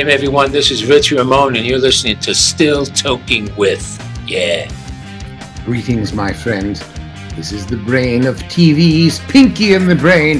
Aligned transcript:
game, 0.00 0.08
everyone. 0.08 0.50
This 0.50 0.70
is 0.70 0.86
Rich 0.86 1.12
Ramon, 1.12 1.56
and 1.56 1.66
you're 1.66 1.78
listening 1.78 2.18
to 2.20 2.34
Still 2.34 2.86
Toking 2.86 3.54
With. 3.54 3.84
Yeah. 4.26 4.70
Greetings, 5.66 6.14
my 6.14 6.32
friend. 6.32 6.76
This 7.36 7.52
is 7.52 7.66
the 7.66 7.76
brain 7.76 8.24
of 8.24 8.36
TV's 8.44 9.18
Pinky 9.18 9.74
in 9.74 9.86
the 9.86 9.94
Brain. 9.94 10.38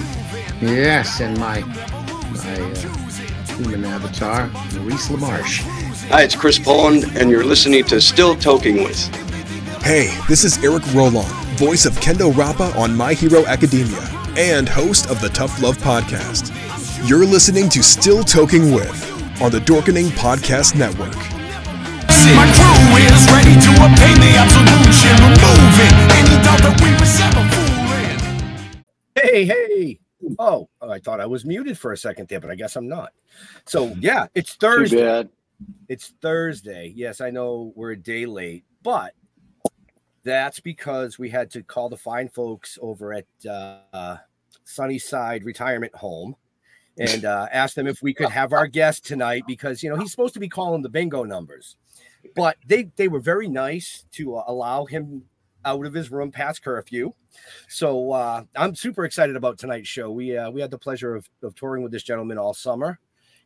Yes, 0.62 1.20
and 1.20 1.38
my 1.38 1.60
my 1.60 2.58
uh, 2.58 3.56
human 3.58 3.84
avatar, 3.84 4.46
Maurice 4.78 5.08
LaMarche. 5.08 5.60
Hi, 6.08 6.22
it's 6.22 6.34
Chris 6.34 6.58
Poland, 6.58 7.04
and 7.14 7.28
you're 7.28 7.44
listening 7.44 7.84
to 7.84 8.00
Still 8.00 8.36
Toking 8.36 8.82
With. 8.82 9.14
Hey, 9.82 10.16
this 10.26 10.42
is 10.42 10.56
Eric 10.64 10.84
Rolon, 10.94 11.28
voice 11.58 11.84
of 11.84 11.92
Kendo 11.96 12.34
Rappa 12.34 12.72
on 12.78 12.96
My 12.96 13.12
Hero 13.12 13.44
Academia, 13.44 14.08
and 14.38 14.66
host 14.66 15.10
of 15.10 15.20
the 15.20 15.28
Tough 15.28 15.60
Love 15.60 15.76
Podcast. 15.76 16.48
You're 17.06 17.26
listening 17.26 17.68
to 17.70 17.82
Still 17.82 18.22
Toking 18.22 18.74
With 18.74 19.09
on 19.40 19.50
the 19.50 19.58
Dorkening 19.60 20.08
Podcast 20.10 20.74
Network. 20.74 21.16
My 22.36 22.44
crew 22.52 22.96
is 23.00 23.26
ready 23.32 23.56
to 23.56 23.70
obtain 23.80 24.20
the 24.20 24.36
absolution, 24.36 25.16
removing 25.24 25.94
any 26.12 26.36
doubt 26.44 26.60
that 26.60 26.76
we 26.82 26.92
resemble 27.00 27.46
fooling. 27.48 28.84
Hey, 29.16 29.44
hey. 29.46 29.98
Oh, 30.38 30.68
I 30.82 30.98
thought 30.98 31.20
I 31.20 31.26
was 31.26 31.46
muted 31.46 31.78
for 31.78 31.92
a 31.92 31.96
second 31.96 32.28
there, 32.28 32.38
but 32.38 32.50
I 32.50 32.54
guess 32.54 32.76
I'm 32.76 32.86
not. 32.86 33.14
So, 33.66 33.94
yeah, 33.98 34.26
it's 34.34 34.56
Thursday. 34.56 34.98
bad. 34.98 35.30
It's 35.88 36.12
Thursday. 36.20 36.92
Yes, 36.94 37.22
I 37.22 37.30
know 37.30 37.72
we're 37.74 37.92
a 37.92 37.96
day 37.96 38.26
late, 38.26 38.64
but 38.82 39.14
that's 40.22 40.60
because 40.60 41.18
we 41.18 41.30
had 41.30 41.50
to 41.52 41.62
call 41.62 41.88
the 41.88 41.96
fine 41.96 42.28
folks 42.28 42.78
over 42.82 43.14
at 43.14 43.26
uh, 43.48 44.18
Sunnyside 44.64 45.44
Retirement 45.44 45.94
Home 45.94 46.36
and 46.98 47.24
uh, 47.24 47.46
ask 47.52 47.74
them 47.74 47.86
if 47.86 48.02
we 48.02 48.12
could 48.14 48.30
have 48.30 48.52
our 48.52 48.66
guest 48.66 49.06
tonight 49.06 49.44
because 49.46 49.82
you 49.82 49.90
know 49.90 49.96
he's 49.96 50.10
supposed 50.10 50.34
to 50.34 50.40
be 50.40 50.48
calling 50.48 50.82
the 50.82 50.88
bingo 50.88 51.24
numbers, 51.24 51.76
but 52.34 52.56
they 52.66 52.90
they 52.96 53.08
were 53.08 53.20
very 53.20 53.48
nice 53.48 54.04
to 54.12 54.36
uh, 54.36 54.44
allow 54.46 54.84
him 54.84 55.24
out 55.64 55.84
of 55.84 55.94
his 55.94 56.10
room 56.10 56.30
past 56.30 56.62
curfew. 56.62 57.12
So 57.68 58.12
uh, 58.12 58.44
I'm 58.56 58.74
super 58.74 59.04
excited 59.04 59.36
about 59.36 59.58
tonight's 59.58 59.88
show. 59.88 60.10
We 60.10 60.36
uh, 60.36 60.50
we 60.50 60.60
had 60.60 60.70
the 60.70 60.78
pleasure 60.78 61.14
of, 61.14 61.28
of 61.42 61.54
touring 61.54 61.82
with 61.82 61.92
this 61.92 62.02
gentleman 62.02 62.38
all 62.38 62.54
summer, 62.54 62.98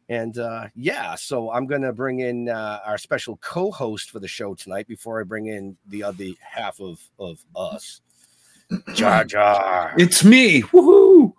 and 0.08 0.38
uh, 0.38 0.68
yeah, 0.74 1.14
so 1.14 1.50
I'm 1.50 1.66
gonna 1.66 1.92
bring 1.92 2.20
in 2.20 2.48
uh, 2.48 2.80
our 2.84 2.98
special 2.98 3.36
co-host 3.38 4.10
for 4.10 4.20
the 4.20 4.28
show 4.28 4.54
tonight 4.54 4.86
before 4.86 5.20
I 5.20 5.24
bring 5.24 5.46
in 5.46 5.76
the 5.88 6.02
other 6.02 6.26
half 6.40 6.80
of 6.80 7.00
of 7.18 7.44
us. 7.54 8.00
Jar 8.94 9.24
Jar. 9.24 9.94
It's 9.98 10.24
me. 10.24 10.62
Woohoo! 10.62 11.32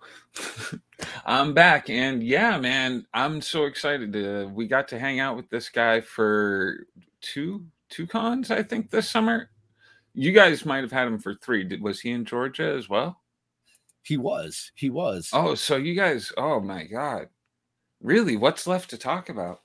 I'm 1.24 1.52
back, 1.52 1.90
and 1.90 2.22
yeah, 2.22 2.58
man, 2.58 3.06
I'm 3.12 3.42
so 3.42 3.64
excited. 3.64 4.14
We 4.54 4.66
got 4.66 4.88
to 4.88 4.98
hang 4.98 5.20
out 5.20 5.36
with 5.36 5.50
this 5.50 5.68
guy 5.68 6.00
for 6.00 6.86
two 7.20 7.66
two 7.88 8.06
cons, 8.06 8.50
I 8.50 8.62
think, 8.62 8.90
this 8.90 9.08
summer. 9.08 9.50
You 10.14 10.32
guys 10.32 10.64
might 10.64 10.82
have 10.82 10.92
had 10.92 11.06
him 11.06 11.18
for 11.18 11.34
three. 11.34 11.64
Did, 11.64 11.82
was 11.82 12.00
he 12.00 12.10
in 12.10 12.24
Georgia 12.24 12.74
as 12.76 12.88
well? 12.88 13.20
He 14.02 14.16
was. 14.16 14.72
He 14.74 14.88
was. 14.88 15.30
Oh, 15.32 15.54
so 15.54 15.76
you 15.76 15.94
guys, 15.94 16.32
oh 16.36 16.60
my 16.60 16.84
god. 16.84 17.28
Really? 18.00 18.36
What's 18.36 18.66
left 18.66 18.90
to 18.90 18.98
talk 18.98 19.28
about? 19.28 19.60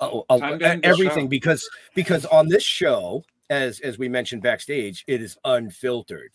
Oh, 0.00 0.24
oh 0.28 0.40
Time 0.40 0.58
to 0.58 0.68
end 0.68 0.82
the 0.82 0.88
everything 0.88 1.28
because 1.28 1.68
because 1.94 2.24
on 2.26 2.48
this 2.48 2.62
show, 2.62 3.22
as 3.48 3.80
as 3.80 3.98
we 3.98 4.08
mentioned 4.08 4.42
backstage, 4.42 5.04
it 5.06 5.20
is 5.20 5.36
unfiltered. 5.44 6.32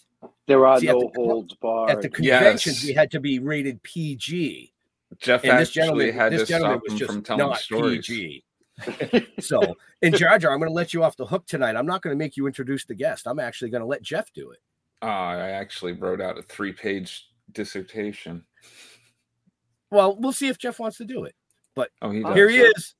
There 0.48 0.66
are 0.68 0.80
See, 0.80 0.88
at 0.90 0.96
no 0.96 1.12
the- 1.14 1.22
holds 1.22 1.54
barred. 1.56 1.92
At 1.92 2.02
the 2.02 2.10
conventions, 2.10 2.82
Yes. 2.84 2.86
we 2.88 2.94
had 2.94 3.12
to 3.12 3.20
be 3.20 3.40
rated 3.40 3.82
PG. 3.84 4.72
Jeff 5.20 5.44
and 5.44 5.60
this 5.60 5.70
actually 5.70 5.82
gentleman, 6.08 6.14
had 6.14 6.32
this 6.34 6.42
to 6.42 6.48
gentleman 6.48 6.80
stop 6.80 6.90
was 6.92 7.00
just 7.00 7.12
from 7.14 7.24
telling 7.24 7.48
not 7.50 7.58
stories. 7.60 8.06
PG. 8.08 8.44
so, 9.40 9.62
and 10.02 10.16
Jar 10.18 10.38
Jar, 10.38 10.52
I'm 10.52 10.60
going 10.60 10.70
to 10.70 10.74
let 10.76 10.94
you 10.94 11.04
off 11.04 11.16
the 11.16 11.26
hook 11.26 11.46
tonight. 11.48 11.76
I'm 11.78 11.86
not 11.86 12.02
going 12.02 12.14
to 12.14 12.18
make 12.18 12.36
you 12.36 12.46
introduce 12.48 12.84
the 12.86 12.96
guest. 12.96 13.26
I'm 13.28 13.40
actually 13.40 13.70
going 13.70 13.82
to 13.82 13.88
let 13.88 14.02
Jeff 14.02 14.34
do 14.34 14.52
it. 14.52 14.60
Uh, 15.02 15.06
I 15.06 15.50
actually 15.52 15.94
wrote 15.94 16.20
out 16.20 16.38
a 16.38 16.42
three 16.42 16.74
page 16.74 17.28
dissertation. 17.54 18.44
Well, 19.92 20.18
we'll 20.20 20.34
see 20.34 20.48
if 20.48 20.58
Jeff 20.58 20.80
wants 20.80 20.98
to 20.98 21.06
do 21.06 21.24
it. 21.26 21.36
But 21.76 21.92
Oh, 22.02 22.12
he 22.12 22.24
here 22.34 22.50
he 22.50 22.58
is. 22.58 22.96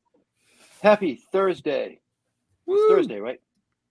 Happy 0.82 1.22
Thursday. 1.32 2.00
It's 2.68 2.92
Thursday, 2.94 3.20
right? 3.20 3.40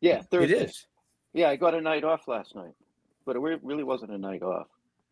Yeah, 0.00 0.22
Thursday. 0.22 0.64
is. 0.64 0.86
Yeah, 1.32 1.48
I 1.50 1.56
got 1.56 1.74
a 1.74 1.80
night 1.80 2.04
off 2.04 2.28
last 2.28 2.54
night, 2.54 2.72
but 3.26 3.36
it 3.36 3.40
really 3.40 3.84
wasn't 3.84 4.12
a 4.12 4.18
night 4.18 4.42
off. 4.42 4.66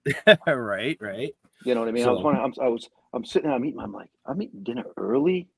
right, 0.47 0.97
right. 1.00 1.34
You 1.65 1.75
know 1.75 1.81
what 1.81 1.89
I 1.89 1.93
mean? 1.93 2.05
I 2.06 2.11
was 2.11 2.23
wondering, 2.25 2.45
I'm, 2.45 2.65
I 2.65 2.69
was, 2.69 2.89
I'm 3.12 3.25
sitting 3.25 3.49
there, 3.49 3.56
I'm 3.56 3.65
eating, 3.65 3.81
I'm 3.81 3.93
like, 3.93 4.09
I'm 4.27 4.43
eating 4.43 4.62
dinner 4.62 4.84
early 4.97 5.49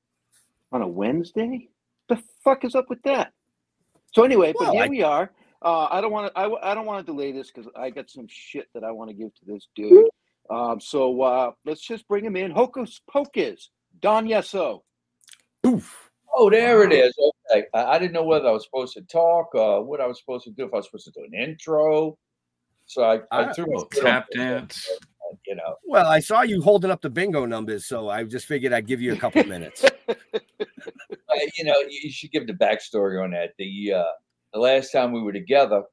on 0.71 0.81
a 0.81 0.87
Wednesday. 0.87 1.69
The 2.09 2.21
fuck 2.43 2.63
is 2.63 2.75
up 2.75 2.89
with 2.89 3.01
that? 3.03 3.33
So 4.13 4.23
anyway, 4.23 4.53
but 4.57 4.71
here 4.71 4.83
I- 4.83 4.87
we 4.87 5.01
are. 5.03 5.31
Uh, 5.61 5.87
I 5.89 5.99
don't 5.99 6.11
want 6.11 6.31
to, 6.31 6.39
I, 6.39 6.43
w- 6.43 6.59
I 6.61 6.75
don't 6.75 6.85
want 6.85 7.03
to 7.03 7.11
delay 7.11 7.31
this 7.31 7.49
because 7.49 7.69
I 7.75 7.89
got 7.89 8.07
some 8.09 8.27
shit 8.29 8.67
that 8.75 8.83
I 8.83 8.91
want 8.91 9.09
to 9.09 9.15
give 9.15 9.33
to 9.33 9.45
this 9.47 9.67
dude. 9.75 10.05
Um, 10.51 10.79
so 10.79 11.19
uh, 11.23 11.51
let's 11.65 11.81
just 11.81 12.07
bring 12.07 12.23
him 12.23 12.35
in. 12.35 12.51
Hocus 12.51 13.01
Pocus, 13.09 13.71
Don 13.99 14.27
Yesso. 14.27 14.81
Oh, 16.37 16.49
there 16.51 16.83
it 16.83 16.93
is. 16.93 17.15
Okay. 17.51 17.65
I, 17.73 17.83
I 17.95 17.99
didn't 17.99 18.11
know 18.13 18.25
whether 18.25 18.47
I 18.47 18.51
was 18.51 18.65
supposed 18.65 18.93
to 18.93 19.01
talk, 19.03 19.47
uh, 19.55 19.79
what 19.79 20.01
I 20.01 20.05
was 20.05 20.19
supposed 20.19 20.43
to 20.43 20.51
do, 20.51 20.65
if 20.65 20.73
I 20.73 20.77
was 20.77 20.85
supposed 20.85 21.05
to 21.05 21.11
do 21.11 21.25
an 21.25 21.33
intro. 21.33 22.15
So 22.85 23.03
I, 23.03 23.15
I 23.31 23.45
Ah, 23.45 23.53
threw 23.53 23.65
a 23.81 23.85
tap 23.95 24.27
dance. 24.31 24.87
You 25.47 25.55
know, 25.55 25.75
Well, 25.83 26.07
I 26.07 26.19
saw 26.19 26.41
you 26.41 26.61
holding 26.61 26.89
up 26.91 27.01
the 27.01 27.09
bingo 27.09 27.45
numbers, 27.45 27.85
so 27.87 28.09
I 28.09 28.23
just 28.23 28.45
figured 28.45 28.73
I'd 28.73 28.87
give 28.87 29.01
you 29.01 29.13
a 29.13 29.17
couple 29.17 29.43
minutes. 29.43 29.83
I- 30.09 31.49
you 31.57 31.65
know, 31.65 31.79
you 31.79 31.99
you 32.03 32.11
should 32.11 32.31
give 32.31 32.47
the 32.47 32.53
backstory 32.53 33.21
on 33.23 33.31
that. 33.31 33.51
The 33.57 33.93
uh, 33.93 34.03
the 34.53 34.59
last 34.59 34.91
time 34.91 35.11
we 35.11 35.21
were 35.21 35.33
together, 35.33 35.83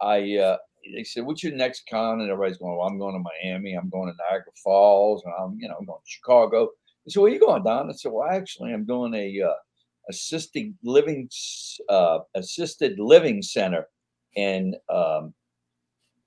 I 0.00 0.36
uh, 0.38 0.56
they 0.94 1.04
said, 1.04 1.24
"What's 1.26 1.42
your 1.42 1.52
next 1.54 1.82
con?" 1.90 2.20
And 2.20 2.30
everybody's 2.30 2.58
going, 2.58 2.76
"Well, 2.76 2.86
I'm 2.86 2.98
going 2.98 3.14
to 3.14 3.20
Miami. 3.44 3.74
I'm 3.74 3.90
going 3.90 4.08
to 4.08 4.16
Niagara 4.30 4.52
Falls, 4.62 5.22
and 5.24 5.34
I'm 5.38 5.58
you 5.60 5.68
know 5.68 5.74
I'm 5.78 5.86
going 5.86 6.00
to 6.00 6.10
Chicago." 6.10 6.64
I 6.64 7.10
said, 7.10 7.20
"Where 7.20 7.30
are 7.30 7.34
you 7.34 7.40
going, 7.40 7.64
Don?" 7.64 7.90
I 7.90 7.92
said, 7.92 8.12
"Well, 8.12 8.28
actually, 8.28 8.72
I'm 8.72 8.84
doing 8.86 9.14
a 9.14 9.42
uh, 9.42 9.54
assisted 10.08 10.74
living 10.82 11.28
uh, 11.88 12.20
assisted 12.34 12.98
living 12.98 13.42
center 13.42 13.88
in 14.36 14.74
um, 14.88 15.34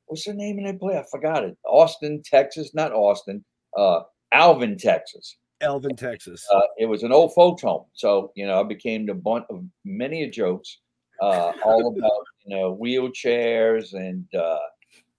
what's 0.09 0.25
the 0.25 0.33
name 0.33 0.59
of 0.59 0.65
that 0.65 0.79
place? 0.79 0.97
I 0.97 1.05
forgot 1.09 1.43
it. 1.43 1.57
Austin, 1.65 2.21
Texas, 2.23 2.73
not 2.73 2.91
Austin. 2.91 3.43
Uh, 3.77 4.01
Alvin, 4.33 4.77
Texas." 4.77 5.37
Alvin, 5.61 5.95
Texas. 5.95 6.45
uh, 6.53 6.61
it 6.77 6.85
was 6.85 7.03
an 7.03 7.11
old 7.11 7.33
folks 7.33 7.61
home. 7.61 7.85
So, 7.93 8.31
you 8.35 8.47
know, 8.47 8.59
I 8.59 8.63
became 8.63 9.05
the 9.05 9.13
bunt 9.13 9.45
of 9.49 9.63
many 9.83 10.23
a 10.23 10.29
jokes, 10.29 10.79
uh, 11.21 11.51
all 11.65 11.87
about, 11.97 12.23
you 12.45 12.55
know, 12.55 12.77
wheelchairs. 12.81 13.93
And 13.93 14.25
uh, 14.33 14.59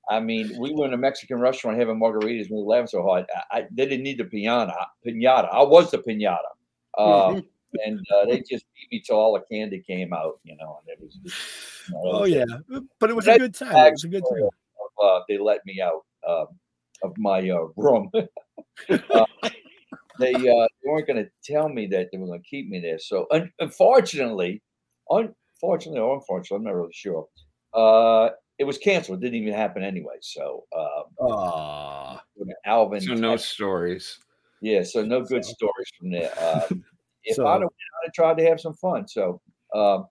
I 0.09 0.21
mean, 0.21 0.59
we 0.59 0.73
were 0.75 0.87
in 0.87 0.95
a 0.95 0.99
Mexican 0.99 1.41
restaurant 1.41 1.79
having 1.79 2.01
margaritas 2.01 2.47
and 2.47 2.57
we 2.57 2.63
were 2.63 2.75
laughing 2.75 2.87
so 2.87 3.03
hard. 3.03 3.27
I, 3.53 3.59
I 3.59 3.67
they 3.71 3.87
didn't 3.87 4.05
need 4.05 4.19
the 4.19 4.25
pinata. 4.25 4.85
Pinata. 5.07 5.49
I 5.53 5.63
was 5.63 5.91
the 5.91 5.99
pinata. 5.99 6.39
Um, 6.99 7.43
and 7.85 8.01
uh, 8.15 8.27
they 8.27 8.39
just 8.41 8.65
beat 8.75 8.91
me 8.91 9.03
till 9.05 9.17
all 9.17 9.35
the 9.35 9.41
candy 9.55 9.83
came 9.87 10.13
out, 10.13 10.41
you 10.43 10.57
know, 10.57 10.81
and 10.81 10.89
it 10.89 11.01
was 11.01 11.15
just, 11.23 11.89
you 11.89 11.95
know, 11.95 12.01
it 12.01 12.15
Oh 12.15 12.21
was 12.23 12.31
yeah, 12.31 12.81
but 12.99 13.11
it 13.11 13.15
was 13.15 13.29
a 13.29 13.39
good 13.39 13.55
time. 13.55 13.77
It 13.77 13.93
was 13.93 14.05
a 14.05 14.09
good 14.09 14.25
time. 14.29 14.49
Uh, 15.03 15.21
they 15.29 15.39
let 15.39 15.61
me 15.67 15.81
out 15.81 16.03
um, 16.29 16.47
of 17.03 17.13
my 17.19 17.49
uh, 17.51 17.67
room. 17.77 18.11
Uh, 18.89 19.25
they, 20.19 20.33
uh, 20.35 20.67
they 20.83 20.87
weren't 20.91 21.07
going 21.07 21.23
to 21.25 21.31
tell 21.45 21.69
me 21.69 21.87
that 21.87 22.09
they 22.13 22.19
were 22.19 22.27
going 22.27 22.41
to 22.43 22.49
keep 22.49 22.69
me 22.69 22.81
there. 22.81 22.99
So, 22.99 23.27
un- 23.31 23.53
unfortunately, 23.59 24.63
unfortunately 25.09 26.01
or 26.01 26.15
unfortunately, 26.15 26.57
I'm 26.57 26.65
not 26.65 26.75
really 26.79 26.93
sure. 26.93 27.27
Uh, 27.75 28.31
it 28.59 28.65
was 28.65 28.79
canceled. 28.79 29.19
It 29.19 29.27
didn't 29.27 29.43
even 29.43 29.55
happen 29.55 29.83
anyway. 29.83 30.17
So, 30.21 30.65
um, 30.77 31.05
Aw. 31.27 32.23
Alvin, 32.67 33.01
So 33.01 33.15
no 33.15 33.37
stories. 33.37 34.19
yeah, 34.61 34.83
so 34.83 35.05
no 35.05 35.23
good 35.23 35.45
stories 35.45 35.89
from 35.99 36.11
there. 36.11 36.33
Um, 36.43 36.85
if 37.25 37.37
So- 37.37 37.47
I'd 37.47 37.61
have, 37.61 37.63
I'd 37.63 38.07
have 38.07 38.13
tried 38.15 38.39
to 38.39 38.45
have 38.49 38.61
some 38.61 38.75
fun. 38.75 39.09
So, 39.09 39.41
um, 39.75 40.07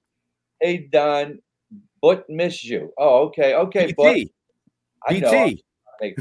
hey 0.62 0.88
Don, 0.92 1.40
but 2.02 2.30
miss 2.30 2.64
you. 2.64 2.92
Oh, 2.98 3.28
okay, 3.28 3.54
okay, 3.56 3.94
but 3.96 4.16
BT. 5.08 5.64
I. 6.02 6.14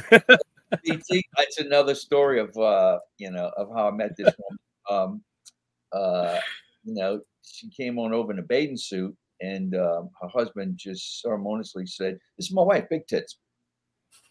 BT. 0.84 1.26
That's 1.36 1.58
another 1.58 1.94
story 1.94 2.40
of 2.40 2.56
uh, 2.56 2.98
you 3.18 3.30
know, 3.30 3.50
of 3.56 3.68
how 3.74 3.88
I 3.88 3.90
met 3.92 4.16
this 4.16 4.34
woman. 4.38 4.58
Um, 4.90 5.22
uh, 5.92 6.38
you 6.82 6.94
know, 6.94 7.20
she 7.42 7.68
came 7.68 7.98
on 7.98 8.14
over 8.14 8.32
in 8.32 8.38
a 8.38 8.42
bathing 8.42 8.78
suit, 8.78 9.14
and 9.42 9.74
um, 9.74 10.08
her 10.22 10.28
husband 10.28 10.78
just 10.78 11.20
ceremoniously 11.20 11.84
said, 11.84 12.18
"This 12.38 12.46
is 12.46 12.54
my 12.54 12.62
wife, 12.62 12.86
Big 12.88 13.06
Tits." 13.06 13.36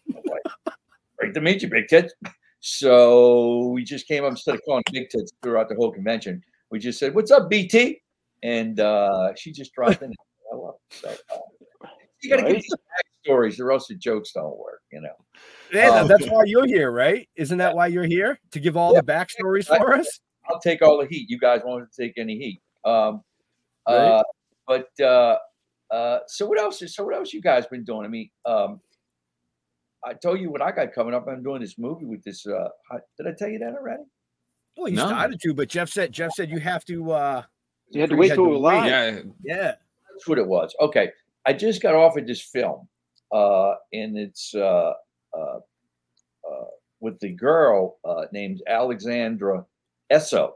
My 0.08 0.20
wife, 0.24 0.74
Great 1.20 1.32
to 1.34 1.40
meet 1.40 1.62
you, 1.62 1.68
Big 1.68 1.86
Tits. 1.86 2.12
So 2.58 3.68
we 3.68 3.84
just 3.84 4.08
came 4.08 4.24
up 4.24 4.30
instead 4.32 4.56
of 4.56 4.62
calling 4.64 4.82
Big 4.92 5.10
Tits 5.10 5.30
throughout 5.44 5.68
the 5.68 5.76
whole 5.76 5.92
convention. 5.92 6.42
We 6.72 6.80
just 6.80 6.98
said, 6.98 7.14
"What's 7.14 7.30
up, 7.30 7.48
BT?" 7.48 8.00
And 8.42 8.80
uh, 8.80 9.32
she 9.36 9.52
just 9.52 9.72
dropped 9.74 10.02
in. 10.02 10.12
Hello. 10.50 10.80
So 10.90 11.08
uh, 11.08 11.88
you 12.20 12.30
got 12.30 12.36
to 12.38 12.42
get 12.42 12.52
Right. 12.52 12.54
these 12.62 12.74
backstories, 13.26 13.60
or 13.60 13.72
else 13.72 13.86
the 13.88 13.94
jokes 13.94 14.32
don't 14.32 14.56
work. 14.58 14.80
You 14.92 15.00
know. 15.00 15.14
Yeah, 15.72 15.88
Um, 15.90 16.08
that's 16.08 16.26
why 16.28 16.44
you're 16.46 16.66
here, 16.66 16.90
right? 16.90 17.28
Isn't 17.36 17.58
that 17.58 17.74
why 17.74 17.88
you're 17.88 18.04
here 18.06 18.38
to 18.52 18.60
give 18.60 18.76
all 18.76 18.94
the 18.94 19.02
backstories 19.02 19.70
I- 19.70 19.78
for 19.78 19.94
us? 19.94 20.20
I'll 20.48 20.60
take 20.60 20.80
all 20.82 20.98
the 20.98 21.06
heat. 21.06 21.28
You 21.28 21.38
guys 21.38 21.60
won't 21.64 21.92
take 21.92 22.14
any 22.16 22.36
heat. 22.38 22.62
Um, 22.84 23.22
Right. 23.86 23.94
uh, 23.96 24.22
but 24.66 24.88
uh, 25.00 25.38
uh, 25.90 26.20
so 26.26 26.46
what 26.46 26.58
else? 26.58 26.80
is 26.82 26.94
So 26.94 27.04
what 27.04 27.14
else 27.14 27.32
you 27.34 27.42
guys 27.42 27.66
been 27.66 27.84
doing? 27.84 28.04
I 28.06 28.08
mean, 28.08 28.30
um, 28.46 28.80
I 30.04 30.14
told 30.14 30.40
you 30.40 30.50
what 30.50 30.62
I 30.62 30.70
got 30.72 30.92
coming 30.94 31.12
up. 31.12 31.26
I'm 31.28 31.42
doing 31.42 31.60
this 31.60 31.76
movie 31.78 32.06
with 32.06 32.22
this. 32.24 32.46
Uh, 32.46 32.68
hi- 32.90 33.00
did 33.18 33.26
I 33.26 33.32
tell 33.36 33.48
you 33.48 33.58
that 33.58 33.74
already? 33.74 34.04
Well, 34.76 34.88
you 34.88 34.96
No. 34.96 35.06
started 35.08 35.40
to, 35.40 35.54
but 35.54 35.68
Jeff 35.68 35.88
said 35.90 36.12
Jeff 36.12 36.32
said 36.32 36.48
you 36.50 36.60
have 36.60 36.84
to. 36.86 37.10
uh 37.12 37.42
You 37.90 38.00
had 38.00 38.10
to 38.10 38.16
wait 38.16 38.28
had 38.28 38.36
till 38.36 38.44
to 38.44 38.50
we 38.50 38.54
were 38.56 38.60
live. 38.62 38.86
Yeah, 38.86 39.22
Yeah. 39.42 39.74
That's 40.12 40.26
what 40.28 40.38
it 40.38 40.46
was. 40.46 40.74
Okay, 40.80 41.12
I 41.44 41.52
just 41.52 41.82
got 41.82 41.94
offered 41.94 42.26
this 42.26 42.40
film, 42.42 42.88
uh, 43.32 43.74
and 43.92 44.18
it's 44.18 44.54
uh, 44.54 44.92
uh, 45.36 45.58
uh, 46.50 46.64
with 47.00 47.18
the 47.20 47.30
girl 47.30 47.98
uh, 48.04 48.26
named 48.32 48.62
Alexandra 48.66 49.64
Essoe. 50.10 50.54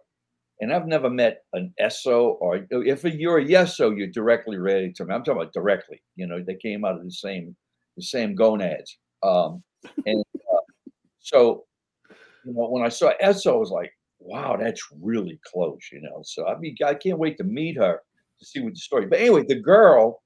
And 0.60 0.72
I've 0.72 0.86
never 0.86 1.10
met 1.10 1.42
an 1.54 1.74
Essoe, 1.80 2.38
or 2.40 2.66
if 2.70 3.02
you're 3.02 3.38
a 3.38 3.44
Yesso, 3.44 3.96
you're 3.96 4.06
directly 4.06 4.58
related 4.58 4.94
to 4.96 5.04
me. 5.04 5.12
I'm 5.12 5.24
talking 5.24 5.42
about 5.42 5.52
directly. 5.52 6.00
You 6.14 6.26
know, 6.28 6.40
they 6.40 6.54
came 6.54 6.84
out 6.84 6.96
of 6.96 7.04
the 7.04 7.10
same 7.10 7.56
the 7.96 8.02
same 8.02 8.34
gonads. 8.34 8.96
Um, 9.24 9.62
and 10.06 10.24
uh, 10.36 10.60
so, 11.18 11.64
you 12.44 12.54
know, 12.54 12.68
when 12.68 12.84
I 12.84 12.88
saw 12.88 13.12
Essoe, 13.20 13.54
I 13.54 13.56
was 13.56 13.70
like, 13.70 13.92
wow, 14.20 14.56
that's 14.56 14.86
really 15.00 15.40
close. 15.44 15.80
You 15.90 16.00
know, 16.02 16.22
so 16.22 16.46
I 16.46 16.56
mean, 16.58 16.76
I 16.84 16.94
can't 16.94 17.18
wait 17.18 17.38
to 17.38 17.44
meet 17.44 17.76
her 17.76 18.00
to 18.38 18.46
see 18.46 18.60
what 18.60 18.74
the 18.74 18.78
story. 18.78 19.06
But 19.06 19.18
anyway, 19.18 19.44
the 19.48 19.60
girl 19.60 20.22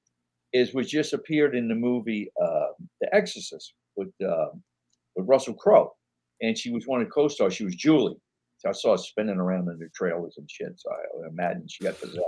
is 0.57 0.73
was 0.73 0.89
just 0.89 1.13
appeared 1.13 1.55
in 1.55 1.67
the 1.67 1.75
movie 1.75 2.31
uh, 2.41 2.67
The 3.01 3.13
Exorcist 3.13 3.73
with 3.95 4.09
uh, 4.25 4.47
with 5.15 5.27
Russell 5.27 5.53
Crowe, 5.53 5.93
and 6.41 6.57
she 6.57 6.71
was 6.71 6.87
one 6.87 7.01
of 7.01 7.07
the 7.07 7.11
co-stars. 7.11 7.53
She 7.53 7.65
was 7.65 7.75
Julie. 7.75 8.17
So 8.59 8.69
I 8.69 8.71
saw 8.71 8.91
her 8.93 8.97
spinning 8.97 9.37
around 9.37 9.69
in 9.69 9.77
the 9.77 9.89
trailers 9.95 10.35
and 10.37 10.49
shit. 10.49 10.73
So 10.77 10.89
I 10.91 11.27
imagine 11.27 11.67
she 11.67 11.83
got 11.83 11.99
possessed. 11.99 12.23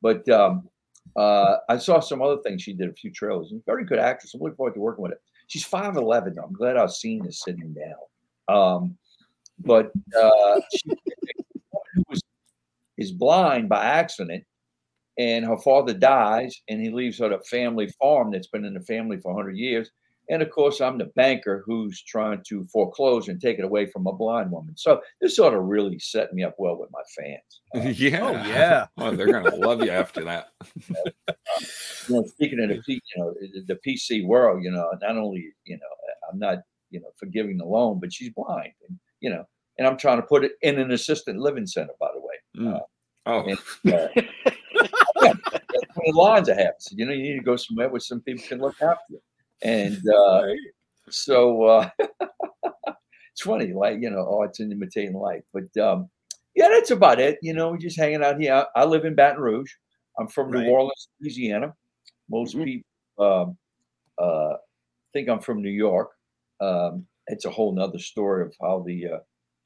But 0.00 0.26
um, 0.30 0.68
uh, 1.16 1.56
I 1.68 1.76
saw 1.76 2.00
some 2.00 2.22
other 2.22 2.38
things 2.42 2.62
she 2.62 2.72
did, 2.72 2.88
a 2.88 2.94
few 2.94 3.10
trailers. 3.12 3.52
Very 3.66 3.84
good 3.84 3.98
actress. 3.98 4.32
I'm 4.34 4.40
looking 4.40 4.56
forward 4.56 4.74
to 4.74 4.80
working 4.80 5.02
with 5.02 5.12
her. 5.12 5.20
She's 5.48 5.64
five 5.64 5.96
eleven. 5.96 6.36
I'm 6.42 6.52
glad 6.52 6.76
I've 6.76 6.92
seen 6.92 7.24
this 7.24 7.42
sitting 7.44 7.74
down. 7.74 8.56
Um, 8.56 8.98
but 9.58 9.90
uh, 10.18 10.60
she 10.74 10.90
was 12.08 12.22
is 12.98 13.12
blind 13.12 13.68
by 13.68 13.84
accident 13.84 14.44
and 15.18 15.44
her 15.44 15.56
father 15.58 15.94
dies 15.94 16.60
and 16.68 16.80
he 16.82 16.90
leaves 16.90 17.18
her 17.18 17.32
a 17.32 17.42
family 17.44 17.88
farm 18.00 18.30
that's 18.30 18.48
been 18.48 18.64
in 18.64 18.74
the 18.74 18.80
family 18.80 19.18
for 19.18 19.32
100 19.34 19.56
years 19.56 19.90
and 20.28 20.42
of 20.42 20.50
course 20.50 20.80
i'm 20.80 20.98
the 20.98 21.06
banker 21.16 21.62
who's 21.66 22.02
trying 22.02 22.42
to 22.46 22.64
foreclose 22.72 23.28
and 23.28 23.40
take 23.40 23.58
it 23.58 23.64
away 23.64 23.86
from 23.86 24.06
a 24.06 24.12
blind 24.12 24.50
woman 24.50 24.76
so 24.76 25.00
this 25.20 25.36
sort 25.36 25.54
of 25.54 25.62
really 25.64 25.98
set 25.98 26.32
me 26.34 26.42
up 26.42 26.54
well 26.58 26.76
with 26.78 26.90
my 26.92 27.02
fans 27.16 27.96
yeah, 28.00 28.20
Oh 28.22 28.32
yeah. 28.32 28.86
Oh, 28.98 29.14
they're 29.14 29.32
gonna 29.32 29.54
love 29.56 29.80
you 29.82 29.90
after 29.90 30.24
that. 30.24 30.48
you 30.88 32.14
know 32.14 32.24
speaking 32.26 32.60
of 32.62 32.68
the 32.68 32.82
you 32.86 33.00
know 33.16 33.34
the- 33.40 33.64
the 33.74 33.78
pc 33.86 34.24
world 34.26 34.62
you 34.62 34.70
know 34.70 34.90
not 35.00 35.16
only 35.16 35.52
you 35.64 35.76
know 35.76 36.30
i'm 36.32 36.38
not 36.38 36.58
you 36.90 37.00
know 37.00 37.08
forgiving 37.18 37.56
the 37.56 37.64
loan 37.64 37.98
but 38.00 38.12
she's 38.12 38.30
blind 38.30 38.72
and 38.88 38.98
you 39.20 39.30
know 39.30 39.44
and 39.78 39.86
i'm 39.86 39.96
trying 39.96 40.20
to 40.20 40.26
put 40.26 40.44
it 40.44 40.52
in 40.62 40.78
an 40.78 40.90
assisted 40.90 41.36
living 41.36 41.66
center 41.66 41.92
by 42.00 42.08
the 42.14 42.20
way 42.20 42.34
Mm. 42.58 42.80
Oh, 43.26 43.40
and, 43.42 43.58
the 45.32 46.12
lines 46.12 46.48
I 46.48 46.54
have. 46.54 46.74
So, 46.78 46.94
you 46.96 47.06
know, 47.06 47.12
you 47.12 47.22
need 47.22 47.36
to 47.36 47.44
go 47.44 47.56
somewhere 47.56 47.88
where 47.88 48.00
some 48.00 48.20
people 48.20 48.44
can 48.46 48.60
look 48.60 48.80
after 48.80 49.04
you. 49.10 49.20
And 49.62 49.98
uh, 50.08 50.42
so 51.08 51.64
uh, 51.64 51.88
it's 53.32 53.42
funny, 53.42 53.72
like, 53.72 53.98
you 54.00 54.10
know, 54.10 54.26
oh, 54.28 54.42
it's 54.42 54.60
an 54.60 54.72
imitating 54.72 55.14
life. 55.14 55.42
But 55.52 55.76
um, 55.82 56.08
yeah, 56.54 56.68
that's 56.68 56.90
about 56.90 57.20
it. 57.20 57.38
You 57.42 57.54
know, 57.54 57.70
we're 57.70 57.78
just 57.78 57.98
hanging 57.98 58.22
out 58.22 58.40
here. 58.40 58.54
I, 58.54 58.82
I 58.82 58.84
live 58.84 59.04
in 59.04 59.14
Baton 59.14 59.40
Rouge. 59.40 59.72
I'm 60.18 60.28
from 60.28 60.50
Right. 60.50 60.64
New 60.64 60.70
Orleans, 60.70 61.08
Louisiana. 61.20 61.74
Most 62.30 62.56
Mhm. 62.56 62.64
people 62.64 62.86
um, 63.18 63.58
uh, 64.18 64.56
think 65.12 65.28
I'm 65.28 65.40
from 65.40 65.62
New 65.62 65.70
York. 65.70 66.10
Um, 66.60 67.06
it's 67.28 67.44
a 67.44 67.50
whole 67.50 67.72
nother 67.74 67.98
story 67.98 68.42
of 68.44 68.54
how 68.60 68.82
the 68.86 69.06
uh, 69.06 69.18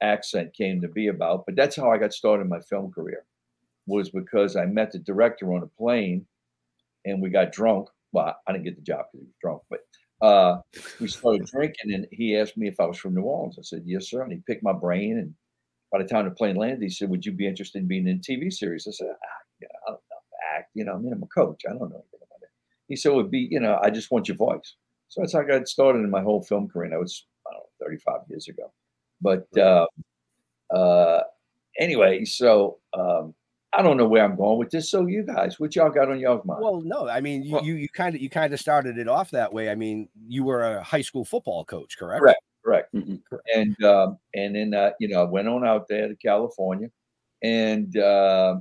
accent 0.03 0.53
came 0.55 0.81
to 0.81 0.89
be 0.89 1.09
about. 1.09 1.45
But 1.47 1.57
that's 1.57 1.77
how 1.77 1.91
I 1.91 1.99
got 1.99 2.13
started 2.13 2.45
in 2.45 2.49
my 2.49 2.61
film 2.61 2.91
career 2.93 3.25
was 3.87 4.11
because 4.11 4.57
I 4.57 4.67
met 4.67 4.93
the 4.93 4.99
director 4.99 5.53
on 5.55 5.63
a 5.63 5.67
plane 5.67 6.27
and 7.05 7.21
we 7.21 7.31
got 7.31 7.53
drunk. 7.53 7.89
Well, 8.13 8.37
I 8.47 8.53
didn't 8.53 8.65
get 8.65 8.77
the 8.77 8.83
job 8.83 9.07
because 9.13 9.25
he 9.25 9.27
was 9.27 9.35
drunk, 9.41 9.63
but 9.71 9.81
uh, 10.23 10.61
we 11.01 11.09
started 11.09 11.47
drinking 11.47 11.95
and 11.95 12.07
he 12.13 12.37
asked 12.37 12.57
me 12.57 12.69
if 12.69 12.79
I 12.79 12.87
was 12.87 12.99
from 12.99 13.15
New 13.15 13.23
Orleans. 13.23 13.57
I 13.59 13.63
said, 13.63 13.83
yes, 13.87 14.11
sir. 14.11 14.23
And 14.23 14.33
he 14.33 14.39
picked 14.47 14.63
my 14.63 14.73
brain. 14.73 15.19
And 15.19 15.35
by 15.93 16.03
the 16.03 16.09
time 16.09 16.27
the 16.27 16.31
plane 16.33 16.57
landed, 16.57 16.83
he 16.83 16.91
said, 16.91 17.09
would 17.09 17.25
you 17.25 17.33
be 17.33 17.47
interested 17.47 17.79
in 17.79 17.89
being 17.89 18.07
in 18.07 18.17
a 18.17 18.19
TV 18.19 18.53
series? 18.53 18.87
I 18.87 18.93
said, 18.93 19.09
ah, 19.11 19.39
yeah, 19.61 19.69
I 19.87 19.91
don't 19.91 20.03
know, 20.11 20.57
act, 20.57 20.71
you 20.75 20.85
know, 20.85 20.95
I 20.95 20.99
mean, 20.99 21.13
I'm 21.13 21.23
a 21.23 21.27
coach. 21.27 21.63
I 21.67 21.71
don't 21.71 21.81
know 21.81 21.87
anything 21.87 22.21
about 22.23 22.43
it. 22.43 22.51
He 22.89 22.97
said, 22.97 23.13
it 23.13 23.17
would 23.17 23.31
be, 23.31 23.49
you 23.51 23.61
know, 23.61 23.79
I 23.83 23.91
just 23.91 24.11
want 24.11 24.29
your 24.29 24.37
voice. 24.37 24.75
So 25.09 25.21
that's 25.21 25.33
how 25.33 25.41
I 25.41 25.45
got 25.45 25.69
started 25.69 26.01
in 26.01 26.11
my 26.11 26.23
whole 26.23 26.43
film 26.43 26.69
career. 26.69 26.85
And 26.85 26.93
that 26.93 27.01
was, 27.01 27.27
I 27.47 27.53
don't 27.53 27.61
know, 27.61 27.87
35 27.87 28.21
years 28.29 28.49
ago. 28.49 28.73
But 29.21 29.47
uh, 29.59 29.87
uh, 30.75 31.23
anyway, 31.79 32.25
so 32.25 32.79
um, 32.95 33.35
I 33.73 33.83
don't 33.83 33.97
know 33.97 34.07
where 34.09 34.25
I'm 34.25 34.37
going 34.37 34.59
with 34.59 34.71
this. 34.71 34.91
So 34.91 35.07
you 35.07 35.23
guys, 35.23 35.61
what 35.61 35.77
y'all 35.77 35.91
got 35.91 36.11
on 36.11 36.19
y'all's 36.19 36.45
mind? 36.45 36.61
Well, 36.63 36.81
no, 36.83 37.09
I 37.09 37.21
mean 37.21 37.45
you 37.45 37.53
Well- 37.55 37.65
you 37.65 37.75
you 37.75 37.89
kind 37.89 38.15
of 38.15 38.21
you 38.21 38.29
kind 38.29 38.53
of 38.53 38.59
started 38.61 38.99
it 38.99 39.09
off 39.09 39.31
that 39.31 39.53
way. 39.53 39.71
I 39.71 39.75
mean, 39.75 40.09
you 40.27 40.45
were 40.45 40.63
a 40.63 40.83
high 40.83 41.03
school 41.03 41.25
football 41.25 41.65
coach, 41.65 41.97
correct? 41.99 42.21
Correct. 42.21 42.41
Correct. 42.65 42.95
Mhm. 42.95 43.21
And 43.55 43.85
um, 43.85 44.19
and 44.35 44.55
then 44.55 44.75
uh, 44.75 44.91
you 45.01 45.09
know, 45.09 45.21
I 45.23 45.25
went 45.25 45.49
on 45.49 45.65
out 45.67 45.87
there 45.89 46.09
to 46.09 46.17
California, 46.17 46.91
and 47.43 47.97
uh, 47.97 48.57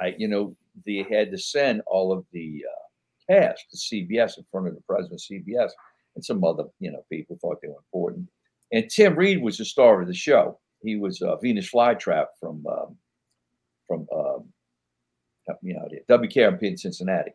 I, 0.00 0.14
you 0.18 0.28
know, 0.28 0.54
they 0.86 1.04
had 1.10 1.30
to 1.32 1.38
send 1.38 1.82
all 1.86 2.12
of 2.12 2.24
the 2.32 2.62
uh, 2.68 3.32
cast 3.34 3.64
to 3.70 3.76
CBS 3.76 4.38
in 4.38 4.44
front 4.50 4.68
of 4.68 4.74
the 4.74 4.80
president 4.82 5.20
of 5.20 5.26
CBS, 5.44 5.70
and 6.14 6.24
some 6.24 6.44
other 6.44 6.64
you 6.78 6.92
know 6.92 7.04
people 7.10 7.36
thought 7.40 7.58
they 7.62 7.68
were 7.68 7.78
important. 7.92 8.28
And 8.70 8.88
Tim 8.88 9.16
Reid 9.16 9.42
was 9.42 9.58
the 9.58 9.64
star 9.64 10.00
of 10.02 10.08
the 10.08 10.14
show. 10.14 10.58
He 10.84 10.96
was 10.96 11.20
uh, 11.22 11.36
Venus 11.38 11.70
Flytrap 11.70 12.26
from 12.38 12.64
um, 12.66 12.96
from 13.86 14.06
um, 14.14 14.44
help 15.46 15.62
me 15.62 15.76
out 15.80 15.90
here, 15.90 16.02
WKRP 16.08 16.62
in 16.62 16.76
Cincinnati, 16.76 17.32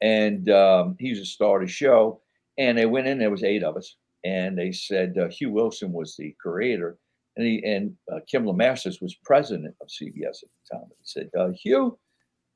and 0.00 0.50
um, 0.50 0.96
he 0.98 1.10
was 1.10 1.20
a 1.20 1.26
star 1.26 1.60
of 1.60 1.66
the 1.66 1.72
show. 1.72 2.20
And 2.58 2.78
they 2.78 2.86
went 2.86 3.06
in. 3.06 3.18
There 3.18 3.30
was 3.30 3.44
eight 3.44 3.62
of 3.62 3.76
us, 3.76 3.96
and 4.24 4.56
they 4.56 4.72
said 4.72 5.16
uh, 5.18 5.28
Hugh 5.28 5.50
Wilson 5.50 5.92
was 5.92 6.16
the 6.16 6.34
creator, 6.40 6.98
and 7.36 7.46
he 7.46 7.62
and 7.64 7.94
uh, 8.12 8.20
Kim 8.26 8.44
LeMasters 8.44 9.02
was 9.02 9.14
president 9.24 9.74
of 9.80 9.88
CBS 9.88 10.42
at 10.42 10.48
the 10.48 10.76
time. 10.76 10.82
And 10.82 10.92
he 10.98 11.04
said, 11.04 11.28
uh, 11.38 11.50
Hugh, 11.50 11.98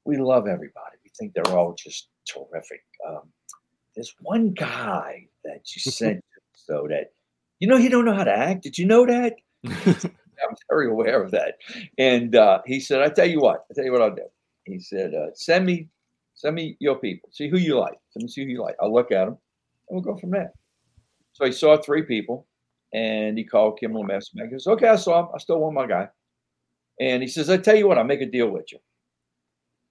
we 0.04 0.16
love 0.16 0.46
everybody. 0.46 0.96
We 1.04 1.10
think 1.18 1.34
they're 1.34 1.54
all 1.54 1.74
just 1.74 2.08
terrific. 2.26 2.82
Um, 3.06 3.30
there's 3.94 4.14
one 4.20 4.52
guy 4.52 5.26
that 5.44 5.60
you 5.74 5.80
sent 5.80 6.16
to, 6.34 6.40
so 6.54 6.86
that 6.88 7.12
you 7.58 7.68
know 7.68 7.76
he 7.76 7.88
don't 7.88 8.04
know 8.06 8.14
how 8.14 8.24
to 8.24 8.36
act. 8.36 8.62
Did 8.62 8.78
you 8.78 8.86
know 8.86 9.06
that? 9.06 9.36
I'm 10.48 10.56
very 10.68 10.88
aware 10.88 11.22
of 11.22 11.30
that. 11.32 11.54
And 11.98 12.34
uh, 12.34 12.60
he 12.66 12.80
said, 12.80 13.02
I 13.02 13.08
tell 13.08 13.28
you 13.28 13.40
what, 13.40 13.64
I 13.70 13.74
tell 13.74 13.84
you 13.84 13.92
what 13.92 14.02
I'll 14.02 14.14
do. 14.14 14.26
He 14.64 14.78
said, 14.78 15.14
uh, 15.14 15.26
send 15.34 15.66
me, 15.66 15.88
send 16.34 16.54
me 16.54 16.76
your 16.80 16.96
people. 16.98 17.28
See 17.32 17.48
who 17.48 17.58
you 17.58 17.78
like. 17.78 17.98
Let 18.14 18.22
me 18.22 18.28
see 18.28 18.44
who 18.44 18.50
you 18.50 18.62
like. 18.62 18.76
I'll 18.80 18.92
look 18.92 19.10
at 19.12 19.24
them, 19.24 19.38
and 19.88 19.90
we'll 19.90 20.02
go 20.02 20.16
from 20.16 20.30
there. 20.30 20.52
So 21.32 21.44
he 21.44 21.52
saw 21.52 21.76
three 21.76 22.02
people, 22.02 22.46
and 22.92 23.38
he 23.38 23.44
called 23.44 23.78
Kim 23.78 23.92
LeMasters 23.92 24.34
back. 24.34 24.48
He 24.50 24.54
says, 24.54 24.66
"Okay, 24.66 24.88
I 24.88 24.96
saw 24.96 25.20
him. 25.20 25.28
I 25.34 25.38
still 25.38 25.58
want 25.60 25.74
my 25.74 25.86
guy." 25.86 26.08
And 27.00 27.22
he 27.22 27.28
says, 27.28 27.48
"I 27.48 27.56
tell 27.56 27.76
you 27.76 27.88
what, 27.88 27.98
I'll 27.98 28.04
make 28.04 28.20
a 28.20 28.26
deal 28.26 28.50
with 28.50 28.72
you." 28.72 28.78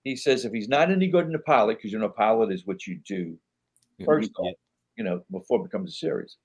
He 0.04 0.16
says, 0.16 0.46
"If 0.46 0.54
he's 0.54 0.70
not 0.70 0.92
any 0.92 1.08
good 1.08 1.26
in 1.26 1.32
the 1.32 1.40
pilot, 1.40 1.78
because 1.78 1.92
you 1.92 2.00
know, 2.00 2.10
pilot 2.10 2.52
is 2.52 2.66
what 2.66 2.86
you 2.88 3.00
do 3.06 3.38
first 4.06 4.32
off, 4.38 4.56
you 4.96 5.04
know, 5.04 5.22
before 5.32 5.60
it 5.60 5.64
becomes 5.64 5.92
a 5.92 5.96
series." 5.96 6.38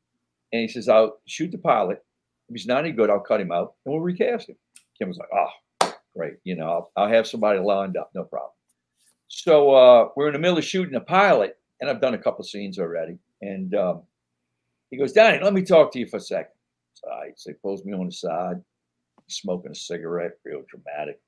And 0.53 0.63
he 0.63 0.69
says, 0.69 0.89
"I'll 0.89 1.21
shoot 1.27 1.51
the 1.51 1.59
pilot. 1.59 2.05
If 2.49 2.57
he's 2.57 2.67
not 2.67 2.85
any 2.85 2.93
good, 2.93 3.11
I'll 3.11 3.21
cut 3.21 3.41
him 3.41 3.53
out 3.53 3.75
and 3.85 3.93
we'll 3.93 4.03
recast 4.03 4.49
him." 4.49 4.57
Kim 4.99 5.09
was 5.09 5.19
like, 5.19 5.29
"Oh, 5.33 5.95
great. 6.17 6.35
You 6.45 6.57
know, 6.57 6.69
I'll, 6.69 6.93
I'll 6.97 7.09
have 7.09 7.27
somebody 7.27 7.59
lined 7.61 7.97
up. 7.97 8.11
No 8.15 8.25
problem." 8.25 8.53
So 9.29 9.73
uh, 9.73 10.09
we're 10.17 10.29
in 10.29 10.33
the 10.35 10.39
middle 10.39 10.59
of 10.59 10.65
shooting 10.65 10.95
a 10.95 11.01
pilot, 11.01 11.57
and 11.81 11.91
I've 11.91 12.01
done 12.01 12.15
a 12.15 12.19
couple 12.19 12.45
scenes 12.45 12.79
already. 12.79 13.19
And 13.43 13.75
um, 13.75 14.03
he 14.91 14.97
goes, 14.97 15.13
Danny, 15.13 15.43
let 15.43 15.53
me 15.53 15.63
talk 15.63 15.93
to 15.93 15.99
you 15.99 16.07
for 16.07 16.19
a 16.19 16.21
second. 16.21 16.53
So 16.95 17.11
I 17.11 17.31
so 17.37 17.51
he 17.51 17.55
pulls 17.55 17.85
me 17.85 17.93
on 17.93 18.07
the 18.07 18.13
side, 18.13 18.63
smoking 19.29 19.73
a 19.73 19.75
cigarette, 19.75 20.39
real 20.45 20.63
dramatic. 20.69 21.21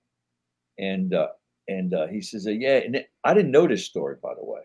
And 0.78 1.14
uh, 1.14 1.28
and 1.68 1.92
uh, 1.94 2.06
he 2.06 2.20
says, 2.20 2.46
uh, 2.46 2.50
Yeah, 2.50 2.76
and 2.76 3.04
I 3.25 3.35
didn't 3.35 3.50
know 3.50 3.66
this 3.66 3.85
story, 3.85 4.16
by 4.23 4.35
the 4.35 4.44
way. 4.44 4.61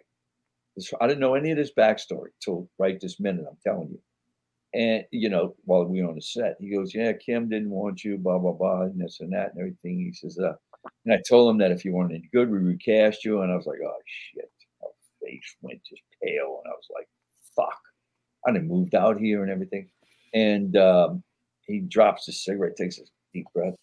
This, 0.76 0.94
I 1.02 1.08
didn't 1.08 1.20
know 1.20 1.34
any 1.34 1.52
of 1.52 1.58
this 1.58 1.72
backstory 1.78 2.30
till 2.44 2.70
right 2.78 3.00
this 3.00 3.20
minute, 3.20 3.46
I'm 3.50 3.58
telling 3.66 3.90
you. 3.90 4.00
And 4.74 5.04
you 5.12 5.30
know, 5.30 5.56
while 5.66 5.86
we 5.86 6.02
were 6.02 6.10
on 6.10 6.16
the 6.16 6.22
set, 6.22 6.56
he 6.60 6.70
goes, 6.70 6.96
"Yeah, 6.96 7.14
Kim 7.14 7.50
didn't 7.50 7.70
want 7.72 8.04
you, 8.04 8.18
blah 8.18 8.40
blah 8.40 8.54
blah, 8.54 8.84
and 8.84 9.00
this 9.00 9.20
and 9.20 9.34
that 9.34 9.52
and 9.52 9.60
everything." 9.60 10.00
He 10.00 10.14
says, 10.14 10.40
uh, 10.40 10.54
and 11.06 11.14
I 11.14 11.22
told 11.28 11.50
him 11.52 11.58
that 11.60 11.72
if 11.72 11.84
you 11.84 11.94
weren't 11.94 12.12
any 12.14 12.30
good, 12.34 12.50
we 12.50 12.58
recast 12.58 13.26
you. 13.26 13.42
And 13.42 13.52
I 13.52 13.56
was 13.56 13.66
like, 13.66 13.80
"Oh 13.86 13.98
shit!" 14.06 14.50
My 14.82 14.88
face 15.22 15.56
went 15.62 15.84
just 15.84 16.02
pale, 16.24 16.62
and 16.64 16.72
I 16.72 16.76
was 16.76 16.88
like, 16.94 17.10
"Fuck!" 17.56 17.78
I 18.48 18.52
done 18.52 18.68
moved 18.68 18.96
out 18.96 19.20
here 19.20 19.44
and 19.44 19.52
everything. 19.52 19.90
And 20.34 20.76
um, 20.78 21.24
he 21.68 21.80
drops 21.82 22.26
his 22.26 22.44
cigarette, 22.44 22.78
takes 22.78 22.98
a 22.98 23.04
deep 23.34 23.48
breath. 23.54 23.76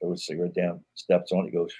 throws 0.00 0.20
a 0.20 0.22
cigarette 0.24 0.54
down, 0.54 0.84
steps 0.94 1.32
on 1.32 1.46
it, 1.48 1.52
goes. 1.52 1.72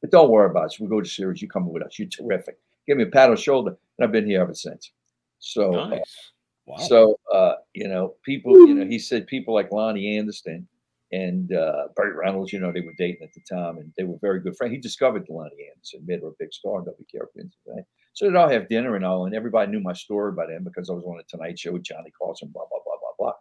But 0.00 0.10
don't 0.10 0.30
worry 0.30 0.50
about 0.50 0.72
it. 0.72 0.80
We 0.80 0.88
go 0.88 1.00
to 1.00 1.08
series. 1.08 1.40
You 1.40 1.48
come 1.48 1.68
with 1.72 1.84
us. 1.84 1.98
You're 1.98 2.08
terrific. 2.08 2.58
Give 2.86 2.96
me 2.96 3.04
a 3.04 3.06
pat 3.06 3.28
on 3.28 3.36
the 3.36 3.40
shoulder, 3.40 3.76
and 3.98 4.04
I've 4.04 4.12
been 4.12 4.26
here 4.26 4.40
ever 4.42 4.54
since. 4.54 4.90
So, 5.38 5.74
uh, 5.78 5.88
Nice. 5.90 6.31
Wow. 6.72 6.86
so 6.86 7.20
uh, 7.32 7.54
you 7.74 7.86
know, 7.86 8.14
people. 8.24 8.66
You 8.66 8.74
know, 8.74 8.86
he 8.86 8.98
said 8.98 9.26
people 9.26 9.52
like 9.52 9.70
Loni 9.70 10.16
Anderson 10.16 10.66
and 11.12 11.52
uh, 11.52 11.88
Burt 11.94 12.16
Reynolds. 12.16 12.52
You 12.52 12.60
know, 12.60 12.72
they 12.72 12.80
were 12.80 12.94
dating 12.96 13.22
at 13.22 13.34
the 13.34 13.42
time, 13.48 13.76
and 13.76 13.92
they 13.96 14.04
were 14.04 14.16
very 14.22 14.40
good 14.40 14.56
friends. 14.56 14.72
He 14.72 14.78
discovered 14.78 15.26
Loni 15.28 15.50
Anderson, 15.70 16.04
made 16.06 16.20
her 16.20 16.28
a 16.28 16.38
big 16.38 16.52
star 16.52 16.78
in 16.78 16.86
WKRP. 16.86 17.50
Right? 17.66 17.84
So 18.14 18.26
they'd 18.26 18.36
all 18.36 18.48
have 18.48 18.68
dinner 18.68 18.96
and 18.96 19.04
all, 19.04 19.26
and 19.26 19.34
everybody 19.34 19.70
knew 19.70 19.80
my 19.80 19.92
story 19.92 20.32
by 20.32 20.46
then 20.46 20.64
because 20.64 20.88
I 20.88 20.94
was 20.94 21.04
on 21.04 21.18
the 21.18 21.24
Tonight 21.28 21.58
Show 21.58 21.72
with 21.72 21.82
Johnny 21.82 22.12
Carson, 22.18 22.48
blah 22.48 22.64
blah 22.70 22.80
blah 22.84 22.96
blah 23.00 23.26
blah. 23.26 23.34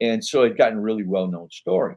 And 0.00 0.24
so 0.24 0.42
it 0.42 0.56
gotten 0.56 0.78
a 0.78 0.82
really 0.82 1.04
well 1.04 1.26
known 1.26 1.50
story. 1.50 1.96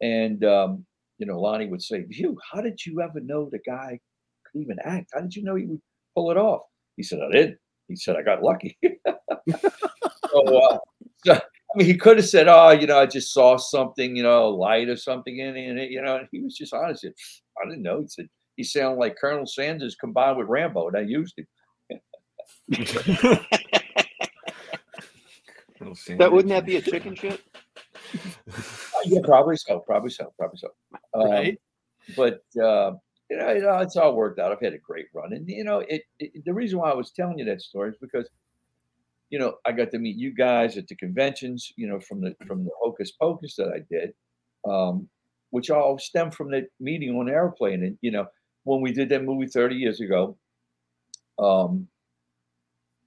And 0.00 0.44
um, 0.44 0.86
you 1.18 1.26
know, 1.26 1.36
Loni 1.36 1.68
would 1.68 1.82
say, 1.82 2.06
"You, 2.08 2.38
how 2.50 2.62
did 2.62 2.84
you 2.86 3.02
ever 3.02 3.20
know 3.20 3.50
the 3.50 3.60
guy 3.66 4.00
could 4.44 4.62
even 4.62 4.78
act? 4.82 5.10
How 5.12 5.20
did 5.20 5.36
you 5.36 5.42
know 5.42 5.56
he 5.56 5.66
would 5.66 5.82
pull 6.14 6.30
it 6.30 6.38
off?" 6.38 6.62
He 6.96 7.02
said, 7.02 7.20
"I 7.20 7.30
did." 7.30 7.58
He 7.88 7.96
said, 7.96 8.16
"I 8.16 8.22
got 8.22 8.42
lucky." 8.42 8.78
so, 10.32 10.58
uh, 10.58 10.78
so, 11.24 11.34
I 11.34 11.40
mean, 11.76 11.86
he 11.86 11.96
could 11.96 12.18
have 12.18 12.28
said, 12.28 12.48
"Oh, 12.48 12.70
you 12.70 12.86
know, 12.86 12.98
I 12.98 13.06
just 13.06 13.32
saw 13.32 13.56
something, 13.56 14.16
you 14.16 14.22
know, 14.22 14.46
a 14.46 14.48
light 14.48 14.88
or 14.88 14.96
something 14.96 15.38
in 15.38 15.56
it," 15.56 15.90
you 15.90 16.02
know. 16.02 16.16
And 16.16 16.28
he 16.32 16.40
was 16.40 16.56
just 16.56 16.74
honest. 16.74 17.02
He 17.02 17.08
said, 17.08 17.14
I 17.62 17.68
didn't 17.68 17.82
know. 17.82 18.00
He 18.00 18.08
said 18.08 18.28
he 18.56 18.64
sounded 18.64 18.98
like 18.98 19.16
Colonel 19.16 19.46
Sanders 19.46 19.96
combined 19.98 20.38
with 20.38 20.48
Rambo, 20.48 20.88
and 20.88 20.96
I 20.96 21.00
used 21.00 21.38
him. 21.38 21.46
That 26.18 26.32
wouldn't 26.32 26.50
that 26.50 26.66
be 26.66 26.76
a 26.76 26.82
chicken 26.82 27.14
shit? 27.14 27.40
yeah, 29.04 29.20
probably 29.24 29.56
so. 29.56 29.80
Probably 29.80 30.10
so. 30.10 30.32
Probably 30.38 30.58
so. 30.58 30.68
Um, 31.14 31.30
Right. 31.30 31.58
But 32.16 32.42
uh, 32.60 32.92
you 33.30 33.36
know, 33.38 33.52
you 33.52 33.62
know, 33.62 33.78
it's 33.78 33.96
all 33.96 34.14
worked 34.14 34.38
out. 34.38 34.52
I've 34.52 34.60
had 34.60 34.74
a 34.74 34.78
great 34.78 35.06
run, 35.14 35.32
and 35.32 35.48
you 35.48 35.64
know, 35.64 35.78
it, 35.80 36.02
it. 36.18 36.44
The 36.44 36.52
reason 36.52 36.78
why 36.78 36.90
I 36.90 36.94
was 36.94 37.12
telling 37.12 37.38
you 37.38 37.44
that 37.46 37.62
story 37.62 37.90
is 37.90 37.96
because, 38.00 38.28
you 39.32 39.38
know, 39.38 39.54
I 39.64 39.72
got 39.72 39.90
to 39.92 39.98
meet 39.98 40.16
you 40.16 40.30
guys 40.30 40.76
at 40.76 40.86
the 40.86 40.94
conventions. 40.94 41.72
You 41.76 41.88
know, 41.88 41.98
from 41.98 42.20
the 42.20 42.36
from 42.46 42.64
the 42.64 42.70
Hocus 42.78 43.12
Pocus 43.12 43.56
that 43.56 43.68
I 43.68 43.80
did, 43.90 44.12
um, 44.68 45.08
which 45.50 45.70
all 45.70 45.98
stemmed 45.98 46.34
from 46.34 46.50
that 46.50 46.66
meeting 46.78 47.16
on 47.16 47.30
airplane. 47.30 47.82
And 47.82 47.98
you 48.02 48.10
know, 48.10 48.26
when 48.64 48.82
we 48.82 48.92
did 48.92 49.08
that 49.08 49.24
movie 49.24 49.46
thirty 49.46 49.76
years 49.76 50.02
ago, 50.02 50.36
um, 51.38 51.88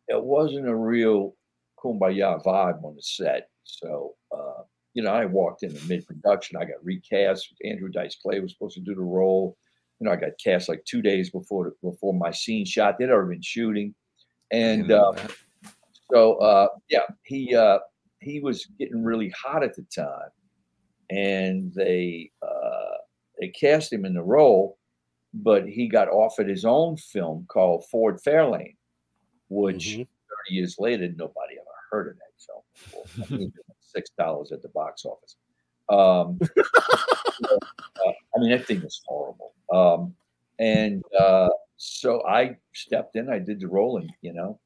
it 0.07 0.21
wasn't 0.21 0.67
a 0.67 0.75
real 0.75 1.35
kumbaya 1.79 2.43
vibe 2.43 2.83
on 2.83 2.95
the 2.95 3.03
set. 3.03 3.49
So, 3.63 4.15
uh, 4.35 4.63
you 4.95 5.03
know, 5.03 5.11
I 5.11 5.25
walked 5.25 5.61
in 5.61 5.75
the 5.75 5.81
mid 5.87 6.07
production. 6.07 6.57
I 6.57 6.65
got 6.65 6.83
recast. 6.83 7.53
Andrew 7.63 7.89
Dice 7.89 8.15
Clay 8.15 8.39
was 8.39 8.51
supposed 8.51 8.75
to 8.75 8.81
do 8.81 8.95
the 8.95 9.01
role. 9.01 9.57
You 9.99 10.05
know, 10.05 10.11
I 10.11 10.15
got 10.15 10.31
cast 10.43 10.69
like 10.69 10.83
two 10.85 11.03
days 11.03 11.29
before 11.29 11.65
the, 11.65 11.89
before 11.89 12.15
my 12.15 12.31
scene 12.31 12.65
shot. 12.65 12.97
They'd 12.97 13.11
already 13.11 13.35
been 13.35 13.43
shooting, 13.43 13.93
and 14.51 14.91
uh, 14.91 15.13
so 16.11 16.35
uh, 16.35 16.67
yeah, 16.89 17.01
he 17.23 17.55
uh, 17.55 17.79
he 18.19 18.39
was 18.39 18.65
getting 18.79 19.03
really 19.03 19.29
hot 19.29 19.63
at 19.63 19.75
the 19.75 19.83
time, 19.95 20.29
and 21.09 21.73
they 21.73 22.31
uh, 22.41 22.97
they 23.39 23.49
cast 23.49 23.91
him 23.91 24.05
in 24.05 24.13
the 24.13 24.23
role, 24.23 24.77
but 25.33 25.67
he 25.67 25.87
got 25.87 26.07
offered 26.09 26.47
his 26.49 26.65
own 26.65 26.97
film 26.97 27.45
called 27.49 27.85
Ford 27.91 28.19
Fairlane, 28.25 28.75
which 29.49 29.85
Mhm. 29.97 30.07
30 30.47 30.55
years 30.55 30.75
later 30.79 31.07
nobody 31.15 31.55
ever 31.59 31.69
heard 31.91 32.07
of 32.09 32.15
that 32.17 32.43
film. 32.45 32.61
before. 32.73 33.05
I 33.23 33.25
think 33.27 33.53
it 33.55 33.63
was 33.67 33.75
Six 33.95 34.09
dollars 34.17 34.51
at 34.51 34.61
the 34.61 34.67
box 34.69 35.05
office. 35.05 35.37
Um, 35.89 36.37
uh, 37.49 38.11
I 38.35 38.39
mean, 38.39 38.49
that 38.51 38.65
thing 38.65 38.81
was 38.81 39.01
horrible. 39.07 39.53
Um, 39.73 40.13
and 40.59 41.03
uh, 41.17 41.49
so 41.77 42.25
I 42.27 42.57
stepped 42.73 43.15
in. 43.15 43.29
I 43.29 43.39
did 43.39 43.59
the 43.61 43.67
role, 43.69 43.97
and 43.97 44.11
you 44.21 44.33
know, 44.33 44.59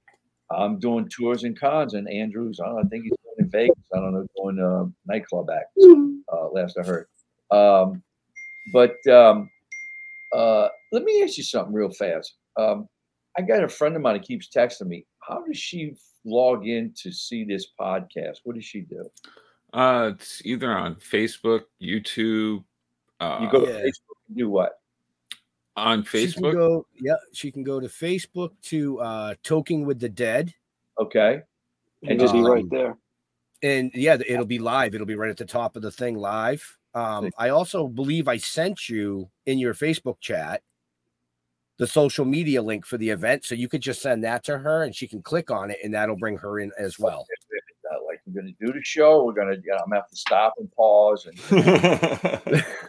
I'm 0.52 0.80
doing 0.80 1.08
tours 1.10 1.44
and 1.44 1.60
cons. 1.60 1.94
And 1.94 2.10
Andrews, 2.10 2.60
I, 2.60 2.66
don't 2.66 2.76
know, 2.76 2.82
I 2.82 2.88
think 2.88 3.04
he's 3.04 3.14
doing 3.24 3.36
in 3.40 3.50
Vegas. 3.50 3.76
I 3.94 3.98
don't 4.00 4.14
know, 4.14 4.26
doing 4.36 4.60
uh, 4.60 4.86
nightclub 5.06 5.50
acts. 5.50 5.72
Uh, 6.32 6.48
last 6.52 6.78
I 6.78 6.86
heard. 6.86 7.08
Um, 7.52 8.02
but 8.74 8.96
um, 9.12 9.50
uh, 10.36 10.68
let 10.92 11.04
me 11.04 11.24
ask 11.24 11.38
you 11.38 11.44
something 11.44 11.74
real 11.74 11.92
fast. 11.92 12.36
Um, 12.58 12.88
I 13.38 13.42
got 13.42 13.64
a 13.64 13.70
friend 13.70 13.96
of 13.96 14.02
mine 14.02 14.16
that 14.16 14.24
keeps 14.28 14.50
texting 14.50 14.88
me. 14.88 15.06
How 15.22 15.44
does 15.46 15.58
she 15.58 15.96
log 16.26 16.68
in 16.68 16.94
to 17.02 17.12
see 17.12 17.44
this 17.46 17.68
podcast? 17.80 18.40
What 18.44 18.56
does 18.56 18.66
she 18.66 18.82
do? 18.82 19.10
Uh, 19.74 20.12
it's 20.16 20.42
either 20.46 20.72
on 20.72 20.96
Facebook, 20.96 21.62
YouTube. 21.82 22.64
Uh, 23.20 23.40
You 23.42 23.52
go 23.52 23.66
to 23.66 23.72
Yeah. 23.72 23.82
Facebook 23.82 24.18
and 24.28 24.38
do 24.38 24.50
what? 24.50 24.74
On 25.80 26.04
She 26.04 26.28
Facebook. 26.28 26.54
go, 26.54 26.86
yeah, 27.00 27.16
she 27.34 27.52
can 27.52 27.64
go 27.64 27.80
to 27.80 27.88
Facebook 27.88 28.52
to 28.64 29.00
uh 29.00 29.34
Toking 29.44 29.86
with 29.86 30.00
the 30.00 30.10
Dead. 30.10 30.54
Okay. 31.00 31.42
And 32.08 32.20
just 32.20 32.34
be 32.34 32.42
right 32.42 32.64
Um, 32.64 32.70
there. 32.70 32.98
And 33.62 33.92
yeah, 33.94 34.18
it'll 34.26 34.46
be 34.46 34.60
live. 34.60 34.96
It'll 34.96 35.08
be 35.08 35.16
right 35.16 35.30
at 35.30 35.38
the 35.38 35.46
top 35.46 35.76
of 35.76 35.82
the 35.82 35.92
thing 35.92 36.18
live. 36.18 36.78
Um, 36.94 37.30
I 37.38 37.50
also 37.50 37.88
believe 37.88 38.28
I 38.28 38.38
sent 38.38 38.88
you 38.90 39.30
in 39.46 39.60
your 39.60 39.74
Facebook 39.74 40.20
chat 40.22 40.62
the 41.78 41.88
social 41.88 42.26
media 42.26 42.62
link 42.62 42.86
for 42.86 42.98
the 42.98 43.10
event. 43.10 43.46
So 43.46 43.56
you 43.56 43.70
could 43.70 43.82
just 43.82 44.02
send 44.02 44.24
that 44.26 44.44
to 44.46 44.58
her 44.58 44.84
and 44.84 44.94
she 44.94 45.08
can 45.08 45.22
click 45.22 45.50
on 45.52 45.72
it 45.72 45.78
and 45.84 45.94
that'll 45.94 46.18
bring 46.18 46.38
her 46.38 46.60
in 46.60 46.72
as 46.78 47.00
well. 47.00 47.26
Like 48.08 48.22
we're 48.26 48.42
going 48.42 48.54
to 48.54 48.66
do 48.66 48.74
the 48.74 48.84
show. 48.84 49.24
We're 49.24 49.34
going 49.34 49.48
to, 49.50 49.56
you 49.56 49.72
know, 49.72 49.78
I'm 49.84 49.90
going 49.90 49.92
to 49.92 50.02
have 50.02 50.10
to 50.10 50.16
stop 50.16 50.56
and 50.58 50.70
pause 50.72 51.26
and 51.28 51.38
go 51.50 51.62
to 52.58 52.66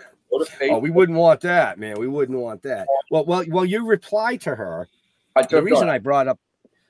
Oh, 0.62 0.78
we 0.78 0.90
wouldn't 0.90 1.16
want 1.18 1.40
that, 1.42 1.78
man. 1.78 1.96
We 1.98 2.08
wouldn't 2.08 2.38
want 2.38 2.62
that. 2.62 2.86
Well, 3.10 3.24
well, 3.24 3.44
well, 3.48 3.64
you 3.64 3.86
reply 3.86 4.36
to 4.38 4.54
her. 4.54 4.88
I 5.36 5.42
The 5.42 5.62
reason. 5.62 5.88
I 5.88 5.98
brought 5.98 6.28
up 6.28 6.38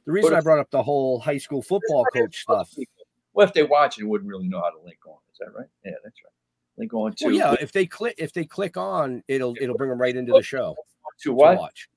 the 0.07 0.13
reason 0.13 0.31
But 0.31 0.39
I 0.39 0.41
brought 0.41 0.59
up 0.59 0.71
the 0.71 0.83
whole 0.83 1.21
high 1.21 1.39
school 1.39 1.63
football 1.63 2.05
coach 2.07 2.43
stuff. 2.43 2.75
Well, 3.33 3.47
if 3.47 3.53
they 3.53 3.63
watch 3.63 3.99
it, 3.99 4.05
wouldn't 4.05 4.29
really 4.29 4.49
know 4.49 4.61
how 4.61 4.71
to 4.71 4.85
link 4.85 4.99
on. 5.07 5.19
Is 5.33 5.39
that 5.39 5.53
right? 5.57 5.69
Yeah, 5.85 5.93
that's 6.03 6.17
right. 6.25 6.33
Link 6.79 6.95
on 6.95 7.13
to 7.15 7.27
Well, 7.27 7.35
yeah, 7.35 7.55
if 7.61 7.73
they 7.73 7.87
click 7.87 8.15
if 8.19 8.33
they 8.33 8.45
click 8.45 8.77
on, 8.77 9.23
it'll 9.29 9.55
it'll 9.61 9.77
bring 9.77 9.91
them 9.91 10.01
right 10.01 10.17
into 10.17 10.33
the 10.33 10.43
show 10.43 10.75
to 11.21 11.29
to 11.29 11.33
what? 11.33 11.59
watch. 11.59 11.89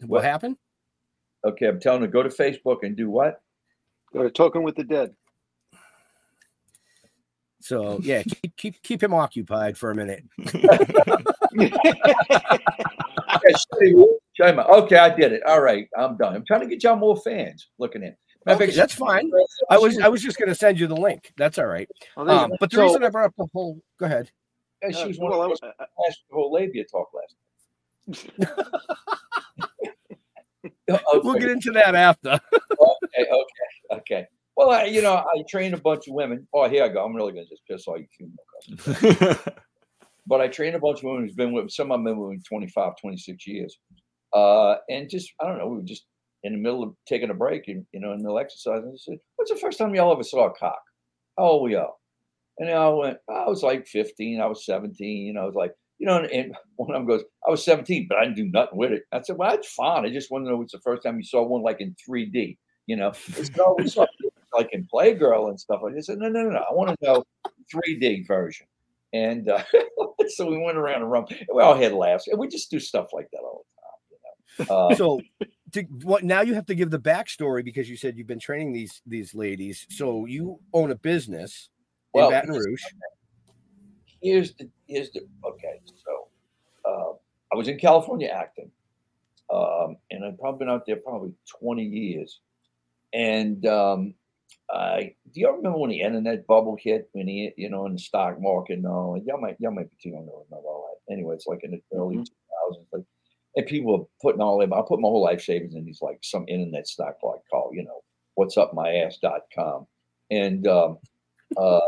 What, 0.00 0.10
What? 0.10 0.24
happened? 0.24 0.56
Okay, 1.44 1.66
I'm 1.66 1.80
telling 1.80 2.02
them 2.02 2.10
to 2.10 2.12
go 2.12 2.22
to 2.22 2.28
Facebook 2.28 2.78
and 2.82 2.96
do 2.96 3.08
what? 3.08 3.40
Go 4.12 4.22
to 4.22 4.30
Toking 4.30 4.62
with 4.62 4.74
the 4.76 4.84
Dead. 4.84 5.14
So 7.60 7.98
yeah, 8.02 8.22
keep 8.22 8.56
keep 8.56 8.82
keep 8.82 9.02
him 9.02 9.12
occupied 9.14 9.76
for 9.76 9.90
a 9.90 9.94
minute. 9.94 10.24
Okay, 13.34 13.52
show 13.52 13.80
you- 13.80 14.18
show 14.34 14.46
him. 14.46 14.58
Okay, 14.60 14.96
I 14.96 15.08
did 15.14 15.32
it. 15.32 15.42
All 15.44 15.60
right, 15.60 15.88
I'm 15.96 16.16
done. 16.16 16.34
I'm 16.36 16.44
trying 16.46 16.60
to 16.60 16.66
get 16.66 16.82
y'all 16.82 16.96
more 16.96 17.16
fans 17.16 17.68
looking 17.78 18.02
in. 18.02 18.14
Okay, 18.46 18.66
fact, 18.66 18.76
that's 18.76 18.94
fine. 18.94 19.30
I 19.70 19.76
was 19.78 19.98
I 19.98 20.08
was 20.08 20.22
just 20.22 20.38
gonna 20.38 20.54
send 20.54 20.78
you 20.80 20.86
the 20.86 20.96
link. 20.96 21.32
That's 21.36 21.58
all 21.58 21.66
right. 21.66 21.88
There 22.16 22.24
you 22.24 22.30
Um, 22.30 22.52
but 22.60 22.70
the 22.70 22.76
So, 22.76 22.82
reason 22.84 23.04
I 23.04 23.08
brought 23.10 23.26
up 23.26 23.34
the 23.36 23.46
whole 23.52 23.80
go 23.98 24.06
ahead. 24.06 24.30
yeah, 24.82 24.90
she 24.92 25.02
uh, 25.02 25.08
was 25.08 25.18
one 25.18 25.30
well, 25.32 25.42
I 25.42 25.44
of 25.44 25.50
was- 25.50 25.60
the 25.60 25.66
last 25.66 26.22
the 26.30 26.34
whole 26.34 26.52
labia 26.52 26.84
talk 26.84 27.10
last. 27.12 27.34
night. 28.38 28.48
We'll 31.22 31.34
get 31.34 31.50
into 31.50 31.70
that 31.72 31.94
after. 31.94 32.30
okay, 32.62 33.26
okay, 33.30 33.92
okay. 33.92 34.26
Well, 34.58 34.70
I, 34.70 34.86
you 34.86 35.02
know, 35.02 35.14
I 35.14 35.44
trained 35.48 35.74
a 35.74 35.80
bunch 35.80 36.08
of 36.08 36.14
women. 36.14 36.48
Oh, 36.52 36.68
here 36.68 36.82
I 36.82 36.88
go. 36.88 37.04
I'm 37.04 37.14
really 37.14 37.30
gonna 37.30 37.46
just 37.46 37.62
piss 37.70 37.86
all 37.86 37.96
you 37.96 38.08
female 38.18 38.88
customers. 38.90 39.38
but 40.26 40.40
I 40.40 40.48
trained 40.48 40.74
a 40.74 40.80
bunch 40.80 40.98
of 40.98 41.04
women 41.04 41.22
who's 41.22 41.36
been 41.36 41.52
with 41.52 41.70
some 41.70 41.92
of 41.92 41.98
them 41.98 42.04
been 42.06 42.18
with 42.18 42.44
25, 42.44 42.94
26 43.00 43.46
years. 43.46 43.78
Uh, 44.34 44.74
and 44.90 45.08
just 45.08 45.32
I 45.40 45.46
don't 45.46 45.58
know, 45.58 45.68
we 45.68 45.76
were 45.76 45.84
just 45.84 46.06
in 46.42 46.54
the 46.54 46.58
middle 46.58 46.82
of 46.82 46.92
taking 47.06 47.30
a 47.30 47.34
break 47.34 47.68
and 47.68 47.86
you 47.92 48.00
know, 48.00 48.10
in 48.10 48.18
the 48.18 48.24
middle 48.24 48.40
exercise, 48.40 48.82
and 48.82 48.94
I 48.94 48.96
said, 48.96 49.18
What's 49.36 49.52
the 49.52 49.58
first 49.58 49.78
time 49.78 49.94
y'all 49.94 50.10
ever 50.12 50.24
saw 50.24 50.48
a 50.48 50.52
cock? 50.52 50.82
How 51.38 51.44
old 51.44 51.62
were 51.62 51.70
y'all? 51.70 52.00
And 52.58 52.68
I 52.68 52.88
went, 52.88 53.18
I 53.30 53.44
was 53.46 53.62
like 53.62 53.86
15, 53.86 54.40
I 54.40 54.46
was 54.46 54.66
17, 54.66 55.24
you 55.24 55.34
know, 55.34 55.42
I 55.42 55.46
was 55.46 55.54
like, 55.54 55.70
you 55.98 56.06
know, 56.08 56.16
and, 56.16 56.32
and 56.32 56.54
one 56.74 56.90
of 56.96 56.96
them 56.96 57.06
goes, 57.06 57.22
I 57.46 57.52
was 57.52 57.64
17, 57.64 58.06
but 58.08 58.18
I 58.18 58.24
didn't 58.24 58.36
do 58.38 58.50
nothing 58.52 58.76
with 58.76 58.90
it. 58.90 59.04
I 59.12 59.20
said, 59.20 59.36
Well, 59.38 59.52
that's 59.52 59.72
fine. 59.72 60.04
I 60.04 60.10
just 60.10 60.32
want 60.32 60.46
to 60.46 60.50
know 60.50 60.56
what's 60.56 60.72
the 60.72 60.80
first 60.80 61.04
time 61.04 61.16
you 61.16 61.22
saw 61.22 61.46
one 61.46 61.62
like 61.62 61.80
in 61.80 61.94
3D, 62.10 62.58
you 62.88 62.96
know. 62.96 63.12
They 63.36 63.44
said, 63.44 63.60
"Oh, 63.60 63.76
we 63.78 63.86
saw 63.86 64.02
it, 64.02 64.27
like 64.54 64.68
in 64.72 64.86
Playgirl 64.92 65.48
and 65.48 65.58
stuff. 65.58 65.82
I 65.84 66.00
said, 66.00 66.18
No, 66.18 66.28
no, 66.28 66.42
no, 66.42 66.50
no. 66.50 66.64
I 66.68 66.72
want 66.72 66.90
to 66.90 66.96
know 67.02 67.24
3D 67.72 68.26
version. 68.26 68.66
And 69.12 69.48
uh, 69.48 69.62
so 70.28 70.46
we 70.46 70.58
went 70.58 70.78
around 70.78 71.00
the 71.00 71.06
room. 71.06 71.26
We 71.54 71.62
all 71.62 71.74
had 71.74 71.92
laughs. 71.92 72.28
And 72.28 72.38
we 72.38 72.48
just 72.48 72.70
do 72.70 72.78
stuff 72.78 73.08
like 73.12 73.28
that 73.32 73.40
all 73.40 73.64
the 74.58 74.66
time. 74.66 74.68
You 74.68 74.74
know? 74.76 74.88
uh, 74.90 74.94
So 74.94 75.20
to, 75.72 75.82
what 76.02 76.24
now 76.24 76.42
you 76.42 76.54
have 76.54 76.66
to 76.66 76.74
give 76.74 76.90
the 76.90 76.98
backstory 76.98 77.64
because 77.64 77.88
you 77.88 77.96
said 77.96 78.16
you've 78.16 78.26
been 78.26 78.38
training 78.38 78.72
these 78.72 79.00
these 79.06 79.34
ladies. 79.34 79.86
So 79.90 80.26
you 80.26 80.58
own 80.72 80.90
a 80.90 80.96
business 80.96 81.70
in 82.14 82.20
Well, 82.20 82.30
Baton 82.30 82.50
Rouge. 82.50 82.82
here's 84.22 84.54
the 84.54 84.68
here's 84.86 85.10
the 85.12 85.20
okay. 85.44 85.80
So 86.04 86.28
uh, 86.84 87.12
I 87.52 87.56
was 87.56 87.68
in 87.68 87.78
California 87.78 88.28
acting, 88.28 88.70
um, 89.52 89.96
and 90.10 90.24
I've 90.24 90.38
probably 90.38 90.58
been 90.58 90.70
out 90.70 90.84
there 90.86 90.96
probably 90.96 91.32
20 91.60 91.82
years. 91.82 92.40
And 93.12 93.64
um, 93.66 94.14
uh, 94.72 95.00
do 95.00 95.40
you 95.40 95.48
remember 95.50 95.78
when 95.78 95.90
the 95.90 96.00
internet 96.00 96.46
bubble 96.46 96.76
hit? 96.80 97.08
When 97.12 97.26
he, 97.28 97.52
you 97.56 97.70
know, 97.70 97.86
in 97.86 97.94
the 97.94 97.98
stock 97.98 98.40
market? 98.40 98.80
No, 98.80 99.20
y'all 99.24 99.40
might, 99.40 99.56
y'all 99.60 99.72
might 99.72 99.90
be 99.90 99.96
too 100.02 100.10
young 100.10 100.26
to 100.26 100.32
remember 100.50 100.68
all 100.68 100.88
that. 101.06 101.12
Anyway, 101.12 101.34
it's 101.34 101.46
like 101.46 101.64
in 101.64 101.70
the 101.72 101.82
early 101.96 102.16
Mm-hmm. 102.16 102.74
2000s. 102.74 102.86
Like, 102.92 103.04
and 103.56 103.66
people 103.66 103.98
were 103.98 104.04
putting 104.20 104.40
all 104.42 104.60
in. 104.60 104.72
I 104.72 104.82
put 104.86 105.00
my 105.00 105.08
whole 105.08 105.22
life 105.22 105.40
savings 105.42 105.74
in 105.74 105.84
these 105.84 106.02
like 106.02 106.18
some 106.22 106.44
internet 106.48 106.86
stock 106.86 107.16
like 107.22 107.40
call, 107.50 107.70
you 107.72 107.82
know, 107.84 108.02
what's 108.34 108.56
up 108.56 108.74
my 108.74 108.88
ass.com. 108.96 109.86
And, 110.30 110.66
um, 110.68 110.98
uh, 111.56 111.80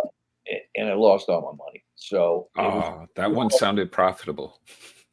and, 0.49 0.61
and 0.76 0.88
I 0.88 0.95
lost 0.95 1.29
all 1.29 1.43
my 1.43 1.64
money. 1.64 1.85
So, 1.97 2.49
it 2.57 2.62
was- 2.62 2.85
Oh, 3.02 3.07
that 3.17 3.31
one 3.31 3.50
sounded 3.62 3.93
profitable. 3.93 4.59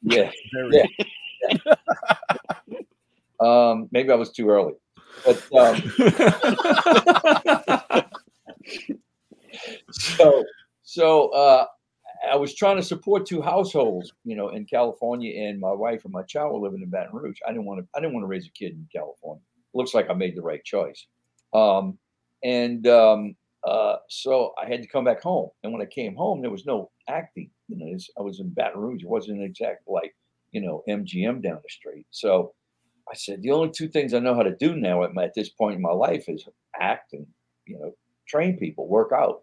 yeah, 0.02 0.30
Very- 0.54 0.82
yeah. 1.52 1.74
um, 3.40 3.88
maybe 3.92 4.10
I 4.10 4.14
was 4.16 4.30
too 4.32 4.48
early, 4.48 4.72
but, 5.24 5.42
um, 5.52 5.82
so 9.90 10.44
so 10.82 11.28
uh 11.30 11.66
I 12.30 12.36
was 12.36 12.54
trying 12.54 12.76
to 12.76 12.82
support 12.82 13.26
two 13.26 13.40
households, 13.40 14.12
you 14.24 14.36
know, 14.36 14.48
in 14.48 14.64
California, 14.64 15.46
and 15.46 15.60
my 15.60 15.72
wife 15.72 16.04
and 16.04 16.12
my 16.12 16.22
child 16.22 16.52
were 16.52 16.66
living 16.66 16.82
in 16.82 16.90
Baton 16.90 17.14
Rouge. 17.14 17.38
I 17.46 17.52
didn't 17.52 17.66
want 17.66 17.80
to. 17.80 17.86
I 17.94 18.00
didn't 18.00 18.14
want 18.14 18.24
to 18.24 18.28
raise 18.28 18.46
a 18.46 18.50
kid 18.50 18.72
in 18.72 18.88
California. 18.92 19.42
Looks 19.74 19.94
like 19.94 20.10
I 20.10 20.14
made 20.14 20.36
the 20.36 20.42
right 20.42 20.64
choice. 20.64 21.06
Um, 21.52 21.98
and 22.42 22.86
um, 22.86 23.36
uh, 23.64 23.96
so 24.08 24.52
I 24.62 24.68
had 24.68 24.82
to 24.82 24.88
come 24.88 25.04
back 25.04 25.22
home. 25.22 25.50
And 25.62 25.72
when 25.72 25.82
I 25.82 25.86
came 25.86 26.14
home, 26.14 26.40
there 26.40 26.50
was 26.50 26.66
no 26.66 26.90
acting. 27.08 27.50
You 27.68 27.76
know, 27.76 27.98
I 28.18 28.22
was 28.22 28.40
in 28.40 28.50
Baton 28.50 28.80
Rouge. 28.80 29.02
It 29.02 29.08
wasn't 29.08 29.42
exact 29.42 29.82
like 29.86 30.14
you 30.50 30.60
know 30.60 30.82
MGM 30.88 31.42
down 31.42 31.60
the 31.62 31.70
street. 31.70 32.06
So 32.10 32.54
I 33.10 33.14
said 33.14 33.42
the 33.42 33.52
only 33.52 33.70
two 33.70 33.88
things 33.88 34.12
I 34.12 34.18
know 34.18 34.34
how 34.34 34.42
to 34.42 34.54
do 34.56 34.76
now 34.76 35.02
at, 35.04 35.14
my, 35.14 35.24
at 35.24 35.34
this 35.34 35.48
point 35.48 35.76
in 35.76 35.82
my 35.82 35.92
life 35.92 36.24
is 36.28 36.46
act 36.78 37.12
and 37.12 37.26
you 37.66 37.78
know 37.78 37.92
train 38.28 38.58
people, 38.58 38.86
work 38.86 39.10
out. 39.12 39.42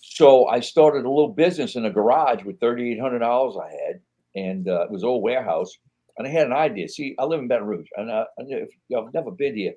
So 0.00 0.46
I 0.46 0.60
started 0.60 1.04
a 1.04 1.10
little 1.10 1.32
business 1.32 1.76
in 1.76 1.84
a 1.84 1.90
garage 1.90 2.44
with 2.44 2.60
thirty 2.60 2.92
eight 2.92 3.00
hundred 3.00 3.20
dollars 3.20 3.56
I 3.56 3.70
had, 3.70 4.00
and 4.34 4.68
uh, 4.68 4.82
it 4.82 4.90
was 4.90 5.04
old 5.04 5.22
warehouse. 5.22 5.76
And 6.16 6.26
I 6.26 6.30
had 6.30 6.46
an 6.46 6.52
idea. 6.52 6.88
See, 6.88 7.14
I 7.18 7.24
live 7.24 7.40
in 7.40 7.48
Baton 7.48 7.66
Rouge, 7.66 7.88
and 7.96 8.10
uh, 8.10 8.24
and 8.38 8.52
if 8.52 8.70
you've 8.88 9.14
never 9.14 9.30
been 9.30 9.56
here, 9.56 9.74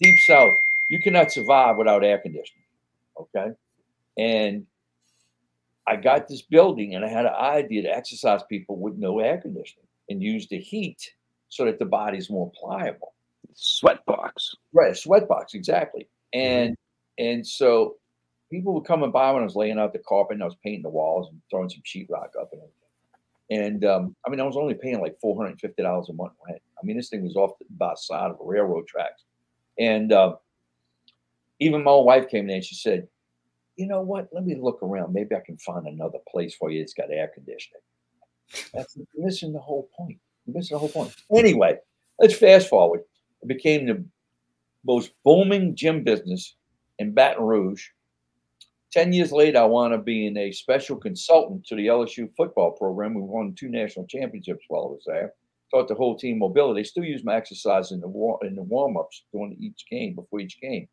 deep 0.00 0.18
south, 0.20 0.54
you 0.88 1.00
cannot 1.00 1.32
survive 1.32 1.76
without 1.76 2.04
air 2.04 2.18
conditioning. 2.18 2.64
Okay, 3.20 3.48
and 4.16 4.66
I 5.86 5.96
got 5.96 6.28
this 6.28 6.42
building, 6.42 6.94
and 6.94 7.04
I 7.04 7.08
had 7.08 7.26
an 7.26 7.34
idea 7.34 7.82
to 7.82 7.96
exercise 7.96 8.42
people 8.48 8.78
with 8.78 8.96
no 8.96 9.18
air 9.18 9.38
conditioning 9.38 9.86
and 10.08 10.22
use 10.22 10.46
the 10.48 10.58
heat 10.58 11.12
so 11.50 11.66
that 11.66 11.78
the 11.78 11.84
body's 11.84 12.30
more 12.30 12.50
pliable. 12.58 13.12
Sweat 13.52 14.04
box. 14.06 14.54
Right, 14.72 14.92
a 14.92 14.94
sweat 14.94 15.28
box, 15.28 15.54
exactly. 15.54 16.08
And 16.32 16.76
and 17.18 17.46
so 17.46 17.96
people 18.50 18.72
would 18.74 18.86
come 18.86 19.02
and 19.02 19.12
buy 19.12 19.30
when 19.32 19.42
I 19.42 19.44
was 19.44 19.56
laying 19.56 19.78
out 19.78 19.92
the 19.92 19.98
carpet 19.98 20.34
and 20.34 20.42
I 20.42 20.46
was 20.46 20.56
painting 20.64 20.82
the 20.82 20.88
walls 20.88 21.28
and 21.30 21.40
throwing 21.50 21.68
some 21.68 21.82
sheetrock 21.82 22.30
up 22.40 22.50
and 22.52 22.62
everything. 22.62 22.74
And 23.50 23.84
um, 23.84 24.16
I 24.26 24.30
mean, 24.30 24.40
I 24.40 24.44
was 24.44 24.56
only 24.56 24.74
paying 24.74 25.00
like 25.00 25.18
four 25.20 25.36
hundred 25.36 25.50
and 25.50 25.60
fifty 25.60 25.82
dollars 25.82 26.08
a 26.08 26.12
month 26.12 26.32
rent. 26.46 26.62
I 26.80 26.86
mean, 26.86 26.96
this 26.96 27.08
thing 27.08 27.24
was 27.24 27.36
off 27.36 27.58
the 27.58 27.66
by 27.70 27.94
side 27.96 28.30
of 28.30 28.38
a 28.40 28.44
railroad 28.44 28.86
tracks. 28.86 29.24
And 29.78 30.12
uh, 30.12 30.36
even 31.58 31.82
my 31.82 31.94
wife 31.94 32.28
came 32.28 32.48
in 32.48 32.56
and 32.56 32.64
she 32.64 32.76
said, 32.76 33.08
"You 33.76 33.88
know 33.88 34.02
what? 34.02 34.28
Let 34.32 34.46
me 34.46 34.54
look 34.54 34.82
around. 34.82 35.12
Maybe 35.12 35.34
I 35.34 35.40
can 35.40 35.58
find 35.58 35.86
another 35.86 36.18
place 36.30 36.54
for 36.54 36.70
you 36.70 36.80
that's 36.80 36.94
got 36.94 37.10
air 37.10 37.30
conditioning." 37.34 37.82
That's 38.72 38.96
missing 39.16 39.52
the 39.52 39.60
whole 39.60 39.88
point. 39.96 40.18
Missing 40.54 40.74
the 40.74 40.78
whole 40.78 40.88
point. 40.88 41.14
Anyway, 41.34 41.76
let's 42.18 42.34
fast 42.34 42.68
forward. 42.68 43.00
It 43.42 43.48
became 43.48 43.86
the 43.86 44.04
most 44.84 45.12
booming 45.24 45.74
gym 45.76 46.04
business 46.04 46.56
in 46.98 47.12
Baton 47.12 47.44
Rouge. 47.44 47.86
10 48.92 49.12
years 49.12 49.30
later, 49.30 49.58
I 49.58 49.64
wound 49.64 49.94
up 49.94 50.04
being 50.04 50.36
a 50.36 50.50
special 50.50 50.96
consultant 50.96 51.64
to 51.66 51.76
the 51.76 51.86
LSU 51.86 52.28
football 52.36 52.72
program. 52.72 53.14
We 53.14 53.22
won 53.22 53.54
two 53.54 53.68
national 53.68 54.06
championships 54.06 54.64
while 54.68 54.82
I 54.82 54.86
was 54.86 55.04
there. 55.06 55.32
Taught 55.70 55.88
the 55.88 55.94
whole 55.94 56.16
team 56.16 56.40
mobility. 56.40 56.82
Still 56.82 57.04
use 57.04 57.24
my 57.24 57.36
exercise 57.36 57.92
in 57.92 58.00
the 58.00 58.08
war 58.08 58.40
in 58.42 58.56
the 58.56 58.62
warm-ups 58.62 59.24
during 59.32 59.56
each 59.60 59.84
game, 59.88 60.16
before 60.16 60.40
each 60.40 60.60
game. 60.60 60.88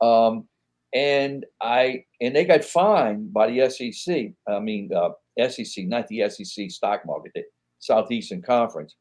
Um, 0.00 0.48
and 0.94 1.44
I 1.60 2.04
and 2.20 2.34
they 2.34 2.44
got 2.44 2.64
fined 2.64 3.32
by 3.32 3.50
the 3.50 3.68
SEC. 3.68 4.32
I 4.48 4.58
mean, 4.58 4.90
uh, 4.94 5.10
SEC, 5.48 5.84
not 5.86 6.08
the 6.08 6.28
SEC 6.28 6.70
stock 6.70 7.02
market, 7.06 7.32
the 7.34 7.44
Southeastern 7.78 8.42
Conference, 8.42 8.94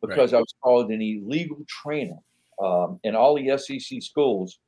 because 0.00 0.34
I 0.34 0.38
was 0.38 0.54
called 0.62 0.90
an 0.90 1.02
illegal 1.02 1.64
trainer. 1.68 2.18
Um, 2.62 2.98
and 3.04 3.16
all 3.16 3.36
the 3.36 3.56
SEC 3.56 4.02
schools 4.02 4.58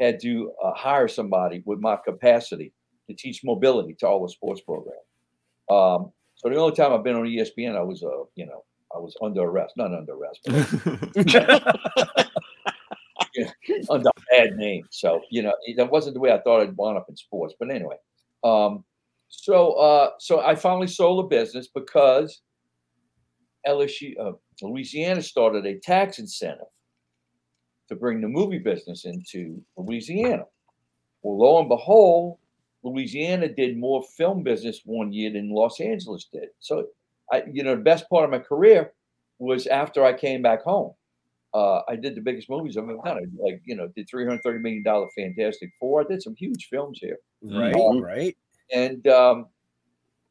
had 0.00 0.20
to 0.20 0.52
uh, 0.64 0.72
hire 0.74 1.08
somebody 1.08 1.62
with 1.66 1.80
my 1.80 1.96
capacity 1.96 2.72
to 3.08 3.14
teach 3.14 3.42
mobility 3.44 3.94
to 4.00 4.06
all 4.06 4.22
the 4.22 4.32
sports 4.32 4.60
programs. 4.62 4.98
Um, 5.70 6.12
so 6.36 6.48
the 6.48 6.56
only 6.56 6.74
time 6.74 6.92
I've 6.92 7.04
been 7.04 7.16
on 7.16 7.24
ESPN, 7.24 7.76
I 7.76 7.82
was, 7.82 8.02
uh, 8.02 8.24
you 8.34 8.46
know, 8.46 8.64
I 8.94 8.98
was 8.98 9.14
under 9.22 9.42
arrest, 9.42 9.74
not 9.76 9.92
under 9.92 10.14
arrest, 10.14 10.40
but 11.14 11.32
yeah, 11.32 11.58
under 13.90 14.08
a 14.08 14.22
bad 14.30 14.56
name. 14.56 14.84
So 14.90 15.20
you 15.30 15.42
know, 15.42 15.52
that 15.76 15.90
wasn't 15.90 16.14
the 16.14 16.20
way 16.20 16.32
I 16.32 16.40
thought 16.40 16.62
I'd 16.62 16.76
wound 16.76 16.96
up 16.96 17.06
in 17.08 17.16
sports. 17.16 17.54
But 17.58 17.70
anyway, 17.70 17.96
um, 18.44 18.84
so 19.28 19.72
uh, 19.72 20.10
so 20.18 20.40
I 20.40 20.54
finally 20.54 20.86
sold 20.86 21.24
the 21.24 21.36
business 21.36 21.68
because 21.74 22.40
LSU, 23.68 24.18
uh, 24.18 24.32
Louisiana 24.62 25.22
started 25.22 25.66
a 25.66 25.78
tax 25.78 26.18
incentive 26.18 26.66
to 27.88 27.94
bring 27.96 28.20
the 28.20 28.28
movie 28.28 28.58
business 28.58 29.04
into 29.04 29.62
Louisiana. 29.76 30.44
Well, 31.22 31.38
lo 31.38 31.58
and 31.60 31.68
behold, 31.68 32.38
Louisiana 32.82 33.48
did 33.48 33.76
more 33.76 34.02
film 34.16 34.42
business 34.42 34.80
one 34.84 35.12
year 35.12 35.32
than 35.32 35.50
Los 35.50 35.80
Angeles 35.80 36.26
did. 36.32 36.48
So, 36.60 36.86
I, 37.32 37.44
you 37.52 37.62
know, 37.62 37.76
the 37.76 37.82
best 37.82 38.08
part 38.08 38.24
of 38.24 38.30
my 38.30 38.38
career 38.38 38.92
was 39.38 39.66
after 39.66 40.04
I 40.04 40.12
came 40.12 40.42
back 40.42 40.62
home. 40.62 40.92
Uh, 41.54 41.80
I 41.88 41.96
did 41.96 42.14
the 42.14 42.20
biggest 42.20 42.48
movies 42.50 42.76
I've 42.76 42.84
ever 42.84 42.98
done. 43.04 43.16
I, 43.18 43.42
like, 43.42 43.62
you 43.64 43.74
know, 43.74 43.88
did 43.96 44.08
three 44.08 44.24
hundred 44.24 44.42
thirty 44.42 44.58
million 44.58 44.82
dollar 44.82 45.08
Fantastic 45.16 45.70
Four. 45.80 46.02
I 46.02 46.04
did 46.04 46.22
some 46.22 46.36
huge 46.36 46.68
films 46.70 46.98
here 47.00 47.16
Right, 47.42 47.74
Um, 47.74 48.02
right. 48.02 48.36
and 48.72 49.06
um, 49.08 49.46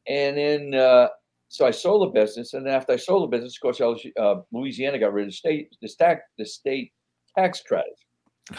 and 0.06 0.36
then 0.38 0.74
uh, 0.74 1.08
so 1.48 1.66
I 1.66 1.70
sold 1.70 2.02
the 2.02 2.20
business, 2.20 2.54
and 2.54 2.66
then 2.66 2.74
after 2.74 2.92
I 2.92 2.96
sold 2.96 3.24
the 3.24 3.36
business, 3.36 3.56
of 3.56 3.62
course, 3.62 3.78
LSU, 3.78 4.12
uh, 4.18 4.42
Louisiana 4.52 4.98
got 4.98 5.12
rid 5.12 5.24
of 5.24 5.30
the 5.30 5.36
state 5.36 5.74
the 5.80 5.88
stack 5.88 6.22
the 6.36 6.44
state 6.44 6.92
tax 7.36 7.62
credits. 7.62 8.04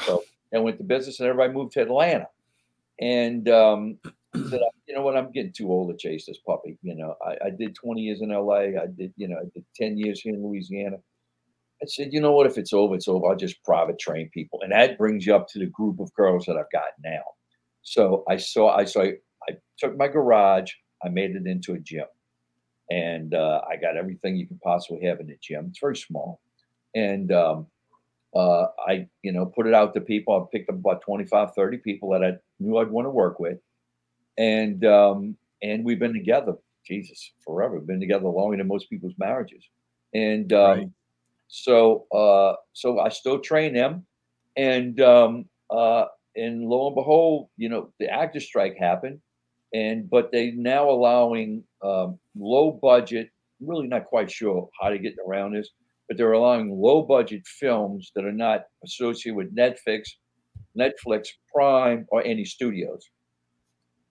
So 0.06 0.24
and 0.52 0.64
went 0.64 0.78
to 0.78 0.84
business, 0.84 1.20
and 1.20 1.30
everybody 1.30 1.54
moved 1.54 1.74
to 1.74 1.82
Atlanta. 1.82 2.28
And 3.00 3.48
um, 3.50 3.98
said, 4.50 4.62
you 4.88 4.96
know 4.96 5.02
what, 5.02 5.18
I'm 5.18 5.32
getting 5.32 5.54
too 5.54 5.72
old 5.72 5.90
to 5.90 5.98
chase 5.98 6.26
this 6.26 6.40
puppy. 6.46 6.78
You 6.82 6.96
know, 6.96 7.16
I, 7.26 7.48
I 7.48 7.50
did 7.50 7.76
20 7.76 8.02
years 8.02 8.22
in 8.22 8.30
LA. 8.30 8.82
I 8.82 8.88
did, 8.98 9.14
you 9.16 9.28
know, 9.28 9.38
I 9.38 9.46
did 9.54 9.66
10 9.76 9.98
years 9.98 10.22
here 10.22 10.34
in 10.34 10.44
Louisiana. 10.44 10.98
I 11.82 11.86
said, 11.86 12.12
you 12.12 12.20
know 12.20 12.34
what, 12.34 12.46
if 12.46 12.58
it's 12.58 12.74
over, 12.74 12.96
it's 12.96 13.08
over. 13.08 13.28
I'll 13.28 13.38
just 13.38 13.64
private 13.64 14.00
train 14.00 14.30
people, 14.34 14.60
and 14.62 14.72
that 14.72 14.98
brings 14.98 15.26
you 15.26 15.34
up 15.34 15.48
to 15.50 15.60
the 15.60 15.68
group 15.68 16.00
of 16.00 16.14
girls 16.14 16.46
that 16.46 16.58
I've 16.58 16.72
got 16.72 16.90
now. 17.04 17.22
So 17.84 18.26
I 18.28 18.36
saw, 18.36 18.76
I 18.76 18.84
saw, 18.84 19.04
I 19.04 19.54
took 19.78 19.96
my 19.96 20.10
garage, 20.10 20.72
I 21.04 21.10
made 21.10 21.36
it 21.36 21.48
into 21.48 21.74
a 21.74 21.80
gym, 21.80 22.06
and 22.90 23.34
uh, 23.34 23.62
I 23.70 23.76
got 23.76 23.98
everything 23.98 24.36
you 24.36 24.48
can 24.48 24.60
possibly 24.60 25.06
have 25.06 25.20
in 25.20 25.28
the 25.28 25.38
gym. 25.42 25.68
It's 25.70 25.80
very 25.80 25.98
small, 25.98 26.42
and 26.96 27.32
um, 27.32 27.68
uh, 28.36 28.68
I, 28.88 29.08
you 29.24 29.32
know, 29.32 29.46
put 29.46 29.68
it 29.68 29.74
out 29.74 29.94
to 29.94 30.02
people. 30.02 30.36
I 30.36 30.46
picked 30.56 30.70
up 30.70 30.76
about 30.76 31.02
25, 31.02 31.54
30 31.56 31.78
people 31.78 32.12
that 32.12 32.24
I 32.24 32.34
knew 32.60 32.78
I'd 32.78 32.90
want 32.90 33.06
to 33.06 33.12
work 33.12 33.40
with, 33.40 33.60
and 34.38 34.84
um, 34.86 35.38
and 35.62 35.84
we've 35.84 36.00
been 36.00 36.14
together, 36.14 36.56
Jesus, 36.86 37.32
forever. 37.46 37.78
We've 37.78 37.88
been 37.88 38.00
together 38.00 38.28
longer 38.28 38.58
than 38.58 38.68
most 38.68 38.90
people's 38.90 39.16
marriages, 39.18 39.64
and 40.14 40.52
um, 40.54 40.80
Right. 40.80 40.90
so 41.48 42.08
uh, 42.12 42.56
so 42.74 43.00
I 43.00 43.10
still 43.10 43.40
train 43.40 43.74
them, 43.74 44.06
and 44.56 45.00
um, 45.02 45.46
uh, 45.70 46.06
and 46.36 46.66
lo 46.66 46.88
and 46.88 46.96
behold, 46.96 47.50
you 47.58 47.70
know, 47.70 47.92
the 48.00 48.10
actor 48.10 48.40
strike 48.40 48.78
happened, 48.78 49.20
and 49.74 50.10
but 50.10 50.32
they 50.32 50.52
now 50.52 50.90
allowing 50.90 51.64
um, 51.84 52.20
low 52.36 52.72
budget. 52.72 53.30
Really 53.62 53.88
not 53.88 54.06
quite 54.06 54.32
sure 54.32 54.70
how 54.80 54.90
to 54.90 54.98
get 54.98 55.16
around 55.28 55.54
this, 55.54 55.70
but 56.08 56.18
they're 56.18 56.32
allowing 56.32 56.72
low 56.72 57.02
budget 57.02 57.46
films 57.46 58.12
that 58.16 58.26
are 58.26 58.32
not 58.32 58.66
associated 58.86 59.36
with 59.36 59.56
Netflix, 59.56 60.12
Netflix, 60.78 61.28
Prime, 61.54 62.06
or 62.10 62.24
any 62.24 62.46
studios. 62.46 63.04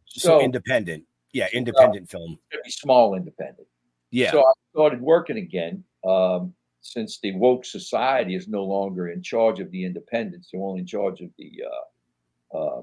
So, 0.07 0.39
So, 0.39 0.41
independent. 0.41 1.05
Yeah, 1.33 1.49
independent 1.53 2.11
film. 2.11 2.39
be 2.51 2.71
small 2.71 3.15
independent. 3.15 3.69
Yeah. 4.11 4.31
So 4.31 4.41
I 4.41 4.53
started 4.73 5.01
working 5.01 5.37
again 5.37 5.85
um, 6.07 6.55
since 6.81 7.19
the 7.21 7.35
woke 7.37 7.65
society 7.65 8.35
is 8.35 8.49
no 8.49 8.65
longer 8.65 9.09
in 9.09 9.23
charge 9.23 9.61
of 9.61 9.71
the 9.71 9.85
independents. 9.85 10.49
They're 10.51 10.63
only 10.63 10.81
in 10.81 10.87
charge 10.87 11.21
of 11.21 11.29
the 11.39 11.63
uh, 12.55 12.59
uh, 12.59 12.83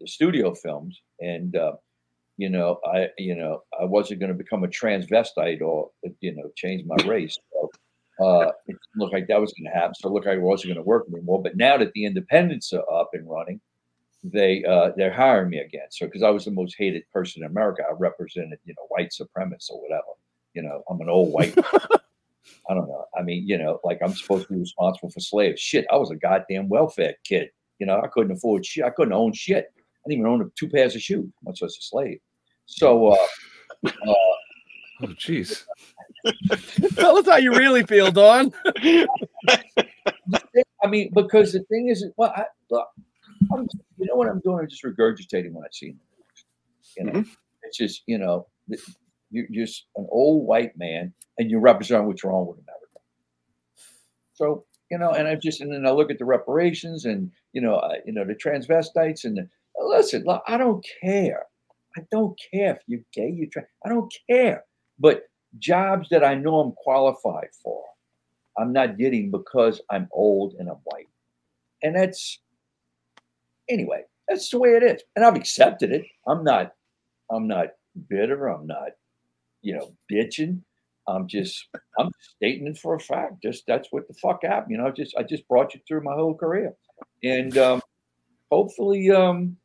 the 0.00 0.06
studio 0.06 0.54
films. 0.54 1.00
And 1.20 1.56
uh, 1.56 1.72
you 2.36 2.50
know, 2.50 2.80
I 2.84 3.08
you 3.18 3.34
know 3.34 3.62
I 3.78 3.84
wasn't 3.84 4.20
going 4.20 4.32
to 4.32 4.38
become 4.38 4.64
a 4.64 4.68
transvestite 4.68 5.62
or 5.62 5.90
you 6.20 6.34
know 6.34 6.50
change 6.56 6.84
my 6.86 6.96
race. 7.06 7.38
So 7.52 7.70
uh, 8.24 8.48
it 8.66 8.72
didn't 8.72 8.80
look 8.96 9.12
like 9.12 9.26
that 9.28 9.40
was 9.40 9.52
going 9.52 9.70
to 9.70 9.78
happen. 9.78 9.94
So 9.94 10.08
it 10.08 10.12
looked 10.12 10.26
like 10.26 10.36
I 10.36 10.42
wasn't 10.42 10.74
going 10.74 10.82
to 10.82 10.88
work 10.88 11.06
anymore. 11.12 11.42
But 11.42 11.56
now 11.56 11.76
that 11.76 11.92
the 11.92 12.04
independents 12.04 12.72
are 12.72 12.84
up 12.92 13.10
and 13.12 13.28
running, 13.28 13.60
they 14.22 14.64
uh, 14.64 14.90
they're 14.96 15.12
hiring 15.12 15.50
me 15.50 15.58
again. 15.58 15.86
So 15.90 16.06
because 16.06 16.22
I 16.22 16.30
was 16.30 16.44
the 16.44 16.50
most 16.50 16.76
hated 16.78 17.04
person 17.12 17.42
in 17.42 17.50
America, 17.50 17.82
I 17.88 17.92
represented 17.92 18.58
you 18.64 18.74
know 18.76 18.86
white 18.88 19.10
supremacists 19.10 19.70
or 19.70 19.80
whatever. 19.80 20.06
You 20.54 20.62
know, 20.62 20.82
I'm 20.90 21.00
an 21.00 21.08
old 21.08 21.32
white. 21.32 21.56
I 22.68 22.74
don't 22.74 22.88
know. 22.88 23.04
I 23.16 23.22
mean, 23.22 23.46
you 23.46 23.58
know, 23.58 23.80
like 23.84 23.98
I'm 24.02 24.14
supposed 24.14 24.46
to 24.46 24.54
be 24.54 24.60
responsible 24.60 25.10
for 25.10 25.20
slaves. 25.20 25.60
Shit, 25.60 25.86
I 25.92 25.96
was 25.96 26.10
a 26.10 26.16
goddamn 26.16 26.68
welfare 26.68 27.14
kid. 27.24 27.50
You 27.78 27.86
know, 27.86 28.00
I 28.00 28.08
couldn't 28.08 28.32
afford 28.32 28.64
shit. 28.64 28.84
I 28.84 28.90
couldn't 28.90 29.12
own 29.12 29.32
shit. 29.32 29.72
I 30.06 30.08
didn't 30.08 30.20
even 30.20 30.26
own 30.26 30.52
two 30.56 30.68
pairs 30.68 30.94
of 30.94 31.02
shoes, 31.02 31.28
much 31.44 31.60
less 31.62 31.76
a 31.76 31.82
slave. 31.82 32.18
So, 32.66 33.08
uh, 33.08 33.16
uh, 33.86 34.14
Oh, 35.02 35.08
jeez. 35.08 35.64
Tell 36.94 37.18
us 37.18 37.26
how 37.26 37.36
you 37.36 37.52
really 37.52 37.82
feel, 37.82 38.10
Don. 38.10 38.50
I 40.82 40.86
mean, 40.88 41.10
because 41.12 41.52
the 41.52 41.62
thing 41.68 41.88
is, 41.88 42.04
well, 42.16 42.32
I, 42.34 42.44
look, 42.70 42.88
I'm, 43.52 43.68
you 43.98 44.06
know 44.06 44.14
what 44.14 44.28
I'm 44.28 44.40
doing? 44.40 44.60
I'm 44.60 44.68
just 44.68 44.82
regurgitating 44.84 45.52
what 45.52 45.66
I've 45.66 45.74
seen. 45.74 45.98
You 46.96 47.04
know, 47.04 47.24
it's 47.62 47.76
just 47.76 48.02
you 48.06 48.16
know, 48.16 48.46
you're 49.30 49.46
just 49.52 49.84
an 49.96 50.06
old 50.10 50.46
white 50.46 50.78
man, 50.78 51.12
and 51.38 51.50
you 51.50 51.58
represent 51.58 52.04
what's 52.04 52.24
wrong 52.24 52.46
with 52.46 52.56
America. 52.56 53.00
So 54.32 54.64
you 54.90 54.96
know, 54.96 55.10
and 55.10 55.28
I 55.28 55.34
just 55.34 55.60
and 55.60 55.70
then 55.70 55.86
I 55.86 55.90
look 55.90 56.10
at 56.10 56.18
the 56.18 56.24
reparations, 56.24 57.04
and 57.04 57.30
you 57.52 57.60
know, 57.60 57.76
uh, 57.76 57.96
you 58.06 58.14
know, 58.14 58.24
the 58.24 58.34
transvestites, 58.34 59.24
and 59.24 59.36
the, 59.36 59.48
listen, 59.78 60.24
look, 60.24 60.42
I 60.46 60.56
don't 60.56 60.84
care. 61.02 61.44
I 61.96 62.02
don't 62.10 62.38
care 62.52 62.74
if 62.74 62.82
you're 62.86 63.00
gay, 63.12 63.30
you 63.30 63.48
try. 63.48 63.62
I 63.84 63.88
don't 63.88 64.12
care. 64.28 64.64
But 64.98 65.22
jobs 65.58 66.08
that 66.10 66.24
I 66.24 66.34
know 66.34 66.60
I'm 66.60 66.72
qualified 66.72 67.48
for, 67.62 67.82
I'm 68.58 68.72
not 68.72 68.98
getting 68.98 69.30
because 69.30 69.80
I'm 69.90 70.08
old 70.12 70.54
and 70.58 70.68
I'm 70.68 70.80
white. 70.84 71.08
And 71.82 71.94
that's 71.94 72.40
anyway, 73.68 74.02
that's 74.28 74.50
the 74.50 74.58
way 74.58 74.70
it 74.70 74.82
is. 74.82 75.02
And 75.14 75.24
I've 75.24 75.36
accepted 75.36 75.92
it. 75.92 76.04
I'm 76.26 76.44
not, 76.44 76.72
I'm 77.30 77.46
not 77.46 77.68
bitter. 78.08 78.48
I'm 78.48 78.66
not, 78.66 78.90
you 79.62 79.74
know, 79.74 79.94
bitching. 80.10 80.60
I'm 81.08 81.28
just, 81.28 81.68
I'm 81.98 82.10
stating 82.20 82.66
it 82.66 82.78
for 82.78 82.94
a 82.94 83.00
fact. 83.00 83.42
Just 83.42 83.64
that's 83.66 83.88
what 83.90 84.08
the 84.08 84.14
fuck 84.14 84.42
happened. 84.42 84.72
You 84.72 84.78
know, 84.78 84.90
just 84.90 85.16
I 85.16 85.22
just 85.22 85.46
brought 85.48 85.74
you 85.74 85.80
through 85.86 86.02
my 86.02 86.14
whole 86.14 86.34
career. 86.34 86.74
And 87.22 87.56
um 87.58 87.80
hopefully, 88.50 89.10
um, 89.10 89.56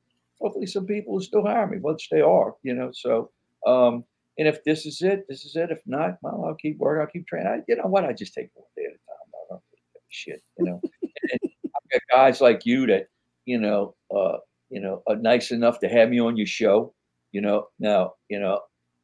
hopefully 0.41 0.65
some 0.65 0.85
people 0.85 1.13
will 1.13 1.21
still 1.21 1.45
hire 1.45 1.67
me, 1.67 1.77
which 1.79 2.09
they 2.09 2.21
are, 2.21 2.55
you 2.63 2.73
know. 2.73 2.91
So 2.93 3.31
um 3.67 4.03
and 4.37 4.47
if 4.47 4.63
this 4.63 4.85
is 4.85 5.01
it, 5.01 5.25
this 5.29 5.45
is 5.45 5.55
it. 5.55 5.71
If 5.71 5.81
not, 5.85 6.17
well, 6.21 6.45
I'll 6.47 6.55
keep 6.55 6.77
working. 6.79 7.01
I'll 7.01 7.07
keep 7.07 7.27
training. 7.27 7.47
I, 7.47 7.59
you 7.67 7.75
know 7.75 7.87
what? 7.87 8.05
I 8.05 8.13
just 8.13 8.33
take 8.33 8.49
one 8.53 8.65
day 8.77 8.85
at 8.85 8.91
a 8.91 8.93
time. 8.93 9.31
I 9.33 9.43
don't 9.49 9.63
give 9.71 9.79
a 9.95 9.99
shit. 10.09 10.41
You 10.57 10.65
know, 10.65 10.81
and 11.03 11.39
I've 11.43 11.91
got 11.91 12.01
guys 12.15 12.41
like 12.41 12.65
you 12.65 12.87
that 12.87 13.07
you 13.45 13.59
know, 13.59 13.95
uh, 14.15 14.37
you 14.69 14.79
know, 14.79 15.03
are 15.07 15.15
nice 15.15 15.51
enough 15.51 15.79
to 15.79 15.89
have 15.89 16.09
me 16.09 16.19
on 16.19 16.37
your 16.37 16.47
show. 16.47 16.93
You 17.31 17.41
know, 17.41 17.67
now 17.79 18.13
you 18.29 18.39
know, 18.39 18.61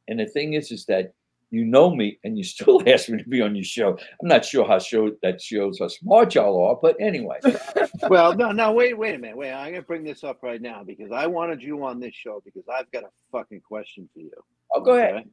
and 0.08 0.18
the 0.18 0.26
thing 0.26 0.54
is, 0.54 0.70
is 0.70 0.86
that 0.86 1.12
you 1.50 1.64
know 1.64 1.94
me 1.94 2.18
and 2.24 2.36
you 2.36 2.44
still 2.44 2.82
ask 2.86 3.08
me 3.08 3.18
to 3.22 3.28
be 3.28 3.40
on 3.40 3.54
your 3.54 3.64
show. 3.64 3.98
I'm 4.20 4.28
not 4.28 4.44
sure 4.44 4.66
how 4.66 4.78
show 4.78 5.10
that 5.22 5.40
shows 5.40 5.78
how 5.78 5.88
smart 5.88 6.34
y'all 6.34 6.62
are, 6.62 6.78
but 6.80 6.96
anyway. 7.00 7.38
well, 8.08 8.34
no, 8.34 8.52
no, 8.52 8.72
wait, 8.72 8.96
wait 8.96 9.14
a 9.14 9.18
minute. 9.18 9.36
Wait, 9.36 9.52
I'm 9.52 9.72
gonna 9.72 9.82
bring 9.82 10.04
this 10.04 10.24
up 10.24 10.42
right 10.42 10.60
now 10.60 10.82
because 10.84 11.12
I 11.12 11.26
wanted 11.26 11.62
you 11.62 11.84
on 11.84 12.00
this 12.00 12.14
show 12.14 12.42
because 12.44 12.64
I've 12.68 12.90
got 12.90 13.04
a 13.04 13.10
fucking 13.32 13.60
question 13.60 14.08
for 14.12 14.20
you. 14.20 14.30
Oh, 14.74 14.80
go 14.80 14.96
ahead. 14.96 15.28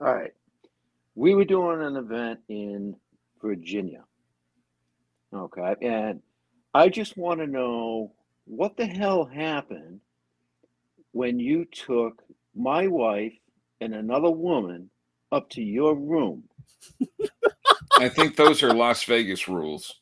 All 0.00 0.12
right. 0.12 0.32
We 1.14 1.34
were 1.34 1.44
doing 1.44 1.82
an 1.82 1.96
event 1.96 2.40
in 2.48 2.96
Virginia. 3.42 4.04
Okay. 5.34 5.74
And 5.82 6.20
I 6.72 6.88
just 6.88 7.16
want 7.16 7.40
to 7.40 7.46
know 7.46 8.12
what 8.44 8.76
the 8.76 8.86
hell 8.86 9.24
happened 9.24 10.00
when 11.12 11.40
you 11.40 11.64
took 11.64 12.22
my 12.54 12.86
wife 12.86 13.34
and 13.80 13.94
another 13.94 14.30
woman 14.30 14.90
up 15.32 15.48
to 15.50 15.62
your 15.62 15.94
room. 15.94 16.44
I 17.98 18.08
think 18.08 18.36
those 18.36 18.62
are 18.62 18.72
Las 18.72 19.04
Vegas 19.04 19.48
rules. 19.48 20.00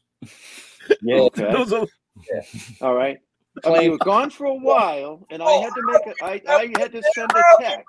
Yeah, 1.03 1.17
Okay. 1.23 1.51
Those 1.53 1.73
are- 1.73 1.87
All 2.81 2.95
right. 2.95 3.19
I 3.65 3.71
mean, 3.71 3.83
you 3.83 3.91
were 3.93 3.99
gone 3.99 4.31
for 4.31 4.47
a 4.47 4.55
while, 4.55 5.27
and 5.31 5.43
I 5.43 5.53
had 5.55 5.73
to 5.75 5.83
make 5.85 6.07
a, 6.07 6.15
I, 6.25 6.41
I 6.49 6.73
had 6.79 6.93
to 6.93 7.03
send 7.15 7.31
a 7.33 7.43
text. 7.61 7.85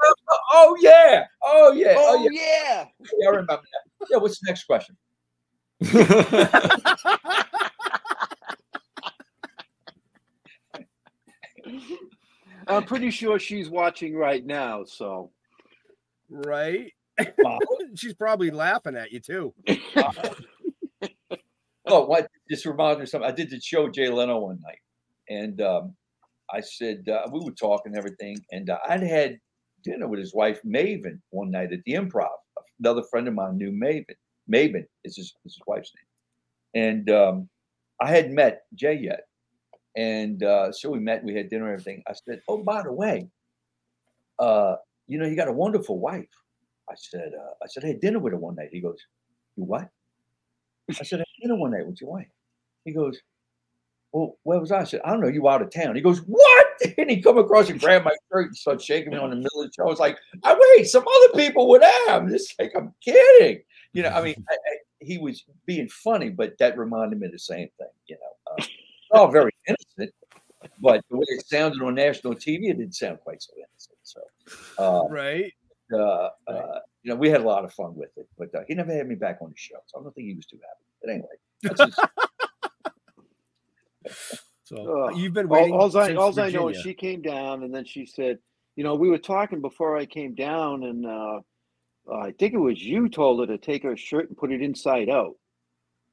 Oh 0.52 0.76
yeah. 0.82 1.26
Oh 1.44 1.72
yeah. 1.74 1.94
Oh, 1.98 2.18
Oh 2.18 2.24
yeah. 2.32 2.42
yeah. 2.42 2.86
Yeah, 3.20 3.28
I 3.28 3.32
remember 3.32 3.62
that. 3.62 4.08
Yeah, 4.10 4.18
what's 4.18 4.40
the 4.40 4.48
next 4.48 4.64
question? 4.66 4.98
I'm 12.68 12.84
pretty 12.86 13.12
sure 13.12 13.40
she's 13.40 13.70
watching 13.70 14.16
right 14.16 14.46
now. 14.46 14.84
So 14.86 15.32
right? 16.30 16.92
She's 17.96 18.14
probably 18.14 18.52
laughing 18.52 18.96
at 18.96 19.12
you 19.12 19.20
too. 19.20 19.54
Oh, 21.90 22.06
what? 22.06 22.30
This 22.48 22.66
reminds 22.66 23.00
me 23.00 23.04
of 23.04 23.10
something. 23.10 23.30
I 23.30 23.34
did 23.34 23.50
the 23.50 23.60
show 23.60 23.90
Jay 23.90 24.10
Leno 24.10 24.38
one 24.40 24.60
night, 24.62 24.80
and 25.28 25.60
um, 25.62 25.96
I 26.54 26.62
said 26.62 27.08
uh, 27.10 27.28
we 27.32 27.40
were 27.44 27.52
talking 27.52 27.96
everything, 27.96 28.38
and 28.52 28.70
uh, 28.70 28.78
I'd 28.88 29.02
had 29.02 29.40
dinner 29.84 30.08
with 30.08 30.20
his 30.20 30.34
wife 30.34 30.60
Mavis 30.64 31.18
one 31.32 31.50
night 31.50 31.74
at 31.74 31.80
the 31.86 31.94
Improv. 31.94 32.28
Another 32.80 33.02
friend 33.10 33.28
of 33.28 33.34
mine 33.34 33.58
knew 33.58 33.72
Mavis. 33.72 34.18
Mavis 34.48 34.86
is 35.04 35.16
his, 35.16 35.34
is 35.46 35.56
his 35.56 35.60
wife's 35.66 35.92
name, 36.76 36.84
and 36.84 37.10
um, 37.10 37.50
I 38.02 38.10
hadn't 38.10 38.36
met 38.36 38.64
Jay 38.76 38.94
yet, 38.96 39.22
and 39.96 40.44
uh, 40.44 40.72
so 40.72 40.92
we 40.92 41.00
met. 41.00 41.24
We 41.24 41.36
had 41.36 41.50
dinner 41.50 41.66
and 41.66 41.74
everything. 41.74 42.04
I 42.08 42.14
said, 42.14 42.42
"Oh, 42.48 42.64
by 42.64 42.84
the 42.84 42.94
way, 42.94 43.28
uh, 44.38 44.76
you 45.08 45.18
know, 45.18 45.26
you 45.26 45.36
got 45.36 45.48
a 45.48 45.54
wonderful 45.54 46.00
wife." 46.00 46.28
I 46.90 46.96
said, 46.96 47.32
uh, 47.40 47.54
"I 47.64 47.68
said, 47.68 47.84
had 47.84 48.02
dinner 48.02 48.20
with 48.20 48.34
her 48.34 48.40
one 48.40 48.56
night." 48.56 48.70
He 48.72 48.82
goes, 48.82 49.00
"You 49.56 49.64
what?" 49.66 49.90
I 50.98 51.04
said, 51.04 51.20
I 51.20 51.26
had 51.28 51.42
dinner 51.42 51.56
one 51.56 51.72
night 51.72 51.86
with 51.86 52.02
your 52.02 52.10
wife. 52.12 52.28
He 52.86 52.94
goes, 52.94 53.20
Well, 54.12 54.38
where 54.44 54.60
was 54.60 54.72
I? 54.72 54.82
I 54.82 54.84
said, 54.86 55.02
I 55.06 55.12
don't 55.12 55.22
know, 55.22 55.28
you 55.28 55.48
out 55.48 55.62
of 55.62 55.72
town. 55.72 55.96
He 55.96 56.02
goes, 56.02 56.20
What? 56.20 56.66
And 56.98 57.10
he 57.10 57.22
come 57.22 57.38
across 57.38 57.70
and 57.70 57.78
grabbed 57.80 58.06
my 58.06 58.16
shirt 58.32 58.48
and 58.48 58.56
started 58.56 58.82
shaking 58.82 59.12
me 59.12 59.18
on 59.18 59.32
the 59.32 59.36
middle 59.36 59.62
of 59.62 59.68
the 59.68 59.74
show. 59.76 59.84
I 59.86 59.90
was 59.90 60.00
like, 60.00 60.18
I 60.46 60.58
wait, 60.78 60.88
some 60.88 61.04
other 61.06 61.34
people 61.34 61.68
were 61.68 61.80
there. 61.80 62.10
I'm 62.10 62.30
just 62.30 62.58
like, 62.58 62.72
I'm 62.74 62.94
kidding. 63.04 63.62
You 63.92 64.04
know, 64.04 64.10
I 64.10 64.24
mean, 64.24 64.46
I, 64.50 64.54
I, 64.54 64.78
he 65.02 65.18
was 65.18 65.44
being 65.66 65.90
funny, 65.90 66.30
but 66.30 66.58
that 66.60 66.78
reminded 66.78 67.20
me 67.20 67.26
of 67.26 67.34
the 67.34 67.40
same 67.40 67.68
thing, 67.78 67.88
you 68.08 68.16
know. 68.16 68.56
It's 68.60 68.70
all 69.12 69.30
very 69.30 69.52
innocent, 69.68 70.16
but 70.80 71.04
the 71.10 71.18
way 71.18 71.26
it 71.28 71.46
sounded 71.48 71.82
on 71.82 71.96
national 71.96 72.36
TV, 72.36 72.70
it 72.70 72.78
didn't 72.78 72.96
sound 72.96 73.20
quite 73.20 73.42
so 73.42 73.52
innocent. 73.58 73.98
So, 74.04 74.22
uh, 74.78 75.08
Right? 75.10 75.52
Uh, 75.94 76.30
uh, 76.48 76.80
you 77.04 77.10
know, 77.10 77.16
we 77.16 77.30
had 77.30 77.42
a 77.42 77.44
lot 77.44 77.66
of 77.66 77.74
fun 77.74 77.96
with 77.96 78.10
it, 78.18 78.28
but 78.38 78.54
uh, 78.56 78.62
he 78.68 78.76
never 78.76 78.94
had 78.94 79.08
me 79.08 79.16
back 79.16 79.40
on 79.42 79.50
the 79.50 79.58
show, 79.58 79.78
so 79.86 80.00
I 80.00 80.04
don't 80.04 80.14
think 80.14 80.28
he 80.28 80.36
was 80.36 80.46
too 80.46 80.58
happy. 80.58 80.86
But 81.02 81.12
anyway, 81.12 81.38
that's 81.64 81.86
just, 81.86 82.00
So 84.70 85.08
Ugh. 85.08 85.18
you've 85.18 85.34
been 85.34 85.48
all, 85.48 85.54
waiting. 85.54 85.74
alls 85.74 85.96
I, 85.96 86.08
since 86.08 86.20
alls 86.20 86.38
I 86.38 86.50
know 86.50 86.68
is 86.68 86.78
she 86.78 86.94
came 86.94 87.24
down, 87.24 87.64
and 87.64 87.74
then 87.74 87.86
she 87.86 88.06
said, 88.06 88.38
"You 88.76 88.84
know, 88.84 88.94
we 88.94 89.10
were 89.10 89.18
talking 89.18 89.62
before 89.62 89.98
I 89.98 90.06
came 90.06 90.36
down, 90.36 90.84
and 90.84 91.08
uh, 91.08 91.40
uh, 92.08 92.20
I 92.20 92.32
think 92.38 92.54
it 92.54 92.60
was 92.60 92.80
you 92.80 93.10
told 93.10 93.40
her 93.40 93.48
to 93.48 93.58
take 93.58 93.82
her 93.82 93.98
shirt 93.98 94.30
and 94.30 94.38
put 94.38 94.52
it 94.52 94.62
inside 94.62 95.10
out." 95.10 95.36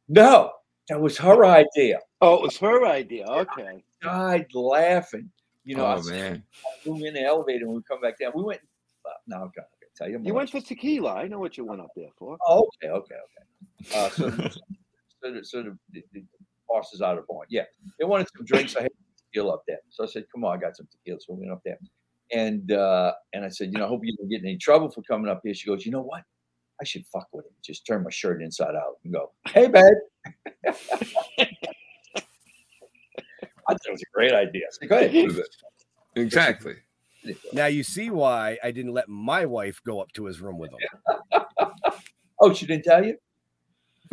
no, 0.09 0.53
that 0.89 1.01
was 1.01 1.19
her 1.19 1.45
idea. 1.45 1.99
Oh, 2.23 2.37
it 2.37 2.43
was 2.43 2.57
her 2.59 2.87
idea. 2.87 3.27
Okay. 3.27 3.85
Died 4.03 4.47
laughing. 4.55 5.31
You 5.65 5.77
know, 5.77 5.85
I 5.85 5.97
oh 5.97 5.99
s- 5.99 6.07
man. 6.07 6.43
we 6.87 7.03
were 7.03 7.09
in 7.09 7.15
the 7.15 7.25
elevator 7.25 7.67
and 7.67 7.75
we 7.75 7.83
come 7.83 8.01
back 8.01 8.19
down. 8.19 8.33
We 8.35 8.43
went. 8.43 8.61
Uh, 8.61 8.65
no, 9.27 9.37
I'm 9.37 9.43
not 9.43 9.55
gonna 9.55 9.67
tell 9.97 10.09
you. 10.09 10.21
You 10.23 10.35
went 10.35 10.51
for 10.51 10.61
tequila. 10.61 11.15
I 11.15 11.29
know 11.29 11.39
what 11.39 11.57
you 11.57 11.65
went 11.65 11.81
up 11.81 11.91
there 11.97 12.09
for. 12.19 12.37
Oh, 12.47 12.69
okay, 12.83 12.93
okay, 12.93 13.15
okay. 13.15 13.95
Uh, 13.95 14.11
so, 14.11 14.31
so, 14.31 15.33
the, 15.33 15.45
so 15.45 15.62
the, 15.62 15.79
the, 15.93 16.03
the 16.12 16.25
boss 16.69 16.93
is 16.93 17.03
out 17.03 17.19
of 17.19 17.27
point. 17.27 17.49
Yeah, 17.51 17.65
they 17.99 18.05
wanted 18.05 18.29
some 18.37 18.45
drinks. 18.45 18.77
I 18.77 18.83
had 18.83 18.91
tequila 19.19 19.55
up 19.55 19.62
there, 19.67 19.81
so 19.91 20.05
I 20.05 20.07
said, 20.07 20.25
"Come 20.33 20.45
on, 20.45 20.57
I 20.57 20.61
got 20.61 20.77
some 20.77 20.89
tequila." 20.91 21.21
So 21.21 21.35
we 21.35 21.41
went 21.41 21.53
up 21.53 21.62
there, 21.65 21.79
and 22.33 22.71
uh, 22.73 23.12
and 23.33 23.45
I 23.45 23.49
said, 23.49 23.73
"You 23.73 23.79
know, 23.79 23.87
I 23.87 23.89
hope 23.89 24.01
you 24.05 24.17
don't 24.17 24.29
get 24.29 24.41
in 24.41 24.47
any 24.47 24.59
trouble 24.59 24.91
for 24.91 25.03
coming 25.03 25.31
up 25.31 25.41
here." 25.45 25.55
She 25.55 25.67
goes, 25.67 25.85
"You 25.85 25.93
know 25.93 26.03
what? 26.03 26.23
I 26.81 26.85
should 26.85 27.07
fuck 27.07 27.29
with 27.33 27.47
him. 27.47 27.53
Just 27.65 27.87
turn 27.87 28.03
my 28.05 28.11
shirt 28.11 28.43
inside 28.43 28.75
out 28.75 28.99
and 29.05 29.12
go, 29.12 29.33
hey, 29.49 29.67
babe." 29.67 29.95
I 33.69 33.73
thought 33.73 33.81
it 33.89 33.93
was 33.93 34.03
a 34.03 34.15
great 34.15 34.33
idea. 34.33 34.62
I 34.62 34.71
said, 34.71 34.89
Go 34.89 34.99
ahead. 34.99 35.45
Exactly. 36.15 36.77
Now 37.53 37.67
you 37.67 37.83
see 37.83 38.11
why 38.11 38.59
I 38.62 38.71
didn't 38.71 38.93
let 38.93 39.09
my 39.09 39.47
wife 39.47 39.81
go 39.85 40.01
up 40.01 40.12
to 40.12 40.25
his 40.27 40.41
room 40.41 40.59
with 40.59 40.71
him. 40.73 41.43
Oh, 42.39 42.53
she 42.53 42.67
didn't 42.67 42.85
tell 42.85 43.03
you? 43.03 43.17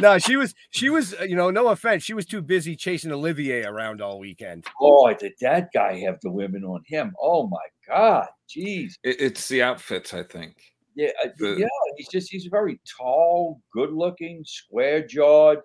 no, 0.00 0.18
she 0.18 0.36
was 0.36 0.54
she 0.70 0.90
was 0.90 1.14
uh, 1.14 1.24
you 1.24 1.36
know 1.36 1.50
no 1.50 1.68
offense, 1.68 2.02
she 2.02 2.14
was 2.14 2.26
too 2.26 2.42
busy 2.42 2.74
chasing 2.76 3.12
Olivier 3.12 3.64
around 3.64 4.00
all 4.00 4.18
weekend. 4.18 4.64
Oh, 4.80 5.12
did 5.14 5.32
that 5.40 5.68
guy 5.74 5.98
have 6.00 6.18
the 6.22 6.30
women 6.30 6.64
on 6.64 6.82
him? 6.86 7.14
Oh 7.20 7.46
my 7.46 7.58
God, 7.86 8.26
jeez. 8.48 8.94
It- 9.02 9.20
it's 9.20 9.48
the 9.48 9.62
outfits, 9.62 10.14
I 10.14 10.22
think. 10.22 10.56
Yeah, 10.94 11.10
uh, 11.24 11.28
The- 11.38 11.56
yeah. 11.60 11.66
He's 11.96 12.08
just 12.08 12.30
he's 12.30 12.46
very 12.50 12.80
tall, 12.98 13.60
good 13.72 13.92
looking, 13.92 14.42
square 14.46 15.06
jawed. 15.06 15.58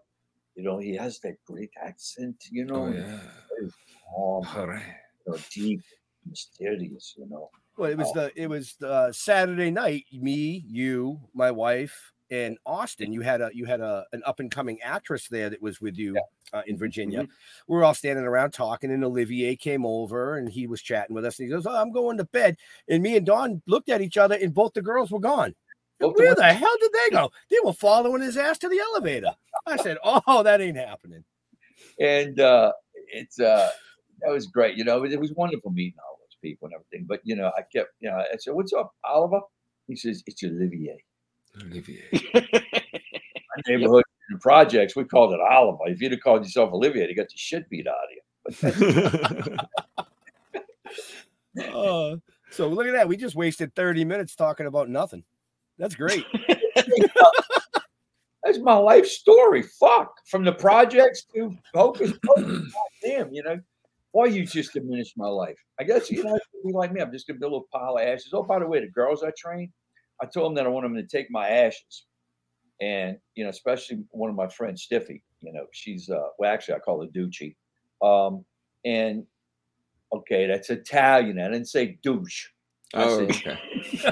You 0.55 0.63
know, 0.63 0.77
he 0.77 0.95
has 0.97 1.19
that 1.21 1.35
great 1.47 1.71
accent. 1.81 2.35
You 2.51 2.65
know, 2.65 2.85
Oh 2.85 2.91
yeah. 2.91 3.19
very 3.49 3.71
calm, 4.15 4.43
Hooray. 4.43 4.83
You 5.25 5.33
know, 5.33 5.39
deep, 5.51 5.81
mysterious. 6.27 7.15
You 7.17 7.27
know. 7.29 7.49
Well, 7.77 7.89
it 7.89 7.97
was 7.97 8.07
Oh. 8.09 8.13
the 8.13 8.41
it 8.41 8.47
was 8.47 8.75
the 8.79 9.11
Saturday 9.11 9.71
night. 9.71 10.05
Me, 10.11 10.63
you, 10.67 11.19
my 11.33 11.51
wife, 11.51 12.11
and 12.29 12.57
Austin. 12.65 13.11
You 13.11 13.21
had 13.21 13.41
a 13.41 13.49
you 13.53 13.65
had 13.65 13.81
a 13.81 14.05
an 14.13 14.21
up 14.25 14.39
and 14.39 14.51
coming 14.51 14.79
actress 14.81 15.27
there 15.27 15.49
that 15.49 15.61
was 15.61 15.81
with 15.81 15.97
you 15.97 16.15
uh, 16.53 16.61
in 16.67 16.77
Virginia. 16.77 17.27
We 17.67 17.75
were 17.75 17.83
all 17.83 17.93
standing 17.95 18.25
around 18.25 18.51
talking, 18.51 18.91
and 18.91 19.03
Olivier 19.03 19.55
came 19.55 19.85
over 19.85 20.37
and 20.37 20.49
he 20.49 20.67
was 20.67 20.81
chatting 20.81 21.15
with 21.15 21.25
us. 21.25 21.39
And 21.39 21.47
he 21.47 21.51
goes, 21.53 21.65
"Oh, 21.65 21.75
I'm 21.75 21.91
going 21.91 22.17
to 22.17 22.25
bed." 22.25 22.57
And 22.87 23.01
me 23.01 23.17
and 23.17 23.25
Dawn 23.25 23.61
looked 23.65 23.89
at 23.89 24.01
each 24.01 24.17
other, 24.17 24.35
and 24.35 24.53
both 24.53 24.73
the 24.73 24.81
girls 24.81 25.09
were 25.11 25.19
gone. 25.19 25.55
Both 25.99 26.17
Where 26.17 26.31
of 26.31 26.37
the 26.37 26.43
hell 26.53 26.75
did 26.81 26.91
they 26.91 27.09
go? 27.15 27.31
They 27.49 27.57
were 27.63 27.73
following 27.73 28.21
his 28.21 28.35
ass 28.37 28.57
to 28.59 28.69
the 28.69 28.79
elevator. 28.79 29.33
I 29.65 29.77
said, 29.77 29.97
"Oh, 30.03 30.43
that 30.43 30.61
ain't 30.61 30.77
happening." 30.77 31.23
and 31.99 32.39
uh, 32.39 32.71
it's 33.07 33.39
uh, 33.39 33.69
that 34.23 34.31
was 34.31 34.47
great. 34.47 34.77
You 34.77 34.83
know, 34.83 35.03
it, 35.03 35.19
was 35.19 35.33
wonderful 35.33 35.71
meeting 35.71 35.99
all 35.99 36.17
those 36.19 36.37
people 36.41 36.67
and 36.67 36.75
everything. 36.75 37.05
But 37.07 37.21
you 37.23 37.35
know, 37.35 37.51
I 37.57 37.61
kept, 37.73 37.89
you 37.99 38.09
know, 38.09 38.17
I 38.17 38.37
said, 38.37 38.53
"What's 38.53 38.73
up, 38.73 38.91
Oliver?" 39.03 39.41
He 39.87 39.95
says, 39.95 40.23
"It's 40.25 40.43
Olivier." 40.43 41.03
Olivier. 41.61 42.09
My 42.33 43.61
neighborhood 43.67 44.03
the 44.29 44.37
projects, 44.39 44.95
we 44.95 45.03
called 45.05 45.33
it 45.33 45.39
Oliver. 45.39 45.77
If 45.87 46.01
you'd 46.01 46.11
have 46.11 46.21
called 46.21 46.43
yourself 46.43 46.71
Olivier, 46.73 47.07
you 47.07 47.15
got 47.15 47.27
the 47.27 47.37
shit 47.37 47.69
beat 47.69 47.87
out 47.87 47.95
of 47.95 48.09
you. 48.11 48.21
Uh, 51.61 52.15
so 52.51 52.67
look 52.67 52.87
at 52.87 52.93
that. 52.93 53.07
We 53.07 53.17
just 53.17 53.35
wasted 53.35 53.75
30 53.75 54.05
minutes 54.05 54.35
talking 54.35 54.65
about 54.65 54.89
nothing. 54.89 55.23
That's 55.77 55.95
great. 55.95 56.25
That's 58.43 58.59
my 58.59 58.75
life 58.75 59.05
story. 59.05 59.63
Fuck, 59.79 60.13
from 60.27 60.43
the 60.43 60.51
projects 60.51 61.23
to 61.33 61.55
hocus 61.73 62.11
pocus. 62.25 62.73
Damn, 63.03 63.33
you 63.33 63.41
know. 63.43 63.59
Why 64.13 64.25
you 64.27 64.45
just 64.45 64.73
diminished 64.73 65.17
my 65.17 65.27
life? 65.27 65.57
I 65.79 65.83
guess 65.83 66.09
you 66.09 66.23
know, 66.23 66.37
be 66.65 66.71
like 66.71 66.93
me. 66.93 67.01
I'm 67.01 67.11
just 67.11 67.27
gonna 67.27 67.39
be 67.39 67.45
a 67.45 67.49
little 67.49 67.67
pile 67.73 67.97
of 67.97 68.03
ashes. 68.03 68.29
Oh, 68.31 68.43
by 68.43 68.59
the 68.59 68.67
way, 68.67 68.79
the 68.79 68.87
girls 68.87 69.23
I 69.23 69.31
train, 69.37 69.73
I 70.21 70.27
told 70.27 70.51
them 70.51 70.55
that 70.55 70.65
I 70.65 70.69
want 70.69 70.85
them 70.85 70.95
to 70.95 71.03
take 71.03 71.29
my 71.31 71.49
ashes, 71.49 72.05
and 72.79 73.17
you 73.35 73.43
know, 73.43 73.49
especially 73.49 74.03
one 74.11 74.29
of 74.29 74.35
my 74.35 74.47
friends, 74.47 74.83
Stiffy. 74.83 75.23
You 75.41 75.51
know, 75.51 75.65
she's 75.73 76.09
uh, 76.11 76.27
well, 76.37 76.53
actually, 76.53 76.75
I 76.75 76.79
call 76.79 77.01
her 77.01 77.07
Ducci. 77.07 77.55
Um, 78.03 78.45
and 78.85 79.25
okay, 80.13 80.45
that's 80.45 80.69
Italian. 80.69 81.39
I 81.39 81.45
didn't 81.49 81.67
say 81.69 81.97
douche. 82.03 82.49
I 82.93 83.03
Oh, 83.05 83.17
said, 83.17 83.29
okay. 83.31 83.57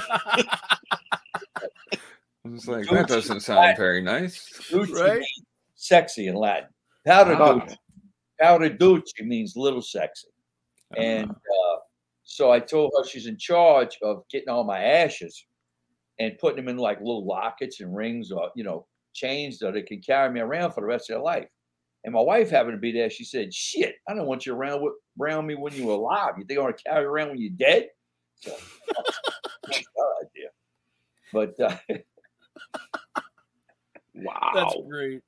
I 2.44 2.50
was 2.50 2.68
like, 2.68 2.90
that 2.90 3.08
doesn't 3.08 3.42
sound 3.42 3.78
very 3.78 4.02
nice. 4.02 4.50
Ducci 4.72 4.94
Right? 5.00 5.24
sexy 5.76 6.28
in 6.28 6.34
Latin. 6.36 6.70
Powder 7.06 7.36
Oh. 7.40 7.60
Ducci. 7.60 7.76
Powder 8.41 8.69
Ducci 8.69 9.25
means 9.25 9.56
little 9.56 9.82
sexy. 9.82 10.27
And 10.97 11.30
uh, 11.30 11.77
so 12.23 12.51
I 12.51 12.60
told 12.60 12.91
her 12.97 13.08
she's 13.08 13.27
in 13.27 13.38
charge 13.38 13.97
of 14.04 14.23
getting 14.32 14.49
all 14.49 14.63
my 14.63 14.80
ashes 14.80 15.45
and 16.19 16.38
putting 16.39 16.58
them 16.58 16.67
in 16.67 16.77
like 16.77 16.99
little 16.99 17.25
lockets 17.25 17.80
and 17.80 17.95
rings 17.95 18.32
or, 18.32 18.49
you 18.56 18.63
know, 18.63 18.88
chains 19.13 19.60
that 19.60 19.73
they 19.73 19.82
can 19.82 20.01
carry 20.01 20.32
me 20.32 20.39
around 20.39 20.71
for 20.71 20.82
the 20.82 20.88
rest 20.88 21.10
of 21.10 21.15
their 21.15 21.23
life. 21.23 21.47
And 22.04 22.13
my 22.13 22.21
wife 22.21 22.49
happened 22.49 22.73
to 22.73 22.80
be 22.80 22.91
there. 22.91 23.10
She 23.10 23.23
said, 23.23 23.54
shit, 23.54 23.95
I 24.10 24.13
don't 24.13 24.25
want 24.25 24.45
you 24.45 24.54
around 24.54 24.82
with, 24.82 24.93
around 25.21 25.45
me 25.45 25.56
when 25.56 25.73
you're 25.73 25.91
alive. 25.91 26.34
You 26.38 26.45
think 26.45 26.60
I 26.60 26.63
want 26.63 26.77
to 26.77 26.84
carry 26.84 27.04
you 27.04 27.10
around 27.10 27.30
when 27.30 27.39
you're 27.39 27.51
dead? 27.56 27.88
So, 28.36 28.51
that's 29.67 29.86
idea. 30.23 30.49
But 31.32 31.60
uh, 31.60 31.77
Wow. 34.13 34.51
That's 34.54 34.75
great. 34.89 35.21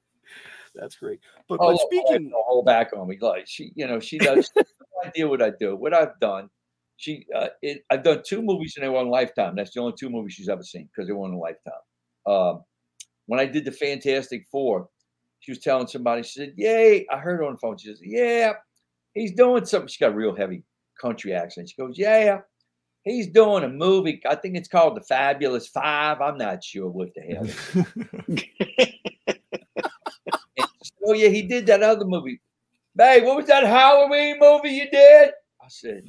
That's 0.75 0.95
great. 0.95 1.19
But, 1.47 1.59
Oh, 1.61 1.71
but 1.71 1.77
speaking, 1.81 2.29
don't 2.29 2.45
hold 2.45 2.65
back 2.65 2.91
on 2.95 3.07
me. 3.07 3.17
Like 3.19 3.47
she, 3.47 3.71
you 3.75 3.87
know, 3.87 3.99
she 3.99 4.17
does. 4.17 4.49
no 4.55 4.63
idea 5.05 5.27
what 5.27 5.41
I 5.41 5.51
do, 5.59 5.75
what 5.75 5.93
I've 5.93 6.19
done. 6.19 6.49
She, 6.97 7.25
uh, 7.35 7.49
it, 7.61 7.83
I've 7.89 8.03
done 8.03 8.21
two 8.25 8.41
movies 8.41 8.73
and 8.75 8.83
they 8.83 8.89
were 8.89 8.97
on 8.97 9.09
Lifetime. 9.09 9.55
That's 9.55 9.73
the 9.73 9.81
only 9.81 9.93
two 9.99 10.09
movies 10.09 10.33
she's 10.33 10.49
ever 10.49 10.63
seen 10.63 10.87
because 10.87 11.07
they 11.07 11.13
were 11.13 11.25
on 11.25 11.37
Lifetime. 11.37 11.73
Um, 12.25 12.63
when 13.25 13.39
I 13.39 13.45
did 13.45 13.65
the 13.65 13.71
Fantastic 13.71 14.45
Four, 14.51 14.89
she 15.39 15.51
was 15.51 15.59
telling 15.59 15.87
somebody. 15.87 16.23
She 16.23 16.39
said, 16.39 16.53
"Yay!" 16.55 17.05
I 17.11 17.17
heard 17.17 17.37
her 17.37 17.43
on 17.45 17.53
the 17.53 17.57
phone. 17.57 17.77
She 17.77 17.87
says, 17.87 17.99
"Yeah, 18.01 18.53
he's 19.13 19.33
doing 19.33 19.65
something." 19.65 19.87
She 19.87 19.99
got 19.99 20.13
a 20.13 20.15
real 20.15 20.35
heavy 20.35 20.63
country 21.01 21.33
accent. 21.33 21.69
She 21.69 21.75
goes, 21.81 21.97
"Yeah." 21.97 22.41
He's 23.03 23.27
doing 23.27 23.65
a 23.65 23.69
movie. 23.69 24.21
I 24.25 24.35
think 24.35 24.55
it's 24.55 24.69
called 24.69 24.95
The 24.95 25.01
Fabulous 25.01 25.67
Five. 25.67 26.21
I'm 26.21 26.37
not 26.37 26.63
sure 26.63 26.87
what 26.87 27.09
the 27.13 27.21
hell. 27.21 28.62
And 31.03 31.09
she 31.09 31.09
said, 31.09 31.09
oh 31.09 31.13
yeah, 31.13 31.29
he 31.29 31.43
did 31.43 31.65
that 31.67 31.83
other 31.83 32.05
movie. 32.05 32.41
Babe, 32.95 33.23
what 33.23 33.37
was 33.37 33.47
that 33.47 33.63
Halloween 33.63 34.37
movie 34.39 34.69
you 34.69 34.89
did? 34.89 35.31
I 35.61 35.67
said, 35.67 36.05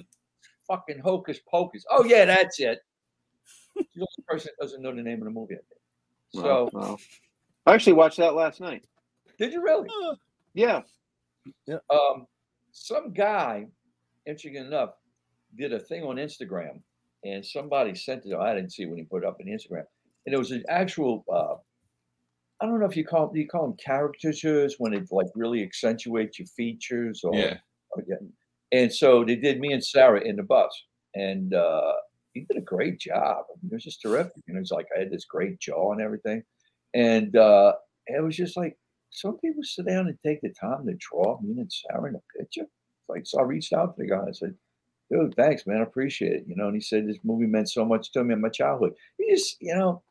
fucking 0.67 0.99
Hocus 0.99 1.41
Pocus. 1.51 1.85
Oh 1.91 2.05
yeah, 2.05 2.25
that's 2.25 2.61
it. 2.61 2.81
She's 3.77 3.87
the 3.95 4.01
only 4.01 4.25
person 4.29 4.51
that 4.59 4.65
doesn't 4.65 4.83
know 4.83 4.95
the 4.95 5.03
name 5.03 5.19
of 5.19 5.25
the 5.25 5.31
movie. 5.31 5.55
I 5.55 5.59
think. 5.59 6.45
So 6.45 6.71
Wow, 6.73 6.81
wow. 6.81 6.99
I 7.67 7.75
actually 7.75 7.95
watched 7.95 8.19
that 8.19 8.35
last 8.35 8.61
night. 8.61 8.85
did 9.39 9.53
you 9.53 9.63
really? 9.63 9.89
Yeah. 10.55 10.83
Um, 11.91 12.27
some 12.73 13.13
guy, 13.13 13.67
interesting 14.27 14.57
enough, 14.57 14.91
did 15.57 15.73
a 15.73 15.79
thing 15.79 16.03
on 16.03 16.17
Instagram, 16.17 16.81
and 17.25 17.45
somebody 17.45 17.95
sent 17.95 18.27
it. 18.27 18.35
I 18.35 18.55
didn't 18.55 18.73
see 18.73 18.83
it 18.83 18.87
when 18.87 18.99
he 18.99 19.05
put 19.05 19.23
it 19.23 19.27
up 19.27 19.39
on 19.41 19.47
Instagram, 19.47 19.85
and 20.27 20.35
it 20.35 20.39
was 20.39 20.51
an 20.51 20.65
actual. 20.69 21.25
Uh, 21.33 21.57
I 22.65 22.67
don't 22.67 22.81
know 22.81 22.87
if 22.87 22.97
you 22.97 23.05
call 23.05 23.31
you 23.37 23.47
call 23.47 23.69
them 23.69 23.77
caricatures 23.85 24.77
when 24.79 24.95
it 24.95 25.07
like 25.11 25.27
really 25.35 25.63
accentuates 25.63 26.39
your 26.39 26.47
features 26.47 27.23
or 27.23 27.35
Yeah. 27.35 27.59
or. 27.91 28.03
And 28.73 28.91
so 28.91 29.23
they 29.23 29.37
did 29.37 29.61
me 29.61 29.71
and 29.73 29.85
Sarah 29.85 30.23
in 30.23 30.37
the 30.37 30.43
bus, 30.43 30.73
and 31.15 31.53
uh, 31.53 31.93
he 32.33 32.41
did 32.49 32.57
a 32.57 32.63
great 32.63 32.99
job. 32.99 33.45
I 33.51 33.55
mean, 33.63 33.71
it 33.71 33.75
was 33.75 33.85
just 33.85 34.01
terrific. 34.01 34.43
And 34.49 34.57
it 34.57 34.61
was 34.61 34.71
like 34.71 34.87
I 34.97 35.01
had 35.01 35.11
this 35.11 35.27
great 35.27 35.61
jaw 35.61 35.93
and 35.93 36.01
everything, 36.01 36.43
and 36.95 37.37
uh, 37.37 37.75
it 38.07 38.25
was 38.25 38.35
just 38.35 38.57
like 38.57 38.79
some 39.11 39.37
people 39.39 39.63
sit 39.63 39.87
down 39.87 40.09
and 40.09 40.19
take 40.25 40.41
the 40.41 40.53
time 40.59 40.87
to 40.87 40.95
draw 40.95 41.39
me 41.43 41.61
and 41.61 41.71
Sarah 41.71 42.09
in 42.09 42.15
a 42.17 42.39
picture. 42.39 42.63
It's 42.63 43.09
like 43.11 43.27
so 43.27 43.41
I 43.41 43.43
reached 43.43 43.75
out 43.75 43.95
to 43.95 44.03
the 44.03 44.09
guy. 44.09 44.25
I 44.27 44.33
said, 44.33 44.55
"Dude, 45.11 45.35
thanks, 45.37 45.67
man. 45.67 45.81
I 45.81 45.83
appreciate 45.83 46.33
it." 46.33 46.45
You 46.49 46.57
know, 46.57 46.67
and 46.69 46.75
he 46.75 46.81
said 46.81 47.07
this 47.07 47.19
movie 47.25 47.47
meant 47.47 47.71
so 47.71 47.85
much 47.85 48.11
to 48.13 48.25
me 48.25 48.33
in 48.33 48.41
my 48.41 48.49
childhood. 48.49 48.95
He 49.19 49.31
just, 49.31 49.57
you 49.61 49.75
know. 49.75 50.03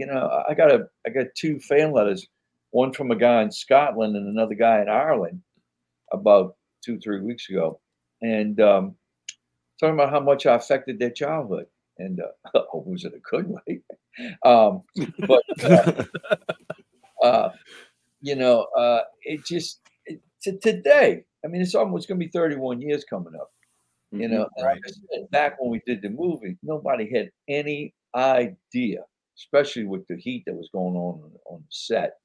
You 0.00 0.06
know, 0.06 0.44
I- 0.48 0.54
got 0.54 0.70
a, 0.70 0.88
I 1.06 1.10
got 1.10 1.26
two 1.36 1.60
fan 1.60 1.92
letters, 1.92 2.26
one 2.70 2.90
from 2.90 3.10
a 3.10 3.16
guy 3.16 3.42
in 3.42 3.52
Scotland 3.52 4.16
and 4.16 4.26
another 4.26 4.54
guy 4.54 4.80
in 4.80 4.88
Ireland, 4.88 5.42
about 6.10 6.56
two, 6.82 6.98
three 6.98 7.20
weeks 7.20 7.50
ago, 7.50 7.80
and 8.22 8.58
um, 8.62 8.94
talking 9.78 9.92
about 9.92 10.08
how 10.08 10.20
much 10.20 10.46
I 10.46 10.54
affected 10.54 10.98
their 10.98 11.10
childhood. 11.10 11.66
And 11.98 12.18
uh, 12.18 12.62
oh, 12.72 12.82
was 12.86 13.04
it 13.04 13.12
a 13.12 13.18
good 13.18 13.46
way? 13.46 13.80
um, 14.46 14.84
but 15.28 15.42
uh, 15.64 16.04
uh, 17.22 17.50
you 18.22 18.36
know, 18.36 18.62
uh, 18.74 19.02
it 19.22 19.44
just 19.44 19.80
it, 20.06 20.22
to 20.44 20.56
today. 20.60 21.24
I 21.44 21.48
mean, 21.48 21.60
it's 21.60 21.74
almost 21.74 22.08
going 22.08 22.18
to 22.18 22.24
be 22.24 22.32
31 22.32 22.80
years 22.80 23.04
coming 23.04 23.34
up. 23.34 23.50
You 24.12 24.28
know, 24.28 24.48
and 24.56 24.64
like 24.66 24.80
I 24.86 24.90
said, 24.90 25.30
back 25.30 25.60
when 25.60 25.70
we 25.70 25.82
did 25.86 26.00
the 26.00 26.08
movie, 26.08 26.56
nobody 26.62 27.14
had 27.14 27.30
any 27.48 27.94
idea, 28.14 29.04
especially 29.40 29.84
with 29.84 30.06
the 30.06 30.16
heat 30.16 30.44
that 30.46 30.54
was 30.54 30.68
going 30.72 30.94
on 30.94 31.22
on, 31.22 31.32
on 31.46 31.64
set. 31.70 32.18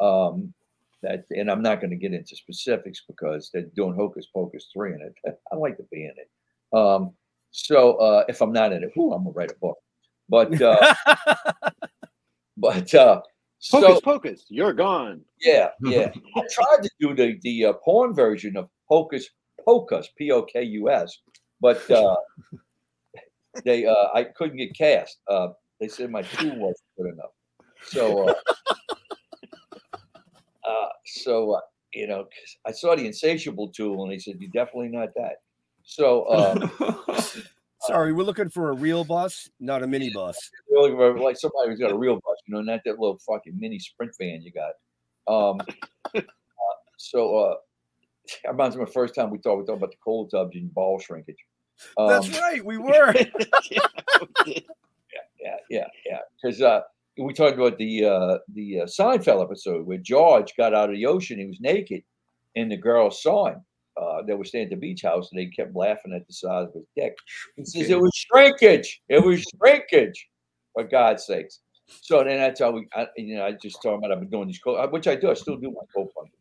Um, 0.00 0.52
that, 1.02 1.24
and 1.30 1.50
I'm 1.50 1.62
not 1.62 1.80
going 1.80 1.90
to 1.90 1.96
get 1.96 2.12
into 2.12 2.34
specifics 2.34 3.02
because 3.06 3.50
they're 3.52 3.70
doing 3.76 3.94
Hocus 3.94 4.26
Pocus 4.34 4.68
three 4.72 4.92
in 4.92 5.00
it. 5.00 5.38
I 5.52 5.56
like 5.56 5.76
to 5.76 5.84
be 5.92 6.04
in 6.04 6.14
it. 6.16 6.76
Um, 6.76 7.12
so 7.50 7.94
uh, 7.94 8.24
if 8.28 8.42
I'm 8.42 8.52
not 8.52 8.72
in 8.72 8.82
it, 8.82 8.90
whew, 8.94 9.12
I'm 9.12 9.24
gonna 9.24 9.34
write 9.34 9.52
a 9.52 9.58
book. 9.60 9.78
But 10.28 10.60
uh, 10.60 10.94
but 12.56 12.92
uh, 12.94 13.22
so 13.58 13.80
Hocus 13.80 14.00
Pocus, 14.00 14.44
you're 14.48 14.72
gone. 14.72 15.22
yeah, 15.40 15.70
yeah. 15.82 16.12
I 16.36 16.42
tried 16.50 16.82
to 16.82 16.90
do 17.00 17.14
the 17.14 17.38
the 17.42 17.66
uh, 17.66 17.72
porn 17.84 18.12
version 18.14 18.56
of 18.56 18.68
Hocus 18.86 19.28
Pocus, 19.64 20.08
P 20.16 20.30
O 20.30 20.42
K 20.42 20.62
U 20.62 20.90
S, 20.90 21.18
but 21.60 21.88
uh, 21.90 22.16
they 23.64 23.86
uh, 23.86 24.08
I 24.14 24.24
couldn't 24.24 24.58
get 24.58 24.76
cast. 24.76 25.18
Uh, 25.28 25.48
they 25.80 25.88
said 25.88 26.10
my 26.10 26.22
tool 26.22 26.56
wasn't 26.56 26.76
good 26.96 27.12
enough. 27.12 27.30
So, 27.82 28.28
uh, 28.28 28.34
uh, 30.68 30.88
so 31.06 31.52
uh, 31.52 31.60
you 31.94 32.06
know, 32.06 32.26
I 32.66 32.72
saw 32.72 32.94
the 32.94 33.06
insatiable 33.06 33.68
tool, 33.68 34.04
and 34.04 34.12
he 34.12 34.18
said 34.18 34.36
you're 34.38 34.50
definitely 34.50 34.88
not 34.88 35.10
that. 35.16 35.36
So, 35.84 36.24
uh, 36.24 36.68
sorry, 37.86 38.12
we're 38.12 38.24
looking 38.24 38.50
for 38.50 38.70
a 38.70 38.74
real 38.74 39.04
bus, 39.04 39.48
not 39.58 39.82
a 39.82 39.86
mini 39.86 40.10
bus. 40.12 40.36
We're 40.70 40.82
looking 40.82 40.98
for 40.98 41.18
like 41.18 41.38
somebody 41.38 41.70
who's 41.70 41.80
got 41.80 41.92
a 41.92 41.96
real 41.96 42.16
bus, 42.16 42.36
you 42.46 42.54
know, 42.54 42.60
not 42.60 42.80
that 42.84 42.98
little 42.98 43.18
fucking 43.26 43.58
mini 43.58 43.78
sprint 43.78 44.12
van 44.20 44.42
you 44.42 44.52
got. 44.52 44.72
Um, 45.26 45.60
uh, 46.14 46.20
so 46.98 47.36
uh, 47.36 47.54
that 48.44 48.50
reminds 48.50 48.76
me 48.76 48.82
of 48.82 48.88
the 48.88 48.92
first 48.92 49.14
time 49.14 49.30
we 49.30 49.38
talked, 49.38 49.60
we 49.60 49.64
talked 49.64 49.78
about 49.78 49.90
the 49.90 49.96
cold 50.04 50.30
tubs 50.30 50.54
and 50.56 50.72
ball 50.74 50.98
shrinkage. 50.98 51.42
Um, 51.96 52.08
That's 52.08 52.38
right, 52.38 52.62
we 52.62 52.76
were. 52.76 53.14
yeah, 53.70 54.60
yeah, 55.40 55.56
yeah. 55.70 55.86
Yeah. 56.06 56.18
Because 56.40 56.60
uh, 56.62 56.80
we 57.18 57.32
talked 57.32 57.58
about 57.58 57.78
the 57.78 58.04
uh, 58.04 58.38
the 58.54 58.82
uh, 58.82 58.86
Seinfeld 58.86 59.42
episode 59.42 59.86
where 59.86 59.98
George 59.98 60.54
got 60.56 60.74
out 60.74 60.90
of 60.90 60.96
the 60.96 61.06
ocean. 61.06 61.38
He 61.38 61.46
was 61.46 61.60
naked, 61.60 62.02
and 62.56 62.70
the 62.70 62.76
girls 62.76 63.22
saw 63.22 63.48
him. 63.48 63.64
Uh, 64.00 64.22
they 64.22 64.34
were 64.34 64.44
staying 64.44 64.64
at 64.64 64.70
the 64.70 64.76
beach 64.76 65.02
house, 65.02 65.30
and 65.30 65.40
they 65.40 65.46
kept 65.46 65.74
laughing 65.74 66.12
at 66.14 66.26
the 66.26 66.32
size 66.32 66.68
of 66.68 66.74
his 66.74 66.86
dick. 66.96 67.16
He 67.56 67.64
says 67.64 67.90
it 67.90 68.00
was 68.00 68.12
shrinkage. 68.14 69.02
It 69.08 69.24
was 69.24 69.44
shrinkage. 69.56 70.28
For 70.74 70.84
God's 70.84 71.26
sakes. 71.26 71.60
So 72.02 72.22
then 72.22 72.38
that's 72.38 72.60
how 72.60 72.70
we, 72.70 72.86
I, 72.94 73.06
you 73.16 73.36
know, 73.36 73.46
I 73.46 73.52
just 73.52 73.82
told 73.82 74.04
him 74.04 74.12
I've 74.12 74.20
been 74.20 74.30
doing 74.30 74.46
these, 74.46 74.60
co- 74.60 74.86
which 74.88 75.08
I 75.08 75.16
do. 75.16 75.30
I 75.30 75.34
still 75.34 75.56
do 75.56 75.70
my 75.70 75.80
co-funding. 75.92 76.32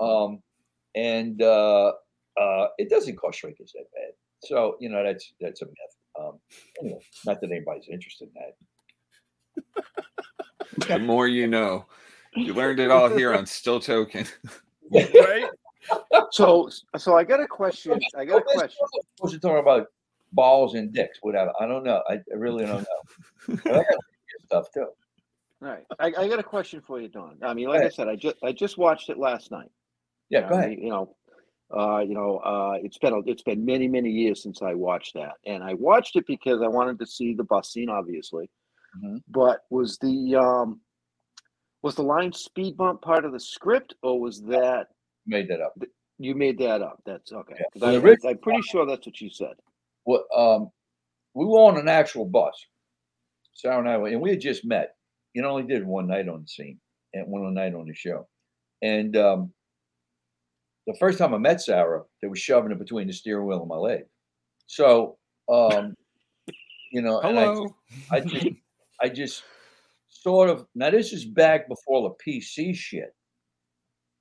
Um, 0.00 0.42
and 0.94 1.40
uh, 1.40 1.92
uh, 2.38 2.66
it 2.76 2.90
doesn't 2.90 3.16
cost 3.16 3.38
shrinkage 3.38 3.72
that 3.72 3.86
bad. 3.94 4.12
So 4.44 4.76
you 4.80 4.88
know 4.88 5.02
that's 5.02 5.32
that's 5.40 5.62
a 5.62 5.66
myth. 5.66 5.96
Um, 6.18 6.38
anyway, 6.80 7.00
not 7.24 7.40
that 7.40 7.50
anybody's 7.50 7.88
interested 7.88 8.28
in 8.28 8.34
that. 8.34 8.56
The 10.88 10.98
more 10.98 11.28
you 11.28 11.46
know. 11.46 11.86
You 12.34 12.54
learned 12.54 12.80
it 12.80 12.90
all 12.90 13.08
here 13.08 13.34
on 13.34 13.46
Still 13.46 13.80
Toking. 13.80 14.28
right? 14.92 15.46
So, 16.30 16.68
so 16.96 17.16
I 17.16 17.24
got 17.24 17.40
a 17.40 17.46
question. 17.46 17.98
I 18.16 18.24
got 18.24 18.42
a 18.42 18.44
question. 18.44 18.86
Supposed 19.16 19.34
to 19.34 19.40
talk 19.40 19.60
about 19.60 19.86
balls 20.32 20.74
and 20.74 20.92
dicks, 20.92 21.18
whatever. 21.22 21.52
I 21.60 21.66
don't 21.66 21.84
know. 21.84 22.02
I, 22.08 22.14
I 22.14 22.34
really 22.36 22.66
don't 22.66 22.82
know. 22.82 23.56
But 23.64 23.74
I 23.74 23.78
got 23.78 23.86
stuff 24.46 24.66
too. 24.72 24.86
All 25.60 25.68
right, 25.68 25.84
I, 25.98 26.06
I 26.06 26.28
got 26.28 26.38
a 26.38 26.44
question 26.44 26.80
for 26.80 27.00
you, 27.00 27.08
Don. 27.08 27.36
I 27.42 27.52
mean, 27.54 27.68
like 27.68 27.82
I 27.82 27.88
said, 27.88 28.06
I 28.08 28.14
just 28.14 28.36
I 28.44 28.52
just 28.52 28.78
watched 28.78 29.10
it 29.10 29.18
last 29.18 29.50
night. 29.50 29.70
Yeah, 30.28 30.48
go 30.48 30.54
I 30.54 30.58
ahead. 30.58 30.70
mean, 30.70 30.82
You 30.84 30.90
know, 30.90 31.16
uh, 31.76 31.98
you 32.00 32.14
know, 32.14 32.38
uh, 32.38 32.78
it's 32.82 32.98
been 32.98 33.22
it's 33.26 33.42
been 33.42 33.64
many 33.64 33.88
many 33.88 34.10
years 34.10 34.42
since 34.42 34.62
I 34.62 34.74
watched 34.74 35.14
that, 35.14 35.34
and 35.46 35.62
I 35.62 35.74
watched 35.74 36.16
it 36.16 36.26
because 36.26 36.62
I 36.62 36.68
wanted 36.68 36.98
to 37.00 37.06
see 37.06 37.34
the 37.34 37.44
bus 37.44 37.72
scene, 37.72 37.88
obviously. 37.88 38.50
Mhm. 39.02 39.22
But 39.28 39.60
was 39.70 39.98
the 39.98 40.36
um, 40.36 40.80
was 41.82 41.94
the 41.94 42.02
line 42.02 42.32
speed 42.32 42.76
bump 42.76 43.02
part 43.02 43.24
of 43.24 43.32
the 43.32 43.40
script, 43.40 43.94
or 44.02 44.18
was 44.20 44.42
that 44.44 44.88
Made 45.26 45.48
that 45.48 45.60
up. 45.60 45.74
you 46.18 46.34
made 46.34 46.58
that 46.58 46.80
up? 46.80 47.02
That's 47.04 47.32
okay. 47.32 47.54
Yeah. 47.74 47.86
I, 47.86 47.96
I'm 48.30 48.38
pretty 48.38 48.62
sure 48.62 48.86
that's 48.86 49.06
what 49.06 49.20
you 49.20 49.28
said. 49.28 49.54
Well, 50.06 50.24
um, 50.34 50.70
we 51.34 51.44
were 51.44 51.60
on 51.60 51.76
an 51.78 51.86
actual 51.88 52.24
bus, 52.24 52.54
Sarah 53.52 53.78
and 53.78 53.88
I, 53.88 53.94
and 54.10 54.20
we 54.22 54.30
had 54.30 54.40
just 54.40 54.64
met. 54.64 54.94
You 55.34 55.42
know, 55.42 55.50
only 55.50 55.64
did 55.64 55.86
one 55.86 56.06
night 56.06 56.28
on 56.28 56.40
the 56.40 56.48
scene 56.48 56.80
and 57.12 57.28
one 57.28 57.52
night 57.52 57.74
on 57.74 57.86
the 57.86 57.94
show, 57.94 58.26
and 58.80 59.14
um, 59.18 59.52
the 60.88 60.96
first 60.98 61.18
time 61.18 61.34
I 61.34 61.38
met 61.38 61.60
Sarah, 61.60 62.02
they 62.20 62.28
were 62.28 62.34
shoving 62.36 62.72
it 62.72 62.78
between 62.78 63.06
the 63.06 63.12
steering 63.12 63.46
wheel 63.46 63.60
and 63.60 63.68
my 63.68 63.76
leg. 63.76 64.04
So, 64.66 65.16
um, 65.48 65.94
you 66.92 67.02
know, 67.02 67.20
and 67.20 67.38
I- 67.38 67.44
Hello. 67.44 67.76
I 68.10 68.20
just, 68.20 68.46
I 69.02 69.08
just 69.08 69.42
sort 70.08 70.48
of 70.50 70.66
now 70.74 70.90
this 70.90 71.12
is 71.12 71.24
back 71.24 71.68
before 71.68 72.08
the 72.24 72.30
PC 72.32 72.74
shit. 72.74 73.14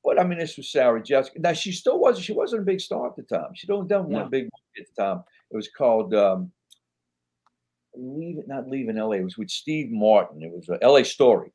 But 0.03 0.19
I 0.19 0.23
mean, 0.23 0.39
this 0.39 0.55
was 0.57 0.71
Sarah 0.71 1.01
Jessica. 1.03 1.39
Now 1.39 1.53
she 1.53 1.71
still 1.71 1.99
wasn't. 1.99 2.25
She 2.25 2.33
wasn't 2.33 2.61
a 2.61 2.65
big 2.65 2.79
star 2.79 3.07
at 3.07 3.15
the 3.17 3.23
time. 3.23 3.49
She'd 3.55 3.71
only 3.71 3.87
done 3.87 4.03
one 4.09 4.23
No. 4.23 4.29
big 4.29 4.43
movie 4.43 4.79
at 4.81 4.85
the 4.95 5.01
time. 5.03 5.23
It 5.51 5.55
was 5.55 5.69
called 5.69 6.13
um, 6.13 6.51
Leave 7.95 8.37
It, 8.37 8.47
not 8.47 8.69
Leaving 8.69 8.97
L.A. 8.97 9.17
It 9.17 9.23
was 9.23 9.37
with 9.37 9.49
Steve 9.49 9.87
Martin. 9.91 10.43
It 10.43 10.51
was 10.53 10.69
a 10.69 10.77
L.A. 10.81 11.03
Story, 11.03 11.51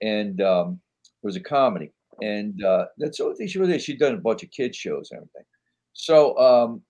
and 0.00 0.40
um, 0.40 0.80
it 1.22 1.26
was 1.26 1.36
a 1.36 1.40
comedy. 1.40 1.92
And 2.22 2.62
uh, 2.62 2.86
that's 2.98 3.18
the 3.18 3.24
only 3.24 3.36
thing 3.36 3.48
she 3.48 3.58
really 3.58 3.72
was. 3.72 3.82
She'd 3.82 3.98
done 3.98 4.14
a 4.14 4.18
bunch 4.18 4.44
of 4.44 4.50
kids 4.52 4.76
shows 4.76 5.10
and 5.10 5.18
everything. 5.18 5.44
So, 5.92 6.38
um, 6.38 6.82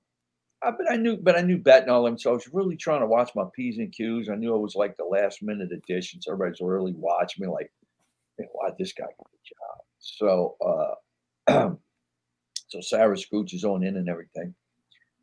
I, 0.62 0.70
but 0.72 0.90
I 0.92 0.96
knew, 0.96 1.16
but 1.16 1.38
I 1.38 1.40
knew 1.40 1.60
and 1.64 1.90
all 1.90 2.04
them. 2.04 2.18
So 2.18 2.30
I 2.30 2.34
was 2.34 2.48
really 2.52 2.76
trying 2.76 3.00
to 3.00 3.06
watch 3.06 3.30
my 3.34 3.44
p's 3.56 3.78
and 3.78 3.90
q's. 3.90 4.28
I 4.28 4.36
knew 4.36 4.54
it 4.54 4.60
was 4.60 4.74
like 4.74 4.96
the 4.96 5.04
last 5.04 5.42
minute 5.42 5.70
addition. 5.72 6.20
So 6.20 6.32
everybody's 6.32 6.60
really 6.60 6.92
watching 6.94 7.44
me, 7.44 7.50
like, 7.50 7.72
"Hey, 8.38 8.44
why 8.52 8.70
this 8.78 8.92
guy 8.92 9.06
get 9.06 9.26
a 9.26 9.48
job? 9.48 9.80
So, 9.98 10.96
uh, 11.48 11.74
so 12.68 12.80
Sarah 12.80 13.16
scooches 13.16 13.64
on 13.64 13.82
in 13.82 13.96
and 13.96 14.08
everything, 14.08 14.54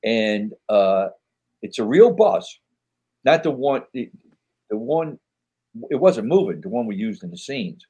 and 0.03 0.53
uh, 0.69 1.09
it's 1.61 1.79
a 1.79 1.85
real 1.85 2.11
bus, 2.11 2.59
not 3.23 3.43
the 3.43 3.51
one, 3.51 3.83
the, 3.93 4.09
the 4.71 4.77
one. 4.77 5.19
It 5.91 5.97
wasn't 5.97 6.27
moving. 6.27 6.61
The 6.61 6.69
one 6.69 6.87
we 6.87 6.95
used 6.95 7.23
in 7.23 7.29
the 7.29 7.37
scenes. 7.37 7.85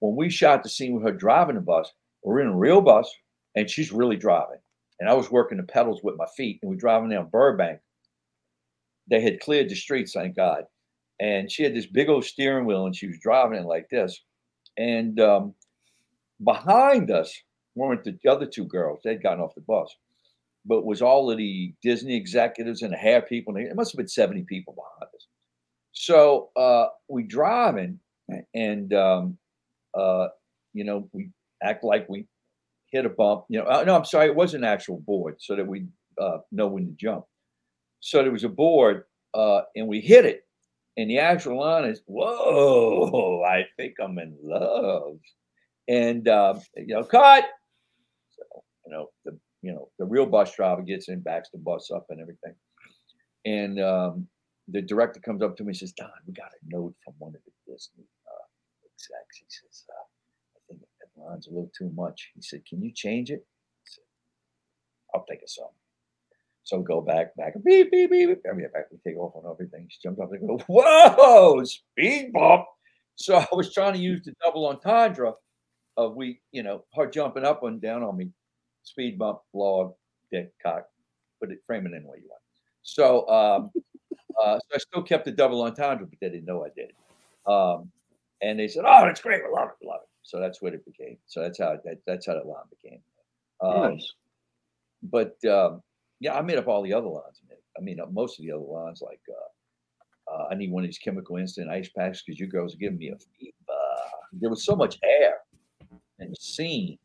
When 0.00 0.16
we 0.16 0.28
shot 0.28 0.62
the 0.62 0.68
scene 0.68 0.94
with 0.94 1.04
her 1.04 1.12
driving 1.12 1.54
the 1.54 1.60
bus, 1.60 1.92
we're 2.22 2.40
in 2.40 2.48
a 2.48 2.56
real 2.56 2.80
bus, 2.80 3.10
and 3.54 3.70
she's 3.70 3.92
really 3.92 4.16
driving 4.16 4.58
and 5.00 5.08
I 5.08 5.14
was 5.14 5.30
working 5.30 5.56
the 5.56 5.64
pedals 5.64 6.02
with 6.02 6.16
my 6.16 6.26
feet, 6.36 6.60
and 6.62 6.70
we're 6.70 6.76
driving 6.76 7.08
down 7.08 7.30
Burbank. 7.30 7.80
They 9.08 9.22
had 9.22 9.40
cleared 9.40 9.70
the 9.70 9.74
streets, 9.74 10.12
thank 10.12 10.36
God. 10.36 10.64
And 11.18 11.50
she 11.50 11.62
had 11.62 11.74
this 11.74 11.86
big 11.86 12.08
old 12.08 12.24
steering 12.24 12.66
wheel, 12.66 12.86
and 12.86 12.94
she 12.94 13.08
was 13.08 13.18
driving 13.18 13.58
it 13.58 13.66
like 13.66 13.88
this. 13.88 14.22
And 14.76 15.18
um, 15.18 15.54
behind 16.44 17.10
us 17.10 17.34
weren't 17.74 18.04
the 18.04 18.16
other 18.30 18.46
two 18.46 18.66
girls; 18.66 19.00
they'd 19.02 19.22
gotten 19.22 19.40
off 19.40 19.54
the 19.54 19.62
bus, 19.62 19.94
but 20.66 20.84
was 20.84 21.02
all 21.02 21.30
of 21.30 21.38
the 21.38 21.74
Disney 21.82 22.14
executives 22.14 22.82
and 22.82 22.92
the 22.92 22.96
hair 22.96 23.22
people. 23.22 23.56
It 23.56 23.74
must 23.74 23.92
have 23.92 23.98
been 23.98 24.08
seventy 24.08 24.44
people 24.44 24.74
behind 24.74 25.10
us. 25.14 25.26
So 25.92 26.50
uh, 26.56 26.86
we 27.08 27.24
driving, 27.24 27.98
and 28.54 28.92
um, 28.94 29.38
uh, 29.94 30.28
you 30.72 30.84
know, 30.84 31.08
we 31.12 31.30
act 31.62 31.84
like 31.84 32.08
we 32.08 32.26
hit 32.90 33.06
a 33.06 33.10
bump. 33.10 33.44
You 33.48 33.60
know, 33.60 33.66
uh, 33.66 33.84
no, 33.84 33.96
I'm 33.96 34.04
sorry, 34.04 34.26
it 34.26 34.36
was 34.36 34.54
an 34.54 34.64
actual 34.64 34.98
board 35.00 35.36
so 35.38 35.56
that 35.56 35.66
we 35.66 35.86
uh, 36.20 36.38
know 36.52 36.68
when 36.68 36.86
to 36.86 36.92
jump. 36.92 37.24
So 38.00 38.22
there 38.22 38.32
was 38.32 38.44
a 38.44 38.48
board, 38.48 39.04
uh, 39.34 39.62
and 39.76 39.86
we 39.86 40.00
hit 40.00 40.24
it, 40.24 40.42
and 40.96 41.10
the 41.10 41.18
actual 41.18 41.60
line 41.60 41.84
is, 41.84 42.02
"Whoa, 42.06 43.42
I 43.42 43.66
think 43.76 43.94
I'm 44.00 44.18
in 44.18 44.36
love," 44.42 45.18
and 45.88 46.26
um, 46.28 46.60
you 46.76 46.94
know, 46.94 47.04
cut. 47.04 47.44
So 48.30 48.62
you 48.86 48.92
know, 48.92 49.08
the 49.24 49.38
you 49.62 49.72
know 49.72 49.90
the 49.98 50.06
real 50.06 50.26
bus 50.26 50.54
driver 50.54 50.82
gets 50.82 51.08
in, 51.08 51.20
backs 51.20 51.50
the 51.50 51.58
bus 51.58 51.90
up, 51.90 52.06
and 52.08 52.20
everything, 52.20 52.54
and 53.44 53.80
um, 53.80 54.28
the 54.68 54.80
director 54.80 55.20
comes 55.20 55.42
up 55.42 55.56
to 55.56 55.64
me 55.64 55.68
and 55.68 55.76
says, 55.76 55.92
"Don, 55.92 56.10
we 56.26 56.32
got 56.32 56.46
a 56.46 56.76
note 56.76 56.94
from 57.04 57.14
one 57.18 57.34
of 57.34 57.40
the 57.44 57.72
Disney 57.72 58.04
execs." 59.00 59.38
He 59.38 59.46
says. 59.48 59.84
Uh, 59.88 60.04
I 60.70 60.74
think 60.74 60.80
line's 61.16 61.46
a 61.46 61.50
little 61.50 61.70
too 61.76 61.90
much. 61.94 62.30
He 62.34 62.42
said, 62.42 62.64
Can 62.66 62.82
you 62.82 62.92
change 62.92 63.30
it? 63.30 63.44
I 63.44 63.84
said, 63.84 64.04
I'll 65.14 65.24
take 65.28 65.42
a 65.42 65.48
song. 65.48 65.70
So 66.62 66.80
go 66.80 67.00
back, 67.00 67.34
back, 67.36 67.54
beep, 67.64 67.90
beep, 67.90 68.10
beep, 68.10 68.28
beep. 68.28 68.42
I 68.48 68.54
mean, 68.54 68.68
back, 68.72 68.86
we 68.90 68.98
take 68.98 69.18
off 69.18 69.34
on 69.34 69.50
everything. 69.50 69.86
She 69.88 69.98
jumped 70.02 70.20
up 70.20 70.32
and 70.32 70.46
go, 70.46 70.58
Whoa, 70.66 71.64
speed 71.64 72.32
bump. 72.32 72.66
So 73.16 73.36
I 73.36 73.46
was 73.52 73.72
trying 73.72 73.94
to 73.94 73.98
use 73.98 74.22
the 74.24 74.34
double 74.42 74.66
entendre 74.66 75.34
of 75.96 76.16
we, 76.16 76.40
you 76.52 76.62
know, 76.62 76.84
her 76.94 77.06
jumping 77.06 77.44
up 77.44 77.62
and 77.64 77.80
down 77.80 78.02
on 78.02 78.16
me, 78.16 78.30
speed 78.82 79.18
bump, 79.18 79.40
log, 79.52 79.92
dick, 80.32 80.52
cock, 80.62 80.86
put 81.40 81.50
it, 81.50 81.58
frame 81.66 81.86
it 81.86 81.92
any 81.94 82.04
way 82.04 82.18
you 82.22 82.28
want. 82.28 82.40
So, 82.82 83.28
um, 83.28 83.70
uh, 84.42 84.58
so 84.58 84.74
I 84.74 84.78
still 84.78 85.02
kept 85.02 85.26
the 85.26 85.32
double 85.32 85.62
entendre, 85.62 86.06
but 86.06 86.18
they 86.20 86.30
didn't 86.30 86.46
know 86.46 86.64
I 86.64 86.68
did. 86.74 86.92
Um, 87.46 87.90
and 88.42 88.58
they 88.58 88.68
said, 88.68 88.84
"Oh, 88.86 89.04
that's 89.04 89.20
great. 89.20 89.42
We 89.44 89.52
love 89.54 89.68
it. 89.68 89.74
We 89.80 89.88
love 89.88 90.00
it." 90.02 90.08
So 90.22 90.40
that's 90.40 90.60
what 90.62 90.74
it 90.74 90.84
became. 90.84 91.16
So 91.26 91.40
that's 91.42 91.58
how 91.58 91.76
that, 91.84 91.98
that's 92.06 92.26
how 92.26 92.34
that 92.34 92.46
line 92.46 92.64
became. 92.82 93.00
Um, 93.60 93.94
Nice. 93.94 94.12
But 95.02 95.42
um, 95.44 95.82
yeah, 96.20 96.34
I 96.34 96.42
made 96.42 96.58
up 96.58 96.68
all 96.68 96.82
the 96.82 96.92
other 96.92 97.08
lines. 97.08 97.40
I 97.78 97.80
mean, 97.80 98.00
uh, 98.00 98.06
most 98.10 98.38
of 98.38 98.44
the 98.44 98.52
other 98.52 98.62
lines, 98.62 99.00
like 99.02 99.20
uh, 99.28 100.32
uh, 100.32 100.48
I 100.50 100.54
need 100.54 100.70
one 100.70 100.84
of 100.84 100.88
these 100.88 100.98
chemical 100.98 101.36
instant 101.36 101.70
ice 101.70 101.88
packs 101.88 102.22
because 102.22 102.38
you 102.38 102.46
girls 102.46 102.74
are 102.74 102.78
giving 102.78 102.98
me 102.98 103.08
a 103.08 103.16
fever. 103.16 103.54
There 104.32 104.50
was 104.50 104.64
so 104.64 104.76
much 104.76 104.96
air 105.02 105.38
and 106.20 106.30
the 106.30 106.36
scene 106.38 106.98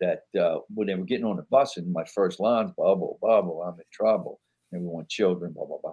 that 0.00 0.24
uh, 0.38 0.58
when 0.74 0.88
they 0.88 0.94
were 0.94 1.04
getting 1.04 1.24
on 1.24 1.36
the 1.36 1.44
bus, 1.44 1.76
and 1.76 1.92
my 1.92 2.04
first 2.04 2.40
lines, 2.40 2.72
bubble, 2.76 3.18
bubble, 3.22 3.62
I'm 3.62 3.78
in 3.78 3.84
trouble. 3.92 4.40
Everyone, 4.74 5.06
children, 5.08 5.52
blah 5.52 5.66
blah 5.66 5.78
blah. 5.82 5.92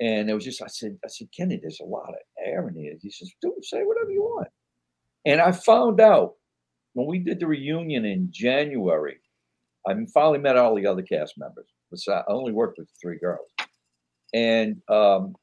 And 0.00 0.30
it 0.30 0.34
was 0.34 0.44
just, 0.44 0.62
I 0.62 0.68
said, 0.68 0.96
I 1.04 1.08
said, 1.08 1.28
Kenny, 1.36 1.58
there's 1.60 1.80
a 1.80 1.84
lot 1.84 2.08
of 2.08 2.14
air 2.44 2.68
in 2.68 2.74
here. 2.76 2.94
He 3.00 3.10
says, 3.10 3.30
dude, 3.42 3.64
say 3.64 3.82
whatever 3.82 4.10
you 4.10 4.22
want. 4.22 4.48
And 5.26 5.40
I 5.40 5.50
found 5.52 6.00
out 6.00 6.34
when 6.94 7.06
we 7.06 7.18
did 7.18 7.40
the 7.40 7.46
reunion 7.46 8.04
in 8.04 8.28
January, 8.30 9.18
I 9.86 9.94
finally 10.12 10.38
met 10.38 10.56
all 10.56 10.74
the 10.74 10.86
other 10.86 11.02
cast 11.02 11.34
members. 11.36 11.66
I 12.08 12.22
only 12.28 12.52
worked 12.52 12.78
with 12.78 12.88
three 13.00 13.18
girls. 13.18 13.48
And 14.34 14.80
um, 14.88 15.34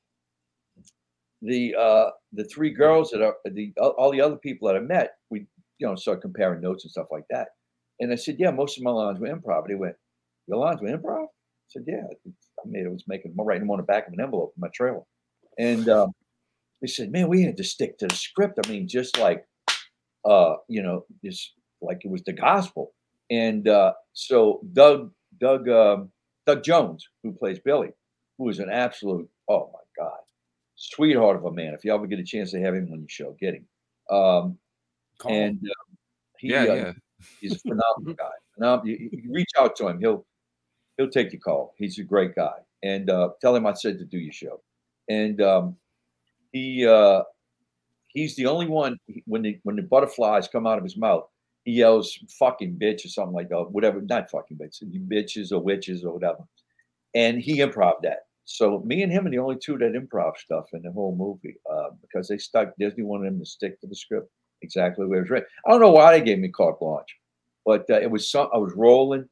the 1.42 1.76
uh, 1.76 2.10
the 2.34 2.44
three 2.46 2.72
girls 2.72 3.10
that 3.12 3.22
are 3.22 3.36
the 3.46 3.74
all 3.80 4.12
the 4.12 4.22
other 4.22 4.38
people 4.38 4.68
that 4.68 4.78
I 4.78 4.80
met, 4.80 5.14
we 5.30 5.48
you 5.80 5.88
know 5.88 5.96
started 5.96 6.22
comparing 6.22 6.62
notes 6.62 6.84
and 6.84 6.92
stuff 6.92 7.08
like 7.12 7.26
that. 7.30 7.50
And 8.00 8.12
I 8.12 8.16
said, 8.16 8.36
yeah, 8.38 8.52
most 8.52 8.78
of 8.78 8.84
my 8.84 8.92
lines 8.92 9.20
were 9.20 9.28
improv. 9.28 9.68
They 9.68 9.76
went, 9.76 9.96
your 10.48 10.58
lines 10.58 10.82
were 10.82 10.90
improv? 10.90 11.26
I 11.26 11.68
said, 11.70 11.84
yeah. 11.88 12.04
I 12.66 12.70
made 12.70 12.86
it 12.86 12.92
was 12.92 13.06
making 13.08 13.34
writing 13.38 13.64
them 13.64 13.72
on 13.72 13.78
the 13.78 13.84
back 13.84 14.08
of 14.08 14.14
an 14.14 14.22
envelope 14.22 14.54
in 14.56 14.62
my 14.62 14.70
trailer. 14.74 15.04
And 15.58 15.88
um, 15.90 16.12
they 16.82 16.88
said, 16.88 17.12
man, 17.12 17.30
we 17.30 17.44
had 17.44 17.58
to 17.58 17.64
stick 17.64 17.98
to 18.00 18.08
the 18.08 18.16
script. 18.16 18.60
I 18.64 18.70
mean, 18.70 18.88
just 18.88 19.18
like 19.18 19.46
uh, 20.26 20.56
you 20.68 20.82
know, 20.82 21.06
just 21.24 21.54
like 21.82 22.02
it 22.04 22.12
was 22.12 22.24
the 22.24 22.34
gospel. 22.34 22.94
And 23.30 23.68
uh, 23.68 23.94
so 24.14 24.62
Doug, 24.74 25.12
Doug, 25.40 25.70
um, 25.70 26.12
Doug 26.46 26.64
Jones, 26.64 27.08
who 27.24 27.32
plays 27.32 27.60
Billy, 27.60 27.90
who 28.38 28.50
is 28.50 28.60
an 28.60 28.70
absolute, 28.70 29.30
oh 29.50 29.72
my 29.74 30.04
God, 30.04 30.20
sweetheart 30.76 31.38
of 31.38 31.46
a 31.46 31.52
man. 31.52 31.74
If 31.74 31.86
you 31.86 31.94
ever 31.94 32.08
get 32.08 32.20
a 32.20 32.24
chance 32.24 32.52
to 32.52 32.62
have 32.62 32.74
him 32.74 32.90
on 32.92 33.00
your 33.00 33.10
show, 33.10 33.36
get 33.40 33.56
him. 33.56 33.68
Um, 34.10 34.58
and 35.28 35.58
um, 35.58 35.98
he, 36.40 36.50
Yeah, 36.50 36.62
uh, 36.64 36.74
yeah. 36.76 36.92
he's 37.40 37.56
a 37.56 37.60
phenomenal 37.60 38.14
guy. 38.18 38.32
Phenom- 38.60 38.86
you, 38.86 39.10
you 39.12 39.34
reach 39.34 39.52
out 39.58 39.76
to 39.78 39.88
him; 39.88 40.00
he'll 40.00 40.26
he'll 40.98 41.10
take 41.10 41.32
your 41.32 41.42
call. 41.42 41.74
He's 41.78 42.00
a 42.00 42.04
great 42.04 42.36
guy, 42.36 42.56
and 42.84 43.10
uh, 43.10 43.30
tell 43.42 43.56
him 43.56 43.66
I 43.66 43.74
said 43.74 44.00
to 44.00 44.06
do 44.06 44.18
your 44.18 44.34
show. 44.34 44.62
And 45.10 45.42
um, 45.42 45.76
he 46.52 46.86
uh, 46.88 47.24
he's 48.08 48.36
the 48.36 48.48
only 48.48 48.68
one 48.68 48.98
when 49.26 49.44
the 49.44 49.60
when 49.64 49.76
the 49.76 49.84
butterflies 49.84 50.48
come 50.48 50.66
out 50.66 50.78
of 50.78 50.84
his 50.84 50.98
mouth, 50.98 51.28
he 51.64 51.74
yells 51.74 52.18
"fucking 52.40 52.78
bitch" 52.82 53.06
or 53.06 53.10
something 53.10 53.34
like 53.34 53.50
that. 53.50 53.72
Whatever, 53.72 54.02
not 54.02 54.30
fucking 54.30 54.58
bitch, 54.58 54.82
bitches 55.08 55.52
or 55.52 55.60
witches 55.60 56.04
or 56.04 56.14
whatever. 56.14 56.44
And 57.14 57.40
he 57.40 57.60
improv 57.60 58.02
that. 58.04 58.26
So 58.46 58.82
me 58.86 59.02
and 59.02 59.12
him 59.12 59.26
are 59.26 59.32
the 59.32 59.40
only 59.40 59.58
two 59.58 59.78
that 59.80 59.94
improv 59.94 60.38
stuff 60.38 60.66
in 60.74 60.84
the 60.84 60.92
whole 60.92 61.16
movie 61.16 61.58
uh, 61.70 61.90
because 62.02 62.28
they 62.28 62.38
stuck. 62.38 62.74
Disney 62.80 63.04
wanted 63.04 63.28
him 63.28 63.40
to 63.40 63.46
stick 63.46 63.80
to 63.82 63.88
the 63.88 63.96
script 63.96 64.30
exactly 64.62 65.06
where 65.06 65.20
it 65.20 65.22
was 65.24 65.30
written. 65.32 65.50
I 65.66 65.72
don't 65.72 65.82
know 65.82 65.92
why 65.92 66.12
they 66.12 66.24
gave 66.24 66.40
me 66.40 66.50
carte 66.50 66.80
blanche, 66.80 67.16
but 67.66 67.90
uh, 67.90 68.00
it 68.00 68.10
was 68.10 68.30
some. 68.30 68.48
I 68.54 68.58
was 68.58 68.74
rolling. 68.76 69.28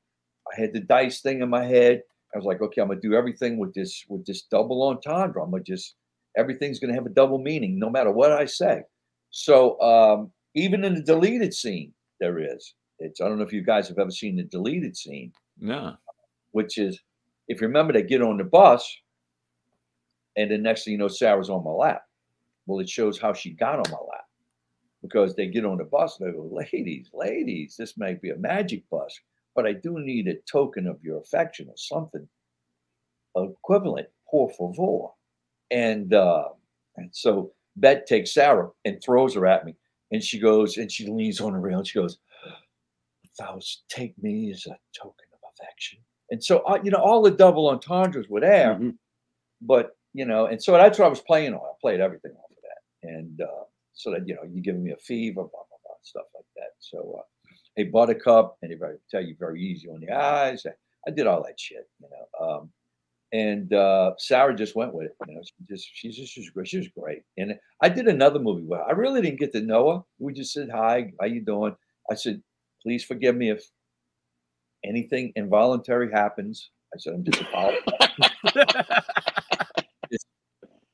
I 0.51 0.59
had 0.59 0.73
the 0.73 0.79
dice 0.81 1.21
thing 1.21 1.41
in 1.41 1.49
my 1.49 1.63
head. 1.65 2.01
I 2.33 2.37
was 2.37 2.45
like, 2.45 2.61
okay, 2.61 2.81
I'm 2.81 2.87
gonna 2.87 2.99
do 2.99 3.13
everything 3.13 3.57
with 3.57 3.73
this 3.73 4.05
with 4.09 4.25
this 4.25 4.43
double 4.43 4.81
entendre. 4.83 5.43
I'm 5.43 5.51
gonna 5.51 5.63
just 5.63 5.95
everything's 6.37 6.79
gonna 6.79 6.93
have 6.95 7.05
a 7.05 7.09
double 7.09 7.37
meaning, 7.37 7.77
no 7.79 7.89
matter 7.89 8.11
what 8.11 8.31
I 8.31 8.45
say. 8.45 8.81
So 9.29 9.79
um, 9.81 10.31
even 10.55 10.83
in 10.83 10.95
the 10.95 11.01
deleted 11.01 11.53
scene, 11.53 11.93
there 12.19 12.39
is. 12.39 12.73
It's 12.99 13.21
I 13.21 13.27
don't 13.27 13.37
know 13.37 13.43
if 13.43 13.53
you 13.53 13.63
guys 13.63 13.87
have 13.87 13.99
ever 13.99 14.11
seen 14.11 14.35
the 14.35 14.43
deleted 14.43 14.95
scene, 14.97 15.31
No. 15.59 15.95
which 16.51 16.77
is 16.77 16.99
if 17.47 17.59
you 17.61 17.67
remember, 17.67 17.93
they 17.93 18.03
get 18.03 18.21
on 18.21 18.37
the 18.37 18.43
bus, 18.43 18.97
and 20.37 20.49
the 20.49 20.57
next 20.57 20.83
thing 20.85 20.93
you 20.93 20.97
know, 20.97 21.07
Sarah's 21.07 21.49
on 21.49 21.63
my 21.63 21.71
lap. 21.71 22.03
Well, 22.65 22.79
it 22.79 22.89
shows 22.89 23.19
how 23.19 23.33
she 23.33 23.51
got 23.51 23.75
on 23.79 23.91
my 23.91 23.97
lap 23.97 24.25
because 25.01 25.35
they 25.35 25.47
get 25.47 25.65
on 25.65 25.77
the 25.77 25.83
bus 25.83 26.17
and 26.19 26.29
they 26.29 26.33
go, 26.37 26.49
ladies, 26.49 27.09
ladies, 27.13 27.75
this 27.77 27.97
may 27.97 28.13
be 28.13 28.29
a 28.29 28.37
magic 28.37 28.89
bus, 28.89 29.19
but 29.55 29.65
I 29.67 29.73
do 29.73 29.99
need 29.99 30.27
a 30.27 30.35
token 30.51 30.87
of 30.87 31.03
your 31.03 31.19
affection 31.19 31.67
or 31.69 31.77
something 31.77 32.27
equivalent, 33.35 34.07
por 34.29 34.49
favor. 34.51 35.07
And, 35.71 36.13
uh, 36.13 36.49
and 36.97 37.09
so 37.13 37.51
Bet 37.75 38.05
takes 38.05 38.33
Sarah 38.33 38.69
and 38.85 39.01
throws 39.03 39.33
her 39.35 39.47
at 39.47 39.65
me. 39.65 39.75
And 40.11 40.23
she 40.23 40.39
goes, 40.39 40.77
and 40.77 40.91
she 40.91 41.07
leans 41.07 41.41
on 41.41 41.53
the 41.53 41.59
rail 41.59 41.79
and 41.79 41.87
she 41.87 41.97
goes, 41.99 42.19
Thou 43.39 43.59
take 43.89 44.13
me 44.21 44.51
as 44.51 44.67
a 44.67 44.77
token 44.95 45.25
of 45.33 45.39
affection. 45.51 45.97
And 46.29 46.43
so, 46.43 46.59
uh, 46.59 46.79
you 46.83 46.91
know, 46.91 46.99
all 46.99 47.23
the 47.23 47.31
double 47.31 47.67
entendres 47.69 48.29
were 48.29 48.41
there, 48.41 48.75
Mhm. 48.75 48.95
but, 49.61 49.97
you 50.13 50.25
know, 50.25 50.45
and 50.45 50.61
so 50.61 50.73
that's 50.73 50.99
what 50.99 51.05
I 51.05 51.09
was 51.09 51.21
playing 51.21 51.55
on. 51.55 51.61
I 51.61 51.73
played 51.81 51.99
everything 51.99 52.33
off 52.33 52.51
of 52.51 52.57
that. 52.61 53.09
And 53.09 53.41
uh, 53.41 53.63
so 53.93 54.11
that, 54.11 54.27
you 54.27 54.35
know, 54.35 54.43
you're 54.43 54.61
giving 54.61 54.83
me 54.83 54.91
a 54.91 54.97
fever, 54.97 55.41
blah, 55.41 55.49
blah, 55.49 55.77
blah, 55.83 55.95
stuff 56.03 56.27
like 56.35 56.45
that. 56.57 56.73
So, 56.77 57.15
uh, 57.19 57.23
hey, 57.75 57.83
Buttercup, 57.85 58.57
anybody 58.63 58.95
tell 59.09 59.23
you 59.23 59.35
very 59.39 59.61
easy 59.61 59.87
on 59.89 59.99
the 59.99 60.11
eyes. 60.11 60.65
I, 61.07 61.11
did 61.11 61.27
all 61.27 61.43
that 61.43 61.59
shit, 61.59 61.87
you 61.99 62.07
know. 62.09 62.45
Um, 62.45 62.69
and 63.33 63.73
uh, 63.73 64.11
Sarah 64.17 64.55
just 64.55 64.75
went 64.75 64.93
with 64.93 65.07
it. 65.07 65.15
You 65.27 65.35
know, 65.35 65.41
she 65.43 65.53
just 65.67 65.89
she's 65.93 66.15
just 66.15 66.31
she's 66.31 66.49
great. 66.51 66.67
She 66.67 66.77
was 66.77 66.87
great. 66.89 67.23
And 67.37 67.57
I 67.81 67.89
did 67.89 68.07
another 68.07 68.39
movie 68.39 68.65
where 68.65 68.83
I 68.83 68.91
really 68.91 69.21
didn't 69.21 69.39
get 69.39 69.51
to 69.53 69.61
know 69.61 69.91
her. 69.91 70.03
We 70.19 70.33
just 70.33 70.53
said 70.53 70.69
hi, 70.73 71.11
how 71.19 71.25
you 71.25 71.41
doing? 71.41 71.75
I 72.09 72.15
said, 72.15 72.41
please 72.83 73.03
forgive 73.03 73.35
me 73.35 73.49
if 73.49 73.63
anything 74.85 75.33
involuntary 75.35 76.11
happens. 76.11 76.69
I 76.93 76.99
said, 76.99 77.15
I'm 77.15 77.23
just 77.23 77.41
apologizing. 77.41 79.03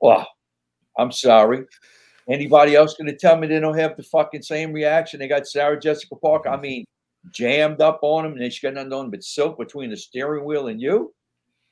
Wow, 0.01 0.27
I'm 0.97 1.11
sorry. 1.11 1.65
Anybody 2.29 2.75
else 2.75 2.95
going 2.95 3.07
to 3.07 3.15
tell 3.15 3.37
me 3.37 3.47
they 3.47 3.59
don't 3.59 3.77
have 3.77 3.97
the 3.97 4.03
fucking 4.03 4.43
same 4.43 4.71
reaction? 4.71 5.19
They 5.19 5.27
got 5.27 5.47
Sarah 5.47 5.79
Jessica 5.79 6.15
Parker. 6.15 6.49
I 6.49 6.59
mean, 6.59 6.85
jammed 7.31 7.81
up 7.81 7.99
on 8.01 8.23
them, 8.23 8.33
and 8.33 8.41
then 8.41 8.51
she 8.51 8.65
got 8.65 8.75
nothing 8.75 8.93
on 8.93 9.09
but 9.09 9.23
silk 9.23 9.57
between 9.57 9.89
the 9.89 9.97
steering 9.97 10.45
wheel 10.45 10.67
and 10.67 10.81
you. 10.81 11.13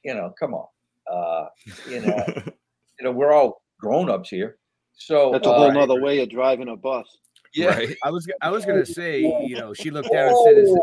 You 0.04 0.16
know, 0.16 0.34
come 0.40 0.54
on. 0.54 0.68
Uh, 1.12 1.48
you 1.90 2.02
know, 2.02 2.26
you 3.00 3.04
know, 3.04 3.12
we're 3.12 3.32
all 3.32 3.62
grown 3.80 4.10
ups 4.10 4.30
here. 4.30 4.58
So 4.94 5.32
That's 5.32 5.46
a 5.46 5.52
uh, 5.52 5.58
whole 5.58 5.72
nother 5.72 6.02
way 6.02 6.20
of 6.20 6.30
driving 6.30 6.70
a 6.70 6.76
bus. 6.76 7.18
yeah. 7.54 7.68
Right. 7.68 7.98
I 8.04 8.10
was 8.10 8.28
I 8.42 8.50
was 8.50 8.66
gonna 8.66 8.86
say, 8.86 9.22
you 9.22 9.56
know, 9.56 9.74
she 9.74 9.92
looked 9.92 10.12
down 10.12 10.30
and 10.30 10.38
said, 10.44 10.58
"Is 10.58 10.78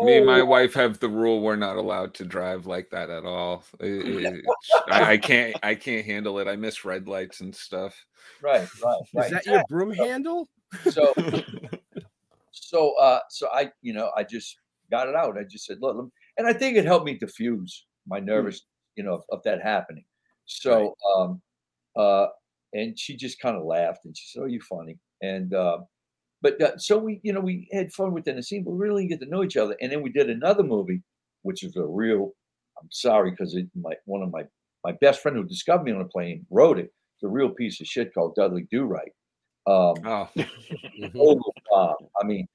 Me 0.00 0.16
and 0.16 0.26
my 0.26 0.40
Oh, 0.40 0.44
wife 0.46 0.74
have 0.74 0.98
the 1.00 1.08
rule 1.08 1.40
we're 1.42 1.56
not 1.56 1.76
allowed 1.76 2.14
to 2.14 2.24
drive 2.24 2.66
like 2.66 2.90
that 2.90 3.10
at 3.10 3.24
all. 3.24 3.64
It- 3.80 4.06
it- 4.34 4.44
I, 4.88 5.12
I 5.12 5.18
can't 5.18 5.56
I 5.62 5.74
can't 5.74 6.06
handle 6.06 6.38
it. 6.38 6.48
I 6.48 6.56
miss 6.56 6.84
red 6.84 7.08
lights 7.08 7.40
and 7.40 7.54
stuff. 7.54 7.94
right, 8.42 8.68
right, 8.82 9.02
right. 9.14 9.26
is 9.26 9.30
that 9.32 9.46
your 9.46 9.64
broom 9.68 9.92
handle?" 9.92 10.48
so 10.88 11.12
so 12.52 12.94
uh 12.98 13.20
so 13.28 13.48
i 13.52 13.70
you 13.82 13.92
know 13.92 14.10
i 14.16 14.22
just 14.22 14.56
got 14.90 15.08
it 15.08 15.14
out 15.14 15.36
i 15.38 15.42
just 15.44 15.64
said 15.66 15.78
look 15.80 16.08
and 16.38 16.46
i 16.46 16.52
think 16.52 16.76
it 16.76 16.84
helped 16.84 17.06
me 17.06 17.14
diffuse 17.18 17.86
my 18.06 18.18
nervous 18.20 18.62
you 18.96 19.04
know 19.04 19.14
of, 19.14 19.22
of 19.30 19.42
that 19.44 19.62
happening 19.62 20.04
so 20.46 20.94
um 21.16 21.40
uh 21.96 22.26
and 22.72 22.98
she 22.98 23.16
just 23.16 23.40
kind 23.40 23.56
of 23.56 23.64
laughed 23.64 24.04
and 24.04 24.16
she 24.16 24.28
said 24.28 24.42
oh 24.42 24.46
you 24.46 24.60
funny 24.68 24.98
and 25.22 25.54
uh 25.54 25.78
but 26.42 26.60
uh, 26.62 26.76
so 26.78 26.98
we 26.98 27.20
you 27.22 27.32
know 27.32 27.40
we 27.40 27.68
had 27.72 27.92
fun 27.92 28.12
within 28.12 28.36
the 28.36 28.42
scene 28.42 28.64
but 28.64 28.70
we 28.72 28.78
really 28.78 29.02
didn't 29.06 29.20
get 29.20 29.24
to 29.26 29.30
know 29.30 29.42
each 29.44 29.56
other 29.56 29.76
and 29.80 29.90
then 29.92 30.02
we 30.02 30.10
did 30.10 30.30
another 30.30 30.62
movie 30.62 31.02
which 31.42 31.62
is 31.62 31.76
a 31.76 31.84
real 31.84 32.32
i'm 32.80 32.88
sorry 32.90 33.30
because 33.30 33.56
my 33.74 33.94
one 34.06 34.22
of 34.22 34.30
my 34.30 34.42
my 34.84 34.92
best 35.00 35.20
friend 35.20 35.36
who 35.36 35.44
discovered 35.44 35.84
me 35.84 35.92
on 35.92 36.00
a 36.00 36.04
plane 36.08 36.46
wrote 36.50 36.78
it 36.78 36.92
it's 37.16 37.24
a 37.24 37.28
real 37.28 37.50
piece 37.50 37.80
of 37.80 37.86
shit 37.86 38.12
called 38.14 38.34
dudley 38.34 38.66
do 38.70 38.84
right 38.84 39.12
um 39.66 39.94
Oh, 41.16 41.40
bomb. 41.70 41.94
I 42.20 42.24
mean, 42.24 42.46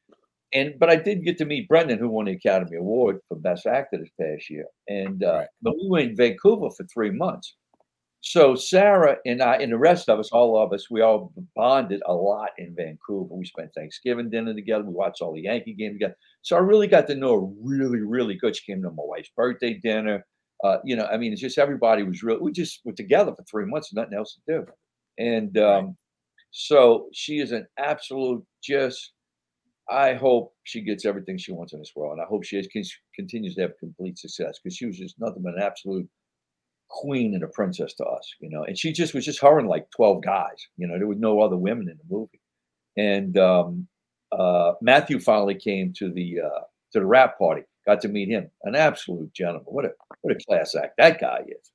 and 0.54 0.74
but 0.80 0.90
I 0.90 0.96
did 0.96 1.24
get 1.24 1.38
to 1.40 1.46
meet 1.46 1.68
Brendan, 1.68 2.00
who 2.00 2.10
won 2.10 2.26
the 2.26 2.34
Academy 2.34 2.78
Award 2.78 3.20
for 3.28 3.38
Best 3.38 3.66
Actor 3.66 3.98
this 3.98 4.10
past 4.20 4.50
year. 4.50 4.66
And 4.88 5.24
uh, 5.24 5.34
Right. 5.40 5.48
but 5.62 5.74
we 5.76 5.90
were 5.90 6.00
in 6.00 6.16
Vancouver 6.16 6.70
for 6.76 6.86
three 6.86 7.12
months. 7.12 7.56
So 8.28 8.56
Sarah 8.56 9.18
and 9.28 9.40
I 9.40 9.58
and 9.58 9.72
the 9.72 9.78
rest 9.78 10.10
of 10.10 10.18
us, 10.18 10.32
all 10.32 10.58
of 10.58 10.74
us, 10.74 10.90
we 10.90 11.02
all 11.02 11.32
bonded 11.56 12.02
a 12.08 12.14
lot 12.14 12.50
in 12.58 12.76
Vancouver. 12.76 13.36
We 13.36 13.46
spent 13.46 13.72
Thanksgiving 13.76 14.32
dinner 14.32 14.56
together. 14.56 14.84
We 14.84 14.94
watched 14.94 15.22
all 15.22 15.32
the 15.32 15.44
Yankee 15.44 15.76
games 15.76 15.94
together. 15.96 16.18
So 16.42 16.56
I 16.56 16.60
really 16.60 16.88
got 16.88 17.06
to 17.08 17.16
know 17.16 17.40
her 17.40 17.54
really, 17.62 18.02
really 18.02 18.34
good. 18.34 18.56
She 18.56 18.66
came 18.66 18.82
to 18.82 18.90
my 18.90 18.96
wife's 18.98 19.30
birthday 19.38 19.76
dinner. 19.76 20.26
Uh, 20.64 20.78
you 20.84 20.96
know, 20.96 21.06
I 21.06 21.18
mean, 21.18 21.34
it's 21.34 21.42
just 21.42 21.60
everybody 21.60 22.02
was 22.02 22.24
real. 22.24 22.40
We 22.42 22.52
just 22.52 22.82
were 22.84 22.94
together 22.94 23.32
for 23.32 23.44
three 23.44 23.68
months, 23.68 23.94
nothing 23.94 24.18
else 24.18 24.36
to 24.48 24.54
do. 24.56 24.66
And 25.20 25.56
um, 25.60 25.96
so 26.50 27.10
she 27.14 27.40
is 27.40 27.52
an 27.52 27.68
absolute 27.78 28.44
just. 28.64 29.12
I 29.88 30.16
hope 30.16 30.52
she 30.64 30.82
gets 30.82 31.06
everything 31.06 31.38
she 31.38 31.52
wants 31.52 31.74
in 31.74 31.80
this 31.80 31.92
world, 31.96 32.14
and 32.14 32.22
I 32.24 32.26
hope 32.26 32.44
she 32.44 32.60
con- 32.70 32.82
continues 33.16 33.54
to 33.54 33.62
have 33.62 33.78
complete 33.80 34.18
success 34.18 34.58
because 34.64 34.76
she 34.76 34.88
was 34.88 34.98
just 34.98 35.14
nothing 35.20 35.44
but 35.44 35.54
an 35.54 35.62
absolute 35.62 36.10
queen 36.90 37.34
and 37.34 37.44
a 37.44 37.48
princess 37.48 37.94
to 37.96 38.06
us, 38.06 38.34
you 38.40 38.50
know. 38.50 38.64
And 38.64 38.78
she 38.78 38.92
just 38.94 39.14
was 39.14 39.26
just 39.26 39.42
her 39.42 39.60
and 39.60 39.68
like 39.68 39.90
twelve 39.92 40.24
guys, 40.24 40.68
you 40.78 40.88
know. 40.88 40.98
There 40.98 41.08
was 41.08 41.18
no 41.20 41.42
other 41.42 41.58
women 41.58 41.90
in 41.90 41.98
the 41.98 42.16
movie. 42.16 42.42
And 42.98 43.38
um, 43.38 43.88
uh, 44.32 44.74
Matthew 44.82 45.20
finally 45.20 45.56
came 45.56 45.94
to 45.94 46.12
the 46.12 46.42
uh, 46.42 46.62
to 46.94 47.00
the 47.00 47.06
rap 47.06 47.38
party. 47.38 47.64
Got 47.86 48.02
to 48.02 48.08
meet 48.10 48.30
him, 48.30 48.50
an 48.64 48.76
absolute 48.76 49.34
gentleman. 49.34 49.66
What 49.68 49.86
a 49.86 49.92
what 50.22 50.36
a 50.36 50.40
class 50.46 50.76
act 50.76 50.96
that 50.98 51.20
guy 51.20 51.42
is. 51.48 51.72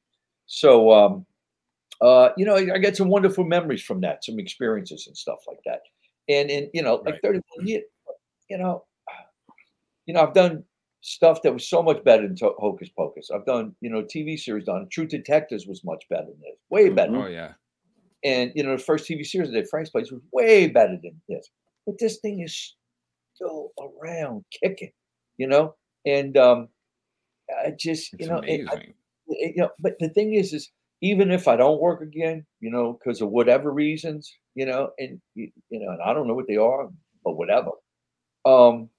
So 0.47 0.93
um, 0.93 1.27
uh, 2.01 2.31
you 2.37 2.45
know, 2.47 2.57
I, 2.57 2.75
I 2.75 2.79
get 2.79 2.97
some 2.97 3.09
wonderful 3.09 3.45
memories 3.45 3.83
from 3.83 4.01
that, 4.03 4.25
some 4.25 4.39
experiences 4.39 5.07
and 5.07 5.17
stuff 5.17 5.41
like 5.47 5.61
that. 5.67 5.83
And 6.29 6.51
in 6.51 6.71
you 6.75 6.83
know, 6.83 6.97
like 6.97 7.15
Right. 7.15 7.23
31 7.23 7.67
years, 7.67 7.85
you 8.49 8.59
know, 8.59 8.85
you 10.07 10.15
know, 10.15 10.23
I've 10.23 10.35
done 10.35 10.65
stuff 11.03 11.41
that 11.43 11.53
was 11.53 11.69
so 11.69 11.83
much 11.83 12.03
better 12.05 12.23
than 12.27 12.37
to- 12.37 12.55
Hocus 12.59 12.91
Pocus. 12.91 13.31
I've 13.31 13.47
done, 13.47 13.75
you 13.81 13.91
know, 13.91 14.03
TV 14.03 14.39
series 14.39 14.65
done. 14.67 14.87
True 14.91 15.07
Detectives 15.07 15.67
was 15.67 15.83
much 15.85 16.05
better 16.11 16.27
than 16.27 16.41
this, 16.41 16.59
way 16.71 16.91
better. 16.91 17.17
oh 17.17 17.27
yeah. 17.27 17.53
And 18.23 18.53
you 18.55 18.63
know, 18.63 18.77
the 18.77 18.83
first 18.83 19.09
TV 19.09 19.25
series 19.25 19.49
I 19.51 19.55
did, 19.55 19.69
Frank's 19.69 19.91
Place, 19.91 20.11
was 20.13 20.21
way 20.33 20.69
better 20.69 20.99
than 21.03 21.21
this. 21.29 21.49
But 21.87 21.97
this 21.99 22.19
thing 22.19 22.41
is 22.41 22.77
still 23.35 23.71
around, 23.81 24.45
kicking, 24.63 24.93
you 25.39 25.47
know. 25.47 25.75
And 26.05 26.37
um, 26.37 26.69
I 27.65 27.71
just, 27.71 28.13
It's 28.15 28.23
you 28.23 28.29
know, 28.29 28.41
it- 28.41 28.69
I- 28.71 28.75
it- 28.77 28.95
you 29.57 29.63
know, 29.63 29.71
but 29.79 29.95
the 30.01 30.11
thing 30.11 30.35
is, 30.35 30.53
is 30.53 30.71
even 31.01 31.31
if 31.31 31.49
I 31.49 31.57
don't 31.57 31.81
work 31.81 32.03
again, 32.03 32.45
you 32.61 32.71
know, 32.71 32.93
because 32.93 33.23
of 33.23 33.31
whatever 33.31 33.73
reasons, 33.73 34.31
you 34.55 34.67
know, 34.67 34.91
and 34.99 35.19
you, 35.35 35.51
you 35.71 35.81
know, 35.81 35.93
and 35.93 36.03
I 36.03 36.13
don't 36.13 36.27
know 36.27 36.35
what 36.35 36.47
they 36.47 36.57
are, 36.59 36.91
but 37.25 37.37
whatever, 37.39 37.71
um, 38.45 38.91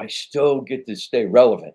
I 0.00 0.06
still 0.08 0.60
get 0.62 0.86
to 0.86 0.96
stay 0.96 1.26
relevant, 1.26 1.74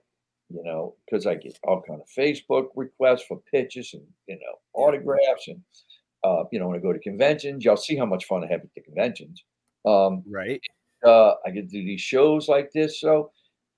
you 0.49 0.63
know, 0.63 0.95
because 1.05 1.25
I 1.27 1.35
get 1.35 1.59
all 1.63 1.81
kind 1.87 2.01
of 2.01 2.07
Facebook 2.17 2.67
requests 2.75 3.23
for 3.27 3.41
pictures 3.51 3.93
and 3.93 4.03
you 4.27 4.35
know 4.35 4.55
autographs 4.73 5.47
and 5.47 5.61
uh, 6.23 6.43
you 6.51 6.59
know 6.59 6.67
when 6.67 6.77
I 6.77 6.81
go 6.81 6.93
to 6.93 6.99
conventions, 6.99 7.65
y'all 7.65 7.77
see 7.77 7.95
how 7.95 8.05
much 8.05 8.25
fun 8.25 8.43
I 8.43 8.47
have 8.47 8.61
at 8.61 8.73
the 8.75 8.81
conventions. 8.81 9.43
Um, 9.85 10.23
Right. 10.29 10.61
uh, 11.05 11.33
I 11.45 11.51
get 11.51 11.69
to 11.69 11.79
do 11.79 11.85
these 11.85 12.01
shows 12.01 12.49
like 12.49 12.71
this. 12.73 12.99
So, 12.99 13.31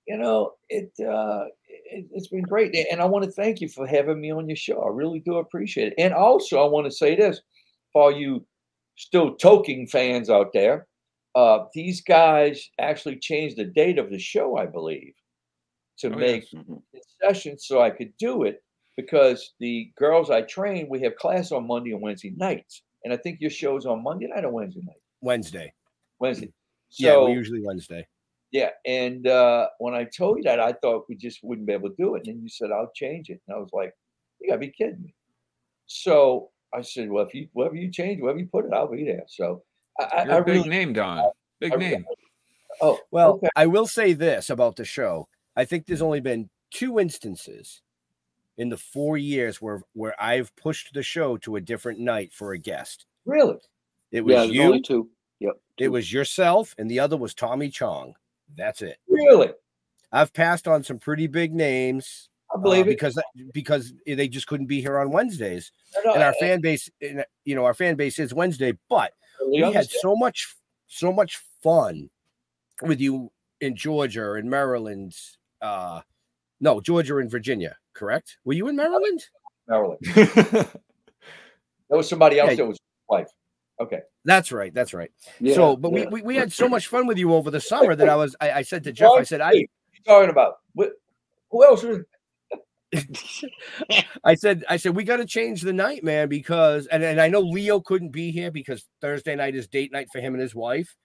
you 0.08 0.18
know, 0.18 0.54
it, 0.70 0.92
uh, 1.02 1.46
it 1.68 2.06
it's 2.12 2.30
been 2.30 2.44
great, 2.44 2.76
and 2.92 3.02
I 3.02 3.06
want 3.06 3.26
to 3.26 3.32
thank 3.32 3.62
you 3.62 3.70
for 3.70 3.86
having 3.88 4.22
me 4.22 4.32
on 4.32 4.48
your 4.50 4.56
show. 4.56 4.82
I 4.82 4.90
really 4.90 5.20
do 5.20 5.38
appreciate 5.38 5.90
it. 5.90 5.96
And 5.98 6.14
also, 6.14 6.60
I 6.64 6.70
want 6.70 6.86
to 6.86 6.92
say 6.92 7.16
this 7.16 7.42
for 7.94 8.12
you 8.12 8.46
still 8.96 9.36
toking 9.36 9.90
fans 9.90 10.30
out 10.30 10.54
there, 10.54 10.87
uh, 11.42 11.58
these 11.74 12.02
guys 12.02 12.56
actually 12.90 13.18
changed 13.30 13.56
the 13.58 13.66
date 13.82 14.00
of 14.00 14.10
the 14.10 14.20
show, 14.34 14.48
I 14.58 14.66
believe, 14.78 15.14
to 16.00 16.08
Oh, 16.08 16.18
make 16.26 16.44
yes. 16.52 16.54
Mhm. 16.64 16.82
concessions 16.94 17.60
so 17.68 17.76
I 17.88 17.92
could 17.98 18.14
do 18.18 18.44
it 18.50 18.58
because 18.96 19.40
the 19.60 19.76
girls 20.04 20.30
I 20.32 20.42
train, 20.42 20.90
we 20.90 21.00
have 21.06 21.16
class 21.24 21.52
on 21.52 21.68
Monday 21.68 21.92
and 21.96 22.02
Wednesday 22.02 22.32
nights. 22.32 22.84
And 23.04 23.14
I 23.14 23.18
think 23.18 23.40
your 23.40 23.52
show's 23.62 23.86
on 23.86 24.02
Monday 24.04 24.28
night 24.28 24.46
or 24.46 24.52
Wednesday 24.52 24.82
night? 24.92 25.02
Wednesday. 25.22 25.68
Wednesday. 26.20 26.52
yeah, 26.98 27.12
So 27.14 27.26
we 27.28 27.34
usually 27.42 27.62
Wednesday. 27.70 28.04
yeah, 28.52 28.72
and 28.86 29.28
uh, 29.28 29.64
when 29.84 29.94
I 30.02 30.04
told 30.06 30.38
you 30.38 30.44
that, 30.50 30.60
I 30.60 30.74
thought 30.82 31.06
we 31.10 31.16
just 31.16 31.40
wouldn't 31.44 31.68
be 31.68 31.74
able 31.74 31.90
to 31.92 31.96
do 32.04 32.16
it. 32.16 32.20
And 32.26 32.28
then 32.38 32.42
you 32.42 32.50
said, 32.50 32.72
I'll 32.72 32.92
change 33.04 33.30
it. 33.30 33.40
And 33.48 33.56
I 33.56 33.60
was 33.60 33.70
like, 33.74 33.94
you 34.40 34.50
gotta 34.50 34.60
be 34.68 34.72
kidding 34.80 35.04
me. 35.04 35.14
So 35.86 36.52
I 36.74 36.82
said, 36.82 37.10
well, 37.12 37.26
if 37.28 37.34
you 37.36 37.48
whatever 37.54 37.76
you 37.76 37.92
change, 37.92 38.22
whatever 38.22 38.40
you 38.40 38.48
put 38.48 38.66
it, 38.66 38.74
I'll 38.74 38.88
be 38.92 39.06
there. 39.06 39.26
So 39.28 39.64
I, 40.00 40.04
I, 40.04 40.24
You're 40.26 40.34
I 40.34 40.38
a 40.38 40.44
big 40.44 40.56
really 40.56 40.70
name, 40.70 40.94
Don. 40.94 41.24
Big 41.60 41.74
I- 41.74 41.78
name. 41.78 42.06
oh 42.82 43.00
Well, 43.12 43.34
okay. 43.34 43.50
I 43.56 43.66
will 43.68 43.88
say 43.88 44.14
this 44.14 44.50
about 44.50 44.76
the 44.76 44.86
show. 44.86 45.28
I 45.56 45.66
think 45.66 45.86
there's 45.86 46.02
only 46.02 46.20
been 46.22 46.50
two 46.72 47.00
instances 47.00 47.82
in 48.58 48.70
the 48.70 48.78
four 48.78 49.18
years 49.18 49.62
where 49.62 49.82
where 49.94 50.16
I've 50.22 50.56
pushed 50.56 50.94
the 50.94 51.04
show 51.04 51.38
to 51.38 51.56
a 51.56 51.62
different 51.62 52.00
night 52.00 52.34
for 52.34 52.54
a 52.54 52.58
guest. 52.58 53.06
really 53.26 53.58
It 54.12 54.24
was 54.26 54.34
Yeah, 54.34 54.44
you, 54.44 54.62
only 54.64 54.82
two. 54.82 55.10
Yep. 55.40 55.54
it 55.78 55.90
was 55.90 56.12
yourself, 56.12 56.74
and 56.80 56.90
the 56.90 57.00
other 57.00 57.16
was 57.18 57.34
Tommy 57.36 57.70
Chong. 57.70 58.14
That's 58.56 58.82
it. 58.82 58.98
really 59.08 59.52
I've 60.12 60.34
passed 60.34 60.68
on 60.68 60.84
some 60.84 61.00
pretty 61.00 61.28
big 61.28 61.54
names 61.54 62.30
I 62.52 62.56
uh, 62.56 62.60
believe 62.60 62.88
it. 62.88 62.92
because 62.92 63.22
because 63.54 63.94
they 64.06 64.28
just 64.30 64.48
couldn't 64.48 64.68
be 64.68 64.80
here 64.82 64.98
on 64.98 65.12
Wednesdays, 65.12 65.72
No, 65.96 66.02
no, 66.12 66.14
and 66.16 66.24
our 66.24 66.32
I- 66.36 66.40
fan 66.40 66.62
base, 66.62 66.90
and, 67.02 67.26
you 67.46 67.56
know, 67.56 67.66
our 67.66 67.74
fan 67.74 67.96
base 67.96 68.18
is 68.20 68.34
Wednesday. 68.34 68.74
But 68.90 69.12
I 69.12 69.27
we 69.46 69.60
totally 69.60 69.74
had 69.74 69.82
understand. 69.82 70.02
so 70.02 70.16
much 70.16 70.56
so 70.88 71.12
much 71.14 71.40
fun 71.64 72.10
with 72.82 73.00
you 73.00 73.32
in 73.62 73.76
Georgia 73.76 74.34
and 74.34 74.50
Maryland. 74.50 75.16
Uh 75.62 76.02
no, 76.60 76.82
Georgia 76.82 77.18
and 77.18 77.30
Virginia, 77.30 77.78
correct? 77.94 78.38
Were 78.46 78.54
you 78.54 78.68
in 78.68 78.76
Maryland? 78.76 79.24
Maryland. 79.68 80.00
There 81.90 81.98
was 81.98 82.10
somebody 82.10 82.40
else 82.40 82.50
Yeah. 82.50 82.56
that 82.58 82.66
was 82.66 82.80
wife. 83.10 83.30
Okay. 83.80 84.02
That's 84.26 84.52
right, 84.52 84.74
that's 84.74 84.94
right. 84.94 85.12
Yeah, 85.40 85.56
so 85.56 85.78
but 85.78 85.94
yeah. 85.94 86.06
we, 86.06 86.08
we 86.08 86.22
we 86.22 86.36
had 86.36 86.52
so 86.52 86.68
much 86.68 86.88
fun 86.88 87.08
with 87.08 87.18
you 87.18 87.34
over 87.34 87.50
the 87.50 87.62
summer 87.62 87.96
that 87.96 88.10
I 88.10 88.16
was 88.16 88.36
I, 88.42 88.52
I 88.52 88.62
said 88.62 88.84
to 88.86 88.92
Jeff, 88.92 89.12
I 89.12 89.24
said 89.24 89.40
I 89.40 89.66
talking 90.06 90.30
about? 90.30 90.56
What, 90.74 90.94
who 91.50 91.64
else 91.64 91.84
was 91.84 92.00
I 94.24 94.36
said, 94.36 94.64
I 94.70 94.78
said, 94.78 94.96
we 94.96 95.04
got 95.04 95.18
to 95.18 95.26
change 95.26 95.62
the 95.62 95.74
night, 95.74 96.04
man, 96.04 96.30
because 96.30 96.88
and, 96.88 97.04
and 97.04 97.20
I 97.20 97.28
know 97.28 97.42
Leo 97.42 97.80
couldn't 97.80 98.12
be 98.12 98.32
here 98.32 98.52
because 98.52 98.86
Thursday 99.02 99.36
night 99.36 99.56
is 99.56 99.68
date 99.68 99.92
night 99.92 100.08
for 100.12 100.20
him 100.20 100.34
and 100.34 100.42
his 100.42 100.56
wife, 100.56 100.96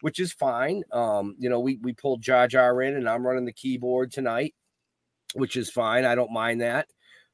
which 0.00 0.20
is 0.20 0.32
fine. 0.32 0.82
Um, 0.92 1.34
you 1.38 1.48
know, 1.50 1.60
we 1.60 1.78
we 1.82 1.92
pulled 1.92 2.22
Jar 2.22 2.46
Jar 2.46 2.80
in 2.82 2.94
and 2.94 3.08
I'm 3.08 3.26
running 3.26 3.44
the 3.44 3.52
keyboard 3.52 4.12
tonight, 4.12 4.54
which 5.34 5.56
is 5.56 5.70
fine. 5.70 6.04
I 6.04 6.14
don't 6.14 6.32
mind 6.32 6.60
that. 6.60 6.86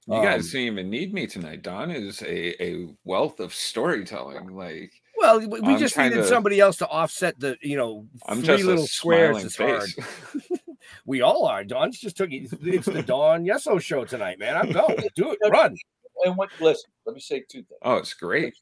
You 0.07 0.15
Um, 0.17 0.25
guys 0.25 0.51
didn't 0.51 0.67
even 0.73 0.91
need 0.91 1.13
me 1.13 1.27
tonight. 1.27 1.63
Don 1.63 1.91
is 1.91 2.23
a, 2.23 2.63
a 2.63 2.87
wealth 3.05 3.39
of 3.39 3.55
storytelling. 3.55 4.49
Like 4.57 4.93
Well, 5.19 5.41
we 5.41 5.61
I'm 5.61 5.79
just 5.79 5.97
needed 5.97 6.25
somebody 6.25 6.59
else 6.59 6.79
to 6.79 6.89
offset 6.89 7.39
the, 7.39 7.57
you 7.61 7.77
know, 7.77 8.07
I'm 8.27 8.39
three 8.39 8.57
just 8.57 8.65
little 8.65 8.85
a 8.85 8.89
squares. 8.89 9.57
hard. 9.57 9.91
face. 10.81 11.01
We 11.07 11.22
all 11.22 11.47
are. 11.47 11.64
Don's 11.64 11.99
just 11.99 12.16
took 12.16 12.31
it. 12.33 12.53
It's 12.62 12.87
the 12.87 13.03
Don 13.03 13.45
Yesso 13.45 13.81
show 13.81 14.05
tonight, 14.05 14.39
man. 14.39 14.57
I'm 14.57 14.72
going. 14.72 14.97
Do 15.14 15.33
it. 15.33 15.39
Run. 15.51 15.76
and 16.24 16.37
what? 16.37 16.51
Listen, 16.61 16.91
let 17.07 17.14
me 17.14 17.20
say 17.20 17.41
two 17.49 17.59
things. 17.62 17.78
oh, 17.83 17.97
it's 17.97 18.14
great. 18.14 18.55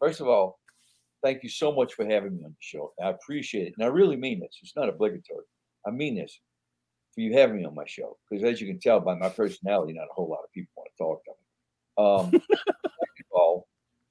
First 0.00 0.20
of 0.20 0.28
all, 0.28 0.58
thank 1.22 1.42
you 1.42 1.48
so 1.48 1.72
much 1.72 1.94
for 1.94 2.04
having 2.04 2.36
me 2.36 2.44
on 2.44 2.50
the 2.50 2.56
show. 2.60 2.92
I 3.02 3.10
appreciate 3.10 3.68
it. 3.68 3.74
And 3.78 3.84
I 3.84 3.88
really 3.88 4.16
mean 4.16 4.40
this. 4.40 4.58
It's 4.62 4.76
not 4.76 4.88
obligatory. 4.88 5.44
I 5.86 5.90
mean 5.90 6.14
this 6.16 6.38
for 7.14 7.20
you 7.20 7.32
having 7.32 7.56
me 7.56 7.64
on 7.64 7.74
my 7.74 7.84
show. 7.86 8.16
Because 8.28 8.44
as 8.44 8.60
you 8.60 8.66
can 8.66 8.80
tell 8.80 9.00
by 9.00 9.14
my 9.14 9.28
personality, 9.28 9.92
not 9.92 10.08
a 10.10 10.14
whole 10.14 10.28
lot 10.28 10.40
of 10.44 10.52
people 10.52 10.72
want 10.76 10.90
to 10.96 11.02
talk 11.02 11.24
to 11.24 11.30
me. 11.30 11.36
Um, 11.96 12.30
second 12.50 13.26
of 13.32 13.64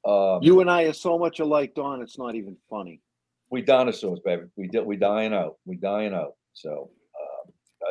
all, 0.05 0.37
um, 0.37 0.43
You 0.43 0.61
and 0.61 0.71
I 0.71 0.83
are 0.83 0.93
so 0.93 1.19
much 1.19 1.39
alike, 1.39 1.75
Don. 1.75 2.01
It's 2.01 2.17
not 2.17 2.35
even 2.35 2.55
funny. 2.69 3.01
we 3.49 3.61
dinosaurs, 3.61 4.19
baby. 4.23 4.43
We 4.55 4.67
di- 4.67 4.79
we 4.79 4.95
dying 4.95 5.33
out. 5.33 5.57
We 5.65 5.75
dying 5.75 6.13
out. 6.13 6.35
So 6.53 6.89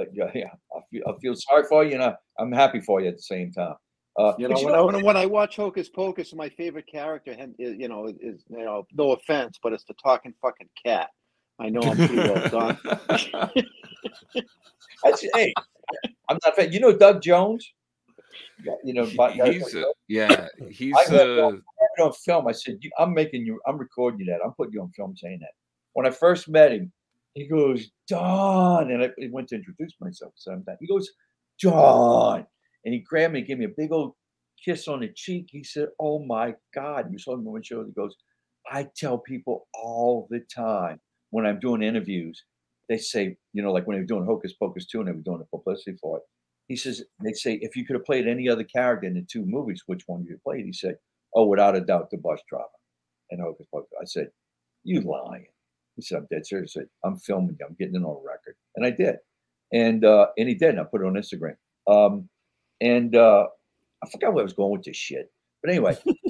uh, 0.00 0.04
yeah, 0.12 0.30
yeah. 0.34 0.50
I 0.76 0.80
feel, 0.90 1.02
I 1.06 1.12
feel 1.20 1.34
sorry 1.34 1.64
for 1.64 1.84
you, 1.84 1.94
and 1.94 2.02
I, 2.02 2.14
I'm 2.38 2.52
happy 2.52 2.80
for 2.80 3.00
you 3.00 3.08
at 3.08 3.16
the 3.16 3.22
same 3.22 3.52
time. 3.52 3.74
Uh, 4.18 4.34
You 4.38 4.48
but 4.48 4.60
know, 4.60 4.64
when, 4.64 4.74
I, 4.74 4.80
when, 4.80 5.04
when 5.04 5.16
I 5.16 5.26
watch 5.26 5.56
Hocus 5.56 5.88
Pocus, 5.88 6.34
my 6.34 6.48
favorite 6.50 6.86
character, 6.86 7.34
is, 7.58 7.76
you 7.78 7.88
know, 7.88 8.08
is 8.20 8.44
you 8.48 8.64
know, 8.64 8.86
no 8.92 9.12
offense, 9.12 9.58
but 9.62 9.72
it's 9.72 9.84
the 9.84 9.94
talking 9.94 10.34
fucking 10.42 10.68
cat. 10.84 11.08
I 11.58 11.68
know 11.68 11.80
I'm 11.82 11.96
pretty 11.96 12.16
well 12.16 12.48
done. 12.48 12.78
That's, 15.04 15.24
hey, 15.34 15.54
I'm 16.28 16.38
not. 16.44 16.52
a 16.52 16.56
fan. 16.56 16.72
You 16.72 16.80
know 16.80 16.92
Doug 16.96 17.22
Jones. 17.22 17.72
Yeah, 18.64 18.72
You 18.84 18.94
know, 18.94 19.10
but, 19.16 19.38
uh, 19.38 19.44
he's 19.50 19.74
a, 19.74 19.84
yeah, 20.08 20.48
he's 20.70 20.94
I 20.94 21.02
have 21.12 21.38
uh, 21.38 21.52
on 22.00 22.12
film. 22.12 22.46
I 22.46 22.52
said, 22.52 22.78
you, 22.80 22.90
I'm 22.98 23.12
making 23.12 23.44
you, 23.44 23.60
I'm 23.66 23.76
recording 23.78 24.20
you 24.20 24.26
that. 24.26 24.40
I'm 24.44 24.52
putting 24.52 24.72
you 24.74 24.82
on 24.82 24.90
film 24.90 25.16
saying 25.16 25.40
that. 25.40 25.50
When 25.94 26.06
I 26.06 26.10
first 26.10 26.48
met 26.48 26.72
him, 26.72 26.92
he 27.34 27.48
goes, 27.48 27.90
Don. 28.08 28.90
And 28.90 29.02
I, 29.02 29.06
I 29.06 29.28
went 29.30 29.48
to 29.48 29.56
introduce 29.56 29.92
myself 30.00 30.32
sometime. 30.36 30.76
He 30.80 30.86
goes, 30.86 31.10
John. 31.58 32.46
And 32.84 32.94
he 32.94 33.00
grabbed 33.00 33.34
me 33.34 33.42
gave 33.42 33.58
me 33.58 33.66
a 33.66 33.74
big 33.76 33.92
old 33.92 34.14
kiss 34.64 34.88
on 34.88 35.00
the 35.00 35.08
cheek. 35.14 35.46
He 35.50 35.64
said, 35.64 35.88
Oh 35.98 36.24
my 36.24 36.54
God. 36.74 37.06
You 37.10 37.18
saw 37.18 37.34
him 37.34 37.46
on 37.46 37.54
my 37.54 37.60
show. 37.62 37.84
He 37.84 37.92
goes, 37.92 38.14
I 38.70 38.88
tell 38.96 39.18
people 39.18 39.68
all 39.74 40.26
the 40.30 40.40
time 40.54 41.00
when 41.30 41.46
I'm 41.46 41.58
doing 41.58 41.82
interviews, 41.82 42.44
they 42.88 42.98
say, 42.98 43.36
you 43.52 43.62
know, 43.62 43.72
like 43.72 43.86
when 43.86 43.96
they 43.96 44.02
were 44.02 44.06
doing 44.06 44.26
Hocus 44.26 44.52
Pocus 44.52 44.86
2 44.86 45.00
and 45.00 45.08
they 45.08 45.12
were 45.12 45.20
doing 45.20 45.38
the 45.38 45.56
publicity 45.56 45.96
for 46.00 46.18
it. 46.18 46.22
He 46.68 46.76
says, 46.76 47.02
they 47.24 47.32
say, 47.32 47.58
if 47.60 47.74
you 47.76 47.84
could 47.84 47.96
have 47.96 48.04
played 48.04 48.26
any 48.26 48.48
other 48.48 48.64
character 48.64 49.06
in 49.06 49.14
the 49.14 49.26
two 49.30 49.44
movies, 49.44 49.82
which 49.86 50.02
one 50.06 50.20
would 50.20 50.28
you 50.28 50.38
played? 50.44 50.64
He 50.64 50.72
said, 50.72 50.96
Oh, 51.34 51.46
without 51.46 51.76
a 51.76 51.80
doubt, 51.80 52.10
the 52.10 52.18
bus 52.18 52.40
driver 52.48 52.66
and 53.30 53.40
Hocus 53.40 53.66
Pocus. 53.72 53.90
I 54.00 54.04
said, 54.04 54.28
You 54.84 55.00
lying. 55.00 55.46
He 55.96 56.02
said, 56.02 56.18
I'm 56.18 56.26
dead 56.30 56.46
serious. 56.46 56.76
I'm 57.04 57.16
filming 57.16 57.56
you. 57.58 57.66
I'm 57.66 57.76
getting 57.78 57.96
it 57.96 58.04
on 58.04 58.24
record. 58.24 58.56
And 58.76 58.86
I 58.86 58.90
did. 58.90 59.16
And 59.72 60.04
uh, 60.04 60.28
and 60.36 60.48
he 60.48 60.54
did. 60.54 60.70
And 60.70 60.80
I 60.80 60.84
put 60.84 61.02
it 61.02 61.06
on 61.06 61.14
Instagram. 61.14 61.56
Um, 61.86 62.28
and 62.80 63.14
uh, 63.14 63.46
I 64.02 64.10
forgot 64.10 64.32
where 64.32 64.42
I 64.42 64.44
was 64.44 64.52
going 64.52 64.72
with 64.72 64.84
this 64.84 64.96
shit. 64.96 65.30
But 65.62 65.70
anyway, 65.70 65.96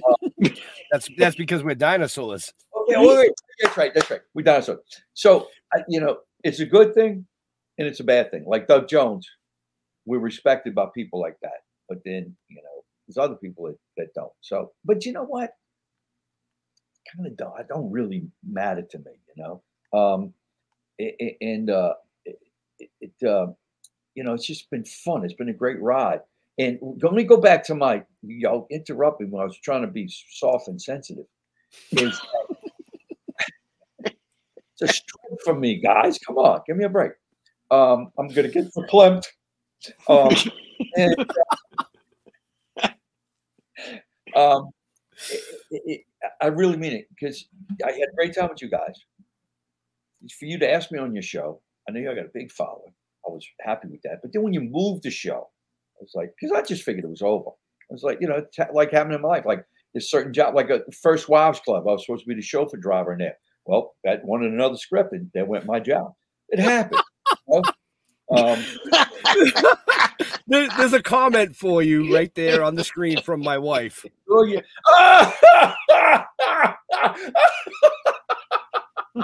That's 0.90 1.08
that's 1.16 1.36
because 1.36 1.62
we're 1.62 1.74
dinosaurs. 1.74 2.52
okay, 2.76 2.96
wait, 2.98 3.16
wait, 3.16 3.30
that's 3.60 3.76
right. 3.76 3.94
That's 3.94 4.10
right. 4.10 4.20
We're 4.34 4.42
dinosaurs. 4.42 4.80
So, 5.14 5.48
I, 5.74 5.82
you 5.88 6.00
know, 6.00 6.18
it's 6.44 6.60
a 6.60 6.66
good 6.66 6.94
thing 6.94 7.26
and 7.78 7.86
it's 7.88 8.00
a 8.00 8.04
bad 8.04 8.30
thing. 8.30 8.44
Like 8.46 8.66
Doug 8.66 8.88
Jones, 8.88 9.28
we're 10.04 10.18
respected 10.18 10.74
by 10.74 10.86
people 10.94 11.20
like 11.20 11.36
that. 11.42 11.62
But 11.88 11.98
then, 12.04 12.34
you 12.48 12.56
know, 12.56 12.84
there's 13.06 13.18
other 13.18 13.36
people 13.36 13.66
that, 13.66 13.76
that 13.96 14.14
don't. 14.14 14.32
So, 14.40 14.72
but 14.84 15.04
you 15.04 15.12
know 15.12 15.24
what? 15.24 15.52
Kind 17.14 17.26
of 17.26 17.36
don't. 17.36 17.60
It 17.60 17.68
don't 17.68 17.90
really 17.90 18.26
matter 18.46 18.82
to 18.82 18.98
me, 18.98 19.12
you 19.34 19.42
know. 19.42 19.62
Um, 19.98 20.32
and 21.40 21.70
uh, 21.70 21.94
it, 22.24 22.38
it, 23.00 23.26
uh, 23.26 23.48
you 24.14 24.24
know, 24.24 24.34
it's 24.34 24.46
just 24.46 24.70
been 24.70 24.84
fun. 24.84 25.24
It's 25.24 25.34
been 25.34 25.48
a 25.48 25.54
great 25.54 25.80
ride. 25.80 26.20
And 26.58 26.78
let 27.02 27.14
me 27.14 27.24
go 27.24 27.38
back 27.38 27.64
to 27.64 27.74
my 27.74 28.02
y'all 28.22 28.66
interrupted 28.70 29.30
when 29.30 29.40
I 29.42 29.44
was 29.44 29.58
trying 29.58 29.82
to 29.82 29.88
be 29.88 30.12
soft 30.30 30.68
and 30.68 30.80
sensitive. 30.80 31.24
Is 31.92 32.20
it's 34.04 34.82
a 34.82 34.88
strength 34.88 35.42
for 35.44 35.54
me, 35.54 35.80
guys. 35.80 36.18
Come 36.18 36.36
on, 36.36 36.60
give 36.66 36.76
me 36.76 36.84
a 36.84 36.90
break. 36.90 37.12
Um, 37.70 38.12
I'm 38.18 38.28
gonna 38.28 38.48
get 38.48 38.72
verklempt. 38.74 39.24
Um, 40.08 40.34
and, 40.96 41.26
uh, 42.76 42.88
um, 44.36 44.70
I 46.40 46.46
really 46.46 46.76
mean 46.76 46.92
it 46.92 47.08
because 47.10 47.46
I 47.84 47.92
had 47.92 48.08
a 48.08 48.16
great 48.16 48.34
time 48.34 48.48
with 48.48 48.62
you 48.62 48.70
guys. 48.70 48.94
It's 50.24 50.34
For 50.34 50.46
you 50.46 50.58
to 50.58 50.70
ask 50.70 50.90
me 50.92 50.98
on 50.98 51.14
your 51.14 51.22
show, 51.22 51.60
I 51.88 51.92
know 51.92 52.00
you 52.00 52.14
got 52.14 52.24
a 52.24 52.30
big 52.32 52.52
following. 52.52 52.92
I 53.26 53.30
was 53.30 53.46
happy 53.60 53.88
with 53.88 54.02
that. 54.02 54.20
But 54.22 54.32
then 54.32 54.42
when 54.42 54.52
you 54.52 54.60
moved 54.60 55.02
the 55.02 55.10
show, 55.10 55.48
I 55.96 56.00
was 56.00 56.12
like, 56.14 56.32
because 56.38 56.56
I 56.56 56.62
just 56.62 56.82
figured 56.82 57.04
it 57.04 57.10
was 57.10 57.22
over. 57.22 57.50
I 57.50 57.92
was 57.92 58.02
like, 58.02 58.18
you 58.20 58.28
know, 58.28 58.44
ha- 58.56 58.72
like 58.72 58.90
happening 58.92 59.16
in 59.16 59.22
my 59.22 59.28
life. 59.28 59.44
Like 59.46 59.64
this 59.94 60.10
certain 60.10 60.32
job, 60.32 60.54
like 60.54 60.70
a 60.70 60.82
First 60.92 61.28
Wives 61.28 61.60
Club. 61.60 61.86
I 61.86 61.92
was 61.92 62.06
supposed 62.06 62.24
to 62.24 62.28
be 62.28 62.34
the 62.34 62.42
chauffeur 62.42 62.76
driver 62.76 63.12
in 63.12 63.18
there. 63.18 63.36
Well, 63.64 63.94
that 64.04 64.24
wanted 64.24 64.52
another 64.52 64.76
script, 64.76 65.12
and 65.12 65.30
that 65.34 65.46
went 65.46 65.66
my 65.66 65.78
job. 65.78 66.14
It 66.48 66.58
happened. 66.58 67.02
you 67.48 67.62
know? 68.30 68.36
um, 68.36 68.64
There, 70.48 70.68
there's 70.76 70.92
a 70.92 71.02
comment 71.02 71.56
for 71.56 71.82
you 71.82 72.14
right 72.14 72.34
there 72.34 72.62
on 72.62 72.74
the 72.74 72.84
screen 72.84 73.22
from 73.22 73.40
my 73.40 73.56
wife. 73.58 74.04
oh, 74.28 74.42
yeah. 74.44 74.60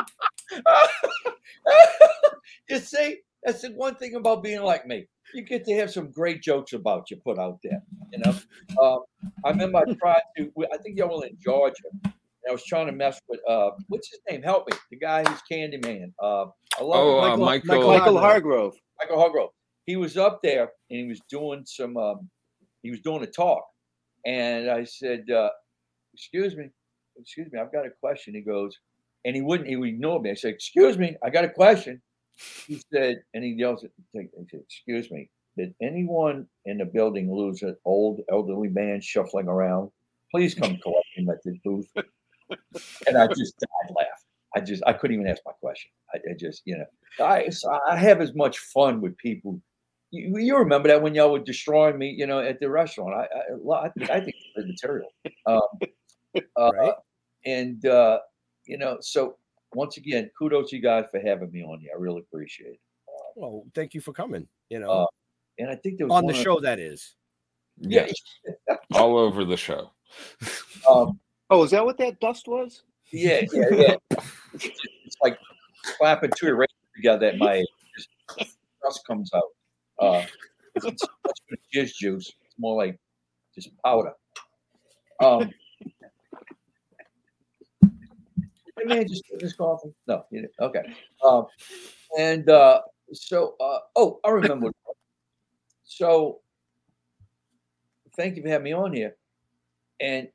you 2.68 2.78
see, 2.78 3.18
that's 3.42 3.62
the 3.62 3.70
one 3.72 3.94
thing 3.96 4.14
about 4.14 4.42
being 4.42 4.62
like 4.62 4.86
me. 4.86 5.06
You 5.34 5.42
get 5.42 5.64
to 5.66 5.74
have 5.74 5.90
some 5.90 6.10
great 6.10 6.42
jokes 6.42 6.72
about 6.72 7.10
you 7.10 7.18
put 7.18 7.38
out 7.38 7.58
there. 7.62 7.82
You 8.12 8.20
know, 8.24 8.34
um, 8.82 9.00
I 9.44 9.50
remember 9.50 9.78
I 9.78 9.84
tried 9.94 10.22
to. 10.38 10.50
I 10.72 10.78
think 10.78 10.96
y'all 10.96 11.18
were 11.18 11.26
in 11.26 11.36
Georgia. 11.38 11.74
And 12.04 12.12
I 12.48 12.52
was 12.52 12.64
trying 12.64 12.86
to 12.86 12.92
mess 12.92 13.20
with 13.28 13.40
uh, 13.46 13.70
what's 13.88 14.08
his 14.10 14.20
name? 14.30 14.42
Help 14.42 14.66
me, 14.70 14.78
the 14.90 14.96
guy 14.96 15.22
who's 15.24 15.40
Candyman. 15.50 16.12
Uh, 16.22 16.46
I 16.78 16.82
love 16.82 17.04
Oh, 17.04 17.24
him. 17.34 17.42
uh, 17.42 17.44
Michael- 17.44 17.66
Michael, 17.66 17.88
Michael 17.88 18.18
Hargrove. 18.18 18.74
Michael 19.00 19.18
Hargrove. 19.20 19.50
He 19.88 19.96
was 19.96 20.18
up 20.18 20.40
there 20.42 20.70
and 20.90 21.00
he 21.00 21.06
was 21.06 21.18
doing 21.30 21.62
some. 21.64 21.96
Um, 21.96 22.28
he 22.82 22.90
was 22.90 23.00
doing 23.00 23.22
a 23.22 23.26
talk, 23.26 23.64
and 24.26 24.70
I 24.70 24.84
said, 24.84 25.30
uh, 25.30 25.48
"Excuse 26.12 26.58
me, 26.58 26.68
excuse 27.16 27.50
me, 27.50 27.58
I've 27.58 27.72
got 27.72 27.86
a 27.86 27.90
question." 27.98 28.34
He 28.34 28.42
goes, 28.42 28.76
and 29.24 29.34
he 29.34 29.40
wouldn't. 29.40 29.66
He 29.66 29.76
would 29.76 29.88
ignore 29.88 30.20
me. 30.20 30.30
I 30.30 30.34
said, 30.34 30.52
"Excuse 30.52 30.98
me, 30.98 31.16
I 31.24 31.30
got 31.30 31.46
a 31.46 31.48
question." 31.48 32.02
He 32.66 32.82
said, 32.92 33.22
and 33.32 33.42
he 33.42 33.52
yells 33.52 33.82
at 33.82 33.90
me. 34.12 34.28
he 34.36 34.44
said, 34.50 34.60
"Excuse 34.60 35.10
me, 35.10 35.30
did 35.56 35.74
anyone 35.80 36.46
in 36.66 36.76
the 36.76 36.84
building 36.84 37.34
lose 37.34 37.62
an 37.62 37.74
old 37.86 38.20
elderly 38.30 38.68
man 38.68 39.00
shuffling 39.00 39.48
around? 39.48 39.90
Please 40.30 40.54
come 40.54 40.76
collect 40.82 41.06
him 41.16 41.30
at 41.30 41.42
the 41.44 41.58
booth." 41.64 41.90
And 43.06 43.16
I 43.16 43.26
just 43.26 43.58
died 43.58 43.94
laugh. 43.96 44.24
I 44.54 44.60
just 44.60 44.82
I 44.86 44.92
couldn't 44.92 45.14
even 45.14 45.28
ask 45.28 45.40
my 45.46 45.52
question. 45.52 45.90
I, 46.14 46.18
I 46.30 46.34
just 46.38 46.60
you 46.66 46.76
know 46.76 46.86
I 47.24 47.48
I 47.88 47.96
have 47.96 48.20
as 48.20 48.34
much 48.34 48.58
fun 48.58 49.00
with 49.00 49.16
people. 49.16 49.62
You, 50.10 50.38
you 50.38 50.56
remember 50.56 50.88
that 50.88 51.02
when 51.02 51.14
y'all 51.14 51.32
were 51.32 51.38
destroying 51.38 51.98
me, 51.98 52.10
you 52.10 52.26
know, 52.26 52.40
at 52.40 52.60
the 52.60 52.70
restaurant. 52.70 53.14
I 53.14 53.22
I, 53.24 53.42
well, 53.58 53.80
I, 53.80 53.88
think, 53.90 54.10
I 54.10 54.20
think 54.20 54.36
it's 54.36 54.56
good 54.56 54.66
material. 54.68 55.08
Um, 55.46 55.60
uh, 56.56 56.70
Right. 56.74 56.92
And 57.44 57.84
uh, 57.86 58.18
you 58.66 58.78
know, 58.78 58.98
so 59.00 59.36
once 59.74 59.96
again, 59.96 60.30
kudos 60.38 60.70
to 60.70 60.76
you 60.76 60.82
guys 60.82 61.04
for 61.10 61.20
having 61.20 61.50
me 61.52 61.62
on 61.62 61.80
here. 61.80 61.90
I 61.94 62.00
really 62.00 62.20
appreciate 62.20 62.72
it. 62.72 62.80
Well, 63.36 63.64
thank 63.74 63.94
you 63.94 64.00
for 64.00 64.12
coming. 64.12 64.48
You 64.70 64.80
know, 64.80 64.90
Uh, 64.90 65.06
And 65.58 65.70
I 65.70 65.76
think 65.76 65.98
there 65.98 66.06
was 66.06 66.14
on 66.16 66.26
the 66.26 66.32
one 66.32 66.42
show 66.42 66.60
that 66.60 66.78
is. 66.80 67.14
Yes. 67.78 68.12
All 68.94 69.16
over 69.18 69.44
the 69.44 69.56
show. 69.56 69.90
Um, 70.88 71.20
Oh, 71.50 71.62
is 71.64 71.70
that 71.72 71.84
what 71.84 71.98
that 71.98 72.18
dust 72.20 72.46
was? 72.48 72.82
yeah, 73.10 73.42
yeah, 73.52 73.64
yeah. 73.72 73.94
it's, 74.10 74.24
it's 75.04 75.16
like 75.22 75.38
clapping 75.98 76.30
two 76.36 76.48
erasers 76.48 76.68
together 76.94 77.26
at 77.26 77.38
my 77.38 77.54
age. 77.54 77.66
Just 78.38 78.56
dust 78.82 79.06
comes 79.06 79.30
out. 79.34 79.42
Uh, 80.00 80.22
it's 80.74 80.84
not 80.84 80.98
so 80.98 81.08
much 81.26 81.38
good 81.48 81.58
jizz 81.74 81.94
juice. 81.94 82.32
It's 82.44 82.54
more 82.58 82.76
like 82.76 82.98
just 83.54 83.70
powder. 83.84 84.12
Um, 85.22 85.50
hey 87.82 88.84
man, 88.84 89.08
just 89.08 89.24
just 89.40 89.58
coffee. 89.58 89.92
No, 90.06 90.24
you 90.30 90.42
didn't. 90.42 90.54
okay. 90.60 90.82
Um, 91.24 91.46
and 92.18 92.48
uh, 92.48 92.80
so, 93.12 93.56
uh, 93.60 93.78
oh, 93.96 94.20
I 94.24 94.30
remember. 94.30 94.70
so, 95.84 96.40
thank 98.16 98.36
you 98.36 98.42
for 98.42 98.48
having 98.48 98.64
me 98.64 98.72
on 98.72 98.92
here. 98.92 99.16
And 100.00 100.28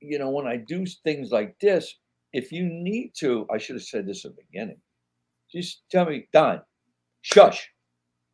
you 0.00 0.18
know, 0.18 0.30
when 0.30 0.46
I 0.46 0.56
do 0.56 0.86
things 1.04 1.30
like 1.30 1.58
this, 1.60 1.94
if 2.32 2.52
you 2.52 2.64
need 2.64 3.12
to, 3.18 3.46
I 3.52 3.58
should 3.58 3.76
have 3.76 3.82
said 3.82 4.06
this 4.06 4.24
at 4.24 4.34
the 4.36 4.42
beginning. 4.50 4.80
Just 5.50 5.82
tell 5.90 6.06
me, 6.06 6.28
Don, 6.32 6.60
shush, 7.22 7.68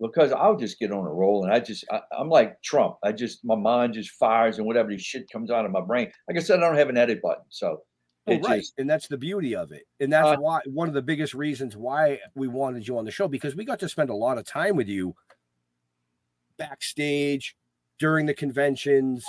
because 0.00 0.32
I'll 0.32 0.56
just 0.56 0.78
get 0.78 0.90
on 0.92 1.06
a 1.06 1.12
roll, 1.12 1.44
and 1.44 1.52
I 1.52 1.60
just, 1.60 1.84
I, 1.90 2.00
I'm 2.18 2.28
like 2.28 2.60
Trump. 2.62 2.96
I 3.02 3.12
just, 3.12 3.44
my 3.44 3.54
mind 3.54 3.94
just 3.94 4.10
fires, 4.10 4.58
and 4.58 4.66
whatever 4.66 4.96
shit 4.98 5.30
comes 5.30 5.50
out 5.50 5.64
of 5.64 5.70
my 5.70 5.80
brain. 5.80 6.10
Like 6.28 6.36
I 6.36 6.40
said, 6.40 6.58
I 6.58 6.62
don't 6.66 6.76
have 6.76 6.88
an 6.88 6.96
edit 6.98 7.22
button, 7.22 7.44
so 7.48 7.82
Oh, 8.26 8.38
right. 8.38 8.60
just, 8.60 8.72
and 8.78 8.88
that's 8.88 9.06
the 9.06 9.18
beauty 9.18 9.54
of 9.54 9.70
it. 9.70 9.82
And 10.00 10.10
that's 10.10 10.28
Uh, 10.28 10.36
why 10.38 10.60
one 10.64 10.88
of 10.88 10.94
the 10.94 11.02
biggest 11.02 11.34
reasons 11.34 11.76
why 11.76 12.18
we 12.34 12.48
wanted 12.48 12.88
you 12.88 12.96
on 12.96 13.04
the 13.04 13.10
show 13.10 13.28
because 13.28 13.54
we 13.54 13.66
got 13.66 13.78
to 13.80 13.88
spend 13.88 14.08
a 14.08 14.14
lot 14.14 14.38
of 14.38 14.46
time 14.46 14.76
with 14.76 14.88
you 14.88 15.14
backstage 16.56 17.54
during 17.98 18.26
the 18.26 18.34
conventions, 18.34 19.24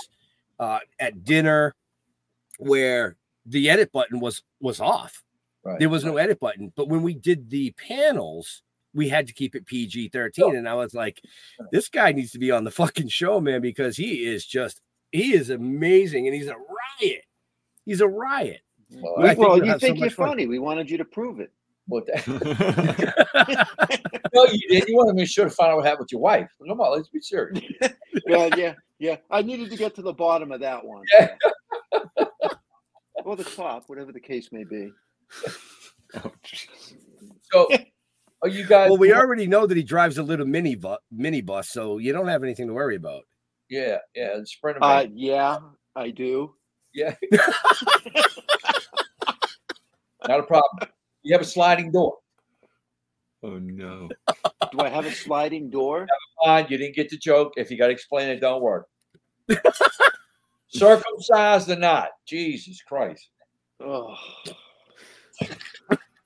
uh, 0.59 0.79
at 0.99 1.23
dinner, 1.23 1.75
where 2.57 3.17
the 3.45 3.69
edit 3.69 3.91
button 3.91 4.19
was 4.19 4.43
was 4.59 4.79
off. 4.79 5.23
right. 5.63 5.79
There 5.79 5.89
was 5.89 6.05
no 6.05 6.17
edit 6.17 6.39
button. 6.39 6.71
But 6.75 6.87
when 6.87 7.03
we 7.03 7.13
did 7.13 7.49
the 7.49 7.71
panels, 7.71 8.63
we 8.95 9.07
had 9.09 9.27
to 9.27 9.33
keep 9.33 9.53
it 9.55 9.65
PG 9.67 10.09
13. 10.09 10.55
And 10.55 10.67
I 10.67 10.73
was 10.73 10.93
like, 10.95 11.21
this 11.71 11.89
guy 11.89 12.11
needs 12.13 12.31
to 12.31 12.39
be 12.39 12.49
on 12.49 12.63
the 12.63 12.71
fucking 12.71 13.09
show, 13.09 13.39
man, 13.41 13.61
because 13.61 13.95
he 13.97 14.25
is 14.25 14.45
just, 14.45 14.81
he 15.11 15.33
is 15.35 15.49
amazing. 15.51 16.25
And 16.27 16.35
he's 16.35 16.47
a 16.47 16.55
riot. 16.55 17.21
He's 17.85 18.01
a 18.01 18.07
riot. 18.07 18.61
Well, 18.91 19.15
I 19.17 19.21
We- 19.21 19.27
think 19.29 19.39
well, 19.39 19.57
you'll 19.57 19.65
you 19.65 19.71
have 19.73 19.81
so 19.81 19.87
think 19.87 19.97
you're 19.99 20.05
much 20.07 20.13
fun. 20.15 20.27
funny. 20.29 20.47
We 20.47 20.59
wanted 20.59 20.89
you 20.89 20.97
to 20.97 21.05
prove 21.05 21.39
it. 21.39 21.51
what 21.87 22.05
the- 22.07 23.67
no, 24.33 24.45
you 24.45 24.59
did. 24.69 24.87
You 24.87 24.95
wanted 24.95 25.15
me 25.15 25.23
to 25.23 25.27
sure 25.29 25.45
to 25.45 25.51
find 25.51 25.71
out 25.71 25.75
what 25.77 25.85
happened 25.85 26.05
with 26.05 26.11
your 26.13 26.21
wife. 26.21 26.49
Come 26.67 26.79
on, 26.81 26.91
let's 26.93 27.09
be 27.09 27.19
serious. 27.21 27.59
Yeah, 28.27 28.49
yeah, 28.55 28.73
yeah. 28.97 29.17
I 29.29 29.43
needed 29.43 29.69
to 29.69 29.77
get 29.77 29.93
to 29.95 30.01
the 30.01 30.13
bottom 30.13 30.51
of 30.51 30.59
that 30.61 30.83
one. 30.83 31.03
Yeah. 31.19 31.35
or 33.23 33.35
the 33.35 33.43
top, 33.43 33.83
whatever 33.87 34.11
the 34.11 34.19
case 34.19 34.51
may 34.51 34.63
be. 34.63 34.89
Oh, 36.15 36.31
jeez. 36.43 36.95
So, 37.51 37.67
are 38.45 38.49
you 38.49 38.63
guys? 38.63 38.89
well, 38.89 38.99
we 38.99 39.11
already 39.11 39.47
know 39.47 39.65
that 39.65 39.75
he 39.75 39.81
drives 39.81 40.19
a 40.19 40.23
little 40.23 40.45
mini 40.45 40.75
bu- 40.75 40.97
minibus, 41.11 41.65
so 41.65 41.97
you 41.97 42.13
don't 42.13 42.27
have 42.27 42.43
anything 42.43 42.67
to 42.67 42.73
worry 42.73 42.95
about. 42.95 43.23
Yeah, 43.71 43.97
yeah. 44.13 44.37
The 44.37 44.45
Sprinter. 44.45 44.83
Uh, 44.83 45.07
yeah, 45.15 45.57
I 45.95 46.11
do. 46.11 46.53
yeah. 46.93 47.15
Not 50.27 50.41
a 50.41 50.43
problem. 50.43 50.91
You 51.23 51.33
have 51.33 51.41
a 51.41 51.45
sliding 51.45 51.91
door. 51.91 52.19
Oh 53.41 53.57
no. 53.57 54.09
Do 54.71 54.79
I 54.79 54.89
have 54.89 55.07
a 55.07 55.11
sliding 55.11 55.71
door? 55.71 56.05
Fine, 56.43 56.67
you 56.69 56.77
didn't 56.77 56.95
get 56.95 57.09
the 57.09 57.17
joke. 57.17 57.53
If 57.57 57.71
you 57.71 57.79
got 57.79 57.87
to 57.87 57.93
explain 57.93 58.29
it, 58.29 58.41
don't 58.41 58.61
worry. 58.61 58.83
Circumcised 60.67 61.69
or 61.69 61.77
not, 61.77 62.09
Jesus 62.27 62.79
Christ. 62.83 63.27
Oh, 63.79 64.15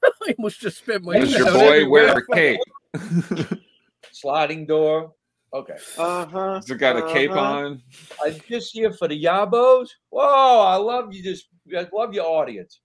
I 0.24 0.36
almost 0.38 0.60
just 0.60 0.78
spit 0.80 1.04
my 1.04 1.20
Does 1.20 1.34
your 1.36 1.45
boy 1.52 1.60
everywhere. 1.60 1.89
wear 1.89 2.18
a 2.18 2.36
cape? 2.36 2.60
Sliding 4.12 4.66
door. 4.66 5.14
Okay. 5.54 5.78
uh 5.97 6.26
huh. 6.28 6.54
Has 6.56 6.70
it 6.70 6.78
got 6.78 6.97
a 6.97 7.12
cape 7.12 7.32
Uh-huh. 7.32 7.39
on? 7.39 7.82
I'm 8.24 8.36
just 8.47 8.72
here 8.74 8.93
for 8.93 9.08
the 9.08 9.24
Yabos. 9.24 9.88
Whoa, 10.10 10.60
I 10.62 10.76
love 10.76 11.14
you. 11.14 11.24
Just 11.24 11.47
I 11.76 11.88
love 11.91 12.14
your 12.14 12.26
audience. 12.26 12.80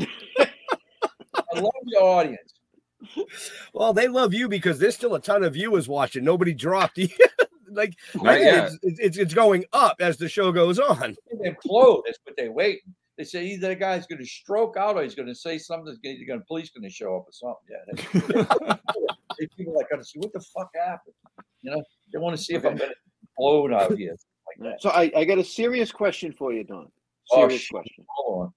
I 0.00 1.58
love 1.60 1.72
your 1.86 2.02
audience. 2.02 2.54
Well, 3.72 3.92
they 3.92 4.08
love 4.08 4.32
you 4.34 4.48
because 4.48 4.78
there's 4.78 4.94
still 4.94 5.14
a 5.14 5.20
ton 5.20 5.42
of 5.42 5.54
viewers 5.54 5.88
watching. 5.88 6.24
Nobody 6.24 6.54
dropped 6.54 6.98
you. 6.98 7.08
like 7.70 7.94
Not 8.14 8.26
I 8.26 8.38
think 8.38 8.78
it's, 8.82 8.98
it's 9.00 9.18
it's 9.18 9.34
going 9.34 9.64
up 9.72 9.96
as 10.00 10.16
the 10.16 10.28
show 10.28 10.52
goes 10.52 10.78
on. 10.78 11.16
They 11.42 11.50
implode. 11.50 12.02
That's 12.06 12.18
what 12.24 12.36
they're 12.36 12.52
waiting. 12.52 12.94
They 13.20 13.24
say 13.24 13.44
either 13.48 13.68
the 13.68 13.74
guy's 13.76 14.06
going 14.06 14.22
to 14.22 14.26
stroke 14.26 14.78
out 14.78 14.96
or 14.96 15.02
he's 15.02 15.14
going 15.14 15.28
to 15.28 15.34
say 15.34 15.58
something. 15.58 15.94
He's 16.02 16.26
going 16.26 16.40
to 16.40 16.46
police 16.46 16.70
going 16.70 16.88
to 16.88 16.90
show 16.90 17.18
up 17.18 17.26
or 17.28 17.32
something. 17.32 17.66
Yeah, 17.68 18.46
they, 19.36 19.46
people 19.58 19.74
like 19.74 19.90
going 19.90 20.00
to 20.00 20.06
see 20.06 20.20
what 20.20 20.32
the 20.32 20.40
fuck 20.40 20.70
happened. 20.74 21.14
You 21.60 21.72
know, 21.72 21.82
they 22.10 22.18
want 22.18 22.34
to 22.34 22.42
see 22.42 22.54
if 22.54 22.64
I'm 22.64 22.78
going 22.78 22.88
to 22.88 22.96
explode 23.22 23.74
out 23.74 23.94
here. 23.94 24.12
Like 24.12 24.70
that. 24.70 24.80
So 24.80 24.88
I, 24.88 25.12
I 25.14 25.26
got 25.26 25.36
a 25.36 25.44
serious 25.44 25.92
question 25.92 26.32
for 26.32 26.54
you, 26.54 26.64
Don. 26.64 26.86
Oh, 27.32 27.42
Serious 27.42 27.60
shit. 27.60 27.70
question. 27.72 28.06
Hold 28.08 28.52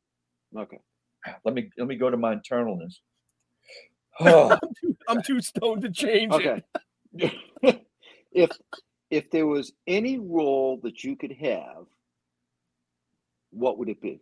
on. 0.56 0.62
Okay. 0.62 0.80
Let 1.44 1.56
me 1.56 1.70
let 1.78 1.90
me 1.90 1.98
go 1.98 2.10
to 2.10 2.16
my 2.16 2.34
internalness. 2.34 2.94
Oh, 4.22 4.58
I'm 5.10 5.22
too 5.24 5.42
stoned 5.42 5.82
to 5.82 5.92
change 5.92 6.34
it. 6.36 6.64
If 8.32 8.50
if 9.12 9.30
there 9.30 9.46
was 9.46 9.74
any 9.88 10.20
role 10.20 10.80
that 10.84 11.04
you 11.04 11.18
could 11.18 11.34
have, 11.34 11.86
what 13.52 13.78
would 13.78 13.90
it 13.90 14.02
be? 14.02 14.22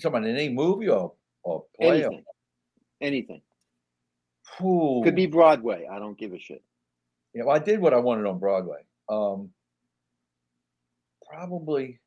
Someone 0.00 0.24
in 0.24 0.36
any 0.36 0.48
movie 0.48 0.88
or 0.88 1.12
or 1.42 1.64
play? 1.78 2.04
Anything. 2.04 2.24
Anything. 3.00 3.42
Or, 4.60 5.02
Could 5.04 5.14
be 5.14 5.26
Broadway. 5.26 5.86
I 5.90 5.98
don't 5.98 6.18
give 6.18 6.32
a 6.32 6.38
shit. 6.38 6.62
Yeah, 7.34 7.44
well, 7.44 7.56
I 7.56 7.60
did 7.60 7.80
what 7.80 7.94
I 7.94 7.98
wanted 7.98 8.26
on 8.26 8.38
Broadway. 8.38 8.80
Um, 9.08 9.50
probably, 11.30 12.00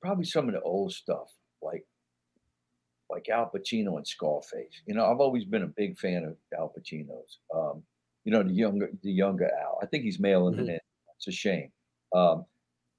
probably 0.00 0.24
some 0.24 0.48
of 0.48 0.54
the 0.54 0.62
old 0.62 0.92
stuff, 0.92 1.30
like 1.62 1.84
like 3.10 3.28
Al 3.28 3.50
Pacino 3.54 3.96
and 3.96 4.06
Scarface. 4.06 4.82
You 4.86 4.94
know, 4.94 5.04
I've 5.06 5.20
always 5.20 5.44
been 5.44 5.62
a 5.62 5.68
big 5.68 5.98
fan 5.98 6.24
of 6.24 6.36
Al 6.58 6.72
Pacino's. 6.76 7.38
Um, 7.54 7.82
you 8.24 8.32
know, 8.32 8.42
the 8.42 8.52
younger 8.52 8.90
the 9.02 9.12
younger 9.12 9.50
Al. 9.62 9.78
I 9.82 9.86
think 9.86 10.04
he's 10.04 10.18
male 10.18 10.50
mailing 10.50 10.68
it 10.68 10.72
in. 10.72 10.80
It's 11.16 11.28
a 11.28 11.32
shame. 11.32 11.70
Um, 12.14 12.46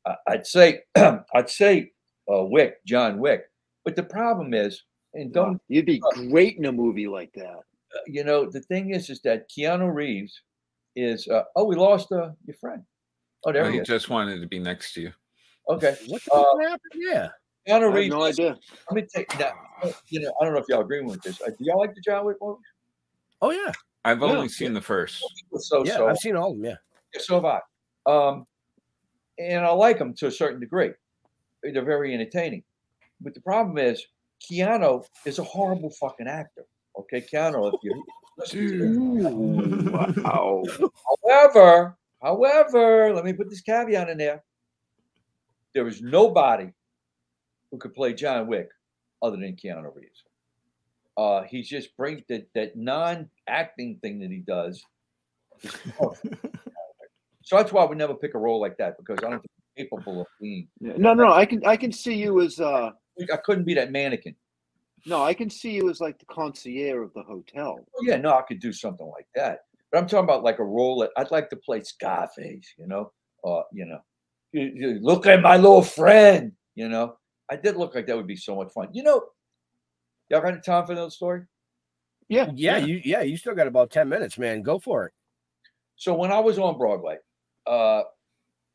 I, 0.06 0.16
I'd 0.28 0.48
say 0.48 0.84
I'd 0.96 1.50
say 1.50 1.92
uh, 2.32 2.44
Wick, 2.44 2.84
John 2.86 3.20
Wick. 3.20 3.46
But 3.84 3.96
the 3.96 4.04
problem 4.04 4.54
is, 4.54 4.84
and 5.14 5.32
don't 5.34 5.62
You'd 5.68 5.86
be 5.86 6.00
great 6.30 6.58
in 6.58 6.66
a 6.66 6.72
movie 6.72 7.08
like 7.08 7.32
that. 7.34 7.46
uh, 7.48 8.00
you 8.08 8.24
know, 8.24 8.50
the 8.50 8.62
thing 8.62 8.90
is, 8.92 9.10
is 9.10 9.22
that 9.22 9.50
Keanu 9.50 9.94
Reeves 9.94 10.42
is. 10.96 11.28
Uh, 11.28 11.44
oh, 11.56 11.64
we 11.66 11.76
lost 11.76 12.12
uh, 12.12 12.32
your 12.46 12.56
friend. 12.60 12.84
Oh, 13.46 13.52
there 13.52 13.66
he 13.68 13.74
he 13.74 13.80
is. 13.80 13.88
just 13.88 14.10
wanted 14.10 14.42
to 14.42 14.48
be 14.48 14.60
next 14.60 14.94
to 14.94 15.02
you. 15.02 15.12
Okay, 15.70 15.96
What 16.08 16.22
the 16.24 16.34
Uh, 16.34 16.58
happened? 16.60 16.80
Yeah. 16.96 17.30
I 17.68 17.70
Keanu 17.72 17.82
have 17.84 17.94
Reeves. 17.94 18.14
no 18.14 18.24
is- 18.26 18.40
idea. 18.40 18.58
Let 18.92 18.96
me 18.96 19.08
take 19.14 19.30
that. 19.38 19.54
You 20.10 20.20
know, 20.22 20.34
I 20.42 20.46
don't 20.46 20.54
know 20.54 20.60
if 20.60 20.66
y'all 20.68 20.82
agree 20.82 21.02
with 21.02 21.22
this. 21.22 21.42
Uh, 21.42 21.48
do 21.50 21.56
y'all 21.60 21.80
like 21.80 21.94
the 21.96 22.02
John 22.02 22.26
Wick 22.26 22.38
movies? 22.42 22.64
Oh 23.42 23.52
yeah. 23.52 23.72
I've 24.04 24.20
Yeah. 24.20 24.26
only 24.26 24.50
seen 24.50 24.74
the 24.74 24.82
first. 24.82 25.24
So, 25.58 25.84
Yeah. 25.86 25.98
so, 25.98 26.08
I've 26.08 26.18
seen 26.18 26.36
all 26.36 26.52
of 26.52 26.58
them. 26.58 26.66
Yeah. 26.66 26.76
yeah, 27.14 27.22
so 27.22 27.36
have 27.36 27.46
I. 27.46 27.60
Um, 28.06 28.46
and 29.40 29.66
I 29.66 29.72
like 29.72 29.98
them 30.00 30.14
to 30.16 30.28
a 30.28 30.32
certain 30.32 30.60
degree. 30.60 30.92
They're 31.72 31.84
very 31.84 32.14
entertaining. 32.14 32.64
but 33.22 33.34
the 33.34 33.42
problem 33.42 33.78
is 33.78 34.06
Keanu 34.42 35.04
is 35.26 35.40
a 35.40 35.44
horrible 35.44 35.90
fucking 35.90 36.28
actor. 36.28 36.66
Okay, 37.00 37.22
Keanu, 37.22 37.74
if 37.74 37.80
you 37.84 38.06
Wow. 40.24 40.64
However, 41.24 41.98
however, 42.22 43.14
let 43.14 43.24
me 43.24 43.34
put 43.34 43.50
this 43.50 43.62
caveat 43.62 44.10
in 44.10 44.18
there. 44.18 44.44
There 45.74 45.88
is 45.88 46.02
nobody 46.02 46.70
who 47.72 47.78
could 47.78 47.94
play 47.94 48.14
John 48.14 48.48
Wick 48.48 48.70
other 49.22 49.38
than 49.38 49.56
Keanu 49.56 49.94
Reeves. 49.96 50.24
Uh, 51.18 51.44
he 51.44 51.62
just 51.62 51.96
brings 51.96 52.24
that 52.28 52.48
that 52.56 52.76
non-acting 52.76 54.00
thing 54.02 54.20
that 54.20 54.32
he 54.32 54.40
does. 54.40 54.84
so 55.64 56.16
that's 57.52 57.72
why 57.72 57.84
I 57.84 57.86
would 57.86 57.98
never 57.98 58.16
pick 58.16 58.36
a 58.36 58.38
role 58.38 58.60
like 58.60 58.78
that 58.78 58.98
because 58.98 59.20
I 59.20 59.30
don't 59.30 59.40
think 59.40 59.55
capable 59.78 60.22
of 60.22 60.28
being. 60.40 60.68
Yeah, 60.80 60.94
No, 60.98 61.14
no, 61.14 61.32
I 61.32 61.46
can 61.46 61.66
I 61.66 61.76
can 61.78 61.92
see 61.92 62.16
you 62.16 62.42
as 62.42 62.60
uh 62.60 62.92
I 63.32 63.38
couldn't 63.38 63.66
be 63.66 63.74
that 63.76 63.92
mannequin. 63.92 64.36
no, 65.06 65.24
I 65.24 65.34
can 65.34 65.50
see 65.50 65.72
you 65.72 65.90
as 65.90 66.02
like 66.02 66.20
the 66.20 66.26
concierge 66.26 67.06
of 67.08 67.14
the 67.14 67.24
hotel. 67.24 67.86
Oh, 67.98 68.04
yeah, 68.04 68.18
no, 68.18 68.34
I 68.34 68.42
could 68.42 68.60
do 68.60 68.74
something 68.74 69.08
like 69.08 69.28
that. 69.36 69.60
But 69.92 70.00
I'm 70.00 70.08
talking 70.08 70.24
about 70.26 70.44
like 70.44 70.60
a 70.60 70.64
role 70.64 71.00
that 71.00 71.12
I'd 71.18 71.32
like 71.32 71.50
to 71.52 71.56
play 71.56 71.82
Scarface, 71.82 72.74
you 72.78 72.88
know, 72.88 73.12
uh, 73.44 73.62
you 73.72 73.86
know, 73.86 74.00
you- 74.52 74.72
you 74.76 75.00
look 75.00 75.26
at 75.28 75.42
my 75.42 75.58
little 75.58 75.82
friend, 75.84 76.54
you 76.76 76.90
know. 76.90 77.18
I 77.50 77.56
did 77.56 77.76
look 77.78 77.94
like 77.94 78.08
that 78.08 78.18
would 78.18 78.28
be 78.28 78.36
so 78.36 78.56
much 78.56 78.74
fun. 78.74 78.90
You 78.94 79.04
know, 79.04 79.30
y'all 80.30 80.42
got 80.42 80.56
a 80.56 80.60
time 80.60 80.86
for 80.86 80.94
another 80.94 81.12
story? 81.12 81.44
Yeah, 82.28 82.50
Yeah, 82.56 82.78
you 82.78 83.00
yeah, 83.06 83.22
you 83.22 83.38
still 83.38 83.54
got 83.54 83.68
about 83.68 83.92
10 83.92 84.10
minutes, 84.10 84.38
man. 84.40 84.64
Go 84.64 84.80
for 84.80 85.06
it. 85.06 85.14
So 85.96 86.16
when 86.16 86.32
I 86.32 86.40
was 86.40 86.58
on 86.58 86.78
Broadway, 86.78 87.20
uh, 87.68 88.04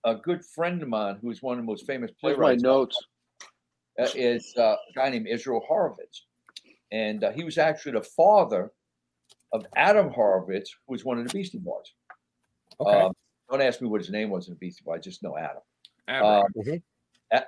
a 0.05 0.15
good 0.15 0.45
friend 0.45 0.83
of 0.83 0.89
mine 0.89 1.19
who 1.21 1.31
is 1.31 1.43
one 1.43 1.59
of 1.59 1.65
the 1.65 1.67
most 1.67 1.87
famous 1.87 2.11
Here's 2.23 2.33
my 2.37 2.37
playwrights 2.37 2.63
notes. 2.63 2.97
uh, 3.99 4.09
is 4.15 4.55
uh, 4.57 4.63
a 4.63 4.93
guy 4.95 5.11
named 5.11 5.27
Israel 5.29 5.63
Horovitz. 5.71 6.23
And 6.93 7.23
uh, 7.23 7.31
he 7.33 7.45
was 7.45 7.59
actually 7.59 7.93
the 7.93 8.03
father 8.03 8.73
of 9.53 9.67
Adam 9.77 10.11
Horovitz, 10.11 10.69
who 10.87 10.93
was 10.93 11.05
one 11.05 11.19
of 11.19 11.27
the 11.27 11.33
Beastie 11.33 11.59
Boys. 11.59 11.93
Okay. 12.81 13.01
Um, 13.01 13.13
don't 13.51 13.61
ask 13.63 13.81
me 13.81 13.89
what 13.89 14.01
his 14.01 14.11
name 14.11 14.31
was 14.31 14.49
in 14.49 14.55
the 14.55 14.59
Beastie 14.59 14.83
Boys, 14.85 14.97
I 14.97 15.01
just 15.01 15.23
know 15.23 15.37
Adam. 15.37 15.63
Ever. 16.09 16.25
Um, 16.25 16.45
Mhm. 16.57 16.83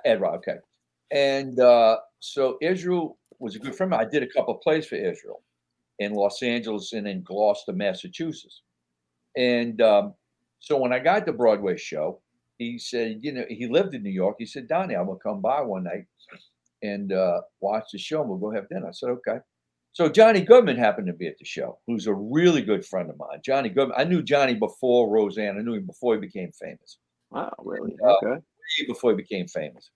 Ad-Rock, 0.05 0.35
okay. 0.35 0.57
And 1.11 1.59
uh, 1.59 1.97
so 2.19 2.57
Israel 2.61 3.17
was 3.39 3.55
a 3.55 3.59
good 3.59 3.75
friend. 3.75 3.91
of 3.93 3.97
mine. 3.99 4.07
I 4.07 4.09
did 4.09 4.23
a 4.23 4.27
couple 4.27 4.55
of 4.55 4.61
plays 4.61 4.85
for 4.85 4.95
Israel 4.95 5.43
in 5.99 6.13
Los 6.13 6.41
Angeles 6.41 6.93
and 6.93 7.07
in 7.07 7.21
Gloucester, 7.23 7.73
Massachusetts. 7.73 8.61
And 9.35 9.81
um, 9.81 10.13
so 10.59 10.77
when 10.77 10.93
I 10.93 10.99
got 10.99 11.25
the 11.25 11.33
Broadway 11.33 11.75
show, 11.77 12.21
he 12.71 12.79
said, 12.79 13.19
you 13.21 13.31
know, 13.33 13.45
he 13.49 13.67
lived 13.67 13.93
in 13.93 14.03
New 14.03 14.09
York. 14.09 14.35
He 14.39 14.45
said, 14.45 14.67
Donnie, 14.67 14.95
I'm 14.95 15.05
gonna 15.07 15.19
come 15.19 15.41
by 15.41 15.61
one 15.61 15.83
night 15.83 16.05
and 16.81 17.11
uh, 17.13 17.41
watch 17.61 17.85
the 17.91 17.97
show. 17.99 18.21
and 18.21 18.29
We'll 18.29 18.39
go 18.39 18.51
have 18.51 18.69
dinner. 18.69 18.87
I 18.87 18.91
said, 18.91 19.09
okay. 19.09 19.37
So 19.93 20.09
Johnny 20.09 20.41
Goodman 20.41 20.77
happened 20.77 21.07
to 21.07 21.13
be 21.13 21.27
at 21.27 21.37
the 21.37 21.45
show, 21.45 21.77
who's 21.85 22.07
a 22.07 22.13
really 22.13 22.61
good 22.63 22.83
friend 22.85 23.09
of 23.11 23.17
mine. 23.17 23.39
Johnny 23.45 23.69
Goodman. 23.69 23.95
I 23.97 24.03
knew 24.05 24.23
Johnny 24.23 24.55
before 24.55 25.09
Roseanne. 25.09 25.57
I 25.57 25.61
knew 25.61 25.75
him 25.75 25.85
before 25.85 26.15
he 26.15 26.19
became 26.21 26.51
famous 26.51 26.97
Wow, 27.31 27.53
really? 27.59 27.95
Uh, 28.03 28.13
Okay. 28.23 28.35
way 28.41 28.87
before 28.87 29.11
he 29.11 29.17
became 29.17 29.47
famous. 29.47 29.91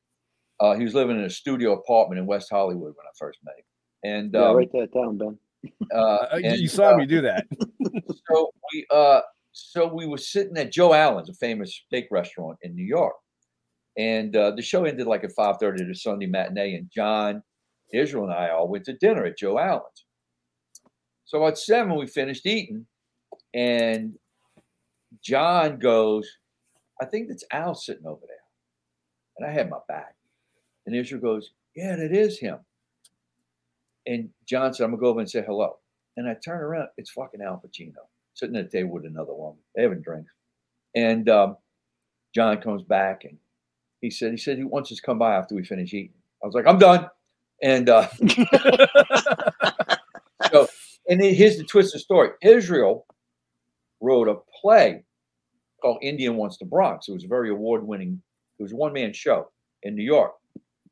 Uh, 0.59 0.75
he 0.75 0.83
was 0.83 0.93
living 0.95 1.17
in 1.17 1.23
a 1.23 1.29
studio 1.29 1.73
apartment 1.73 2.19
in 2.19 2.25
West 2.25 2.49
Hollywood 2.51 2.93
when 2.95 3.05
I 3.05 3.13
first 3.17 3.39
met 3.43 3.55
him. 3.57 3.63
And 4.03 4.33
Yeah, 4.33 4.49
um, 4.49 4.55
write 4.55 4.71
that 4.73 4.91
down, 4.93 5.17
Ben. 5.17 5.37
uh, 5.91 5.95
Uh, 5.95 6.27
you- 6.37 6.49
and, 6.49 6.61
you 6.61 6.67
saw 6.67 6.93
uh, 6.93 6.97
me 6.97 7.05
do 7.05 7.21
that. 7.21 7.45
so 8.29 8.51
we 8.73 8.85
uh 8.91 9.21
so 9.57 9.91
we 9.91 10.05
were 10.05 10.19
sitting 10.19 10.55
at 10.57 10.71
Joe 10.71 10.93
Allen's, 10.93 11.29
a 11.29 11.33
famous 11.33 11.81
steak 11.87 12.07
restaurant 12.11 12.59
in 12.61 12.75
New 12.75 12.85
York. 12.85 13.15
And 13.97 14.35
uh, 14.35 14.51
the 14.51 14.61
show 14.61 14.85
ended 14.85 15.07
like 15.07 15.23
at 15.23 15.35
5:30 15.35 15.87
the 15.87 15.95
Sunday 15.95 16.27
matinee, 16.27 16.75
and 16.75 16.91
John, 16.93 17.41
Israel, 17.91 18.25
and 18.25 18.33
I 18.33 18.49
all 18.49 18.67
went 18.67 18.85
to 18.85 18.93
dinner 18.93 19.25
at 19.25 19.39
Joe 19.39 19.57
Allen's. 19.57 20.05
So 21.25 21.45
at 21.47 21.57
seven, 21.57 21.95
we 21.95 22.05
finished 22.05 22.45
eating, 22.45 22.85
and 23.55 24.13
John 25.23 25.79
goes, 25.79 26.29
I 27.01 27.05
think 27.05 27.27
that's 27.27 27.43
Al 27.51 27.73
sitting 27.73 28.05
over 28.05 28.21
there. 28.27 28.37
And 29.37 29.47
I 29.47 29.51
had 29.51 29.69
my 29.69 29.79
back. 29.87 30.15
And 30.85 30.95
Israel 30.95 31.21
goes, 31.21 31.49
Yeah, 31.75 31.95
that 31.95 32.11
is 32.11 32.37
him. 32.37 32.59
And 34.05 34.29
John 34.47 34.73
said, 34.73 34.83
I'm 34.83 34.91
gonna 34.91 35.01
go 35.01 35.07
over 35.07 35.19
and 35.19 35.29
say 35.29 35.43
hello. 35.43 35.77
And 36.15 36.29
I 36.29 36.35
turn 36.35 36.61
around, 36.61 36.89
it's 36.97 37.11
fucking 37.11 37.41
Al 37.41 37.61
Pacino 37.65 38.05
sitting 38.37 38.55
at 38.55 38.69
the 38.71 38.77
table 38.77 38.91
with 38.91 39.05
another 39.05 39.33
woman. 39.33 39.57
They 39.75 39.81
having 39.81 40.01
drinks. 40.01 40.31
And 40.95 41.27
um, 41.27 41.57
John 42.33 42.61
comes 42.61 42.83
back 42.83 43.23
and 43.23 43.37
he 44.01 44.11
said, 44.11 44.31
he 44.31 44.37
said 44.37 44.57
he 44.57 44.63
wants 44.63 44.91
us 44.91 44.97
to 44.97 45.03
come 45.03 45.19
by 45.19 45.35
after 45.35 45.55
we 45.55 45.63
finish 45.63 45.93
eating. 45.93 46.13
I 46.43 46.45
was 46.45 46.53
like, 46.53 46.67
I'm 46.67 46.77
done. 46.77 47.09
And 47.63 47.89
uh, 47.89 48.07
so, 50.51 50.67
and 51.09 51.19
then 51.19 51.33
here's 51.33 51.57
the 51.57 51.63
twist 51.63 51.95
of 51.95 51.99
the 51.99 52.03
story. 52.03 52.29
Israel 52.43 53.07
wrote 53.99 54.27
a 54.27 54.35
play 54.61 55.03
called 55.81 55.97
Indian 56.03 56.35
Wants 56.35 56.59
the 56.59 56.65
Bronx. 56.65 57.07
It 57.07 57.13
was 57.13 57.23
a 57.23 57.27
very 57.27 57.49
award-winning, 57.49 58.21
it 58.59 58.63
was 58.63 58.71
a 58.71 58.75
one-man 58.75 59.13
show 59.13 59.49
in 59.81 59.95
New 59.95 60.03
York. 60.03 60.33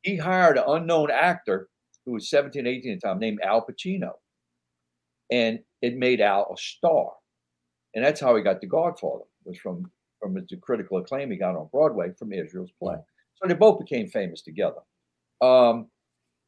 He 0.01 0.17
hired 0.17 0.57
an 0.57 0.63
unknown 0.67 1.11
actor 1.11 1.69
who 2.05 2.13
was 2.13 2.29
17, 2.29 2.65
18 2.65 2.91
at 2.91 3.01
the 3.01 3.07
time, 3.07 3.19
named 3.19 3.39
Al 3.43 3.65
Pacino. 3.65 4.13
And 5.31 5.59
it 5.81 5.95
made 5.95 6.21
Al 6.21 6.51
a 6.51 6.57
star. 6.57 7.11
And 7.95 8.03
that's 8.03 8.19
how 8.21 8.35
he 8.35 8.43
got 8.43 8.61
The 8.61 8.67
Godfather, 8.67 9.25
was 9.45 9.57
from 9.57 9.91
from 10.21 10.33
the 10.35 10.57
critical 10.57 10.97
acclaim 10.97 11.31
he 11.31 11.37
got 11.37 11.55
on 11.55 11.69
Broadway 11.71 12.11
from 12.17 12.33
Israel's 12.33 12.71
play. 12.71 12.95
So 13.35 13.47
they 13.47 13.53
both 13.53 13.79
became 13.79 14.07
famous 14.07 14.41
together. 14.41 14.81
Um, 15.41 15.89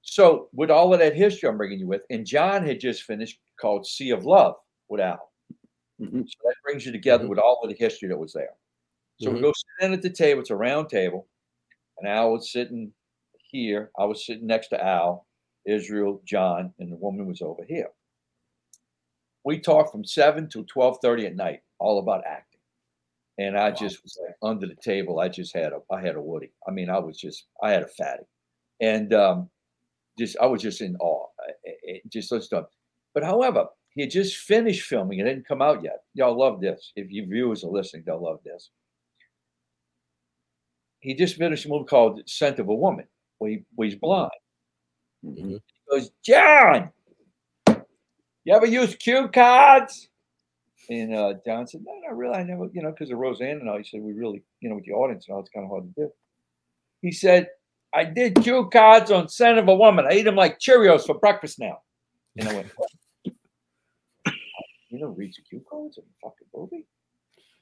so 0.02 0.50
with 0.54 0.72
all 0.72 0.94
of 0.94 1.00
that 1.00 1.16
history 1.16 1.50
I'm 1.50 1.58
bringing 1.58 1.80
you 1.80 1.88
with, 1.88 2.04
and 2.10 2.26
John 2.26 2.66
had 2.66 2.80
just 2.80 3.04
finished 3.04 3.40
called 3.60 3.86
Sea 3.88 4.12
of 4.12 4.26
Love 4.26 4.56
with 4.90 5.02
Al. 5.02 5.32
Mhm. 6.02 6.28
So 6.28 6.38
that 6.46 6.56
brings 6.64 6.86
you 6.86 6.92
together 6.92 7.28
with 7.28 7.40
all 7.40 7.62
of 7.64 7.70
the 7.70 7.76
history 7.76 8.10
that 8.10 8.18
was 8.18 8.34
there. 8.34 8.56
So 9.18 9.32
we 9.32 9.38
Mhm. 9.38 9.42
go 9.42 9.54
sit 9.54 9.86
in 9.88 9.94
at 9.94 10.02
the 10.02 10.10
table. 10.12 10.42
It's 10.42 10.50
a 10.52 10.56
round 10.56 10.90
table, 10.90 11.28
and 12.00 12.08
Al 12.08 12.34
was 12.34 12.52
sitting 12.52 12.94
here. 13.52 13.92
I 13.98 14.06
was 14.06 14.26
sitting 14.26 14.48
next 14.48 14.70
to 14.70 14.84
Al, 14.84 15.28
Israel, 15.66 16.22
John, 16.26 16.74
and 16.80 16.92
the 16.92 16.98
woman 16.98 17.28
was 17.28 17.42
over 17.42 17.64
here. 17.66 17.92
We 19.48 19.60
talked 19.60 19.94
from 19.94 20.04
seven 20.04 20.50
to 20.50 20.66
twelve 20.66 20.98
thirty 21.02 21.26
at 21.26 21.38
night, 21.38 21.62
all 21.80 22.00
about 22.00 22.26
acting. 22.26 22.60
And 23.38 23.58
I 23.58 23.72
just 23.72 24.04
was 24.04 24.20
like 24.22 24.36
under 24.44 24.68
the 24.68 24.76
table. 24.76 25.22
I 25.22 25.30
just 25.30 25.56
had 25.56 25.72
a, 25.72 25.80
I 25.90 26.02
had 26.02 26.16
a 26.18 26.22
Woody. 26.22 26.52
I 26.68 26.72
mean, 26.72 26.90
I 26.90 27.00
was 27.00 27.18
just, 27.18 27.46
I 27.64 27.72
had 27.72 27.84
a 27.84 27.88
fatty, 27.88 28.24
and 28.82 29.14
um, 29.14 29.50
just, 30.20 30.36
I 30.42 30.48
was 30.48 30.62
just 30.62 30.82
in 30.82 30.98
awe. 30.98 31.28
I- 31.40 31.52
I- 31.70 31.76
It 31.84 32.10
just 32.12 32.28
so 32.28 32.40
stuff. 32.42 32.66
But 33.14 33.24
however, 33.24 33.68
he 33.92 34.02
had 34.02 34.12
just 34.12 34.36
finished 34.36 34.84
filming. 34.86 35.20
It 35.20 35.24
didn't 35.24 35.48
come 35.48 35.62
out 35.62 35.82
yet. 35.82 36.02
Y'all 36.14 36.38
love 36.38 36.60
this. 36.60 36.92
If 36.98 37.10
you 37.10 37.26
viewers 37.26 37.64
are 37.64 37.68
listening, 37.72 38.04
they'll 38.06 38.22
love 38.22 38.40
this. 38.44 38.70
He 41.00 41.14
just 41.14 41.38
finished 41.38 41.66
a 41.66 41.70
movie 41.70 41.86
called 41.86 42.22
Scent 42.28 42.60
of 42.60 42.68
a 42.68 42.76
Woman, 42.76 43.08
where, 43.38 43.52
he, 43.52 43.64
where 43.76 43.88
he's 43.88 43.96
blind. 43.98 44.32
Mhm. 45.24 45.62
He 45.62 45.62
goes, 45.90 46.12
John, 46.26 46.92
you 48.48 48.54
ever 48.56 48.66
use 48.66 48.96
cue 48.96 49.28
cards? 49.28 50.08
And 50.90 51.14
uh, 51.14 51.34
John 51.46 51.68
said, 51.68 51.82
No, 51.86 51.92
not 52.08 52.16
really. 52.16 52.34
I 52.34 52.44
never, 52.44 52.70
you 52.72 52.82
know, 52.82 52.92
because 52.92 53.12
of 53.12 53.18
Roseanne 53.18 53.60
and 53.60 53.70
all. 53.70 53.78
He 53.78 53.84
said, 53.84 54.02
We 54.02 54.14
really, 54.14 54.42
you 54.62 54.70
know, 54.70 54.76
with 54.76 54.86
the 54.86 54.94
audience 54.94 55.26
and 55.28 55.36
all, 55.36 55.42
it's 55.42 55.50
kind 55.50 55.66
of 55.66 55.70
hard 55.70 55.84
to 55.84 56.02
do. 56.02 56.10
He 57.02 57.12
said, 57.12 57.50
I 57.94 58.06
did 58.06 58.42
cue 58.42 58.70
cards 58.72 59.12
on 59.12 59.28
Scent 59.28 59.60
of 59.60 59.68
a 59.68 59.76
Woman. 59.76 60.06
I 60.10 60.14
eat 60.14 60.24
them 60.24 60.36
like 60.36 60.60
Cheerios 60.60 61.06
for 61.06 61.16
breakfast 61.20 61.60
now. 61.60 61.80
And 62.38 62.48
I 62.48 62.54
went, 62.54 62.68
What? 62.78 62.90
You 64.90 65.00
know, 65.00 65.08
reads 65.08 65.36
the 65.36 65.42
cue 65.42 65.62
cards 65.70 65.98
in 65.98 66.06
a 66.06 66.30
fucking 66.30 66.48
movie? 66.56 66.86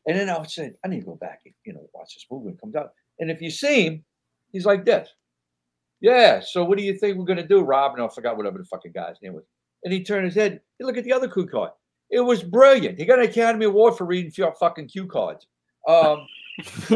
And 0.06 0.16
then 0.16 0.30
I 0.30 0.46
said, 0.46 0.76
I 0.86 0.88
need 0.88 1.00
to 1.00 1.06
go 1.08 1.16
back 1.16 1.40
and, 1.46 1.56
you 1.66 1.74
know, 1.74 1.90
watch 1.96 2.14
this 2.14 2.28
movie 2.30 2.46
when 2.46 2.54
it 2.54 2.62
comes 2.62 2.76
out. 2.76 2.92
And 3.20 3.32
if 3.32 3.42
you 3.42 3.50
see 3.50 3.88
him, 3.88 4.06
he's 4.52 4.68
like 4.68 4.86
this. 4.86 5.10
Yeah. 6.00 6.42
So 6.46 6.64
what 6.64 6.78
do 6.78 6.84
you 6.84 6.96
think 6.96 7.18
we're 7.18 7.26
gonna 7.26 7.48
do, 7.48 7.62
Rob? 7.62 7.94
And 7.96 8.04
I 8.04 8.08
forgot 8.10 8.38
whatever 8.38 8.60
the 8.60 8.66
fucking 8.66 8.92
guy's 8.92 9.16
name 9.24 9.34
was. 9.34 9.46
And 9.86 9.94
he 9.94 10.04
turned 10.04 10.26
his 10.26 10.36
head. 10.36 10.60
He 10.78 10.84
look 10.84 10.98
at 10.98 11.06
the 11.06 11.14
other 11.14 11.30
cue 11.30 11.48
card. 11.48 11.72
It 12.10 12.20
was 12.20 12.44
brilliant. 12.44 13.00
He 13.00 13.06
got 13.06 13.20
an 13.20 13.26
Academy 13.26 13.66
Award 13.66 13.98
for 13.98 14.06
reading 14.06 14.32
few 14.32 14.52
fucking 14.60 14.88
cue 14.88 15.08
cards. 15.08 15.48
Um, 15.88 16.28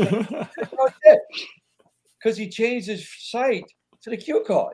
because 2.20 2.36
he 2.36 2.50
changed 2.50 2.88
his 2.88 3.08
sight 3.18 3.66
to 4.02 4.10
the 4.10 4.18
cue 4.18 4.44
card, 4.46 4.74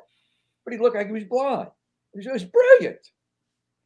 but 0.64 0.74
he 0.74 0.80
looked 0.80 0.96
like 0.96 1.08
he 1.08 1.14
was 1.14 1.26
blind. 1.26 1.70
It 2.14 2.32
was, 2.32 2.44
brilliant. 2.46 3.10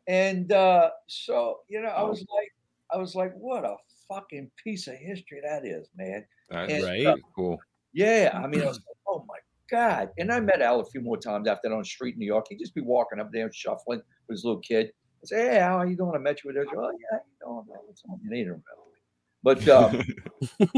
And 0.08 0.52
uh, 0.52 0.92
so 1.08 1.60
you 1.68 1.82
know, 1.82 1.90
I 1.90 2.04
was 2.04 2.20
like, 2.20 2.52
I 2.94 2.98
was 2.98 3.16
like, 3.16 3.34
what 3.36 3.66
a 3.66 3.76
fucking 4.08 4.52
piece 4.64 4.88
of 4.88 4.96
history 4.96 5.42
that 5.44 5.66
is, 5.66 5.90
man. 5.96 6.26
That's 6.50 6.72
And, 6.72 6.84
right. 6.84 7.06
uh, 7.06 7.16
Cool. 7.36 7.60
Yeah, 7.94 8.32
I 8.34 8.46
mean, 8.48 8.62
I 8.62 8.68
was 8.68 8.78
like, 8.78 8.98
oh 9.08 9.26
my 9.28 9.38
god! 9.72 10.09
And 10.17 10.32
I 10.32 10.39
met 10.39 10.61
Al 10.61 10.80
a 10.80 10.86
few 10.86 11.01
more 11.01 11.17
times 11.17 11.47
after 11.47 11.70
that 11.70 11.74
on 11.74 11.82
the 11.82 11.86
street 11.86 12.13
in 12.15 12.20
New 12.20 12.26
York. 12.26 12.45
He'd 12.49 12.59
just 12.59 12.76
be 12.76 12.82
walking 12.82 13.20
up 13.20 13.30
there 13.32 13.49
shuffling 13.51 14.01
with 14.28 14.36
his 14.36 14.43
little 14.45 14.61
kid. 14.61 14.88
I 15.22 15.26
say, 15.26 15.38
hey, 15.38 15.57
Al, 15.59 15.80
how 15.80 15.84
you 15.86 15.95
doing? 15.97 16.13
I 16.15 16.20
met 16.20 16.43
you 16.43 16.49
with 16.49 16.55
this. 16.55 16.67
Oh 16.76 16.91
yeah, 16.91 17.20
you 17.20 17.45
know, 17.45 17.65
man, 17.67 17.78
what's 17.86 18.01
on? 18.09 18.20
You 18.24 18.30
need 18.30 18.45
to 18.45 18.51
remember 18.51 18.63
me. 18.91 18.99
But, 19.43 19.67
um, 19.70 20.01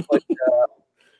but 0.09 0.21
uh, 0.21 0.67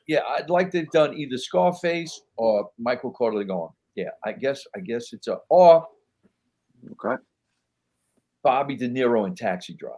yeah, 0.07 0.21
I'd 0.37 0.49
like 0.49 0.71
to 0.71 0.79
have 0.79 0.91
done 0.91 1.13
either 1.15 1.37
Scarface 1.37 2.21
or 2.37 2.69
Michael 2.79 3.11
Corleone. 3.11 3.69
yeah, 3.95 4.09
I 4.25 4.33
guess 4.33 4.63
I 4.75 4.79
guess 4.79 5.13
it's 5.13 5.27
a 5.27 5.37
or 5.49 5.85
Okay. 6.93 7.21
Bobby 8.43 8.75
De 8.75 8.89
Niro 8.89 9.27
in 9.27 9.35
Taxi 9.35 9.75
Driver. 9.75 9.95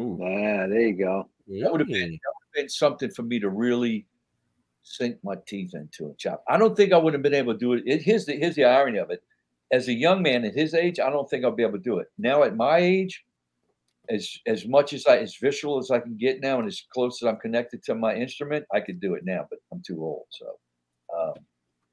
Ooh. 0.00 0.16
Yeah, 0.20 0.66
there 0.66 0.80
you 0.80 0.94
go. 0.96 1.28
That 1.48 1.70
would 1.70 1.80
have 1.80 1.88
been, 1.88 2.12
that 2.12 2.32
would've 2.34 2.54
been 2.54 2.68
something 2.70 3.10
for 3.10 3.22
me 3.22 3.38
to 3.40 3.50
really 3.50 4.06
sink 4.82 5.18
my 5.22 5.34
teeth 5.46 5.74
into 5.74 6.06
and 6.06 6.18
chop. 6.18 6.44
I 6.48 6.58
don't 6.58 6.76
think 6.76 6.92
I 6.92 6.98
would 6.98 7.12
have 7.14 7.22
been 7.22 7.34
able 7.34 7.52
to 7.54 7.58
do 7.58 7.72
it. 7.74 7.84
it. 7.86 8.02
Here's 8.02 8.26
the 8.26 8.36
here's 8.36 8.56
the 8.56 8.64
irony 8.64 8.98
of 8.98 9.10
it. 9.10 9.22
As 9.70 9.88
a 9.88 9.92
young 9.92 10.22
man 10.22 10.44
at 10.44 10.54
his 10.54 10.74
age, 10.74 11.00
I 11.00 11.10
don't 11.10 11.28
think 11.28 11.44
I'll 11.44 11.52
be 11.52 11.62
able 11.62 11.78
to 11.78 11.78
do 11.78 11.98
it. 11.98 12.08
Now 12.18 12.42
at 12.42 12.56
my 12.56 12.78
age, 12.78 13.24
as 14.10 14.38
as 14.46 14.66
much 14.66 14.92
as 14.92 15.06
I 15.06 15.18
as 15.18 15.36
visual 15.36 15.78
as 15.78 15.90
I 15.90 16.00
can 16.00 16.16
get 16.16 16.40
now, 16.40 16.58
and 16.58 16.68
as 16.68 16.82
close 16.92 17.22
as 17.22 17.28
I'm 17.28 17.38
connected 17.38 17.82
to 17.84 17.94
my 17.94 18.14
instrument, 18.14 18.66
I 18.72 18.80
could 18.80 19.00
do 19.00 19.14
it 19.14 19.24
now. 19.24 19.46
But 19.48 19.60
I'm 19.72 19.82
too 19.86 20.02
old. 20.02 20.26
So, 20.30 20.46
um, 21.16 21.34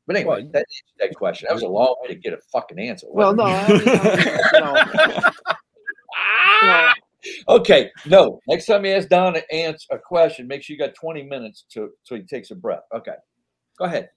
but 0.07 0.15
anyway, 0.15 0.41
Well, 0.41 0.51
that 0.53 0.65
that 0.99 1.15
question. 1.15 1.47
That 1.47 1.53
was 1.53 1.63
a 1.63 1.67
long 1.67 1.95
way 2.01 2.09
to 2.09 2.15
get 2.15 2.33
a 2.33 2.39
fucking 2.51 2.79
answer. 2.79 3.07
Well, 3.09 3.35
wasn't 3.35 3.37
no. 3.37 3.45
I 3.45 3.67
mean, 3.69 3.85
you 4.53 4.59
know, 4.59 4.75
you 6.61 6.67
know, 6.67 6.93
Okay, 7.47 7.91
no. 8.05 8.39
Next 8.47 8.65
time 8.65 8.85
you 8.85 8.93
ask 8.93 9.09
Don 9.09 9.33
to 9.33 9.53
answer 9.53 9.87
a 9.91 9.99
question, 9.99 10.47
make 10.47 10.63
sure 10.63 10.73
you 10.73 10.79
got 10.79 10.95
20 10.95 11.23
minutes 11.23 11.65
to 11.73 11.89
so 12.03 12.15
he 12.15 12.23
takes 12.23 12.51
a 12.51 12.55
breath. 12.55 12.83
Okay, 12.95 13.15
go 13.77 13.85
ahead. 13.85 14.09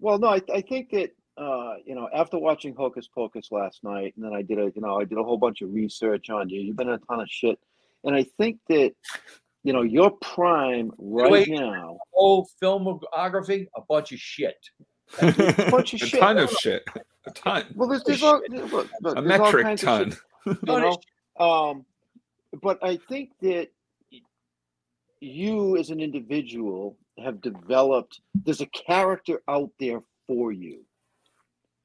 Well, 0.00 0.18
no, 0.18 0.28
I, 0.28 0.40
I 0.52 0.60
think 0.62 0.90
that 0.90 1.10
uh, 1.36 1.74
you 1.84 1.94
know 1.94 2.08
after 2.14 2.38
watching 2.38 2.74
Hocus 2.74 3.08
Pocus 3.08 3.48
last 3.50 3.84
night, 3.84 4.14
and 4.16 4.24
then 4.24 4.32
I 4.34 4.42
did 4.42 4.58
a 4.58 4.72
you 4.74 4.80
know 4.82 5.00
I 5.00 5.04
did 5.04 5.18
a 5.18 5.22
whole 5.22 5.38
bunch 5.38 5.62
of 5.62 5.72
research 5.72 6.30
on 6.30 6.48
you. 6.48 6.60
You've 6.60 6.76
been 6.76 6.88
in 6.88 6.94
a 6.94 6.98
ton 6.98 7.20
of 7.20 7.28
shit, 7.28 7.58
and 8.04 8.14
I 8.14 8.24
think 8.38 8.58
that 8.68 8.92
you 9.64 9.72
know 9.72 9.82
your 9.82 10.10
prime 10.10 10.90
right 10.98 11.30
Wait. 11.30 11.48
now. 11.48 11.98
Whole 12.12 12.48
filmography, 12.62 13.66
a 13.76 13.80
bunch 13.88 14.12
of 14.12 14.18
shit. 14.18 14.56
A 15.20 15.70
bunch 15.70 15.94
of 15.94 16.02
a 16.02 16.06
shit. 16.06 16.20
ton 16.20 16.38
of 16.38 16.50
shit. 16.50 16.82
A 17.26 17.30
ton. 17.32 17.64
Well, 17.74 17.88
there's, 17.88 18.04
there's 18.04 18.22
all 18.22 18.40
look, 18.50 18.88
look, 19.00 19.18
A 19.18 19.22
there's 19.22 19.40
all 19.40 19.46
metric 19.46 19.64
kinds 19.64 19.82
of 19.82 19.86
ton. 19.88 20.10
shit, 20.10 20.56
you 20.66 20.80
know. 20.80 20.98
Um, 21.44 21.84
but 22.62 22.78
I 22.82 22.96
think 23.08 23.30
that 23.42 23.68
you 25.20 25.76
as 25.76 25.90
an 25.90 26.00
individual 26.00 26.96
have 27.18 27.40
developed. 27.40 28.20
There's 28.44 28.60
a 28.60 28.66
character 28.66 29.42
out 29.48 29.70
there 29.80 30.00
for 30.26 30.52
you 30.52 30.84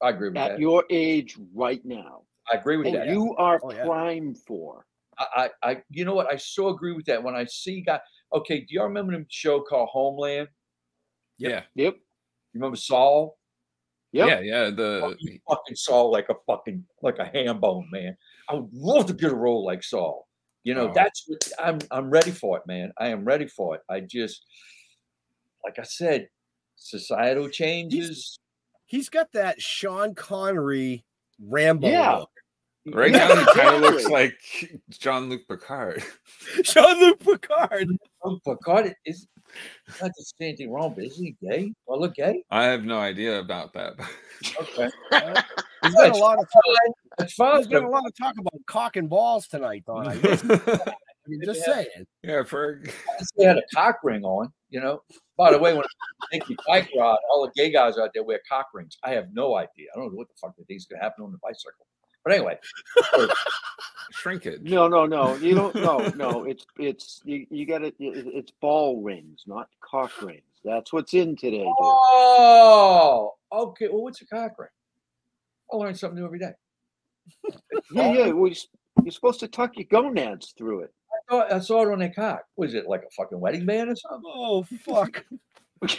I 0.02 0.10
agree 0.10 0.28
with 0.28 0.36
at 0.38 0.48
that. 0.52 0.60
your 0.60 0.84
age 0.90 1.36
right 1.54 1.84
now. 1.84 2.22
I 2.52 2.58
agree 2.58 2.76
with 2.76 2.86
and 2.88 2.96
that. 2.96 3.08
you 3.08 3.34
are 3.36 3.60
Oh, 3.64 3.72
yeah. 3.72 3.84
primed 3.84 4.38
for. 4.46 4.86
I, 5.18 5.50
I, 5.62 5.70
I, 5.70 5.82
you 5.90 6.04
know 6.04 6.14
what? 6.14 6.30
I 6.32 6.36
so 6.36 6.68
agree 6.68 6.92
with 6.92 7.06
that. 7.06 7.22
When 7.22 7.34
I 7.34 7.44
see 7.46 7.80
guy, 7.80 8.00
okay, 8.32 8.60
do 8.60 8.66
y'all 8.70 8.84
remember 8.84 9.16
the 9.16 9.24
show 9.28 9.60
called 9.62 9.88
Homeland? 9.90 10.48
Yeah. 11.38 11.62
Yep. 11.74 11.94
You 11.94 12.60
remember 12.60 12.76
Saul? 12.76 13.38
Yep. 14.12 14.28
Yeah, 14.28 14.40
yeah. 14.40 14.70
The 14.70 15.00
Oh, 15.04 15.14
he 15.18 15.40
fucking 15.48 15.74
Saul 15.76 16.12
like 16.12 16.28
a 16.28 16.34
fucking 16.46 16.84
like 17.02 17.18
a 17.18 17.24
ham 17.24 17.58
bone, 17.60 17.88
man. 17.90 18.16
I 18.48 18.54
would 18.54 18.68
love 18.72 19.06
to 19.06 19.12
get 19.14 19.32
a 19.32 19.34
role 19.34 19.64
like 19.64 19.82
Saul. 19.82 20.28
You 20.64 20.74
know, 20.74 20.88
Oh. 20.88 20.92
that's 20.94 21.24
what 21.28 21.48
I'm 21.58 21.78
I'm 21.90 22.10
ready 22.10 22.30
for 22.32 22.56
it, 22.58 22.64
man. 22.66 22.92
I 22.98 23.08
am 23.08 23.24
ready 23.24 23.46
for 23.46 23.74
it. 23.76 23.82
I 23.88 24.00
just 24.00 24.44
like 25.64 25.78
I 25.78 25.82
said, 25.84 26.28
societal 26.76 27.48
changes. 27.48 28.38
He's 28.86 29.08
got 29.08 29.32
that 29.32 29.60
Sean 29.62 30.14
Connery 30.14 31.04
Rambo 31.40 31.88
Yeah. 31.88 32.16
look. 32.16 32.30
right 32.94 33.12
now 33.12 33.34
he 33.34 33.44
kind 33.58 33.76
of 33.76 33.80
looks 33.82 34.06
like 34.08 34.36
John 34.90 35.28
Luc 35.30 35.42
Picard. 35.48 36.02
Jean 36.62 37.00
Luc 37.00 37.18
Picard. 37.20 37.88
Oh, 38.22 38.38
Picard 38.46 38.94
is 39.06 39.26
not 40.00 40.10
to 40.16 40.24
say 40.24 40.34
anything 40.48 40.70
wrong, 40.70 40.92
but 40.94 41.04
is 41.04 41.16
he 41.16 41.36
gay? 41.42 41.72
Well, 41.86 42.00
look 42.00 42.14
gay. 42.14 42.42
I 42.50 42.64
have 42.64 42.84
no 42.84 42.98
idea 42.98 43.38
about 43.40 43.72
that. 43.74 43.94
Okay, 44.60 44.90
There's 45.84 45.94
been 45.94 46.12
a 46.12 46.16
lot 46.16 46.38
of 46.38 46.46
that's 47.18 47.34
fine. 47.34 47.54
there's 47.54 47.68
been 47.68 47.84
a 47.84 47.88
lot 47.90 48.04
of 48.06 48.16
talk 48.16 48.34
about 48.38 48.54
cock 48.66 48.96
and 48.96 49.08
balls 49.08 49.46
tonight, 49.46 49.84
though. 49.86 49.98
I 49.98 50.16
guess. 50.16 50.42
I 50.50 51.28
mean, 51.28 51.40
just 51.44 51.60
Yeah. 51.66 51.74
saying. 51.74 52.06
yeah, 52.22 52.42
for 52.42 52.82
They 53.36 53.44
had 53.44 53.56
a 53.58 53.62
cock 53.74 53.98
ring 54.02 54.24
on, 54.24 54.52
you 54.70 54.80
know. 54.80 55.02
By 55.36 55.52
the 55.52 55.58
way, 55.58 55.72
when 55.74 55.82
I 55.84 56.26
think 56.30 56.46
the 56.46 56.56
bike 56.66 56.90
ride, 56.96 57.16
all 57.30 57.42
the 57.46 57.52
gay 57.54 57.70
guys 57.70 57.98
out 57.98 58.10
there 58.14 58.22
wear 58.24 58.40
cock 58.48 58.68
rings. 58.74 58.96
I 59.02 59.10
have 59.12 59.28
no 59.32 59.56
idea. 59.56 59.88
I 59.94 59.98
don't 59.98 60.10
know 60.12 60.16
what 60.18 60.28
the 60.28 60.34
fuck 60.40 60.54
they 60.56 60.64
thing's 60.64 60.82
is 60.82 60.86
going 60.86 61.00
to 61.00 61.04
happen 61.04 61.24
on 61.24 61.32
the 61.32 61.38
bicycle. 61.38 61.86
But 62.24 62.34
anyway, 62.34 62.58
shrinkage. 64.12 64.62
No, 64.62 64.88
no, 64.88 65.06
no. 65.06 65.34
You 65.36 65.54
don't. 65.54 65.74
No, 65.74 65.98
no. 66.16 66.44
It's 66.44 66.64
it's 66.78 67.20
you. 67.24 67.46
You 67.50 67.66
got 67.66 67.82
it. 67.82 67.94
It's 67.98 68.50
ball 68.60 69.02
rings, 69.02 69.42
not 69.46 69.68
cock 69.82 70.10
rings. 70.22 70.42
That's 70.64 70.92
what's 70.92 71.12
in 71.14 71.36
today. 71.36 71.58
Dude. 71.64 71.74
oh, 71.80 73.34
okay. 73.52 73.88
Well, 73.88 74.02
what's 74.04 74.22
a 74.22 74.26
cock 74.26 74.58
ring? 74.58 74.68
I 75.72 75.76
learn 75.76 75.94
something 75.94 76.18
new 76.18 76.26
every 76.26 76.38
day. 76.38 76.52
Yeah, 77.92 78.12
yeah. 78.12 78.30
Well, 78.30 78.52
you're, 79.02 79.12
supposed 79.12 79.40
to 79.40 79.48
tuck 79.48 79.76
your 79.76 79.86
gonads 79.90 80.54
through 80.56 80.80
it. 80.80 80.92
I 81.12 81.32
saw, 81.32 81.56
I 81.56 81.58
saw 81.60 81.82
it 81.82 81.92
on 81.92 81.98
their 81.98 82.10
cock. 82.10 82.42
Was 82.56 82.74
it 82.74 82.86
like 82.86 83.02
a 83.02 83.10
fucking 83.10 83.40
wedding 83.40 83.66
band 83.66 83.90
or 83.90 83.96
something? 83.96 84.22
Oh 84.34 84.62
fuck. 84.62 85.24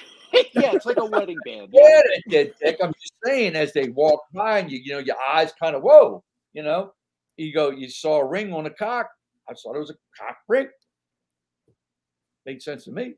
yeah, 0.53 0.71
it's 0.73 0.85
like 0.85 0.97
a 0.97 1.05
wedding 1.05 1.37
band. 1.45 1.69
Yeah, 1.71 2.01
they 2.07 2.23
did, 2.29 2.53
Dick. 2.63 2.77
I'm 2.81 2.93
just 2.93 3.13
saying, 3.23 3.55
as 3.55 3.73
they 3.73 3.89
walk 3.89 4.21
by, 4.33 4.59
and 4.59 4.71
you, 4.71 4.79
you 4.83 4.93
know, 4.93 4.99
your 4.99 5.17
eyes 5.29 5.51
kind 5.59 5.75
of 5.75 5.83
whoa. 5.83 6.23
You 6.53 6.63
know, 6.63 6.93
you 7.37 7.53
go, 7.53 7.69
you 7.69 7.89
saw 7.89 8.19
a 8.19 8.25
ring 8.25 8.53
on 8.53 8.65
a 8.65 8.69
cock. 8.69 9.09
I 9.49 9.53
thought 9.53 9.75
it 9.75 9.79
was 9.79 9.91
a 9.91 9.95
cock 10.17 10.37
ring. 10.47 10.67
Made 12.45 12.61
sense 12.61 12.85
to 12.85 12.91
me. 12.91 13.15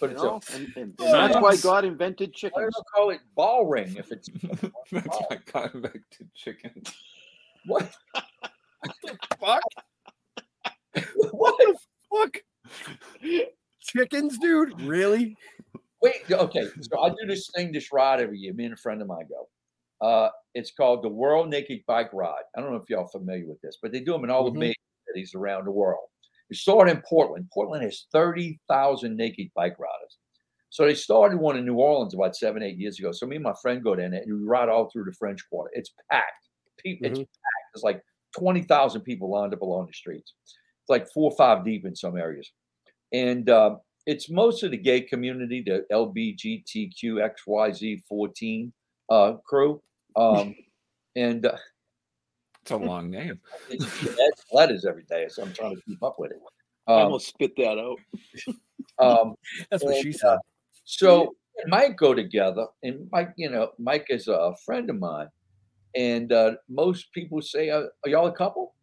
But 0.00 0.10
You 0.10 0.16
it's 0.16 0.22
know, 0.24 0.40
a, 0.52 0.56
and, 0.56 0.66
and, 0.76 1.00
and 1.00 1.14
that's 1.14 1.36
why 1.40 1.56
God 1.56 1.84
invented 1.84 2.30
why 2.30 2.34
chickens. 2.34 2.74
don't 2.74 2.86
I 2.94 2.96
call 2.96 3.10
it 3.10 3.20
ball 3.34 3.66
ring 3.66 3.94
if 3.96 4.10
it's 4.10 4.28
That's 4.92 5.06
why 5.06 5.26
I 5.30 5.38
got 5.52 5.80
back 5.82 5.92
to 6.12 6.24
chicken. 6.34 6.82
what? 7.66 7.94
The 9.04 9.18
fuck. 9.38 9.62
what? 11.32 11.54
The 11.58 11.76
fuck. 12.10 12.36
Chickens, 13.80 14.38
dude. 14.38 14.80
Really? 14.80 15.36
Wait, 16.02 16.22
okay. 16.30 16.66
So 16.80 17.00
I 17.00 17.10
do 17.10 17.26
this 17.26 17.48
thing, 17.54 17.70
this 17.72 17.92
ride 17.92 18.20
every 18.20 18.38
year. 18.38 18.52
Me 18.54 18.64
and 18.64 18.74
a 18.74 18.76
friend 18.76 19.00
of 19.02 19.08
mine 19.08 19.26
go. 19.28 19.48
Uh, 20.06 20.30
it's 20.54 20.72
called 20.72 21.04
the 21.04 21.08
World 21.08 21.48
Naked 21.48 21.80
Bike 21.86 22.12
Ride. 22.12 22.42
I 22.56 22.60
don't 22.60 22.70
know 22.70 22.76
if 22.76 22.90
y'all 22.90 23.04
are 23.04 23.08
familiar 23.08 23.46
with 23.46 23.60
this, 23.60 23.78
but 23.80 23.92
they 23.92 24.00
do 24.00 24.12
them 24.12 24.24
in 24.24 24.30
all 24.30 24.50
Mhm. 24.50 24.54
the 24.54 24.58
major 24.58 24.74
cities 25.06 25.34
around 25.36 25.64
the 25.66 25.70
world. 25.70 26.08
It 26.52 26.58
started 26.58 26.96
in 26.96 27.02
Portland. 27.08 27.48
Portland 27.52 27.82
has 27.82 28.06
30,000 28.12 29.16
naked 29.16 29.50
bike 29.54 29.78
riders. 29.78 30.18
So 30.68 30.84
they 30.84 30.94
started 30.94 31.38
one 31.38 31.56
in 31.56 31.64
New 31.64 31.76
Orleans 31.76 32.12
about 32.14 32.36
seven, 32.36 32.62
eight 32.62 32.76
years 32.78 32.98
ago. 32.98 33.10
So 33.10 33.24
me 33.26 33.36
and 33.36 33.42
my 33.42 33.54
friend 33.62 33.82
go 33.82 33.94
down 33.94 34.10
there 34.10 34.20
and 34.20 34.30
we 34.30 34.38
ride 34.46 34.68
all 34.68 34.90
through 34.90 35.04
the 35.04 35.12
French 35.12 35.40
Quarter. 35.48 35.70
It's 35.72 35.94
packed. 36.10 36.48
People, 36.78 37.08
It's 37.08 37.18
packed. 37.18 37.70
It's 37.74 37.82
like 37.82 38.02
20,000 38.38 39.00
people 39.00 39.30
lined 39.30 39.54
up 39.54 39.62
along 39.62 39.86
the 39.86 39.94
streets. 39.94 40.34
It's 40.44 40.88
like 40.88 41.10
four 41.10 41.30
or 41.30 41.36
five 41.36 41.64
deep 41.64 41.86
in 41.86 41.96
some 41.96 42.18
areas. 42.18 42.52
And 43.12 43.48
uh, 43.48 43.76
it's 44.06 44.28
most 44.30 44.62
of 44.62 44.72
the 44.72 44.76
gay 44.76 45.00
community, 45.00 45.62
the 45.62 45.86
LBGTQXYZ14 45.90 48.72
uh, 49.10 49.32
crew. 49.46 49.80
Um, 50.16 50.54
and 51.16 51.46
uh, 51.46 51.56
It's 52.62 52.70
a 52.70 52.76
long 52.76 53.10
name. 53.10 53.40
it's 53.70 53.84
it's 54.04 54.44
letters 54.52 54.84
every 54.84 55.02
day, 55.04 55.26
so 55.28 55.42
I'm 55.42 55.52
trying 55.52 55.74
to 55.76 55.82
keep 55.82 56.02
up 56.02 56.16
with 56.18 56.30
it. 56.30 56.38
I 56.86 56.92
Um, 56.94 57.00
almost 57.06 57.28
spit 57.28 57.52
that 57.56 57.78
out. 57.78 57.98
um, 58.98 59.34
That's 59.70 59.82
what 59.84 59.94
and, 59.96 60.02
she 60.02 60.10
uh, 60.10 60.18
said. 60.34 60.38
so 60.84 61.34
it 61.56 61.68
might 61.68 61.96
go 61.96 62.14
together, 62.14 62.66
and 62.82 63.08
Mike, 63.12 63.32
you 63.36 63.50
know, 63.50 63.70
Mike 63.78 64.06
is 64.10 64.28
a 64.28 64.54
friend 64.64 64.88
of 64.90 64.98
mine, 64.98 65.28
and 65.96 66.32
uh, 66.32 66.52
most 66.68 67.12
people 67.12 67.42
say, 67.42 67.70
uh, 67.70 67.82
"Are 68.04 68.08
y'all 68.08 68.26
a 68.28 68.32
couple?" 68.32 68.74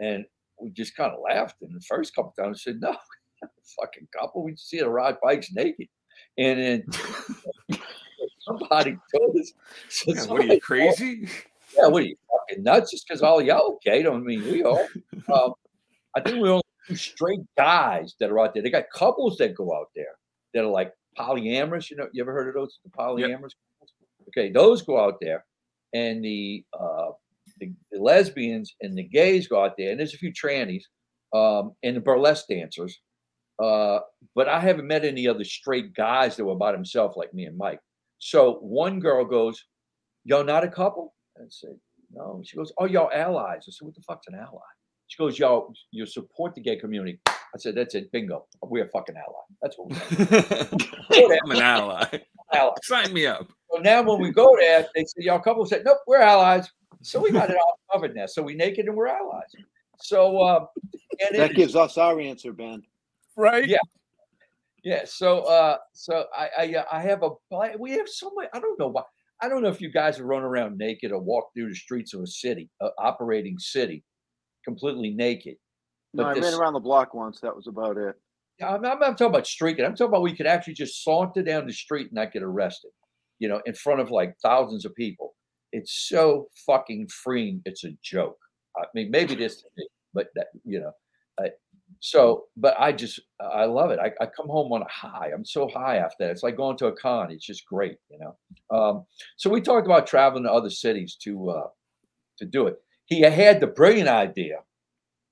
And 0.00 0.24
we 0.60 0.70
just 0.70 0.96
kind 0.96 1.12
of 1.12 1.20
laughed. 1.20 1.56
And 1.62 1.74
the 1.76 1.80
first 1.82 2.14
couple 2.14 2.32
times, 2.38 2.62
I 2.66 2.70
said, 2.70 2.80
"No, 2.80 2.88
we're 2.90 3.42
not 3.42 3.50
a 3.50 3.64
fucking 3.80 4.08
couple. 4.18 4.42
We 4.44 4.52
just 4.52 4.68
see 4.70 4.78
a 4.78 4.88
ride 4.88 5.16
bikes 5.22 5.52
naked." 5.52 5.88
And 6.38 6.58
then 6.58 6.84
somebody 8.40 8.96
told 9.14 9.36
us, 9.36 9.52
so 9.88 10.04
Yeah, 10.12 10.14
what 10.14 10.18
are 10.18 10.24
somebody 10.26 10.44
you 10.44 10.50
told- 10.52 10.62
crazy? 10.62 11.28
yeah, 11.76 11.86
what 11.88 12.02
are 12.02 12.06
you 12.06 12.16
fucking 12.52 12.64
nuts? 12.64 12.90
Just 12.90 13.06
because 13.06 13.22
all 13.22 13.42
y'all 13.42 13.74
okay 13.74 14.02
don't 14.02 14.24
mean 14.24 14.42
we 14.44 14.62
all. 14.62 14.86
Um, 15.32 15.52
I 16.16 16.20
think 16.20 16.42
we 16.42 16.48
only 16.48 16.62
two 16.88 16.96
straight 16.96 17.40
guys 17.56 18.14
that 18.18 18.30
are 18.30 18.40
out 18.40 18.54
there. 18.54 18.62
They 18.62 18.70
got 18.70 18.90
couples 18.92 19.38
that 19.38 19.54
go 19.54 19.74
out 19.74 19.86
there 19.94 20.14
that 20.52 20.64
are 20.64 20.70
like 20.70 20.92
polyamorous. 21.18 21.90
You 21.90 21.96
know, 21.96 22.08
you 22.12 22.22
ever 22.22 22.32
heard 22.32 22.48
of 22.48 22.54
those? 22.54 22.80
The 22.84 22.90
polyamorous. 22.90 23.54
couples? 23.54 23.92
Okay, 24.28 24.50
those 24.50 24.82
go 24.82 25.00
out 25.00 25.18
there, 25.20 25.44
and 25.94 26.24
the, 26.24 26.64
uh, 26.78 27.10
the 27.60 27.72
the 27.92 28.00
lesbians 28.00 28.74
and 28.80 28.98
the 28.98 29.04
gays 29.04 29.46
go 29.46 29.64
out 29.64 29.76
there, 29.78 29.90
and 29.90 30.00
there's 30.00 30.14
a 30.14 30.18
few 30.18 30.32
trannies, 30.32 30.82
um, 31.32 31.72
and 31.82 31.96
the 31.96 32.00
burlesque 32.00 32.48
dancers. 32.48 32.98
Uh, 33.62 34.00
but 34.34 34.48
I 34.48 34.58
haven't 34.58 34.88
met 34.88 35.04
any 35.04 35.28
other 35.28 35.44
straight 35.44 35.94
guys 35.94 36.36
that 36.36 36.44
were 36.44 36.56
by 36.56 36.72
themselves 36.72 37.16
like 37.16 37.32
me 37.32 37.44
and 37.44 37.56
Mike. 37.56 37.78
So 38.18 38.54
one 38.56 38.98
girl 38.98 39.24
goes, 39.24 39.64
"Y'all 40.24 40.44
not 40.44 40.64
a 40.64 40.68
couple?" 40.68 41.14
I 41.38 41.44
said, 41.48 41.78
"No." 42.12 42.40
She 42.44 42.56
goes, 42.56 42.72
"Oh, 42.78 42.86
y'all 42.86 43.10
allies." 43.12 43.64
I 43.68 43.70
said, 43.70 43.86
"What 43.86 43.94
the 43.94 44.02
fuck's 44.02 44.26
an 44.28 44.34
ally?" 44.34 44.60
She 45.08 45.18
goes, 45.18 45.38
"Y'all, 45.38 45.72
you 45.90 46.06
support 46.06 46.54
the 46.54 46.60
gay 46.60 46.76
community." 46.76 47.20
I 47.28 47.58
said, 47.58 47.74
"That's 47.74 47.94
it, 47.94 48.10
bingo. 48.12 48.46
We're 48.62 48.84
a 48.86 48.88
fucking 48.88 49.16
ally. 49.16 49.42
That's 49.60 49.76
what 49.78 49.90
we're." 49.90 51.32
I'm 51.44 51.50
an 51.50 51.62
ally. 51.62 52.20
allies. 52.52 52.78
Sign 52.84 53.12
me 53.12 53.26
up. 53.26 53.50
So 53.72 53.78
now 53.80 54.02
when 54.02 54.20
we 54.20 54.30
go 54.30 54.56
there, 54.58 54.86
they 54.94 55.04
say, 55.04 55.22
y'all 55.24 55.38
couple 55.40 55.64
said, 55.66 55.82
nope, 55.84 55.98
we're 56.06 56.18
allies. 56.20 56.70
So 57.02 57.18
we 57.20 57.30
got 57.30 57.48
it 57.50 57.56
all 57.56 57.78
covered 57.92 58.14
now. 58.14 58.26
So 58.26 58.42
we 58.42 58.54
naked 58.54 58.86
and 58.86 58.94
we're 58.94 59.08
allies. 59.08 59.48
So 59.98 60.38
uh, 60.38 60.66
and 61.26 61.38
That 61.38 61.50
it- 61.52 61.56
gives 61.56 61.74
us 61.76 61.96
our 61.98 62.20
answer, 62.20 62.52
Ben. 62.52 62.82
Right? 63.36 63.66
Yeah. 63.66 63.78
yeah. 64.84 65.02
So 65.06 65.40
uh, 65.40 65.78
so 65.94 66.26
I 66.36 66.48
I, 66.58 66.74
uh, 66.74 66.84
I 66.92 67.00
have 67.00 67.22
a 67.22 67.30
we 67.78 67.92
have 67.92 68.08
so 68.08 68.30
much. 68.34 68.48
I 68.52 68.60
don't 68.60 68.78
know 68.78 68.88
why. 68.88 69.02
I 69.42 69.48
don't 69.48 69.62
know 69.62 69.68
if 69.68 69.80
you 69.80 69.90
guys 69.90 70.18
have 70.18 70.26
run 70.26 70.42
around 70.42 70.78
naked 70.78 71.10
or 71.10 71.18
walked 71.20 71.54
through 71.54 71.68
the 71.68 71.74
streets 71.74 72.14
of 72.14 72.22
a 72.22 72.26
city, 72.26 72.70
uh, 72.80 72.90
operating 72.98 73.58
city, 73.58 74.04
completely 74.64 75.10
naked. 75.10 75.56
No, 76.14 76.24
I 76.24 76.34
this- 76.34 76.44
ran 76.44 76.54
around 76.54 76.74
the 76.74 76.80
block 76.80 77.12
once. 77.12 77.40
That 77.40 77.54
was 77.54 77.66
about 77.66 77.96
it. 77.96 78.14
Yeah, 78.60 78.74
I'm, 78.74 78.84
I'm 78.84 79.00
not 79.00 79.18
talking 79.18 79.26
about 79.26 79.46
streaking. 79.46 79.84
I'm 79.84 79.96
talking 79.96 80.10
about 80.10 80.22
we 80.22 80.36
could 80.36 80.46
actually 80.46 80.74
just 80.74 81.02
saunter 81.02 81.42
down 81.42 81.66
the 81.66 81.72
street 81.72 82.08
and 82.08 82.12
not 82.12 82.32
get 82.32 82.42
arrested, 82.42 82.90
you 83.38 83.48
know, 83.48 83.60
in 83.66 83.74
front 83.74 84.00
of 84.00 84.10
like 84.10 84.36
thousands 84.42 84.84
of 84.84 84.94
people. 84.94 85.34
It's 85.72 86.06
so 86.08 86.48
fucking 86.66 87.08
freeing. 87.08 87.62
It's 87.64 87.84
a 87.84 87.92
joke. 88.02 88.38
I 88.76 88.84
mean, 88.94 89.10
maybe 89.10 89.34
this, 89.34 89.62
to 89.62 89.68
me, 89.76 89.88
but 90.14 90.28
that, 90.34 90.48
you 90.64 90.80
know, 90.80 90.92
I, 91.40 91.48
so, 92.04 92.46
but 92.56 92.74
I 92.80 92.90
just, 92.90 93.20
I 93.40 93.64
love 93.66 93.92
it. 93.92 94.00
I, 94.00 94.10
I 94.20 94.26
come 94.26 94.48
home 94.48 94.72
on 94.72 94.82
a 94.82 94.88
high. 94.88 95.30
I'm 95.32 95.44
so 95.44 95.68
high 95.68 95.98
after 95.98 96.16
that. 96.24 96.30
It's 96.32 96.42
like 96.42 96.56
going 96.56 96.76
to 96.78 96.86
a 96.86 96.96
con. 96.96 97.30
It's 97.30 97.46
just 97.46 97.64
great, 97.64 97.96
you 98.10 98.18
know. 98.18 98.76
Um, 98.76 99.04
so 99.36 99.48
we 99.48 99.60
talked 99.60 99.86
about 99.86 100.08
traveling 100.08 100.42
to 100.42 100.52
other 100.52 100.68
cities 100.68 101.16
to, 101.22 101.50
uh, 101.50 101.68
to 102.38 102.44
do 102.44 102.66
it. 102.66 102.74
He 103.06 103.20
had 103.20 103.60
the 103.60 103.68
brilliant 103.68 104.08
idea 104.08 104.56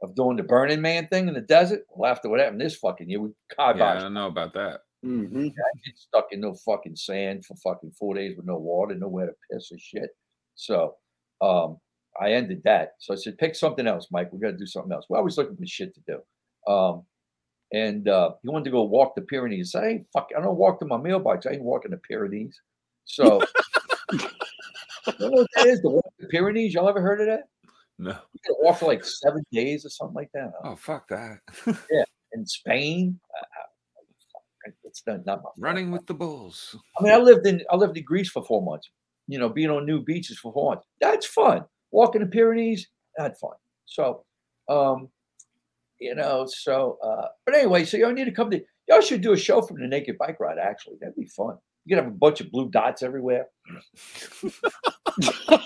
of 0.01 0.14
doing 0.14 0.37
the 0.37 0.45
Burning 0.45 0.81
Man 0.81 1.09
thing 1.09 1.27
in 1.27 1.35
the 1.35 1.41
desert. 1.41 1.81
Well, 1.91 2.09
after 2.09 2.29
what 2.29 2.39
happened 2.39 2.61
this 2.61 2.77
fucking 2.77 3.11
year, 3.11 3.21
we 3.21 3.31
Yeah, 3.97 3.99
I 3.99 4.01
don't 4.03 4.14
know 4.14 4.29
about 4.29 4.55
that. 4.55 4.83
Mm-hmm. 5.05 5.47
I 5.47 5.79
get 5.85 5.99
stuck 5.99 6.29
in 6.31 6.41
no 6.41 6.55
fucking 6.55 6.95
sand 6.95 7.47
for 7.47 7.57
fucking 7.57 7.95
four 7.99 8.14
days 8.14 8.37
with 8.37 8.47
no 8.47 8.59
water, 8.59 8.95
nowhere 8.95 9.27
to 9.27 9.33
piss 9.51 9.73
or 9.73 9.79
shit. 9.81 10.11
So 10.55 10.95
um, 11.41 11.79
I 12.21 12.31
ended 12.35 12.62
that. 12.64 12.93
So 13.01 13.12
I 13.12 13.16
said, 13.16 13.39
pick 13.39 13.57
something 13.57 13.89
else, 13.89 14.07
Mike. 14.12 14.33
We 14.33 14.39
got 14.39 14.53
to 14.53 14.57
do 14.57 14.66
something 14.66 14.93
else. 14.93 15.07
We're 15.09 15.18
always 15.18 15.37
looking 15.37 15.57
for 15.57 15.66
shit 15.66 15.95
to 15.97 16.01
do. 16.07 16.21
Um, 16.66 17.04
and 17.72 18.08
uh, 18.08 18.32
he 18.42 18.48
wanted 18.48 18.64
to 18.64 18.70
go 18.70 18.82
walk 18.82 19.14
the 19.14 19.22
Pyrenees. 19.22 19.74
I 19.74 19.86
ain't 19.86 20.06
fuck. 20.12 20.30
I 20.36 20.40
don't 20.40 20.56
walk 20.56 20.80
to 20.80 20.86
my 20.86 20.96
mailbox. 20.96 21.46
I 21.46 21.52
ain't 21.52 21.62
walking 21.62 21.92
the 21.92 21.98
Pyrenees. 21.98 22.61
So 23.04 23.40
you 24.12 24.18
know 25.18 25.28
what 25.28 25.46
that 25.56 25.66
is? 25.66 25.80
The 25.82 25.90
walk 25.90 26.12
the 26.18 26.26
Pyrenees. 26.28 26.74
Y'all 26.74 26.88
ever 26.88 27.00
heard 27.00 27.20
of 27.20 27.26
that? 27.26 27.44
No. 27.98 28.11
You 28.11 28.40
can 28.44 28.54
walk 28.61 28.78
for 28.78 28.86
like 28.86 29.04
seven 29.04 29.42
days 29.52 29.84
or 29.84 29.90
something 29.90 30.14
like 30.14 30.30
that. 30.34 30.52
Oh, 30.64 30.76
fuck 30.76 31.08
that. 31.08 31.38
Yeah, 31.90 32.04
in 32.32 32.46
Spain, 32.46 33.20
uh, 33.38 34.70
it's 34.84 35.02
not, 35.06 35.26
not 35.26 35.42
my 35.42 35.50
Running 35.58 35.90
with 35.90 36.06
the 36.06 36.14
bulls. 36.14 36.76
I 36.98 37.02
mean, 37.02 37.12
I 37.12 37.18
lived 37.18 37.46
in 37.46 37.62
I 37.70 37.76
lived 37.76 37.96
in 37.96 38.04
Greece 38.04 38.30
for 38.30 38.44
four 38.44 38.62
months. 38.62 38.90
You 39.28 39.38
know, 39.38 39.48
being 39.48 39.70
on 39.70 39.86
new 39.86 40.02
beaches 40.02 40.38
for 40.38 40.52
four 40.52 40.72
months. 40.72 40.86
That's 41.00 41.26
fun. 41.26 41.64
Walking 41.92 42.22
the 42.22 42.26
Pyrenees, 42.26 42.88
that's 43.16 43.38
fun. 43.38 43.52
So, 43.86 44.24
um, 44.68 45.08
you 46.01 46.14
know, 46.14 46.46
so 46.46 46.98
uh, 47.03 47.26
but 47.46 47.55
anyway, 47.55 47.84
so 47.84 47.96
y'all 47.96 48.12
need 48.12 48.24
to 48.24 48.32
come 48.32 48.51
to 48.51 48.61
y'all 48.88 49.01
should 49.01 49.20
do 49.20 49.32
a 49.32 49.36
show 49.36 49.62
from 49.62 49.80
the 49.80 49.86
naked 49.86 50.18
bike 50.18 50.40
ride, 50.40 50.59
actually. 50.59 50.96
That'd 51.01 51.16
be 51.16 51.26
fun. 51.26 51.57
You 51.84 51.96
could 51.96 52.05
have 52.05 52.12
a 52.12 52.16
bunch 52.16 52.40
of 52.40 52.51
blue 52.51 52.68
dots 52.68 53.03
everywhere. 53.03 53.46
the, 54.42 55.61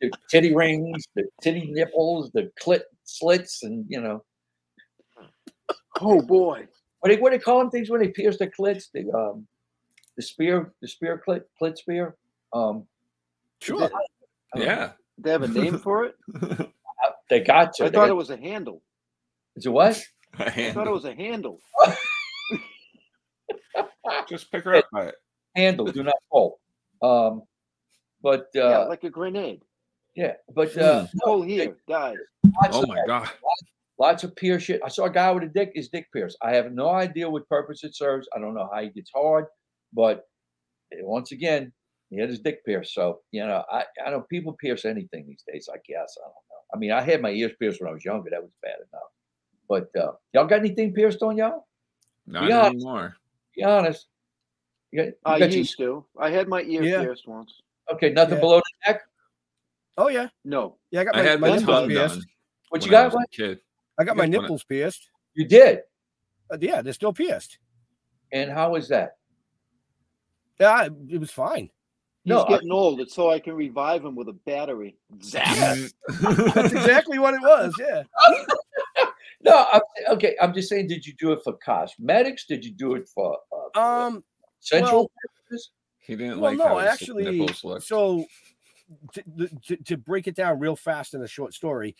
the 0.00 0.10
titty 0.30 0.54
rings, 0.54 1.06
the 1.14 1.24
titty 1.42 1.70
nipples, 1.70 2.30
the 2.32 2.50
clit 2.62 2.82
slits, 3.04 3.62
and 3.62 3.84
you 3.88 4.00
know, 4.00 4.24
Oh 6.00 6.20
boy. 6.20 6.66
what 7.00 7.10
do, 7.10 7.20
what 7.20 7.30
do 7.30 7.38
they 7.38 7.42
call 7.42 7.58
them 7.58 7.70
things 7.70 7.90
when 7.90 8.00
they 8.00 8.08
pierce 8.08 8.38
their 8.38 8.50
clits? 8.50 8.84
The 8.92 9.10
um, 9.12 9.46
the 10.16 10.22
spear, 10.22 10.72
the 10.80 10.88
spear 10.88 11.22
clit, 11.26 11.42
clit 11.60 11.76
spear. 11.78 12.16
Um, 12.52 12.86
Sure. 13.60 13.90
Yeah. 14.54 14.92
They 15.16 15.30
have 15.30 15.42
a 15.42 15.48
name 15.48 15.78
for 15.78 16.04
it? 16.04 16.16
they 17.30 17.40
got 17.40 17.72
to. 17.74 17.84
I 17.84 17.88
They 17.88 17.94
thought 17.94 18.02
got- 18.06 18.10
it 18.10 18.16
was 18.16 18.30
a 18.30 18.36
handle. 18.36 18.82
Is 19.56 19.66
it 19.66 19.70
what? 19.70 20.00
A 20.38 20.68
I 20.68 20.72
thought 20.72 20.86
it 20.88 20.92
was 20.92 21.04
a 21.04 21.14
handle. 21.14 21.60
Just 24.28 24.50
pick 24.50 24.64
her 24.64 24.74
up 24.76 24.86
by 24.92 25.06
it. 25.06 25.14
Handle, 25.54 25.86
do 25.86 26.02
not 26.02 26.14
pull. 26.30 26.58
Um, 27.02 27.42
but 28.22 28.46
uh, 28.56 28.60
yeah, 28.60 28.70
yeah, 28.70 28.78
like 28.78 29.04
a 29.04 29.10
grenade. 29.10 29.62
Yeah, 30.16 30.32
but 30.54 30.76
uh, 30.78 31.06
Pull 31.24 31.42
here, 31.42 31.76
dies. 31.88 32.16
lots 32.44 32.76
Oh 32.76 32.86
my 32.86 32.94
that. 32.96 33.06
god. 33.06 33.28
Lots 33.98 34.24
of 34.24 34.34
pierce 34.34 34.64
shit. 34.64 34.80
I 34.84 34.88
saw 34.88 35.04
a 35.04 35.10
guy 35.10 35.30
with 35.30 35.44
a 35.44 35.48
dick, 35.48 35.70
his 35.74 35.88
dick 35.88 36.06
pierced. 36.12 36.36
I 36.42 36.52
have 36.54 36.72
no 36.72 36.88
idea 36.90 37.28
what 37.30 37.48
purpose 37.48 37.84
it 37.84 37.94
serves. 37.94 38.28
I 38.34 38.40
don't 38.40 38.54
know 38.54 38.68
how 38.72 38.82
he 38.82 38.88
gets 38.90 39.10
hard, 39.14 39.46
but 39.92 40.24
eh, 40.92 40.96
once 41.02 41.30
again, 41.32 41.72
he 42.10 42.18
had 42.18 42.28
his 42.28 42.40
dick 42.40 42.64
pierced. 42.64 42.92
So, 42.94 43.20
you 43.30 43.46
know, 43.46 43.62
I, 43.70 43.84
I 44.04 44.10
don't 44.10 44.28
people 44.28 44.56
pierce 44.60 44.84
anything 44.84 45.26
these 45.28 45.44
days, 45.52 45.68
I 45.72 45.76
guess. 45.88 46.16
I 46.18 46.26
don't 46.26 46.34
know. 46.50 46.53
I 46.74 46.76
mean, 46.76 46.90
I 46.90 47.00
had 47.00 47.22
my 47.22 47.30
ears 47.30 47.52
pierced 47.58 47.80
when 47.80 47.88
I 47.88 47.92
was 47.94 48.04
younger. 48.04 48.30
That 48.30 48.42
was 48.42 48.50
bad 48.62 48.76
enough. 48.90 49.10
But 49.68 49.88
uh, 49.96 50.12
y'all 50.32 50.46
got 50.46 50.58
anything 50.58 50.92
pierced 50.92 51.22
on 51.22 51.36
y'all? 51.36 51.66
Not 52.26 52.48
Yeah. 52.48 52.66
anymore. 52.66 53.16
Be 53.54 53.62
honest. 53.62 54.08
You 54.90 54.98
got, 54.98 55.06
you 55.06 55.14
I 55.24 55.38
got 55.38 55.50
your- 55.50 55.58
used 55.58 55.78
to. 55.78 56.04
I 56.18 56.30
had 56.30 56.48
my 56.48 56.62
ear 56.62 56.82
Yeah. 56.82 57.02
pierced 57.02 57.28
once. 57.28 57.60
okay, 57.92 58.10
nothing 58.10 58.34
Yeah. 58.34 58.40
below 58.40 58.56
the 58.58 58.92
neck. 58.92 59.02
Oh 59.96 60.08
yeah. 60.08 60.28
No. 60.44 60.78
Yeah, 60.90 61.02
I 61.02 61.04
got 61.04 61.16
I 61.16 61.22
my, 61.22 61.28
had 61.28 61.40
my 61.40 61.48
my 61.48 61.54
nipples 61.56 61.76
tongue 61.76 61.88
pierced. 61.88 62.14
done. 62.14 62.24
What 62.70 62.80
when 62.82 62.90
you 62.90 62.96
I 62.96 63.00
got? 63.00 63.04
was 63.04 63.14
a 63.14 63.16
What? 63.18 63.30
kid. 63.30 63.60
I 63.98 64.04
got 64.04 64.16
my 64.16 64.22
When 64.24 64.34
I- 64.34 64.38
nipples 64.40 64.64
pierced. 64.64 65.10
You 65.34 65.46
did. 65.46 65.80
Uh, 66.50 66.58
yeah, 66.60 66.82
they're 66.82 66.92
still 66.92 67.12
pierced. 67.12 67.58
And 68.32 68.50
how 68.50 68.72
was 68.72 68.88
that? 68.88 69.16
Yeah, 70.60 70.88
it 71.08 71.18
was 71.18 71.30
fine. 71.30 71.70
He's 72.24 72.30
No, 72.30 72.44
I- 72.44 72.48
getting 72.48 72.70
old. 72.72 73.00
It's 73.00 73.14
so 73.14 73.30
I 73.30 73.38
can 73.38 73.54
revive 73.54 74.04
him 74.04 74.16
with 74.16 74.28
a 74.28 74.32
battery. 74.32 74.96
Zap. 75.22 75.44
That's 76.20 76.72
exactly 76.72 77.18
what 77.18 77.34
it 77.34 77.40
was. 77.42 77.74
Yeah. 77.78 78.02
No, 79.42 79.66
I'm, 79.74 79.82
okay. 80.14 80.34
I'm 80.40 80.54
just 80.54 80.70
saying. 80.70 80.86
Did 80.88 81.06
you 81.06 81.12
do 81.18 81.32
it 81.32 81.40
for 81.44 81.52
cosmetics? 81.62 82.46
Did 82.46 82.64
you 82.64 82.72
do 82.72 82.94
it 82.94 83.06
for 83.06 83.36
uh, 83.74 83.78
Um. 83.78 84.24
sensual 84.60 85.10
well- 85.50 85.60
He 85.98 86.16
didn't 86.16 86.40
Well, 86.40 86.52
like 86.52 86.58
no, 86.58 86.68
how 86.68 86.78
his 86.78 86.88
actually. 86.90 87.46
So, 87.80 88.24
to, 89.12 89.48
to, 89.66 89.76
to 89.76 89.96
break 89.98 90.26
it 90.28 90.34
down 90.34 90.60
real 90.60 90.76
fast 90.76 91.12
in 91.12 91.22
a 91.22 91.28
short 91.28 91.52
story, 91.52 91.94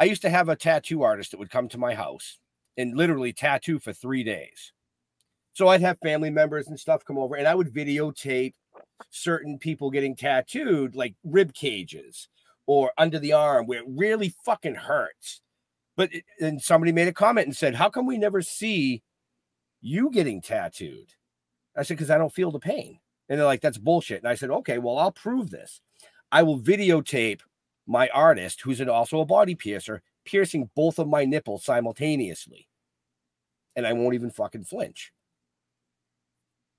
I 0.00 0.04
used 0.04 0.22
to 0.22 0.30
have 0.30 0.48
a 0.48 0.56
tattoo 0.56 1.02
artist 1.02 1.32
that 1.32 1.38
would 1.38 1.50
come 1.50 1.68
to 1.68 1.76
my 1.78 1.94
house 1.94 2.38
and 2.78 2.96
literally 2.96 3.34
tattoo 3.34 3.78
for 3.78 3.92
three 3.92 4.24
days. 4.24 4.72
So 5.52 5.68
I'd 5.68 5.82
have 5.82 5.98
family 6.02 6.30
members 6.30 6.68
and 6.68 6.80
stuff 6.80 7.04
come 7.04 7.18
over, 7.18 7.34
and 7.36 7.46
I 7.46 7.54
would 7.54 7.74
videotape 7.74 8.54
certain 9.10 9.58
people 9.58 9.90
getting 9.90 10.16
tattooed, 10.16 10.94
like 10.94 11.14
rib 11.24 11.54
cages 11.54 12.28
or 12.66 12.92
under 12.98 13.18
the 13.18 13.32
arm, 13.32 13.66
where 13.66 13.80
it 13.80 13.86
really 13.88 14.34
fucking 14.44 14.74
hurts. 14.74 15.40
But 15.96 16.10
and 16.40 16.60
somebody 16.60 16.92
made 16.92 17.08
a 17.08 17.12
comment 17.12 17.46
and 17.46 17.56
said, 17.56 17.74
"How 17.74 17.88
come 17.88 18.06
we 18.06 18.18
never 18.18 18.42
see 18.42 19.02
you 19.80 20.10
getting 20.10 20.42
tattooed?" 20.42 21.14
I 21.76 21.82
said, 21.82 21.96
"Because 21.96 22.10
I 22.10 22.18
don't 22.18 22.32
feel 22.34 22.50
the 22.50 22.58
pain." 22.58 23.00
And 23.28 23.38
they're 23.38 23.46
like, 23.46 23.60
"That's 23.62 23.78
bullshit." 23.78 24.18
And 24.18 24.28
I 24.28 24.34
said, 24.34 24.50
"Okay, 24.50 24.78
well, 24.78 24.98
I'll 24.98 25.12
prove 25.12 25.50
this. 25.50 25.80
I 26.30 26.42
will 26.42 26.60
videotape 26.60 27.40
my 27.86 28.08
artist, 28.08 28.62
who's 28.62 28.80
an, 28.80 28.88
also 28.88 29.20
a 29.20 29.26
body 29.26 29.54
piercer, 29.54 30.02
piercing 30.24 30.70
both 30.74 30.98
of 30.98 31.08
my 31.08 31.24
nipples 31.24 31.64
simultaneously, 31.64 32.68
and 33.74 33.86
I 33.86 33.92
won't 33.92 34.14
even 34.14 34.30
fucking 34.30 34.64
flinch." 34.64 35.12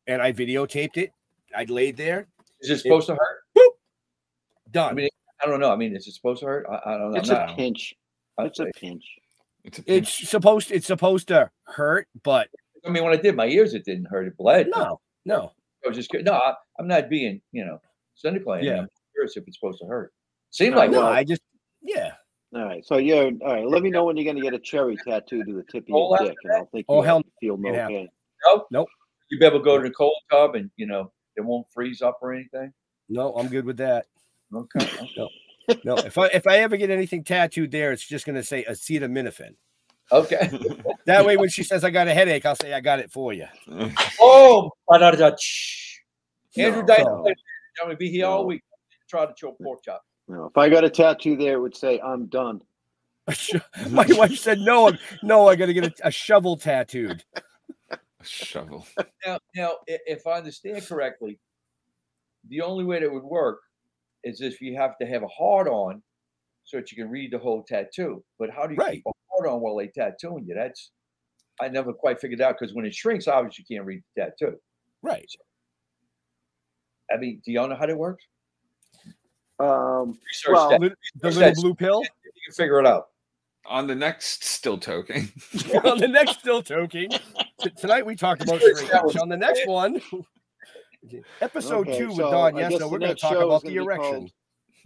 And 0.06 0.22
I 0.22 0.32
videotaped 0.32 0.98
it. 0.98 1.12
I 1.58 1.64
laid 1.66 1.98
there, 1.98 2.28
Is 2.62 2.70
it 2.70 2.80
supposed 2.80 3.08
to 3.08 3.14
hurt? 3.16 3.40
I 3.58 3.70
done. 4.72 4.96
mean, 4.96 5.10
I 5.42 5.48
don't 5.48 5.60
know. 5.60 5.72
I 5.72 5.76
mean, 5.76 5.96
is 5.96 6.08
it 6.08 6.14
supposed 6.14 6.42
to 6.42 6.46
hurt? 6.46 6.66
I, 6.70 6.76
I 6.94 6.98
don't 6.98 7.12
know. 7.12 7.18
It's 7.20 7.30
I'm 7.30 7.36
a 7.38 7.46
not- 7.48 7.58
pinch. 7.58 7.94
It's 8.40 8.60
a 8.60 8.64
I- 8.68 8.72
pinch. 8.76 9.04
It's 9.64 9.80
a 9.80 9.84
pinch. 9.84 10.22
it's 10.22 10.30
supposed 10.30 10.72
it's 10.72 10.88
supposed 10.88 11.28
to 11.30 11.50
hurt, 11.66 12.08
but 12.24 12.48
I 12.86 12.90
mean, 12.90 13.04
when 13.04 13.12
I 13.14 13.18
did 13.18 13.36
my 13.36 13.48
ears, 13.48 13.74
it 13.74 13.84
didn't 13.84 14.06
hurt. 14.06 14.28
It 14.28 14.38
bled. 14.38 14.68
no, 14.74 15.00
no. 15.26 15.52
I 15.84 15.90
was 15.90 15.98
just 15.98 16.10
no. 16.14 16.34
I, 16.34 16.54
I'm 16.80 16.88
not 16.88 17.10
being, 17.10 17.42
you 17.52 17.66
know, 17.66 17.80
cynical. 18.16 18.54
I. 18.54 18.60
Yeah. 18.62 18.82
I'm 18.82 18.88
curious 19.14 19.36
if 19.36 19.44
it's 19.48 19.58
supposed 19.60 19.80
to 19.82 19.88
hurt. 19.88 20.14
Seemed 20.52 20.74
No, 20.76 20.78
like 20.78 20.92
No, 20.92 21.00
well- 21.00 21.08
I 21.08 21.24
just 21.24 21.42
yeah. 21.82 22.12
All 22.56 22.64
right. 22.64 22.86
So 22.86 22.96
you're 22.98 23.26
all 23.42 23.54
right. 23.54 23.68
Let 23.68 23.82
me 23.84 23.90
know 23.90 24.06
when 24.06 24.16
you're 24.16 24.32
gonna 24.32 24.44
get 24.44 24.54
a 24.54 24.60
cherry 24.60 24.96
tattoo 25.06 25.44
to 25.44 25.54
the 25.54 25.64
tip 25.64 25.84
of 25.84 25.90
your 25.90 26.18
dick, 26.20 26.36
and 26.44 26.54
I'll 26.54 26.70
think 26.72 26.86
Oh, 26.88 26.98
you 27.02 27.04
hell 27.04 27.22
feel 27.42 27.58
no 27.58 27.74
pain. 27.88 28.08
Nope. 28.46 28.68
Nope. 28.72 28.88
You 29.30 29.38
be 29.40 29.46
able 29.46 29.60
to 29.60 29.66
go 29.66 29.78
to 29.78 29.84
the 29.84 29.94
cold 29.94 30.14
tub 30.32 30.56
and 30.56 30.70
you 30.78 30.86
know 30.88 31.12
it 31.38 31.42
won't 31.46 31.68
freeze 31.72 32.02
up 32.02 32.18
or 32.22 32.34
anything. 32.34 32.74
No, 33.10 33.34
I'm 33.34 33.48
good 33.48 33.66
with 33.66 33.78
that. 33.78 34.08
Okay. 34.54 34.90
No, 35.18 35.30
no. 35.84 35.96
if 35.98 36.18
I 36.18 36.28
if 36.28 36.48
I 36.48 36.58
ever 36.60 36.78
get 36.78 36.90
anything 36.90 37.24
tattooed 37.24 37.72
there, 37.72 37.92
it's 37.92 38.06
just 38.06 38.26
gonna 38.26 38.44
say 38.44 38.66
acetaminophen. 38.70 39.56
Okay. 40.12 40.50
That 41.06 41.26
way, 41.26 41.38
when 41.38 41.48
she 41.48 41.64
says 41.64 41.86
I 41.86 41.90
got 41.90 42.10
a 42.10 42.14
headache, 42.14 42.46
I'll 42.46 42.58
say 42.58 42.74
I 42.74 42.82
got 42.82 43.00
it 43.00 43.10
for 43.10 43.32
you. 43.32 43.46
oh. 44.20 44.72
Andrew 44.92 46.82
No, 46.82 46.86
Dice, 46.86 47.00
no. 47.00 47.26
I'm 47.82 47.86
gonna 47.86 47.96
be 47.96 48.10
here 48.10 48.26
all 48.26 48.46
week. 48.46 48.62
Try 49.10 49.26
to 49.26 49.34
choke 49.34 49.58
pork 49.64 49.86
chop. 49.86 50.04
No, 50.28 50.48
if 50.48 50.58
I 50.58 50.68
got 50.68 50.84
a 50.84 50.90
tattoo 50.90 51.38
there, 51.38 51.54
it 51.54 51.62
would 51.62 51.78
say 51.78 52.02
I'm 52.02 52.26
done. 52.26 52.62
My 53.90 54.06
wife 54.10 54.38
said 54.38 54.60
no, 54.60 54.88
I'm- 54.88 55.00
no, 55.24 55.48
I 55.48 55.56
got 55.56 55.68
to 55.68 55.74
get 55.74 55.86
a, 55.86 56.08
a 56.08 56.12
shovel 56.12 56.58
tattooed. 56.58 57.24
Shovel. 58.30 58.86
Now, 59.26 59.40
now, 59.56 59.72
if 59.88 60.26
I 60.28 60.34
understand 60.38 60.86
correctly, 60.88 61.40
the 62.50 62.62
only 62.62 62.86
way 62.86 63.00
that 63.02 63.12
would 63.12 63.24
work 63.24 63.60
is 64.24 64.42
if 64.42 64.62
you 64.62 64.76
have 64.78 64.98
to 65.00 65.06
have 65.08 65.24
a 65.24 65.28
hard 65.28 65.68
on 65.68 66.02
so 66.64 66.78
that 66.78 66.92
you 66.92 66.98
can 66.98 67.10
read 67.12 67.32
the 67.32 67.38
whole 67.40 67.64
tattoo. 67.64 68.24
But 68.40 68.50
how 68.52 68.68
do 68.68 68.74
you 68.74 68.80
Right. 68.80 68.94
keep 68.96 69.06
a 69.06 69.12
hard 69.32 69.50
on 69.50 69.60
while 69.62 69.76
they 69.76 69.88
tattooing 69.88 70.46
you? 70.48 70.56
That's 70.56 70.92
I 71.60 71.68
never 71.70 71.92
quite 71.94 72.22
figured 72.22 72.40
out 72.42 72.56
because 72.60 72.74
when 72.76 72.86
it 72.86 72.94
shrinks, 72.94 73.28
obviously 73.28 73.66
you 73.68 73.78
can't 73.78 73.86
read 73.88 74.04
the 74.16 74.22
tattoo. 74.26 74.60
Right. 75.02 75.30
I 77.12 77.18
mean, 77.18 77.42
do 77.46 77.52
y'all 77.52 77.68
know 77.68 77.76
how 77.76 77.86
that 77.88 77.98
works? 77.98 78.24
Um, 79.60 80.20
Research 80.28 80.54
Well, 80.54 80.70
that. 80.70 80.82
Lit- 80.82 80.94
The 81.16 81.28
Research 81.30 81.40
little 81.42 81.54
that. 81.56 81.62
blue 81.62 81.76
pill. 81.76 82.02
You 82.36 82.42
can 82.46 82.54
figure 82.54 82.80
it 82.80 82.86
out. 82.86 83.08
On 83.66 83.88
the 83.88 83.96
next 83.96 84.44
still 84.44 84.78
toking. 84.78 85.32
on 85.84 85.98
the 85.98 86.08
next 86.08 86.40
still 86.40 86.62
toking. 86.64 87.20
T- 87.62 87.72
Tonight 87.72 88.06
we 88.06 88.16
talked 88.16 88.44
about 88.44 88.60
That 88.60 88.86
shrinkage. 88.88 89.18
On 89.18 89.30
the 89.30 89.38
next 89.38 89.68
one, 89.68 90.00
episode 91.42 91.88
Okay, 91.88 91.98
two 91.98 92.08
with 92.08 92.18
so 92.18 92.32
Don 92.32 92.56
I 92.56 92.70
guess 92.70 92.82
we're 92.82 93.00
going 93.00 93.16
to 93.16 93.16
talk 93.16 93.36
about 93.36 93.64
the 93.64 93.76
erection. 93.76 94.30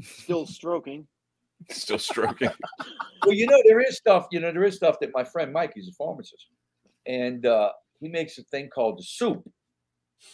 Still 0.01 0.45
stroking. 0.45 1.07
Still 1.69 1.99
stroking. 1.99 2.49
Well, 3.24 3.36
you 3.36 3.45
know, 3.45 3.61
there 3.67 3.80
is 3.80 3.97
stuff, 3.97 4.26
you 4.32 4.39
know, 4.39 4.51
there 4.51 4.63
is 4.63 4.76
stuff 4.76 4.99
that 4.99 5.11
my 5.13 5.24
friend 5.24 5.53
Mike, 5.53 5.74
he's 5.76 5.88
a 5.88 5.91
pharmacist, 5.91 6.47
and 7.05 7.45
uh, 7.45 7.69
he 7.99 8.09
makes 8.09 8.39
a 8.39 8.43
thing 8.45 8.67
called 8.67 8.97
the 8.97 9.03
soup. 9.03 9.47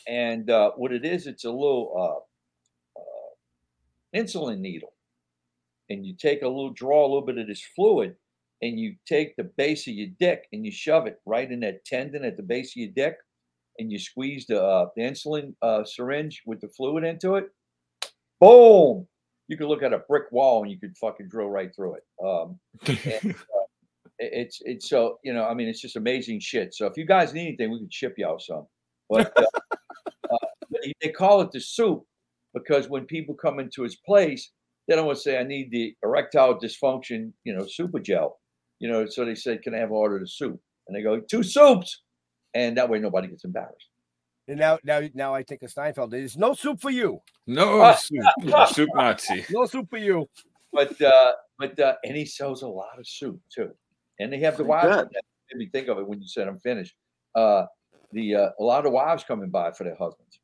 And 0.08 0.50
uh, 0.50 0.72
what 0.78 0.94
it 0.94 1.04
is, 1.04 1.28
it's 1.28 1.44
a 1.44 1.52
little 1.52 2.26
uh, 2.96 3.00
uh, 3.02 4.22
insulin 4.24 4.60
needle. 4.60 4.94
And 5.90 6.06
you 6.06 6.16
take 6.16 6.44
a 6.44 6.48
little, 6.48 6.70
draw 6.70 7.02
a 7.02 7.10
little 7.10 7.26
bit 7.26 7.38
of 7.38 7.48
this 7.48 7.62
fluid, 7.76 8.16
and 8.62 8.80
you 8.80 8.96
take 9.08 9.36
the 9.36 9.44
base 9.58 9.88
of 9.88 9.94
your 9.94 10.10
dick 10.20 10.46
and 10.52 10.66
you 10.66 10.72
shove 10.72 11.08
it 11.08 11.20
right 11.26 11.52
in 11.52 11.60
that 11.62 11.86
tendon 11.86 12.26
at 12.26 12.38
the 12.38 12.44
base 12.44 12.72
of 12.72 12.82
your 12.82 12.92
dick, 12.96 13.18
and 13.80 13.92
you 13.92 14.00
squeeze 14.00 14.46
the, 14.48 14.62
uh, 14.62 14.88
the 14.96 15.04
insulin 15.04 15.54
uh, 15.62 15.84
syringe 15.84 16.42
with 16.46 16.60
the 16.62 16.70
fluid 16.70 17.04
into 17.04 17.36
it. 17.36 17.46
Boom! 18.40 19.08
You 19.48 19.58
could 19.58 19.68
look 19.68 19.84
at 19.84 19.94
a 19.94 20.00
brick 20.00 20.32
wall 20.32 20.64
and 20.64 20.72
you 20.72 20.80
could 20.80 20.98
fucking 20.98 21.30
drill 21.30 21.50
right 21.50 21.74
through 21.76 21.96
it. 21.96 22.04
Um, 22.24 22.60
and, 22.88 23.36
uh, 23.36 23.64
it's 24.20 24.62
it's 24.66 24.90
so 24.90 25.20
you 25.24 25.34
know 25.34 25.46
I 25.46 25.54
mean 25.54 25.68
it's 25.68 25.82
just 25.82 25.96
amazing 25.96 26.40
shit. 26.40 26.74
So 26.74 26.86
if 26.88 26.98
you 26.98 27.06
guys 27.06 27.34
need 27.34 27.48
anything, 27.48 27.72
we 27.72 27.80
can 27.80 27.90
ship 27.90 28.16
y'all 28.18 28.40
some. 28.40 28.66
But, 29.10 29.32
uh, 29.38 29.46
uh, 30.32 30.38
they 31.02 31.10
call 31.10 31.42
it 31.42 31.52
the 31.52 31.62
soup 31.62 32.04
because 32.54 32.90
when 32.90 33.06
people 33.06 33.36
come 33.36 33.60
into 33.60 33.84
his 33.84 33.96
place, 33.96 34.52
they 34.88 34.96
don't 34.96 35.06
want 35.06 35.18
to 35.18 35.22
say 35.22 35.38
I 35.38 35.44
need 35.44 35.72
the 35.72 35.96
erectile 36.04 36.60
dysfunction, 36.60 37.32
you 37.44 37.56
know, 37.56 37.66
super 37.68 38.00
gel, 38.00 38.40
you 38.80 38.90
know. 38.90 39.06
So 39.08 39.26
they 39.26 39.36
said, 39.36 39.62
can 39.62 39.74
I 39.76 39.80
have 39.80 39.92
order 39.92 40.20
the 40.20 40.28
soup? 40.28 40.60
And 40.88 40.96
they 40.96 41.02
go 41.02 41.20
two 41.20 41.44
soups, 41.44 42.02
and 42.54 42.78
that 42.78 42.90
way 42.90 43.00
nobody 43.00 43.28
gets 43.28 43.44
embarrassed. 43.44 43.88
And 44.48 44.58
now, 44.60 44.80
now, 44.86 45.02
now 45.14 45.34
I 45.34 45.44
think 45.44 45.62
of 45.64 45.74
Seinfeld. 45.74 46.12
There's 46.12 46.38
no 46.38 46.54
soup 46.54 46.80
for 46.80 46.90
you. 46.90 47.20
No 47.48 47.82
Ah. 47.82 47.94
soup. 47.96 48.24
soup 48.70 48.90
Nazi. 48.94 49.46
No 49.52 49.66
soup 49.66 49.90
for 49.90 49.98
you. 49.98 50.30
But 50.72 51.02
uh, 51.02 51.34
but 51.60 51.78
uh, 51.80 51.96
and 52.04 52.16
he 52.16 52.26
sells 52.26 52.62
a 52.62 52.68
lot 52.68 52.98
of 53.00 53.08
soup 53.08 53.42
too, 53.54 53.72
and 54.20 54.32
they 54.32 54.40
have 54.40 54.56
the 54.58 54.64
I 54.64 54.68
wives. 54.68 54.96
bet. 54.98 55.08
That 55.14 55.24
made 55.54 55.60
me 55.60 55.70
think 55.70 55.88
of 55.90 55.98
it 55.98 56.08
when 56.08 56.22
you 56.22 56.28
said 56.28 56.48
I'm 56.48 56.60
finished. 56.60 56.96
Uh, 57.36 57.66
the 58.14 58.36
uh, 58.36 58.50
a 58.60 58.64
lot 58.64 58.86
of 58.86 58.92
wives 58.94 59.24
coming 59.24 59.50
by 59.50 59.72
for 59.72 59.84
their 59.84 59.96
husbands. 59.96 60.40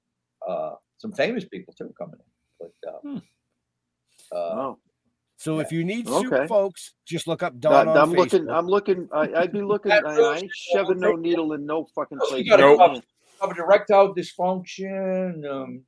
Uh, 0.47 0.71
some 0.97 1.11
famous 1.13 1.45
people 1.45 1.73
too 1.73 1.93
coming 1.97 2.15
in. 2.19 2.67
But 2.83 2.89
uh, 2.89 2.99
Hmm. 3.01 3.17
uh, 4.31 4.35
Oh, 4.35 4.79
So 5.43 5.59
if 5.59 5.73
you 5.73 5.83
need 5.83 6.07
Okay. 6.07 6.23
soup, 6.29 6.47
folks, 6.47 6.93
just 7.05 7.27
look 7.27 7.43
up 7.43 7.59
Don 7.59 7.87
That- 7.87 7.87
on 7.91 7.97
I'm 7.97 8.11
Facebook. 8.13 8.17
looking. 8.17 8.49
I'm 8.49 8.65
looking. 8.67 9.09
I, 9.11 9.41
I'd 9.41 9.51
be 9.51 9.61
looking. 9.61 9.91
I, 9.91 9.97
I 9.97 10.37
ain't 10.37 10.51
shoving 10.71 10.99
no 11.01 11.17
needle 11.17 11.51
in 11.51 11.65
no 11.65 11.85
fucking 11.93 12.17
You 12.21 12.27
place. 12.29 12.47
gotta 12.47 12.63
Nope. 12.63 12.77
cover, 12.79 13.01
covered 13.41 13.57
erectile 13.57 14.15
dysfunction. 14.15 15.45
Um, 15.45 15.81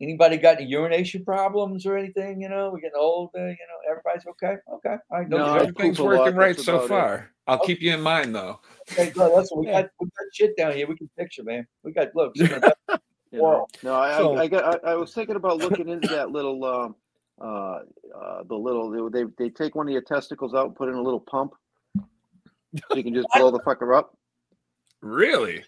anybody 0.00 0.38
got 0.38 0.56
any 0.60 0.68
urination 0.68 1.24
problems 1.24 1.86
or 1.86 1.96
anything? 1.96 2.40
You 2.42 2.48
know, 2.48 2.70
we're 2.72 2.80
getting 2.80 2.96
older. 2.98 3.38
You 3.38 3.52
know, 3.52 3.88
everybody's 3.88 4.26
okay. 4.26 4.56
Okay, 4.74 4.96
all 5.10 5.18
right. 5.20 5.28
No, 5.28 5.36
No, 5.38 5.46
no 5.46 5.54
Everything's 5.60 5.96
poop 5.98 6.06
a 6.06 6.10
lot, 6.10 6.18
working 6.24 6.36
right 6.36 6.58
so 6.58 6.74
about 6.74 6.84
it. 6.84 6.88
far. 6.88 7.30
I'll 7.46 7.60
keep 7.60 7.80
you 7.80 7.94
in 7.94 8.00
mind 8.00 8.34
though. 8.34 8.58
okay, 8.90 9.10
good. 9.10 9.32
Listen, 9.36 9.58
we 9.60 9.66
got 9.66 9.88
we 10.00 10.06
got 10.06 10.26
shit 10.34 10.56
down 10.56 10.72
here. 10.72 10.88
We 10.88 10.96
can 10.96 11.08
picture, 11.16 11.44
man. 11.44 11.64
We 11.84 11.92
got 11.92 12.08
look. 12.16 12.36
some 12.36 12.46
of 12.46 12.52
the 12.54 12.60
best- 12.88 13.00
You 13.30 13.38
know? 13.38 13.66
No, 13.84 13.94
I, 13.94 14.18
So- 14.18 14.34
I, 14.36 14.40
I 14.42 14.46
got. 14.48 14.84
I, 14.84 14.90
I 14.90 14.94
was 14.96 15.14
thinking 15.14 15.36
about 15.36 15.58
looking 15.58 15.88
into 15.88 16.08
that 16.08 16.30
little. 16.32 16.64
Um, 16.64 16.96
uh, 17.40 17.80
uh, 18.14 18.42
the 18.48 18.54
little 18.54 19.10
they 19.10 19.24
they 19.38 19.50
take 19.50 19.74
one 19.74 19.86
of 19.88 19.92
your 19.92 20.02
testicles 20.02 20.54
out 20.54 20.66
and 20.66 20.76
put 20.76 20.88
in 20.88 20.94
a 20.94 21.02
little 21.02 21.20
pump. 21.20 21.52
So 21.96 22.96
you 22.96 23.02
can 23.04 23.14
just 23.14 23.28
blow 23.34 23.50
the 23.50 23.60
fucker 23.60 23.96
up. 23.96 24.16
Really? 25.00 25.64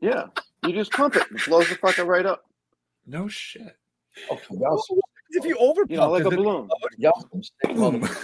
Yeah, 0.00 0.26
you 0.62 0.72
just 0.72 0.92
pump 0.92 1.16
it. 1.16 1.24
It 1.30 1.44
blows 1.46 1.68
the 1.68 1.76
fucker 1.76 2.06
right 2.06 2.26
up. 2.26 2.44
No 3.06 3.28
shit. 3.28 3.76
Okay, 4.30 4.54
y'all 4.58 4.82
if 5.30 5.44
you 5.44 5.56
over 5.58 5.82
You 5.88 5.98
know, 5.98 6.10
like 6.10 6.24
a 6.24 6.30
pump, 6.30 6.36
balloon. 6.36 6.68
y'all 6.98 7.24
some 7.30 7.42
sick 7.42 7.76
Boom. 7.76 8.00
mother- 8.00 8.16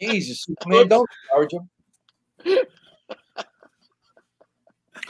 Jesus, 0.00 0.46
man, 0.66 0.88
don't 0.88 1.08
encourage 1.32 1.52
him. 1.52 1.68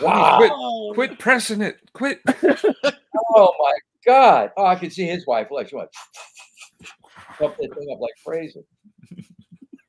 Wow. 0.00 0.36
Quit, 0.38 0.52
quit 0.94 1.18
pressing 1.18 1.60
it. 1.60 1.78
Quit. 1.92 2.20
Oh 3.34 3.52
my 3.58 3.72
God. 4.08 4.50
Oh, 4.56 4.64
I 4.64 4.74
can 4.74 4.90
see 4.90 5.06
his 5.06 5.26
wife. 5.26 5.48
Like 5.50 5.68
she 5.68 5.76
went 5.76 5.90
pump 7.38 7.56
that 7.58 7.74
thing 7.78 7.88
up 7.92 8.00
like 8.00 8.14
crazy. 8.26 8.64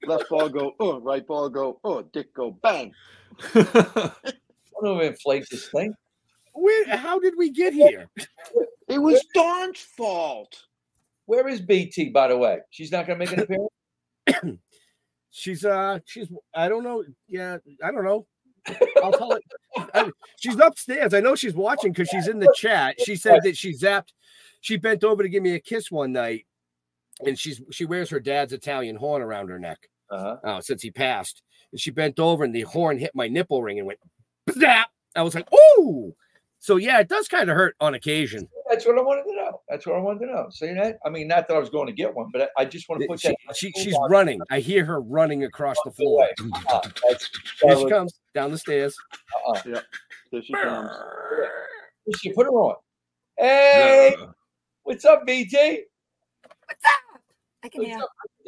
Left 0.06 0.30
ball 0.30 0.50
go. 0.50 0.74
Oh, 0.80 1.00
right 1.00 1.26
ball 1.26 1.50
go. 1.50 1.80
Oh, 1.86 2.02
dick 2.02 2.34
go. 2.34 2.52
Bang. 2.62 2.92
I 3.56 4.12
don't 4.82 4.98
even 4.98 5.08
inflate 5.08 5.48
this 5.50 5.70
thing. 5.70 5.94
Where, 6.54 6.98
how 6.98 7.20
did 7.20 7.36
we 7.38 7.50
get 7.50 7.74
here? 7.74 8.10
It 8.90 8.98
was 8.98 9.24
Don's 9.36 9.78
fault. 9.78 10.64
Where 11.28 11.48
is 11.48 11.62
BT, 11.62 12.10
by 12.10 12.28
the 12.28 12.36
way? 12.36 12.58
She's 12.72 12.92
not 12.92 13.06
gonna 13.06 13.20
make 13.20 13.32
an 13.32 13.42
appearance. 13.42 13.70
She's 15.30 15.64
uh, 15.64 16.00
she's 16.06 16.28
I 16.56 16.68
don't 16.68 16.84
know. 16.84 17.04
Yeah, 17.28 17.58
I 17.84 17.92
don't 17.92 18.04
know. 18.04 18.26
I'll 19.04 19.12
tell 19.12 19.34
it. 19.34 19.44
I- 19.94 20.12
she's 20.40 20.60
upstairs. 20.60 21.14
I 21.14 21.20
know 21.20 21.36
she's 21.36 21.54
watching 21.54 21.92
because 21.92 22.10
she's 22.10 22.28
in 22.28 22.40
the 22.40 22.52
chat. 22.56 22.96
She 23.02 23.16
said 23.16 23.42
that 23.44 23.58
she 23.58 23.74
zapped. 23.74 24.10
She 24.62 24.78
bent 24.78 25.04
over 25.04 25.24
to 25.24 25.30
give 25.30 25.44
me 25.44 25.54
a 25.56 25.60
kiss 25.60 25.90
one 25.92 26.12
night, 26.12 26.46
and 27.26 27.38
she's 27.40 27.62
she 27.72 27.86
wears 27.86 28.10
her 28.10 28.20
dad's 28.20 28.54
Italian 28.54 28.96
horn 28.96 29.22
around 29.22 29.50
her 29.50 29.60
neck 29.60 29.90
Uh-huh. 30.10 30.38
uh, 30.44 30.62
since 30.62 30.82
he 30.82 30.92
passed. 30.92 31.42
And 31.72 31.80
she 31.80 31.92
bent 31.92 32.20
over, 32.20 32.44
and 32.44 32.54
the 32.54 32.62
horn 32.62 32.98
hit 32.98 33.12
my 33.14 33.28
nipple 33.28 33.62
ring 33.64 33.78
and 33.78 33.88
went 33.88 34.00
zap. 34.58 34.90
I 35.16 35.22
was 35.22 35.36
like, 35.36 35.48
"Ooh!" 35.80 36.16
So 36.60 36.76
yeah, 36.78 37.00
it 37.00 37.08
does 37.08 37.28
kind 37.28 37.50
of 37.50 37.56
hurt 37.56 37.76
on 37.80 37.94
occasion. 37.94 38.48
That's 38.70 38.86
what 38.86 38.98
I 38.98 39.02
wanted 39.02 39.24
to 39.24 39.36
know. 39.36 39.62
That's 39.68 39.86
what 39.88 39.96
I 39.96 40.00
wanted 40.00 40.28
to 40.28 40.32
know. 40.34 40.48
See 40.52 40.72
that? 40.74 41.00
I 41.04 41.10
mean, 41.10 41.28
not 41.28 41.48
that 41.48 41.56
I 41.56 41.60
was 41.60 41.70
going 41.70 41.88
to 41.88 41.94
get 41.94 42.14
one, 42.14 42.30
but 42.32 42.44
I, 42.44 42.62
I 42.62 42.66
just 42.66 42.88
want 42.88 43.02
to 43.02 43.08
put 43.08 43.20
She, 43.20 43.30
that. 43.30 43.56
she, 43.56 43.72
she's 43.72 43.98
running. 44.10 44.40
I 44.52 44.60
hear 44.60 44.86
her 44.86 45.02
running 45.02 45.44
across 45.44 45.78
the 45.84 45.92
floor. 45.92 46.28
Uh, 46.70 46.82
that's, 47.10 47.30
Here 47.64 47.76
she 47.76 47.90
comes 47.90 48.20
down 48.36 48.52
the 48.52 48.58
stairs. 48.58 48.96
uh-uh. 49.48 49.62
There 50.32 50.42
she 50.44 50.54
comes. 50.54 50.92
We 52.06 52.14
should 52.14 52.36
put 52.36 52.46
her 52.46 52.52
on. 52.52 52.76
Hey, 53.38 54.16
No. 54.18 54.34
what's 54.84 55.04
up, 55.06 55.26
BT? 55.26 55.86
What's 56.68 56.86
up? 56.86 57.22
I 57.64 57.70
can 57.70 57.82
What's 57.82 57.90
hear. 57.96 58.00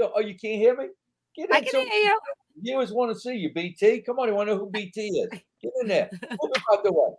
up? 0.05 0.13
Oh, 0.15 0.19
you 0.19 0.35
can't 0.37 0.61
hear 0.61 0.75
me? 0.77 0.87
Get 1.35 1.49
in. 1.49 1.55
I 1.55 1.61
can 1.61 1.69
So 1.71 1.79
hear 1.79 1.87
you. 1.93 2.19
viewers 2.61 2.91
want 2.91 3.11
to 3.11 3.19
see 3.19 3.33
you, 3.35 3.51
BT. 3.53 4.01
Come 4.01 4.19
on, 4.19 4.27
you 4.27 4.35
want 4.35 4.49
to 4.49 4.53
know 4.55 4.59
who 4.59 4.69
BT 4.69 5.01
is? 5.01 5.29
Get 5.61 5.71
in 5.81 5.87
there. 5.87 6.09
Move 6.29 6.51
it 6.55 6.61
out 6.71 6.83
the 6.83 6.91
way. 6.93 7.09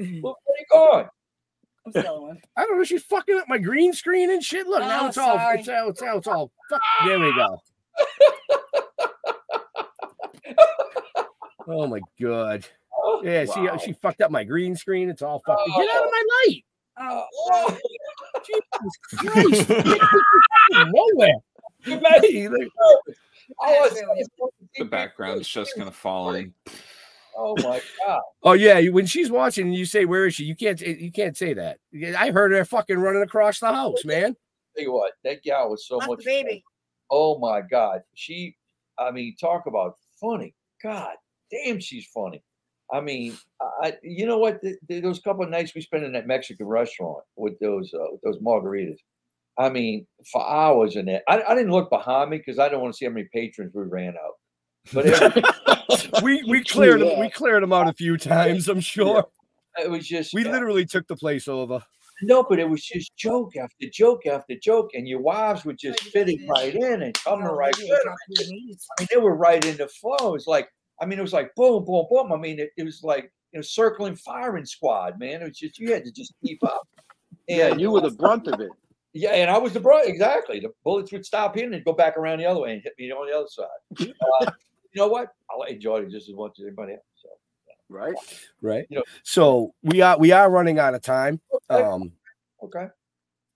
Move, 0.00 0.22
where 0.22 0.58
you 0.58 0.64
going? 0.70 1.06
I'm 1.96 2.02
still 2.02 2.24
on. 2.26 2.38
I 2.56 2.64
don't 2.64 2.78
know. 2.78 2.84
She's 2.84 3.02
fucking 3.04 3.36
up 3.38 3.48
my 3.48 3.58
green 3.58 3.92
screen 3.92 4.30
and 4.30 4.42
shit. 4.42 4.66
Look, 4.66 4.80
now 4.80 5.02
Oh, 5.04 5.06
it's 5.08 5.18
all 5.18 5.36
sorry. 5.36 5.58
it's 5.60 5.68
all 5.68 5.88
it's 5.90 6.02
all, 6.02 6.18
it's 6.18 6.26
all 6.26 6.52
fuck. 6.70 6.80
There 7.06 7.18
we 7.20 7.34
go. 7.34 7.58
oh 11.68 11.86
my 11.86 12.00
god. 12.20 12.66
Oh, 13.00 13.22
Yeah, 13.24 13.44
see 13.44 13.60
uh, 13.60 13.72
wow. 13.72 13.76
she 13.78 13.92
fucked 13.92 14.20
up 14.22 14.30
my 14.30 14.44
green 14.44 14.74
screen. 14.74 15.08
It's 15.08 15.22
all 15.22 15.42
fucked. 15.46 15.62
Get 15.76 15.88
out 15.90 16.04
of 16.04 16.08
Oh. 16.08 16.10
my 16.10 16.24
light. 16.46 16.64
Oh, 17.00 17.24
Oh, 17.50 17.78
Jesus 18.44 18.96
Christ. 19.16 19.68
Nowhere. 20.72 21.34
Hey, 21.84 22.48
like, 22.48 22.68
oh, 22.82 23.00
That's 23.62 23.96
it's- 24.00 24.28
really- 24.38 24.50
The 24.78 24.84
background's 24.84 25.48
just 25.48 25.76
gonna 25.78 25.90
fall 25.92 26.34
in. 26.34 26.52
Oh 27.38 27.54
my 27.62 27.80
god! 28.06 28.20
oh 28.42 28.52
yeah, 28.52 28.80
when 28.90 29.06
she's 29.06 29.30
watching 29.30 29.72
you 29.72 29.84
say 29.84 30.04
where 30.04 30.26
is 30.26 30.34
she? 30.34 30.44
You 30.44 30.56
can't 30.56 30.80
you 30.80 31.10
can't 31.12 31.36
say 31.36 31.54
that. 31.54 31.78
I 32.18 32.30
heard 32.30 32.52
her 32.52 32.64
fucking 32.64 32.98
running 32.98 33.22
across 33.22 33.60
the 33.60 33.72
house, 33.72 34.04
man. 34.04 34.36
Tell 34.76 34.84
you 34.84 34.92
what, 34.92 35.12
that 35.24 35.42
gal 35.42 35.70
was 35.70 35.86
so 35.86 35.96
Left 35.96 36.08
the 36.10 36.16
much. 36.16 36.24
baby. 36.24 36.64
Oh 37.10 37.38
my 37.38 37.62
god, 37.62 38.02
she. 38.14 38.56
I 38.98 39.10
mean, 39.12 39.36
talk 39.40 39.66
about 39.66 39.94
funny. 40.20 40.54
God 40.82 41.14
damn, 41.50 41.80
she's 41.80 42.06
funny. 42.06 42.42
I 42.92 43.00
mean, 43.00 43.36
I, 43.82 43.94
you 44.02 44.26
know 44.26 44.38
what? 44.38 44.60
Th- 44.62 44.76
th- 44.88 45.02
those 45.02 45.20
couple 45.20 45.44
of 45.44 45.50
nights 45.50 45.74
we 45.74 45.80
spent 45.82 46.04
in 46.04 46.12
that 46.12 46.26
Mexican 46.26 46.66
restaurant 46.66 47.22
with 47.36 47.58
those 47.60 47.92
uh, 47.94 48.06
with 48.12 48.20
those 48.22 48.38
margaritas. 48.42 48.98
I 49.58 49.68
mean, 49.68 50.06
for 50.30 50.48
hours 50.48 50.96
in 50.96 51.06
there. 51.06 51.22
I, 51.28 51.42
I 51.42 51.54
didn't 51.54 51.72
look 51.72 51.90
behind 51.90 52.30
me 52.30 52.38
because 52.38 52.58
I 52.58 52.68
didn't 52.68 52.80
want 52.80 52.94
to 52.94 52.96
see 52.98 53.06
how 53.06 53.10
many 53.10 53.28
patrons 53.34 53.72
we 53.74 53.82
ran 53.82 54.14
out. 54.16 54.34
But 54.92 55.06
every, 55.06 55.42
we 56.22 56.42
we 56.44 56.64
cleared 56.64 57.00
him, 57.00 57.08
Yeah. 57.08 57.20
we 57.20 57.30
cleared 57.30 57.62
him 57.62 57.72
out 57.72 57.88
a 57.88 57.92
few 57.92 58.16
times. 58.16 58.68
I'm 58.68 58.80
sure. 58.80 59.26
it 59.82 59.90
was 59.90 60.06
just 60.06 60.34
We 60.34 60.44
uh, 60.46 60.50
literally 60.50 60.84
took 60.86 61.06
the 61.08 61.16
place 61.16 61.48
over. 61.48 61.82
no, 62.22 62.42
but 62.48 62.58
it 62.58 62.68
was 62.68 62.82
just 62.84 63.14
joke 63.16 63.56
after 63.56 63.86
joke 63.92 64.26
after 64.26 64.54
joke, 64.62 64.90
and 64.94 65.06
your 65.08 65.20
wives 65.20 65.64
were 65.64 65.74
just 65.74 66.00
fitting 66.00 66.46
right 66.48 66.74
in 66.74 67.02
and 67.02 67.14
coming 67.14 67.46
right 67.46 67.76
with 67.76 67.90
'em. 67.90 68.12
I 68.12 68.40
mean, 69.00 69.08
they 69.10 69.16
were 69.18 69.36
right 69.36 69.64
in 69.64 69.76
the 69.76 69.88
flow. 69.88 70.28
It 70.28 70.32
was 70.32 70.46
like, 70.46 70.68
I 71.00 71.06
mean, 71.06 71.18
it 71.18 71.22
was 71.22 71.32
like 71.32 71.54
boom, 71.54 71.84
boom, 71.84 72.06
boom. 72.10 72.32
I 72.32 72.36
mean, 72.36 72.58
it, 72.58 72.70
it 72.76 72.84
was 72.84 73.02
like 73.02 73.30
you 73.52 73.58
know, 73.58 73.62
circling 73.62 74.16
firing 74.16 74.66
squad, 74.66 75.18
man. 75.18 75.42
It 75.42 75.48
was 75.48 75.58
just 75.58 75.78
you 75.78 75.92
had 75.92 76.04
to 76.04 76.12
just 76.12 76.34
keep 76.44 76.62
up. 76.64 76.82
Yeah, 77.46 77.74
you 77.74 77.90
were 77.90 78.00
the 78.00 78.10
brunt 78.22 78.46
of 78.48 78.60
it. 78.60 78.70
Yeah, 79.14 79.30
and 79.30 79.50
I 79.50 79.56
was 79.58 79.72
the 79.72 79.80
brunt 79.80 80.06
Exactly. 80.08 80.60
The 80.60 80.70
bullets 80.84 81.12
would 81.12 81.24
stop 81.24 81.56
here 81.56 81.72
and 81.72 81.84
go 81.84 81.92
back 81.94 82.16
around 82.18 82.38
the 82.40 82.46
other 82.46 82.60
way 82.60 82.72
and 82.74 82.82
hit 82.82 82.92
me 82.98 83.10
on 83.10 83.26
the 83.26 83.36
other 83.36 83.48
side. 83.48 84.12
Uh, 84.42 84.50
you 84.98 85.04
know 85.04 85.12
what? 85.12 85.28
I'll 85.48 85.62
enjoy 85.62 85.98
it 85.98 86.10
just 86.10 86.28
as 86.28 86.34
much 86.34 86.58
as 86.58 86.64
anybody 86.66 86.94
else. 86.94 87.02
So, 87.22 87.28
Right. 87.88 88.14
Right. 88.60 88.86
You 88.90 88.98
know- 88.98 89.04
So 89.22 89.74
we 89.82 90.00
are 90.02 90.18
we 90.18 90.32
are 90.32 90.50
running 90.50 90.78
out 90.80 90.94
of 90.94 91.02
time. 91.02 91.40
Um. 91.70 92.12
okay. 92.64 92.88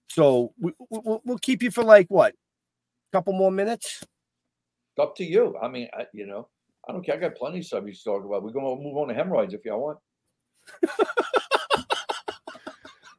So 0.09 0.53
we, 0.61 0.73
we- 0.89 1.01
we'll 1.05 1.23
we'll 1.25 1.39
keep 1.39 1.63
you 1.63 1.71
for 1.73 1.83
like 1.83 2.07
what? 2.09 2.33
a 2.33 3.17
Couple 3.17 3.33
more 3.33 3.51
minutes. 3.51 4.01
It's 4.03 4.99
up 5.03 5.17
to 5.17 5.25
you. 5.25 5.57
I 5.61 5.69
mean, 5.69 5.89
I, 5.93 6.07
you 6.15 6.27
know, 6.27 6.49
I 6.89 6.93
don't 6.93 7.05
care. 7.05 7.17
I 7.17 7.19
got 7.19 7.35
plenty 7.35 7.59
of 7.59 7.67
subjects 7.67 8.05
to 8.05 8.11
talk 8.11 8.25
about. 8.25 8.43
We're 8.45 8.53
going 8.53 8.77
to 8.79 8.83
move 8.83 8.97
on 8.97 9.09
to 9.09 9.15
hemorrhoids 9.15 9.53
if 9.55 9.65
y'all 9.65 9.81
want. 9.83 9.99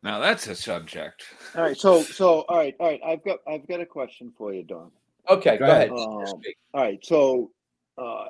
Now 0.03 0.19
that's 0.19 0.47
a 0.47 0.55
subject. 0.55 1.23
All 1.55 1.61
right. 1.63 1.77
So 1.77 2.01
so 2.03 2.41
all 2.49 2.57
right, 2.57 2.75
all 2.77 2.87
right. 2.89 2.99
I've 3.05 3.23
got 3.23 3.39
I've 3.47 3.65
got 3.67 3.79
a 3.79 3.85
question 3.85 4.33
for 4.37 4.53
you, 4.53 4.63
Don. 4.63 4.91
Okay, 5.29 5.57
Go 5.57 5.65
go, 5.65 5.71
ahead. 5.71 5.91
ahead. 5.91 5.91
Um, 5.91 6.25
all 6.73 6.81
right. 6.81 6.99
So 7.05 7.51
uh 7.97 8.25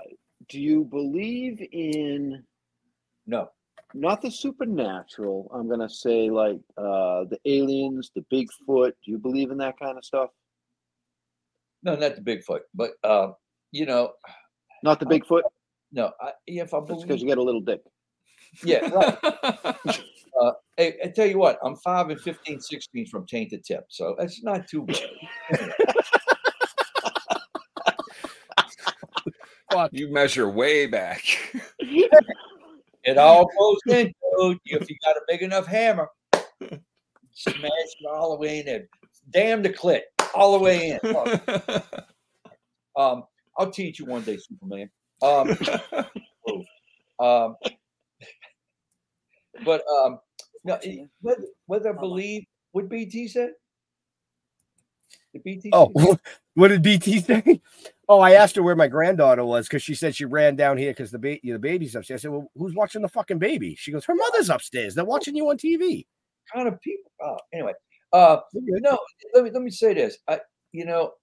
do 0.50 0.60
you 0.60 0.84
believe 0.84 1.62
in 1.72 2.44
No, 3.26 3.50
not 3.94 4.22
the 4.22 4.30
supernatural? 4.32 5.50
I'm 5.54 5.70
gonna 5.70 5.90
say 5.90 6.30
like 6.30 6.60
uh 6.78 7.26
the 7.30 7.40
aliens, 7.46 8.12
the 8.16 8.26
Bigfoot. 8.32 8.92
Do 9.04 9.12
you 9.12 9.18
believe 9.18 9.52
in 9.52 9.58
that 9.60 9.80
kind 9.80 9.98
of 9.98 10.04
stuff? 10.06 10.30
no, 11.84 11.96
not 11.96 12.16
the 12.16 12.22
Bigfoot, 12.22 12.62
but 12.74 12.92
uh, 13.04 13.32
you 13.72 13.86
know, 13.86 14.14
Not 14.84 15.00
the 15.00 15.06
Bigfoot, 15.06 15.42
no. 15.92 16.12
I, 16.22 16.32
if 16.48 16.74
I 16.74 16.80
that's 16.80 17.04
because 17.04 17.06
believe, 17.06 17.22
you 17.22 17.28
got 17.28 17.38
a 17.38 17.44
little 17.44 17.62
dick. 17.62 17.82
yeah, 18.64 18.90
right. 18.94 19.18
Uh, 20.42 20.52
hey, 20.78 20.98
I 21.04 21.08
tell 21.10 21.28
you 21.28 21.38
what, 21.38 21.60
I'm 21.64 21.76
five 21.78 22.10
and 22.10 22.20
15 22.20 22.60
16 22.60 23.06
from 23.08 23.28
tainted 23.28 23.64
tip, 23.64 23.86
so 23.90 24.16
that's 24.18 24.42
not 24.44 24.68
too 24.68 24.84
bad. 24.84 25.10
you 29.92 30.12
measure 30.12 30.50
way 30.50 30.86
back. 30.86 31.24
It 33.04 33.18
all 33.18 33.46
goes 33.60 33.98
in, 33.98 34.14
dude. 34.40 34.60
If 34.66 34.90
you 34.90 34.96
got 35.04 35.18
a 35.18 35.22
big 35.28 35.42
enough 35.42 35.66
hammer, 35.66 36.08
smash 37.34 37.60
it 37.70 38.08
all 38.10 38.32
the 38.32 38.38
way 38.38 38.60
in 38.60 38.66
there. 38.66 38.88
Damn 39.30 39.62
the 39.62 39.70
clit, 39.70 40.02
all 40.34 40.58
the 40.58 40.64
way 40.64 41.00
in. 41.04 41.84
Um, 42.96 43.24
I'll 43.58 43.72
teach 43.72 44.00
you 44.00 44.06
one 44.06 44.22
day, 44.22 44.38
Superman. 44.38 44.88
Um, 45.24 45.58
um, 47.20 47.56
but 49.66 49.84
um, 49.88 50.20
no, 50.64 50.80
whether, 51.22 51.44
whether 51.66 51.90
I 51.90 52.00
believe 52.00 52.44
what 52.72 52.90
BT 52.90 53.30
said. 53.30 53.54
The 55.34 55.40
BT. 55.40 55.72
Oh, 55.74 55.92
said? 55.98 56.20
what 56.54 56.68
did 56.68 56.84
BT 56.84 57.22
say? 57.22 57.62
Oh, 58.14 58.20
I 58.20 58.34
asked 58.34 58.56
her 58.58 58.62
where 58.62 58.76
my 58.76 58.88
granddaughter 58.88 59.44
was 59.44 59.68
because 59.68 59.82
she 59.82 59.96
said 59.96 60.16
she 60.16 60.26
ran 60.26 60.56
down 60.56 60.78
here 60.78 60.92
because 60.92 61.10
the 61.10 61.18
ba- 61.18 61.40
the 61.44 61.58
baby's 61.58 61.96
upstairs. 61.96 62.22
I 62.22 62.24
said, 62.24 62.32
"Well, 62.32 62.48
who's 62.56 62.76
watching 62.76 63.02
the 63.02 63.10
fucking 63.10 63.40
baby?" 63.40 63.74
She 63.74 63.92
goes, 63.92 64.06
"Her 64.06 64.14
mother's 64.14 64.52
upstairs. 64.52 64.94
They're 64.94 65.04
watching 65.04 65.36
you 65.36 65.50
on 65.50 65.58
TV." 65.58 66.06
kind 66.54 66.68
of 66.68 66.80
people. 66.82 67.12
Oh, 67.24 67.38
anyway, 67.52 67.74
uh, 68.12 68.38
no. 68.54 69.00
Let 69.34 69.44
me 69.44 69.50
let 69.50 69.64
me 69.64 69.72
say 69.72 69.96
this. 69.96 70.20
I, 70.28 70.42
you 70.74 70.86
know, 70.86 71.14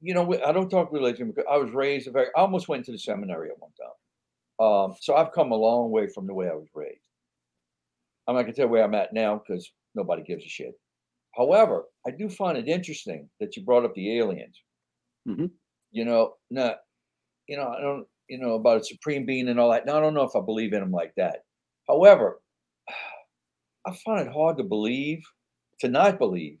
you 0.00 0.14
know, 0.14 0.32
I 0.46 0.52
don't 0.52 0.70
talk 0.70 0.92
religion 0.92 1.28
because 1.28 1.44
I 1.50 1.58
was 1.58 1.72
raised 1.72 2.08
a 2.08 2.10
very. 2.10 2.28
I 2.34 2.40
almost 2.40 2.68
went 2.68 2.86
to 2.86 2.92
the 2.92 2.98
seminary 2.98 3.50
at 3.50 3.58
one 3.58 3.72
time, 3.78 4.66
um, 4.66 4.96
so 4.98 5.14
I've 5.14 5.32
come 5.32 5.52
a 5.52 5.56
long 5.56 5.90
way 5.90 6.08
from 6.08 6.26
the 6.26 6.32
way 6.34 6.48
I 6.48 6.54
was 6.54 6.68
raised. 6.74 7.04
I'm 8.26 8.34
not 8.34 8.42
gonna 8.42 8.54
tell 8.54 8.66
you 8.66 8.72
where 8.72 8.84
I'm 8.84 8.94
at 8.94 9.12
now 9.12 9.42
because 9.46 9.70
nobody 9.94 10.22
gives 10.22 10.44
a 10.46 10.48
shit. 10.48 10.72
However, 11.36 11.84
I 12.06 12.12
do 12.12 12.30
find 12.30 12.56
it 12.56 12.66
interesting 12.66 13.28
that 13.40 13.56
you 13.56 13.62
brought 13.62 13.84
up 13.84 13.94
the 13.94 14.18
aliens. 14.18 14.62
Mhm. 15.28 15.50
You 15.92 16.04
know, 16.04 16.36
now, 16.50 16.76
you 17.48 17.56
know, 17.56 17.68
I 17.68 17.80
don't, 17.80 18.08
you 18.28 18.38
know, 18.38 18.54
about 18.54 18.80
a 18.80 18.84
supreme 18.84 19.26
being 19.26 19.48
and 19.48 19.60
all 19.60 19.70
that. 19.72 19.86
Now, 19.86 19.98
I 19.98 20.00
don't 20.00 20.14
know 20.14 20.24
if 20.24 20.36
I 20.36 20.40
believe 20.40 20.72
in 20.74 20.80
them 20.80 20.92
like 20.92 21.14
that. 21.16 21.44
However, 21.88 22.40
I 23.86 23.94
find 24.04 24.26
it 24.26 24.32
hard 24.32 24.58
to 24.58 24.64
believe, 24.64 25.22
to 25.80 25.88
not 25.88 26.18
believe, 26.18 26.60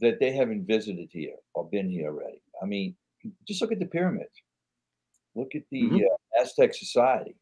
that 0.00 0.20
they 0.20 0.32
haven't 0.32 0.66
visited 0.66 1.08
here 1.12 1.36
or 1.54 1.68
been 1.70 1.90
here 1.90 2.08
already. 2.10 2.42
I 2.62 2.66
mean, 2.66 2.96
just 3.48 3.62
look 3.62 3.72
at 3.72 3.78
the 3.80 3.86
pyramids. 3.86 4.42
Look 5.34 5.54
at 5.54 5.64
the 5.70 5.82
Mhm. 5.82 6.06
uh, 6.06 6.42
Aztec 6.42 6.74
society. 6.74 7.36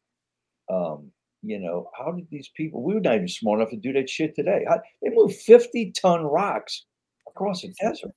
Um, 0.69 1.11
you 1.43 1.59
know, 1.59 1.89
how 1.97 2.11
did 2.13 2.29
these 2.29 2.49
people? 2.49 2.83
We 2.83 2.95
were 2.95 3.01
not 3.01 3.15
even 3.15 3.27
smart 3.29 3.59
enough 3.59 3.71
to 3.71 3.77
do 3.77 3.93
that 3.93 4.09
shit 4.09 4.35
today. 4.35 4.65
How, 4.67 4.81
they 5.01 5.09
moved 5.11 5.35
fifty-ton 5.35 6.23
rocks 6.25 6.85
across 7.27 7.61
the 7.63 7.73
desert. 7.81 8.11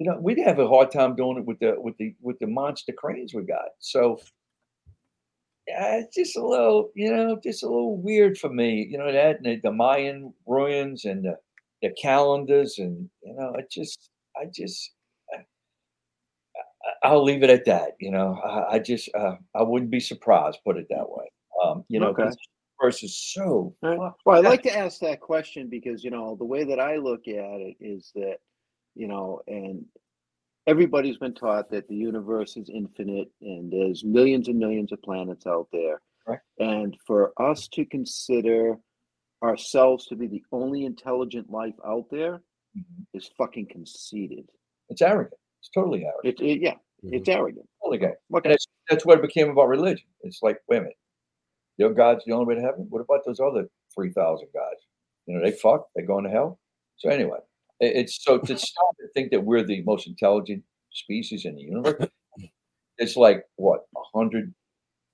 You 0.00 0.06
know, 0.06 0.18
we'd 0.18 0.38
have 0.38 0.58
a 0.58 0.66
hard 0.66 0.90
time 0.90 1.14
doing 1.14 1.36
it 1.36 1.44
with 1.44 1.58
the 1.60 1.74
with 1.78 1.96
the 1.98 2.14
with 2.22 2.38
the 2.38 2.46
monster 2.46 2.92
cranes 2.92 3.34
we 3.34 3.42
got. 3.42 3.68
So 3.80 4.18
yeah, 5.68 5.96
it's 5.98 6.16
just 6.16 6.36
a 6.36 6.44
little, 6.44 6.90
you 6.94 7.14
know, 7.14 7.38
just 7.42 7.62
a 7.62 7.66
little 7.66 7.96
weird 7.98 8.38
for 8.38 8.48
me. 8.48 8.88
You 8.90 8.96
know 8.98 9.12
that 9.12 9.36
and 9.36 9.44
the, 9.44 9.60
the 9.62 9.70
Mayan 9.70 10.32
ruins 10.46 11.04
and 11.04 11.24
the, 11.24 11.36
the 11.82 11.90
calendars 12.00 12.78
and 12.78 13.08
you 13.22 13.34
know, 13.34 13.54
it 13.58 13.70
just, 13.70 14.08
I 14.40 14.46
just, 14.46 14.92
I- 15.34 15.44
I'll 17.02 17.22
leave 17.22 17.42
it 17.42 17.50
at 17.50 17.66
that. 17.66 17.92
You 18.00 18.10
know, 18.10 18.40
I, 18.44 18.76
I 18.76 18.78
just, 18.78 19.10
uh, 19.14 19.36
I 19.54 19.62
wouldn't 19.62 19.90
be 19.90 20.00
surprised. 20.00 20.58
Put 20.64 20.76
it 20.78 20.86
that 20.90 21.08
way. 21.08 21.30
Um, 21.62 21.84
you 21.88 22.00
know, 22.00 22.08
Okay. 22.08 22.30
is 22.88 23.16
so. 23.16 23.74
Right. 23.82 23.98
Well, 23.98 24.14
I 24.36 24.40
like 24.40 24.62
to 24.62 24.74
ask 24.76 25.00
that 25.00 25.20
question 25.20 25.68
because 25.68 26.02
you 26.02 26.10
know 26.10 26.34
the 26.36 26.44
way 26.46 26.64
that 26.64 26.80
I 26.80 26.96
look 26.96 27.28
at 27.28 27.60
it 27.60 27.76
is 27.80 28.10
that 28.14 28.38
you 29.00 29.08
know, 29.08 29.40
and 29.48 29.84
everybody's 30.66 31.16
been 31.16 31.32
taught 31.34 31.70
that 31.70 31.88
the 31.88 31.96
universe 31.96 32.56
is 32.58 32.68
infinite 32.68 33.28
and 33.40 33.72
there's 33.72 34.04
millions 34.04 34.46
and 34.48 34.58
millions 34.58 34.92
of 34.92 35.00
planets 35.02 35.46
out 35.46 35.68
there, 35.72 36.02
Right. 36.26 36.38
and 36.58 36.94
for 37.06 37.32
us 37.38 37.66
to 37.68 37.84
consider 37.86 38.78
ourselves 39.42 40.06
to 40.08 40.16
be 40.16 40.26
the 40.26 40.44
only 40.52 40.84
intelligent 40.84 41.48
life 41.50 41.74
out 41.86 42.10
there 42.10 42.42
Mhm. 42.76 43.06
is 43.14 43.28
fucking 43.38 43.66
conceited. 43.68 44.46
It's 44.90 45.00
arrogant. 45.00 45.40
It's 45.60 45.70
totally 45.70 46.04
arrogant. 46.04 46.40
It, 46.40 46.44
it 46.44 46.60
yeah, 46.60 46.76
it's 47.04 47.28
arrogant. 47.28 47.66
Totally 47.82 47.98
gay. 47.98 48.14
What 48.28 48.44
And 48.44 48.52
that's, 48.52 48.66
that's 48.90 49.06
what 49.06 49.18
it 49.18 49.22
became 49.22 49.48
about 49.48 49.68
religion. 49.68 50.06
It's 50.24 50.42
like, 50.42 50.58
wait 50.68 50.76
a 50.76 50.80
minute, 50.82 50.98
your 51.78 51.94
God's 51.94 52.22
the 52.26 52.32
only 52.32 52.44
way 52.44 52.54
to 52.56 52.60
heaven. 52.60 52.86
What 52.90 53.00
about 53.00 53.24
those 53.24 53.40
other 53.40 53.70
three 53.94 54.12
thousand 54.12 54.48
gods? 54.52 54.82
You 55.26 55.34
know, 55.36 55.42
they 55.42 55.52
fuck, 55.52 55.88
they 55.96 56.02
going 56.02 56.24
to 56.24 56.30
hell. 56.30 56.60
So 56.98 57.08
anyway, 57.08 57.38
it- 57.38 57.44
it's 57.80 58.22
so 58.22 58.38
to 58.46 58.58
stop 58.58 58.96
and 58.98 59.10
think 59.12 59.30
that 59.30 59.44
we're 59.44 59.64
the 59.64 59.82
most 59.82 60.06
intelligent 60.06 60.62
species 60.92 61.44
in 61.44 61.54
the 61.56 61.62
universe. 61.62 62.08
It's 63.02 63.16
like 63.16 63.44
what 63.56 63.86
a 63.96 64.18
hundred 64.18 64.52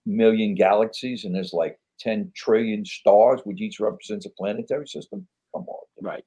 million 0.07 0.57
galaxies, 0.57 1.25
and 1.25 1.33
there's 1.33 1.53
like 1.53 1.79
ten 2.01 2.33
trillion 2.35 2.85
stars, 2.85 3.43
which 3.45 3.61
each 3.61 3.79
represents 3.79 4.27
a 4.27 4.31
planetary 4.31 4.89
system. 4.89 5.25
Come 5.55 5.67
on, 5.69 5.85
Right. 6.01 6.25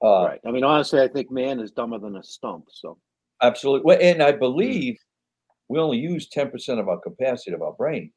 Uh, 0.00 0.26
right. 0.26 0.40
I 0.46 0.52
mean, 0.52 0.62
honestly, 0.62 1.00
I 1.00 1.08
think 1.08 1.32
man 1.32 1.58
is 1.58 1.72
dumber 1.72 1.98
than 1.98 2.14
a 2.14 2.22
stump. 2.22 2.66
So 2.70 2.98
Absolutely. 3.42 3.84
Well, 3.84 3.98
and 4.00 4.22
I 4.22 4.32
believe 4.32 4.96
we 5.68 5.78
only 5.78 5.98
use 5.98 6.28
10% 6.34 6.78
of 6.78 6.88
our 6.88 6.98
capacity 7.00 7.52
of 7.52 7.62
our 7.62 7.72
brain. 7.72 8.12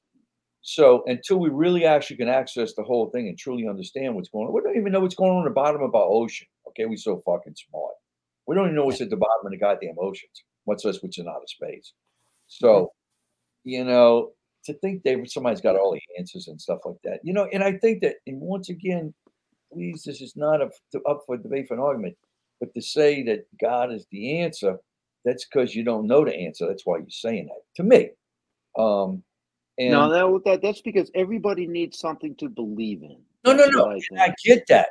So 0.61 1.03
until 1.07 1.37
we 1.37 1.49
really 1.49 1.85
actually 1.85 2.17
can 2.17 2.29
access 2.29 2.73
the 2.73 2.83
whole 2.83 3.09
thing 3.09 3.27
and 3.27 3.37
truly 3.37 3.67
understand 3.67 4.15
what's 4.15 4.29
going 4.29 4.47
on, 4.47 4.53
we 4.53 4.61
don't 4.61 4.77
even 4.77 4.91
know 4.91 4.99
what's 4.99 5.15
going 5.15 5.31
on 5.31 5.45
at 5.45 5.49
the 5.49 5.53
bottom 5.53 5.81
of 5.81 5.93
our 5.95 6.05
ocean. 6.05 6.47
Okay, 6.77 6.85
we're 6.85 6.97
so 6.97 7.21
fucking 7.25 7.55
smart. 7.55 7.93
We 8.47 8.55
don't 8.55 8.65
even 8.65 8.75
know 8.75 8.85
what's 8.85 9.01
at 9.01 9.09
the 9.09 9.17
bottom 9.17 9.45
of 9.45 9.51
the 9.51 9.57
goddamn 9.57 9.95
oceans, 9.99 10.43
much 10.67 10.83
less 10.85 11.01
what's 11.01 11.17
in 11.17 11.27
outer 11.27 11.47
space. 11.47 11.93
So, 12.47 12.91
you 13.63 13.83
know, 13.83 14.31
to 14.65 14.73
think 14.73 15.03
that 15.03 15.29
somebody's 15.29 15.61
got 15.61 15.75
all 15.75 15.93
the 15.93 16.01
answers 16.19 16.47
and 16.47 16.61
stuff 16.61 16.79
like 16.85 16.97
that, 17.03 17.19
you 17.23 17.33
know, 17.33 17.47
and 17.51 17.63
I 17.63 17.73
think 17.73 18.01
that, 18.01 18.15
and 18.27 18.39
once 18.39 18.69
again, 18.69 19.13
please, 19.73 20.03
this 20.03 20.21
is 20.21 20.35
not 20.35 20.61
up, 20.61 20.71
to, 20.91 21.01
up 21.03 21.21
for 21.25 21.37
debate 21.37 21.67
for 21.67 21.73
an 21.75 21.79
argument, 21.79 22.15
but 22.59 22.73
to 22.73 22.81
say 22.81 23.23
that 23.23 23.45
God 23.59 23.91
is 23.91 24.05
the 24.11 24.39
answer, 24.39 24.77
that's 25.23 25.45
because 25.45 25.75
you 25.75 25.83
don't 25.83 26.07
know 26.07 26.23
the 26.23 26.35
answer. 26.35 26.67
That's 26.67 26.85
why 26.85 26.97
you're 26.97 27.09
saying 27.09 27.47
that 27.47 27.61
to 27.77 27.83
me. 27.83 28.09
Um, 28.77 29.23
and 29.77 29.91
no, 29.91 30.09
that, 30.09 30.41
that 30.45 30.61
that's 30.61 30.81
because 30.81 31.11
everybody 31.15 31.67
needs 31.67 31.99
something 31.99 32.35
to 32.35 32.47
believe 32.47 33.01
in. 33.01 33.17
no, 33.43 33.53
no, 33.53 33.65
That's 33.65 33.75
no. 33.75 33.83
what 33.83 34.19
I 34.19 34.25
I 34.25 34.33
get 34.43 34.65
that. 34.69 34.89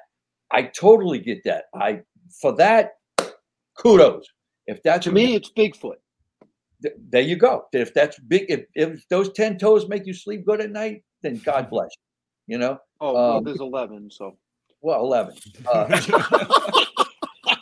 I 0.51 0.63
totally 0.63 1.19
get 1.19 1.43
that. 1.45 1.65
I 1.75 2.01
for 2.41 2.55
that, 2.57 2.93
kudos. 3.79 4.27
If 4.67 4.83
that's 4.83 5.05
To 5.05 5.13
me, 5.13 5.35
it's 5.35 5.51
Bigfoot. 5.51 5.97
th- 6.83 6.95
there 7.11 7.23
you 7.23 7.37
go. 7.37 7.65
If 7.73 7.93
that's 7.93 8.19
big, 8.21 8.47
if, 8.49 8.65
if 8.75 9.07
those 9.09 9.33
ten 9.33 9.59
toes 9.59 9.89
make 9.89 10.07
you 10.07 10.15
sleep 10.15 10.45
good 10.47 10.61
at 10.61 10.71
night, 10.71 11.05
then 11.23 11.41
God 11.45 11.69
bless 11.71 11.91
you. 12.47 12.55
You 12.55 12.59
know, 12.59 12.79
Oh, 13.01 13.13
well, 13.15 13.37
Um, 13.39 13.45
there's 13.45 13.61
11, 13.61 14.11
so. 14.11 14.37
well, 14.81 15.01
eleven. 15.01 15.35
Uh, 15.67 15.87
I 17.47 17.57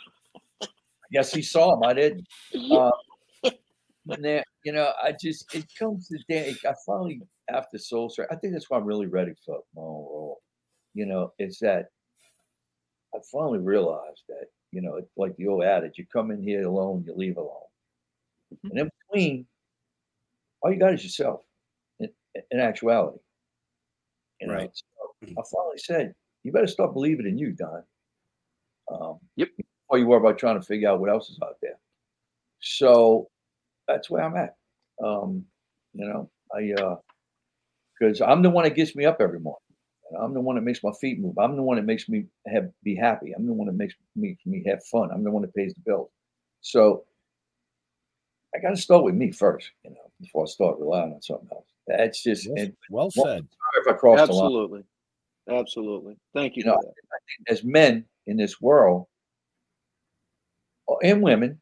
guess 1.11 1.33
he 1.33 1.41
saw 1.41 1.75
him. 1.75 1.83
I 1.83 1.93
didn't. 1.93 2.25
Uh, 2.71 2.89
but 4.05 4.19
now, 4.19 4.41
you 4.65 4.73
know, 4.73 4.91
I 5.01 5.13
just 5.13 5.53
it 5.55 5.65
comes 5.79 6.07
to 6.09 6.17
day. 6.27 6.55
I 6.67 6.73
finally 6.85 7.21
after 7.49 7.77
Soul 7.77 8.09
Search, 8.09 8.27
I 8.31 8.35
think 8.35 8.53
that's 8.53 8.69
why 8.69 8.77
I'm 8.77 8.85
really 8.85 9.07
ready 9.07 9.31
for 9.45 9.59
my 9.75 9.81
own 9.81 9.87
role. 9.87 10.41
You 10.93 11.05
know, 11.05 11.31
it's 11.39 11.59
that 11.59 11.85
I 13.13 13.19
finally 13.31 13.59
realized 13.59 14.23
that 14.29 14.47
you 14.71 14.81
know, 14.81 14.95
it's 14.95 15.11
like 15.15 15.35
the 15.37 15.47
old 15.47 15.63
adage: 15.63 15.97
you 15.97 16.05
come 16.11 16.31
in 16.31 16.41
here 16.41 16.63
alone, 16.65 17.03
you 17.05 17.13
leave 17.15 17.37
alone. 17.37 17.59
And 18.63 18.79
in 18.79 18.89
between, 19.09 19.45
all 20.61 20.71
you 20.71 20.79
got 20.79 20.93
is 20.93 21.03
yourself. 21.03 21.41
In, 21.99 22.09
in 22.51 22.59
actuality, 22.59 23.19
you 24.41 24.47
know. 24.47 24.53
Right. 24.53 24.71
So 24.73 25.27
I 25.27 25.41
finally 25.51 25.77
said, 25.77 26.13
"You 26.43 26.51
better 26.51 26.67
start 26.67 26.93
believing 26.93 27.27
in 27.27 27.37
you, 27.37 27.51
Don." 27.51 27.83
Um, 28.91 29.19
Yep. 29.35 29.49
Before 29.57 29.99
you 29.99 30.07
worry 30.07 30.19
about 30.19 30.39
trying 30.39 30.59
to 30.59 30.65
figure 30.65 30.89
out 30.89 30.99
what 30.99 31.09
else 31.09 31.29
is 31.29 31.39
out 31.43 31.57
there. 31.61 31.77
So 32.61 33.27
that's 33.87 34.09
where 34.09 34.23
I'm 34.23 34.35
at. 34.35 34.55
Um, 35.03 35.45
you 35.93 36.07
know, 36.07 36.29
I 36.55 36.71
uh 36.81 36.95
because 37.99 38.21
I'm 38.21 38.41
the 38.41 38.49
one 38.49 38.63
that 38.63 38.75
gets 38.75 38.95
me 38.95 39.05
up 39.05 39.17
every 39.19 39.39
morning. 39.39 39.59
And 40.13 40.23
I'm 40.23 40.33
the 40.33 40.41
one 40.41 40.55
that 40.55 40.61
makes 40.61 40.83
my 40.83 40.91
feet 40.99 41.19
move. 41.19 41.37
I'm 41.37 41.55
the 41.55 41.63
one 41.63 41.77
that 41.77 41.85
makes 41.85 42.07
me 42.07 42.25
have 42.47 42.69
be 42.83 42.95
happy. 42.95 43.33
I'm 43.33 43.45
the 43.45 43.53
one 43.53 43.67
that 43.67 43.73
makes 43.73 43.95
me 44.15 44.37
me 44.45 44.63
have 44.67 44.83
fun. 44.85 45.09
I'm 45.11 45.23
the 45.23 45.31
one 45.31 45.41
that 45.41 45.55
pays 45.55 45.73
the 45.73 45.81
bills. 45.85 46.09
So 46.61 47.05
I 48.55 48.59
got 48.59 48.69
to 48.69 48.77
start 48.77 49.03
with 49.03 49.15
me 49.15 49.31
first, 49.31 49.71
you 49.83 49.91
know, 49.91 50.11
before 50.21 50.43
I 50.43 50.47
start 50.47 50.79
relying 50.79 51.13
on 51.13 51.21
something 51.21 51.49
else. 51.51 51.65
That's 51.87 52.21
just 52.23 52.47
Well, 52.47 52.57
and 52.57 52.73
well 52.89 53.11
sorry 53.11 53.37
said. 53.39 53.47
if 53.81 53.87
I 53.87 53.97
cross 53.97 54.27
the 54.27 54.33
line. 54.33 54.45
Absolutely. 54.45 54.83
Absolutely. 55.49 56.17
Thank 56.33 56.55
you 56.55 56.63
You 56.63 56.71
know. 56.71 56.77
I 56.77 56.81
think 56.81 57.49
as 57.49 57.63
men 57.63 58.05
in 58.27 58.37
this 58.37 58.61
world, 58.61 59.07
uh, 60.89 60.95
and 61.03 61.21
women, 61.21 61.59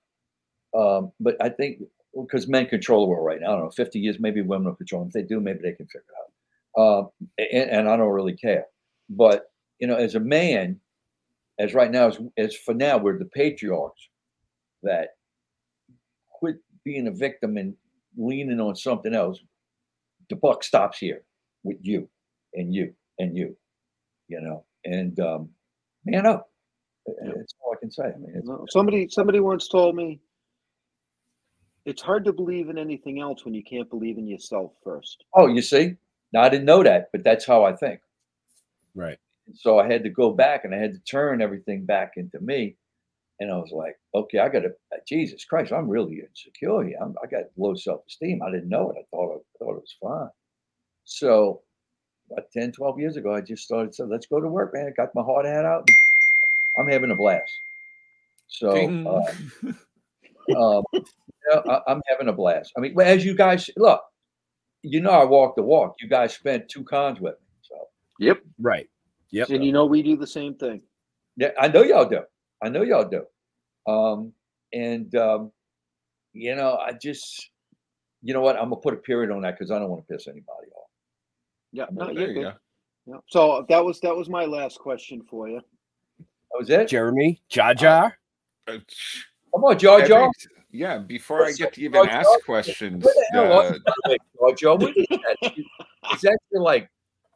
um, 0.78 1.12
but 1.20 1.38
I 1.42 1.50
think 1.50 1.82
because 2.14 2.48
men 2.48 2.68
control 2.68 3.06
the 3.06 3.10
world 3.10 3.26
right 3.26 3.40
now. 3.40 3.48
I 3.48 3.56
don't 3.56 3.66
know, 3.66 3.72
50 3.72 4.00
years, 4.00 4.20
maybe 4.20 4.42
women 4.42 4.68
will 4.68 4.76
control. 4.76 5.02
them. 5.02 5.08
If 5.08 5.14
they 5.14 5.24
do, 5.24 5.40
maybe 5.40 5.60
they 5.64 5.72
can 5.72 5.86
figure 5.88 6.02
it 6.02 6.16
out. 6.20 6.31
Uh, 6.78 7.04
and, 7.38 7.70
and 7.70 7.90
I 7.90 7.98
don't 7.98 8.10
really 8.10 8.36
care. 8.36 8.66
But, 9.10 9.52
you 9.80 9.88
know, 9.88 9.96
as 9.96 10.16
a 10.16 10.20
man, 10.20 10.80
as 11.60 11.74
right 11.74 11.92
now, 11.92 12.08
as, 12.08 12.20
as 12.38 12.56
for 12.56 12.74
now, 12.74 12.98
we're 12.98 13.20
the 13.20 13.26
patriarchs 13.26 14.10
that 14.84 15.10
quit 16.30 16.58
being 16.84 17.08
a 17.08 17.12
victim 17.12 17.58
and 17.58 17.76
leaning 18.18 18.60
on 18.60 18.76
something 18.76 19.14
else. 19.14 19.40
The 20.30 20.36
buck 20.38 20.64
stops 20.64 20.98
here 20.98 21.24
with 21.64 21.78
you 21.82 22.08
and 22.54 22.74
you 22.74 22.94
and 23.20 23.36
you, 23.38 23.56
you 24.28 24.42
know, 24.42 24.64
and 24.86 25.20
um, 25.20 25.50
man 26.06 26.26
up. 26.26 26.50
That's 27.06 27.54
all 27.64 27.74
I 27.74 27.80
can 27.80 27.92
say. 27.92 28.06
I 28.06 28.18
mean, 28.18 28.42
Somebody 28.70 29.08
somebody 29.10 29.40
once 29.40 29.68
told 29.68 29.96
me 29.96 30.20
it's 31.86 32.02
hard 32.02 32.26
to 32.26 32.34
believe 32.34 32.70
in 32.70 32.78
anything 32.78 33.20
else 33.20 33.44
when 33.44 33.54
you 33.54 33.64
can't 33.64 33.90
believe 33.90 34.18
in 34.18 34.28
yourself 34.28 34.72
first. 34.84 35.24
oh, 35.36 35.48
you 35.48 35.62
see, 35.62 35.96
now 36.34 36.42
I 36.42 36.50
didn't 36.50 36.66
know 36.66 36.84
that, 36.84 37.10
but 37.12 37.24
that's 37.24 37.46
how 37.46 37.64
I 37.64 37.74
think. 37.74 38.00
Right. 38.96 39.18
And 39.48 39.58
so 39.58 39.80
I 39.80 39.92
had 39.92 40.04
to 40.04 40.10
go 40.10 40.32
back 40.32 40.66
and 40.66 40.74
I 40.74 40.78
had 40.78 40.94
to 40.94 41.00
turn 41.00 41.42
everything 41.42 41.86
back 41.86 42.14
into 42.18 42.40
me. 42.40 42.76
And 43.40 43.52
I 43.52 43.56
was 43.56 43.72
like, 43.72 43.98
okay, 44.14 44.38
I 44.40 44.50
got 44.50 44.60
to, 44.60 44.74
Jesus 45.08 45.46
Christ, 45.46 45.74
I'm 45.74 45.90
really 45.90 46.20
insecure 46.20 46.84
here. 46.84 46.98
I'm, 47.02 47.16
I 47.24 47.28
got 47.28 47.46
low 47.58 47.74
self 47.76 48.02
esteem. 48.08 48.42
I 48.44 48.52
didn't 48.52 48.70
know 48.70 48.92
it. 48.92 48.98
I 49.00 49.04
thought, 49.10 49.42
I 49.42 49.58
thought 49.58 49.78
it 49.78 49.82
was 49.82 49.96
fine. 50.02 50.30
So 51.06 51.62
about 52.32 52.52
10, 52.52 52.72
12 52.74 53.00
years 53.00 53.18
ago, 53.18 53.34
I 53.34 53.42
just 53.42 53.64
started 53.64 53.96
saying, 53.96 54.10
let's 54.10 54.28
go 54.28 54.40
to 54.40 54.48
work, 54.48 54.74
man. 54.74 54.88
I 54.88 54.92
got 54.92 55.16
my 55.16 55.24
hard 55.24 55.46
hat 55.46 55.66
out. 55.66 55.88
I'm 56.78 56.88
having 56.88 57.12
a 57.12 57.16
blast. 57.16 57.52
So, 58.48 58.70
uh, 58.70 59.32
um, 60.56 60.84
you 60.94 61.04
know, 61.50 61.64
I, 61.68 61.92
I'm 61.92 62.02
having 62.08 62.28
a 62.28 62.34
blast. 62.34 62.74
I 62.78 62.82
mean, 62.82 63.00
as 63.02 63.26
you 63.26 63.36
guys 63.36 63.70
look, 63.76 64.04
you 64.84 65.02
know, 65.02 65.12
I 65.12 65.24
walk 65.24 65.56
the 65.56 65.64
walk. 65.64 65.96
You 66.00 66.08
guys 66.08 66.34
spent 66.34 66.68
two 66.70 66.84
cons 66.84 67.20
with 67.20 67.34
me. 67.36 67.48
So, 67.62 67.76
Yep. 68.20 68.40
Right. 68.60 68.90
Yep. 69.32 69.50
And 69.50 69.64
you 69.64 69.72
know 69.72 69.86
we 69.86 70.02
do 70.04 70.18
the 70.18 70.28
same 70.28 70.56
thing. 70.56 70.82
Yeah, 71.38 71.52
I 71.60 71.68
know 71.70 71.84
y'all 71.84 72.06
do. 72.08 72.22
I 72.62 72.70
know 72.70 72.82
y'all 72.84 73.08
do. 73.08 73.26
Um, 73.92 74.34
and 74.74 75.14
um, 75.16 75.52
you 76.34 76.56
know, 76.56 76.78
I 76.78 76.92
just, 76.94 77.50
you 78.22 78.34
know 78.34 78.42
what? 78.42 78.56
I'm 78.58 78.66
gonna 78.70 78.76
put 78.78 78.94
a 78.94 78.98
period 78.98 79.32
on 79.32 79.42
that 79.42 79.58
because 79.58 79.72
I 79.72 79.80
don't 79.80 79.90
want 79.90 80.06
to 80.08 80.14
piss 80.14 80.28
anybody 80.28 80.68
off. 80.76 80.90
Yeah. 81.72 81.86
No, 81.92 82.06
there 82.06 82.14
you're 82.14 82.28
you 82.28 82.34
good. 82.36 82.44
go. 82.44 82.54
Yeah. 83.08 83.18
So 83.28 83.66
that 83.70 83.84
was 83.84 84.00
that 84.02 84.16
was 84.16 84.30
my 84.30 84.46
last 84.46 84.80
question 84.80 85.22
for 85.30 85.48
you. 85.48 85.62
That 86.20 86.60
was 86.60 86.70
it. 86.70 86.90
Jeremy, 86.90 87.42
Jar 87.50 87.74
Jar. 87.74 88.18
Uh, 88.68 88.78
Come 89.54 89.64
on, 89.66 89.80
Jar 89.80 90.06
Jar. 90.06 90.20
every- 90.24 90.32
yeah, 90.72 90.98
before 90.98 91.46
I 91.46 91.52
get 91.52 91.74
to 91.74 91.82
even 91.82 92.08
ask 92.08 92.30
questions, 92.46 93.04
Where 93.04 93.14
the 93.14 93.26
hell 93.32 93.54
are 93.54 93.66
uh, 93.66 93.74
you, 93.74 93.80
by 93.86 93.94
the 94.04 94.10
way, 94.10 94.18
Jar 94.40 94.56
Jar? 94.56 94.78
What 94.78 94.98
is 94.98 95.08
that? 95.10 95.54
Is 96.16 96.22
that 96.22 96.38
your 96.52 96.62
like 96.62 96.90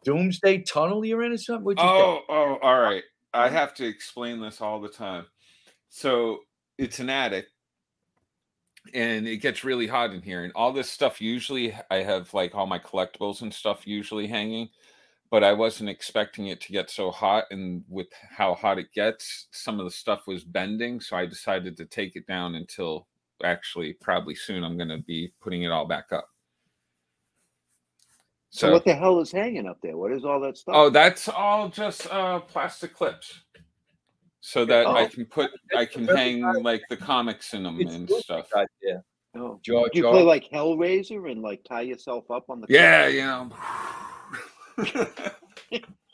doomsday 0.03 0.59
tunnel 0.63 1.05
you're 1.05 1.23
in 1.23 1.33
or 1.33 1.37
something? 1.37 1.63
What'd 1.63 1.83
you 1.83 1.89
Oh, 1.89 2.21
oh, 2.29 2.57
all 2.61 2.79
right. 2.79 3.03
I 3.33 3.49
have 3.49 3.73
to 3.75 3.85
explain 3.85 4.41
this 4.41 4.61
all 4.61 4.81
the 4.81 4.89
time. 4.89 5.25
So 5.89 6.39
it's 6.77 6.99
an 6.99 7.09
attic, 7.09 7.47
and 8.93 9.27
it 9.27 9.37
gets 9.37 9.63
really 9.63 9.87
hot 9.87 10.13
in 10.13 10.21
here. 10.21 10.43
And 10.43 10.53
all 10.55 10.71
this 10.71 10.89
stuff 10.89 11.21
usually 11.21 11.75
I 11.91 11.97
have 11.97 12.33
like 12.33 12.55
all 12.55 12.67
my 12.67 12.79
collectibles 12.79 13.41
and 13.41 13.53
stuff 13.53 13.85
usually 13.85 14.27
hanging, 14.27 14.69
but 15.29 15.43
I 15.43 15.53
wasn't 15.53 15.89
expecting 15.89 16.47
it 16.47 16.61
to 16.61 16.71
get 16.71 16.89
so 16.89 17.11
hot. 17.11 17.45
And 17.51 17.83
with 17.89 18.07
how 18.29 18.55
hot 18.55 18.79
it 18.79 18.93
gets, 18.93 19.47
some 19.51 19.79
of 19.79 19.85
the 19.85 19.91
stuff 19.91 20.27
was 20.27 20.43
bending. 20.43 20.99
So 20.99 21.17
I 21.17 21.25
decided 21.25 21.77
to 21.77 21.85
take 21.85 22.15
it 22.15 22.27
down 22.27 22.55
until 22.55 23.07
actually 23.43 23.93
probably 23.93 24.35
soon 24.35 24.63
I'm 24.63 24.77
going 24.77 24.89
to 24.89 24.99
be 24.99 25.31
putting 25.41 25.63
it 25.63 25.71
all 25.71 25.85
back 25.87 26.11
up. 26.11 26.27
So, 28.49 28.71
what 28.71 28.85
the 28.85 28.95
hell 28.95 29.19
is 29.19 29.31
hanging 29.33 29.67
up 29.67 29.79
there? 29.81 29.97
What 29.97 30.13
is 30.13 30.23
all 30.23 30.39
that 30.41 30.57
stuff? 30.57 30.75
Oh, 30.77 30.89
that's 30.89 31.27
all 31.27 31.67
just 31.67 32.07
uh 32.11 32.39
plastic 32.39 32.93
clips. 32.93 33.41
So 34.39 34.63
that 34.65 34.87
I 34.87 35.03
Oh. 35.03 35.07
can 35.09 35.25
put 35.25 35.51
I 35.75 35.85
can 35.85 36.07
hang 36.07 36.41
like 36.63 36.83
the 36.89 36.95
comics 36.95 37.53
in 37.53 37.63
them 37.63 37.81
It's 37.81 37.95
and 37.95 38.09
stuff. 38.09 38.47
good 38.53 38.67
idea. 38.83 39.03
Oh. 39.35 39.59
Jar 39.61 39.89
Do 39.91 39.97
you 39.97 40.03
Jar. 40.03 40.13
play 40.13 40.21
like 40.23 40.49
Hellraiser 40.49 41.29
and 41.29 41.41
like 41.41 41.63
tie 41.67 41.81
yourself 41.81 42.29
up 42.31 42.49
on 42.49 42.61
the 42.61 42.67
Yeah, 42.69 43.07
you 43.07 43.23
know. 43.23 43.49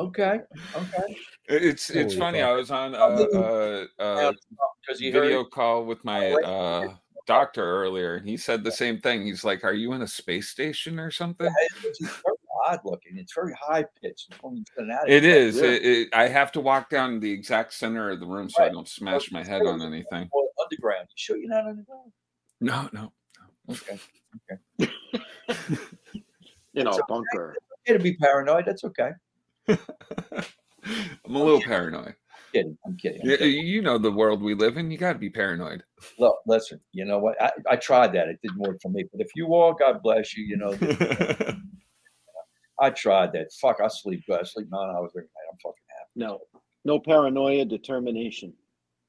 Okay. 0.00 0.40
Okay. 0.74 1.16
it's 1.48 1.90
it's 1.90 2.14
Holy 2.14 2.16
funny. 2.16 2.40
fuck. 2.40 2.48
I 2.48 2.52
was 2.52 2.70
on 2.70 2.94
a, 2.94 2.98
a, 2.98 3.82
a 3.98 4.32
Because 4.80 5.00
video 5.00 5.42
heard 5.42 5.50
call 5.50 5.84
with 5.84 6.02
my 6.04 6.32
uh 6.32 6.94
doctor 7.26 7.62
earlier 7.62 8.16
and 8.16 8.26
he 8.28 8.36
said 8.36 8.64
the 8.64 8.72
same 8.72 8.98
thing. 8.98 9.22
He's 9.22 9.44
like, 9.44 9.62
Are 9.62 9.74
you 9.74 9.92
in 9.92 10.02
a 10.02 10.08
space 10.08 10.48
station 10.48 10.98
or 10.98 11.10
something? 11.10 11.52
it's 11.84 11.98
just 11.98 12.22
very 12.24 12.36
odd 12.66 12.80
looking. 12.84 13.18
It's 13.18 13.34
very 13.34 13.54
high 13.60 13.84
pitched. 14.00 14.28
It's 14.30 14.38
almost 14.42 14.70
an 14.78 14.90
attic. 14.90 15.10
It 15.10 15.24
is. 15.24 15.56
Yeah. 15.56 15.64
It, 15.64 15.84
it, 15.84 16.08
I 16.14 16.28
have 16.28 16.50
to 16.52 16.60
walk 16.60 16.88
down 16.88 17.20
the 17.20 17.30
exact 17.30 17.74
center 17.74 18.10
of 18.10 18.20
the 18.20 18.26
room 18.26 18.48
so 18.48 18.62
I 18.64 18.70
don't 18.70 18.88
smash 18.88 19.30
my 19.30 19.44
head 19.44 19.62
on 19.66 19.82
anything. 19.82 20.30
Underground. 20.62 21.08
You 21.10 21.14
sure 21.16 21.36
you're 21.36 21.50
not 21.50 21.66
underground? 21.66 22.12
No, 22.60 22.88
no. 22.92 23.12
Okay. 23.70 23.98
Okay. 24.80 24.92
You 26.72 26.84
know 26.84 26.90
okay. 26.90 27.00
bunker. 27.08 27.56
Okay 27.88 27.98
to 27.98 28.02
be 28.02 28.14
paranoid. 28.16 28.64
That's 28.66 28.84
okay. 28.84 29.10
I'm 31.24 31.34
a 31.34 31.38
little 31.38 31.60
paranoid. 31.62 32.14
kidding. 32.52 32.76
I'm 32.86 32.96
kidding. 32.96 33.20
I'm 33.22 33.28
You, 33.30 33.36
kidding. 33.36 33.66
you 33.66 33.82
know 33.82 33.98
the 33.98 34.10
world 34.10 34.42
we 34.42 34.54
live 34.54 34.76
in. 34.76 34.90
You 34.90 34.98
got 34.98 35.12
to 35.14 35.18
be 35.18 35.30
paranoid. 35.30 35.82
Look, 36.18 36.36
listen. 36.46 36.80
You 36.92 37.04
know 37.04 37.18
what? 37.18 37.40
I, 37.40 37.50
I 37.70 37.76
tried 37.76 38.12
that. 38.14 38.28
It 38.28 38.38
didn't 38.42 38.58
work 38.58 38.78
for 38.82 38.88
me. 38.90 39.04
But 39.12 39.20
if 39.20 39.28
you 39.36 39.48
all, 39.54 39.72
God 39.74 40.02
bless 40.02 40.36
you. 40.36 40.44
You 40.44 40.56
know, 40.56 40.70
I 42.80 42.90
tried 42.90 43.32
that. 43.32 43.52
Fuck, 43.60 43.78
I 43.82 43.88
sleep 43.88 44.24
good. 44.26 44.40
I 44.40 44.44
sleep 44.44 44.68
nine 44.70 44.88
hours 44.96 45.10
every 45.14 45.22
night. 45.24 45.50
I'm 45.52 45.58
fucking 45.62 45.82
happy. 45.98 46.10
No. 46.16 46.40
No 46.84 46.98
paranoia, 46.98 47.64
determination. 47.66 48.54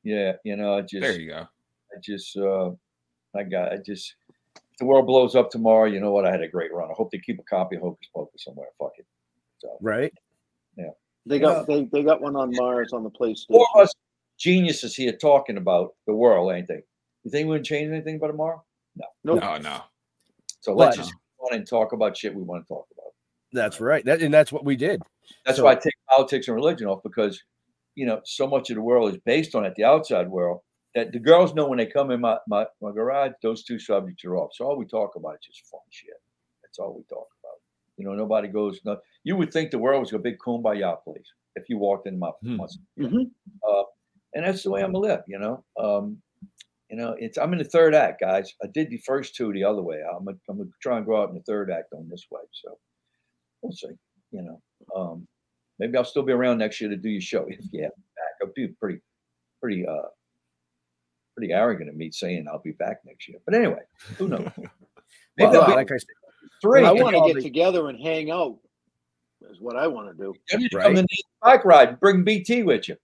Yeah, 0.04 0.34
you 0.44 0.58
know, 0.58 0.78
I 0.78 0.82
just, 0.82 1.02
there 1.02 1.18
you 1.20 1.30
go. 1.30 1.38
I 1.48 2.00
just, 2.04 2.36
uh, 2.36 2.72
I 3.36 3.44
got, 3.44 3.72
I 3.72 3.78
just. 3.78 4.16
If 4.56 4.78
the 4.80 4.86
world 4.86 5.06
blows 5.08 5.36
up 5.36 5.50
tomorrow, 5.52 5.86
you 5.86 6.00
know 6.02 6.12
what? 6.12 6.26
I 6.26 6.32
had 6.32 6.42
a 6.42 6.48
great 6.48 6.74
run. 6.74 6.90
I 6.90 6.94
hope 6.94 7.12
they 7.12 7.20
keep 7.20 7.40
a 7.40 7.44
copy 7.44 7.76
of 7.78 7.84
Hocus 7.84 8.08
Pocus 8.14 8.44
somewhere. 8.44 8.68
Fuck 8.80 8.94
it. 8.98 9.06
So, 9.60 9.78
Right. 9.80 10.12
They 11.28 11.38
got 11.38 11.68
they, 11.68 11.86
they 11.86 12.02
got 12.04 12.20
one 12.20 12.36
on 12.36 12.52
Mars 12.56 12.94
on 12.94 13.04
the 13.04 13.12
PlayStation. 13.12 13.48
four 13.50 13.68
of 13.76 13.84
us 13.84 13.94
geniuses 14.40 14.96
here 14.96 15.12
talking 15.12 15.58
about 15.58 15.94
the 16.08 16.16
world, 16.16 16.52
ain't 16.52 16.68
they? 16.68 16.82
You 17.24 17.30
think 17.30 17.46
we 17.46 17.52
would 17.54 17.64
change 17.64 17.92
anything 17.92 18.18
by 18.18 18.26
tomorrow? 18.28 18.64
Nope. 19.24 19.40
No, 19.40 19.58
no. 19.58 19.82
So 20.62 20.74
let's 20.74 20.98
But- 20.98 21.04
just 21.04 21.14
go 21.40 21.46
on 21.48 21.58
and 21.58 21.68
talk 21.68 21.94
about 21.94 22.18
shit 22.18 22.34
we 22.34 22.42
want 22.42 22.64
to 22.66 22.68
talk 22.68 22.88
about. 22.94 23.12
That's 23.54 23.80
right. 23.80 24.04
That 24.04 24.22
and 24.24 24.34
that's 24.34 24.52
what 24.52 24.66
we 24.66 24.76
did. 24.76 25.02
That's 25.46 25.58
So- 25.60 25.66
why 25.66 25.74
I 25.74 25.76
take 25.76 25.94
politics 26.10 26.48
and 26.48 26.56
religion 26.56 26.88
off 26.88 27.04
because, 27.04 27.40
you 27.94 28.08
know, 28.08 28.22
so 28.26 28.48
much 28.48 28.72
of 28.72 28.76
the 28.76 28.82
world 28.82 29.14
is 29.14 29.20
based 29.24 29.54
on 29.54 29.64
it, 29.66 29.76
the 29.76 29.84
outside 29.84 30.28
world. 30.30 30.62
that 30.94 31.14
the 31.14 31.20
girls 31.20 31.54
know 31.54 31.70
when 31.70 31.78
they 31.78 31.86
come 31.86 32.12
in 32.12 32.20
my, 32.20 32.38
my, 32.50 32.66
my 32.82 32.92
garage, 32.92 33.32
those 33.42 33.64
two 33.64 33.80
subjects 33.80 34.26
are 34.26 34.36
off. 34.36 34.52
So 34.54 34.66
all 34.66 34.76
we 34.76 34.86
talk 34.86 35.16
about 35.16 35.36
is 35.36 35.46
just 35.46 35.66
fun 35.68 35.80
shit. 35.90 36.10
That's 36.64 36.80
all 36.80 36.94
we 36.94 37.04
talk 37.04 37.20
about. 37.20 37.31
You 38.02 38.08
know, 38.08 38.16
nobody 38.16 38.48
goes, 38.48 38.80
no, 38.84 38.98
you 39.24 39.36
would 39.36 39.54
think 39.54 39.70
the 39.70 39.78
world 39.78 40.00
was 40.02 40.12
a 40.14 40.18
big 40.20 40.40
kumbaya 40.40 41.02
place 41.04 41.30
if 41.56 41.70
you 41.70 41.78
walked 41.78 42.08
in 42.08 42.18
my, 42.18 42.32
my 42.42 42.66
Mhm. 42.98 43.30
uh, 43.68 43.84
and 44.34 44.44
that's 44.46 44.64
the 44.64 44.72
way 44.72 44.82
I'm 44.82 44.92
gonna 44.94 45.00
live, 45.06 45.24
you 45.28 45.38
know. 45.38 45.64
Um, 45.80 46.22
you 46.90 46.98
know, 46.98 47.16
it's 47.20 47.38
I'm 47.38 47.54
in 47.54 47.60
the 47.60 47.64
third 47.66 47.94
act, 47.94 48.22
guys. 48.22 48.52
I 48.64 48.68
did 48.68 48.90
the 48.90 48.98
first 48.98 49.36
two 49.36 49.54
the 49.54 49.64
other 49.64 49.82
way. 49.84 50.02
I'm 50.02 50.26
gonna, 50.26 50.38
I'm 50.50 50.58
gonna 50.58 50.70
try 50.82 50.98
and 50.98 51.06
go 51.06 51.22
out 51.22 51.30
in 51.30 51.36
the 51.36 51.44
third 51.44 51.70
act 51.70 51.94
on 51.94 52.10
this 52.10 52.26
way. 52.32 52.42
So 52.52 52.80
we'll 53.62 53.72
see. 53.74 53.90
You 54.32 54.42
know, 54.42 54.62
um, 54.96 55.28
maybe 55.78 55.96
I'll 55.98 56.04
still 56.06 56.24
be 56.24 56.34
around 56.34 56.58
next 56.58 56.82
year 56.82 56.90
to 56.90 56.98
do 56.98 57.10
your 57.10 57.22
show 57.22 57.46
if 57.50 57.60
you 57.72 57.84
have 57.84 57.92
me 57.98 58.04
back. 58.16 58.34
I'll 58.42 58.54
be 58.56 58.70
pretty, 58.70 59.00
pretty, 59.62 59.86
uh, 59.86 60.08
pretty 61.38 61.54
arrogant 61.54 61.90
of 61.90 61.96
me 61.96 62.10
saying 62.12 62.48
I'll 62.48 62.60
be 62.62 62.72
back 62.72 63.02
next 63.06 63.28
year. 63.28 63.40
But 63.46 63.56
anyway, 63.56 63.82
who 64.18 64.28
knows? 64.30 64.48
Maybe 65.38 65.52
Well, 65.52 65.68
be 65.68 65.74
like 65.76 65.92
I 65.92 65.98
said, 65.98 66.08
three. 66.62 66.86
I 66.86 66.92
want 66.92 67.16
to 67.16 67.22
get 67.28 67.36
the- 67.36 67.42
together 67.42 67.90
and 67.90 68.00
hang 68.00 68.32
out. 68.32 68.58
Is 69.50 69.60
what 69.60 69.76
I 69.76 69.88
want 69.88 70.08
to 70.10 70.24
do. 70.24 70.34
you 70.52 70.58
need 70.60 70.70
to 70.72 70.78
right? 70.78 70.84
come 70.84 70.98
in 70.98 71.06
the 71.06 71.24
bike 71.42 71.66
ride. 71.66 72.00
Bring 72.00 72.24
BT 72.24 72.64
with 72.64 72.88
you. 72.88 72.96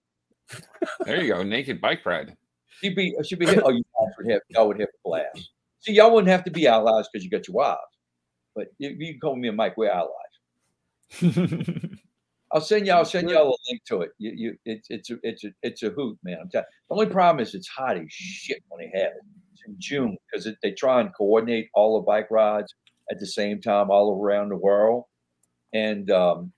There 1.04 1.22
you 1.22 1.34
go. 1.34 1.42
Naked 1.42 1.80
bike 1.80 2.06
ride. 2.06 2.36
She'd 2.80 2.94
be, 2.94 3.14
she'd 3.24 3.40
be. 3.40 3.46
Oh, 3.48 3.70
you 3.70 3.82
guys 3.82 4.12
would 4.16 4.30
have, 4.30 4.40
y'all 4.48 4.68
would 4.68 4.78
have 4.78 4.88
a 4.88 5.08
blast. 5.08 5.50
See, 5.80 5.92
y'all 5.92 6.14
wouldn't 6.14 6.30
have 6.30 6.44
to 6.44 6.50
be 6.50 6.66
allies 6.66 7.06
because 7.12 7.24
you 7.24 7.30
got 7.30 7.48
your 7.48 7.56
wives. 7.56 7.80
But 8.54 8.68
you, 8.78 8.90
you 8.98 9.12
can 9.14 9.20
call 9.20 9.36
me 9.36 9.48
and 9.48 9.56
Mike. 9.56 9.76
We're 9.76 9.90
allies. 9.90 10.10
I'll 12.52 12.60
send 12.60 12.86
y'all. 12.86 12.98
I'll 12.98 13.04
send 13.04 13.28
y'all 13.30 13.48
a 13.48 13.56
link 13.70 13.82
to 13.88 14.02
it. 14.02 14.12
You, 14.18 14.32
you, 14.34 14.56
it's 14.64 14.88
it's 14.90 15.10
a 15.10 15.18
it's 15.22 15.44
a 15.44 15.48
it's 15.62 15.82
a 15.82 15.90
hoot, 15.90 16.18
man. 16.22 16.38
I'm 16.40 16.48
telling. 16.48 16.66
The 16.88 16.94
only 16.94 17.06
problem 17.06 17.42
is 17.42 17.54
it's 17.54 17.68
hot 17.68 17.96
as 17.96 18.06
shit 18.10 18.62
when 18.68 18.80
they 18.80 18.98
have 18.98 19.10
it. 19.10 19.22
It's 19.52 19.62
in 19.66 19.74
June 19.78 20.16
because 20.30 20.48
they 20.62 20.70
try 20.72 21.00
and 21.00 21.14
coordinate 21.14 21.68
all 21.74 22.00
the 22.00 22.06
bike 22.06 22.30
rides 22.30 22.74
at 23.10 23.18
the 23.18 23.26
same 23.26 23.60
time 23.60 23.90
all 23.90 24.20
around 24.20 24.50
the 24.50 24.56
world, 24.56 25.04
and 25.72 26.10
um, 26.10 26.52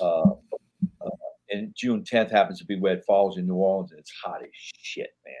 uh, 0.00 0.22
uh, 0.22 1.10
and 1.50 1.72
June 1.76 2.02
10th 2.02 2.30
happens 2.30 2.58
to 2.58 2.64
be 2.66 2.78
where 2.78 2.94
it 2.94 3.04
falls 3.06 3.38
in 3.38 3.46
New 3.46 3.54
Orleans, 3.54 3.90
and 3.92 4.00
it's 4.00 4.12
hot 4.24 4.42
as 4.42 4.48
shit, 4.52 5.10
man. 5.24 5.34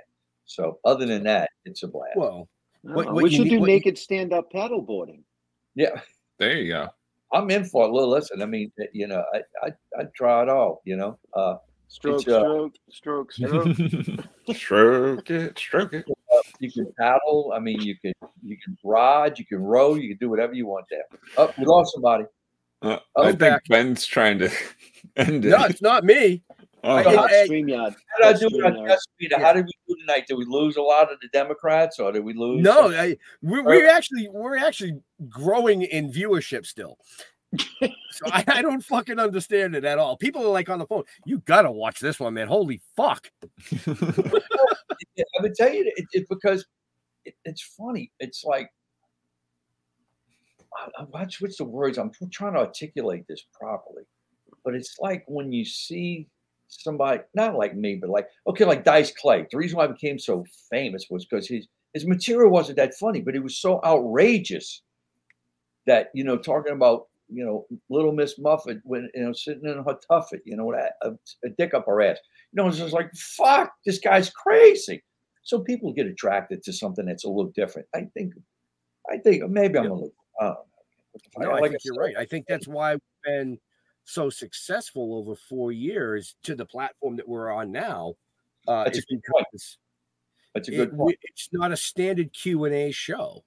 So 0.44 0.78
other 0.84 1.06
than 1.06 1.24
that, 1.24 1.50
it's 1.64 1.82
a 1.82 1.88
blast. 1.88 2.16
well, 2.16 2.48
What- 2.82 3.06
what 3.12 3.22
we 3.24 3.30
should 3.30 3.44
need- 3.44 3.50
do 3.50 3.60
what 3.60 3.68
you- 3.70 3.74
naked 3.76 3.98
stand 3.98 4.32
up 4.32 4.50
paddle 4.52 4.82
boarding. 4.82 5.24
yeah. 5.74 6.00
There 6.38 6.56
you 6.58 6.72
go. 6.72 6.88
I'm 7.32 7.48
in 7.50 7.64
for 7.64 7.86
it. 7.86 7.92
Well, 7.92 8.08
listen, 8.08 8.42
I 8.42 8.46
mean, 8.46 8.72
you 8.92 9.06
know, 9.06 9.24
I 9.32 9.42
I 9.62 9.72
I 9.98 10.04
try 10.16 10.42
it 10.42 10.48
all. 10.48 10.82
You 10.84 10.96
know, 10.96 11.18
uh, 11.32 11.56
Stroke, 11.88 12.22
It's, 12.22 12.28
uh, 12.28 12.40
stroke, 12.90 13.32
stroke, 13.32 13.32
stroke. 13.32 13.76
stroke 14.52 15.30
it, 15.30 15.58
stroke 15.58 15.92
it. 15.94 16.04
You 16.58 16.70
can 16.70 16.92
paddle. 16.98 17.52
I 17.54 17.58
mean, 17.58 17.80
you 17.80 17.96
can 17.98 18.12
you 18.42 18.56
can 18.62 18.76
ride, 18.84 19.38
you 19.38 19.44
can 19.46 19.62
row, 19.62 19.94
you 19.94 20.08
can 20.08 20.18
do 20.18 20.30
whatever 20.30 20.54
you 20.54 20.66
want 20.66 20.86
there. 20.90 21.04
Oh, 21.36 21.52
we 21.58 21.64
lost 21.64 21.92
somebody. 21.94 22.24
Uh, 22.82 22.98
Oh, 23.16 23.22
I 23.22 23.26
think 23.28 23.38
back. 23.38 23.62
Ben's 23.68 24.04
trying 24.04 24.38
to 24.40 24.50
end 25.16 25.44
it. 25.44 25.48
no, 25.50 25.64
it's 25.64 25.80
not 25.80 26.04
me. 26.04 26.42
Oh, 26.82 26.96
I- 26.96 27.02
Hot 27.02 27.14
I- 27.16 27.16
How 27.16 27.46
did 27.46 27.72
I 27.72 28.32
do 28.34 28.46
it 28.48 28.64
on 28.64 28.72
StreamYard. 28.74 28.86
Test 28.88 29.08
Speed? 29.14 29.32
How 29.38 29.52
did 29.54 29.64
we 29.64 29.72
do 29.88 30.00
tonight? 30.00 30.24
Did 30.28 30.34
we 30.36 30.44
lose 30.46 30.76
a 30.76 30.82
lot 30.82 31.10
of 31.10 31.18
the 31.20 31.28
Democrats, 31.32 31.98
or 31.98 32.12
did 32.12 32.22
we 32.24 32.34
lose? 32.34 32.62
No, 32.62 32.90
I, 32.90 33.16
we're, 33.40 33.62
we're 33.64 33.88
actually 33.88 34.28
we're 34.30 34.58
actually 34.58 35.00
growing 35.30 35.80
in 35.82 36.12
viewership 36.12 36.66
still. 36.66 36.98
so 37.80 38.26
I, 38.26 38.44
I 38.48 38.62
don't 38.62 38.82
fucking 38.84 39.18
understand 39.18 39.74
it 39.76 39.84
at 39.86 39.98
all. 39.98 40.16
People 40.18 40.44
are 40.44 40.50
like 40.52 40.68
on 40.68 40.78
the 40.80 40.86
phone. 40.86 41.04
You 41.24 41.38
gotta 41.46 41.70
watch 41.70 42.00
this 42.00 42.20
one, 42.20 42.34
man. 42.34 42.48
Holy 42.48 42.82
fuck! 42.96 43.30
I 45.18 45.42
would 45.42 45.54
tell 45.54 45.72
you 45.72 45.90
it, 45.96 46.06
it's 46.12 46.28
because 46.28 46.66
it, 47.24 47.34
it's 47.44 47.62
funny. 47.62 48.10
It's 48.20 48.44
like 48.44 48.70
I, 50.74 51.02
I 51.02 51.04
watch 51.04 51.40
what's 51.40 51.58
the 51.58 51.64
words 51.64 51.98
I'm 51.98 52.10
trying 52.32 52.54
to 52.54 52.60
articulate 52.60 53.26
this 53.28 53.44
properly, 53.52 54.04
but 54.64 54.74
it's 54.74 54.96
like 54.98 55.24
when 55.26 55.52
you 55.52 55.64
see 55.64 56.28
somebody 56.68 57.22
not 57.34 57.56
like 57.56 57.76
me, 57.76 57.96
but 57.96 58.10
like 58.10 58.28
okay, 58.46 58.64
like 58.64 58.84
Dice 58.84 59.12
Clay. 59.12 59.46
The 59.50 59.56
reason 59.56 59.78
why 59.78 59.84
I 59.84 59.88
became 59.88 60.18
so 60.18 60.44
famous 60.70 61.06
was 61.10 61.24
because 61.24 61.48
his 61.48 61.66
his 61.92 62.06
material 62.06 62.50
wasn't 62.50 62.76
that 62.76 62.94
funny, 62.94 63.20
but 63.20 63.36
it 63.36 63.42
was 63.42 63.56
so 63.56 63.80
outrageous 63.84 64.82
that 65.86 66.10
you 66.14 66.24
know 66.24 66.36
talking 66.36 66.72
about 66.72 67.08
you 67.28 67.44
know 67.44 67.66
Little 67.90 68.12
Miss 68.12 68.38
Muffet 68.38 68.80
when 68.84 69.10
you 69.14 69.24
know 69.24 69.32
sitting 69.32 69.68
in 69.68 69.82
her 69.84 69.98
tuffet, 70.10 70.40
you 70.44 70.56
know, 70.56 70.66
with 70.66 70.78
a, 71.02 71.16
a, 71.44 71.48
dick 71.58 71.74
up 71.74 71.86
her 71.86 72.02
ass. 72.02 72.18
You 72.52 72.62
know, 72.62 72.68
it's 72.68 72.78
just 72.78 72.92
like 72.92 73.12
fuck, 73.14 73.72
this 73.84 73.98
guy's 73.98 74.30
crazy. 74.30 75.02
So 75.42 75.60
people 75.60 75.92
get 75.92 76.06
attracted 76.06 76.62
to 76.64 76.72
something 76.72 77.04
that's 77.06 77.24
a 77.24 77.28
little 77.28 77.52
different. 77.54 77.86
I 77.94 78.06
think, 78.14 78.34
I 79.10 79.18
think 79.18 79.48
maybe 79.50 79.78
I'm 79.78 79.90
a 79.90 79.94
little. 79.94 80.12
I 80.40 80.44
don't 80.44 80.54
know. 80.54 80.64
What 81.12 81.22
the 81.22 81.30
fuck, 81.30 81.42
No, 81.42 81.50
I 81.50 81.60
like 81.60 81.70
think 81.72 81.82
you're 81.84 81.96
right. 81.96 82.16
I 82.18 82.24
think 82.24 82.46
that's 82.46 82.66
why 82.66 82.94
we've 82.94 83.00
been 83.24 83.58
so 84.04 84.30
successful 84.30 85.14
over 85.14 85.34
four 85.34 85.72
years 85.72 86.36
to 86.44 86.54
the 86.54 86.64
platform 86.64 87.16
that 87.16 87.28
we're 87.28 87.52
on 87.52 87.72
now. 87.72 88.14
Uh, 88.66 88.84
That's 88.84 88.98
a 88.98 89.02
good 89.02 89.20
point. 89.30 89.46
because 89.52 89.78
That's 90.54 90.68
a 90.68 90.72
it- 90.72 90.76
good 90.76 90.96
point. 90.96 91.18
it's 91.22 91.48
not 91.52 91.72
a 91.72 91.76
standard 91.76 92.32
Q 92.32 92.64
and 92.64 92.74
A 92.74 92.90
show. 92.90 93.44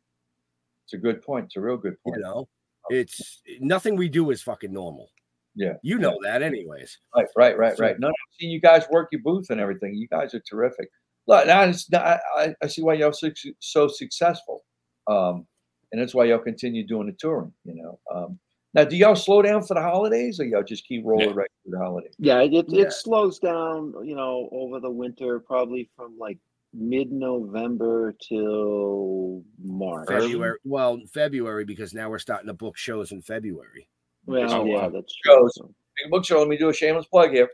It's 0.85 0.93
a 0.93 0.97
good 0.97 1.21
point. 1.21 1.45
It's 1.45 1.57
a 1.57 1.61
real 1.61 1.77
good 1.77 2.01
point. 2.01 2.17
You 2.17 2.23
know, 2.23 2.47
it's 2.89 3.41
nothing 3.59 3.95
we 3.95 4.09
do 4.09 4.31
is 4.31 4.41
fucking 4.41 4.71
normal. 4.73 5.09
Yeah. 5.55 5.73
You 5.81 5.97
know 5.97 6.17
that, 6.23 6.43
anyways. 6.43 6.97
Right, 7.15 7.25
right, 7.35 7.57
right, 7.57 7.75
So- 7.77 7.83
right. 7.83 7.99
No, 7.99 8.07
I've 8.09 8.13
seen 8.39 8.51
you 8.51 8.61
guys 8.61 8.85
work 8.91 9.09
your 9.11 9.21
booth 9.21 9.49
and 9.49 9.59
everything. 9.59 9.95
You 9.95 10.07
guys 10.07 10.33
are 10.35 10.41
terrific. 10.41 10.89
Look, 11.27 11.47
now 11.47 11.61
I, 11.61 12.19
I- 12.37 12.55
I 12.61 12.67
see 12.67 12.83
why 12.83 12.93
y'all 12.93 13.11
so, 13.11 13.29
so 13.59 13.87
successful, 13.87 14.63
um, 15.07 15.45
and 15.91 16.01
that's 16.01 16.13
why 16.13 16.25
y'all 16.25 16.37
continue 16.39 16.85
doing 16.85 17.07
the 17.07 17.13
touring. 17.13 17.51
You 17.65 17.75
know, 17.83 17.99
um, 18.13 18.39
now 18.73 18.83
do 18.83 18.95
y'all 18.95 19.15
slow 19.15 19.41
down 19.41 19.63
for 19.63 19.73
the 19.73 19.81
holidays, 19.81 20.39
or 20.39 20.45
y'all 20.45 20.63
just 20.63 20.85
keep 20.87 21.03
rolling 21.05 21.29
Yeah. 21.29 21.35
right 21.35 21.49
through 21.63 21.71
the 21.71 21.79
holidays? 21.79 22.13
Yeah, 22.19 22.41
it, 22.41 22.53
it, 22.53 22.65
Yeah. 22.69 22.83
it 22.83 22.93
slows 22.93 23.39
down, 23.39 23.93
you 24.05 24.15
know, 24.15 24.47
over 24.51 24.79
the 24.79 24.91
winter, 24.91 25.39
probably 25.39 25.89
from 25.95 26.17
like 26.19 26.37
mid 26.73 27.11
November 27.11 28.15
till 28.27 29.43
March. 29.63 30.07
February. 30.07 30.57
Well, 30.63 30.99
February 31.13 31.65
because 31.65 31.93
now 31.93 32.09
we're 32.09 32.19
starting 32.19 32.47
to 32.47 32.53
book 32.53 32.77
shows 32.77 33.11
in 33.11 33.21
February. 33.21 33.87
Well, 34.25 34.51
Oh, 34.53 34.65
yeah, 34.65 34.75
wow. 34.83 34.89
that's 34.89 35.15
true. 35.15 35.33
Shows. 35.33 35.57
Big 36.01 36.11
book 36.11 36.25
show. 36.25 36.39
Let 36.39 36.47
me 36.49 36.57
do 36.57 36.69
a 36.69 36.73
shameless 36.73 37.07
plug 37.07 37.31
here. 37.31 37.49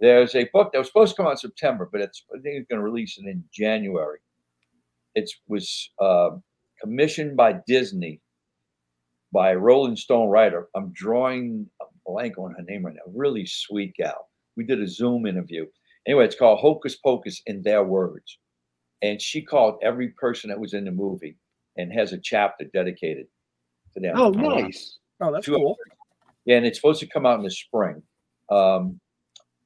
There's 0.00 0.34
a 0.36 0.44
book 0.52 0.70
that 0.72 0.78
was 0.78 0.86
supposed 0.86 1.12
to 1.12 1.16
come 1.16 1.26
out 1.26 1.32
in 1.32 1.36
September, 1.38 1.88
but 1.90 2.00
it's 2.00 2.24
I 2.32 2.38
think 2.40 2.56
it's 2.56 2.68
going 2.68 2.78
to 2.78 2.84
release 2.84 3.18
it 3.18 3.26
in 3.26 3.42
January. 3.52 4.18
It 5.14 5.28
was 5.48 5.90
uh, 6.00 6.30
commissioned 6.80 7.36
by 7.36 7.56
Disney 7.66 8.20
by 9.32 9.50
a 9.50 9.58
Rolling 9.58 9.96
Stone 9.96 10.28
writer. 10.28 10.68
I'm 10.76 10.92
drawing 10.92 11.68
a 11.82 11.84
blank 12.06 12.38
on 12.38 12.52
her 12.56 12.62
name 12.62 12.84
right 12.86 12.94
now. 12.94 13.12
Really 13.12 13.44
sweet 13.46 13.94
gal. 13.96 14.28
We 14.56 14.64
did 14.64 14.80
a 14.80 14.86
Zoom 14.86 15.26
interview. 15.26 15.66
Anyway, 16.06 16.24
it's 16.24 16.36
called 16.36 16.60
Hocus 16.60 16.96
Pocus 16.96 17.42
in 17.46 17.62
Their 17.62 17.84
Words. 17.84 18.38
And 19.02 19.20
she 19.20 19.42
called 19.42 19.78
every 19.82 20.08
person 20.08 20.50
that 20.50 20.58
was 20.58 20.74
in 20.74 20.84
the 20.84 20.90
movie 20.90 21.36
and 21.76 21.92
has 21.92 22.12
a 22.12 22.18
chapter 22.18 22.64
dedicated 22.72 23.26
to 23.94 24.00
them. 24.00 24.14
Oh, 24.16 24.30
nice. 24.30 24.98
Oh, 25.20 25.32
that's 25.32 25.46
Two 25.46 25.54
cool. 25.54 25.76
Yeah, 26.44 26.56
and 26.56 26.66
it's 26.66 26.78
supposed 26.78 27.00
to 27.00 27.06
come 27.06 27.26
out 27.26 27.38
in 27.38 27.44
the 27.44 27.50
spring. 27.50 28.02
Um, 28.50 29.00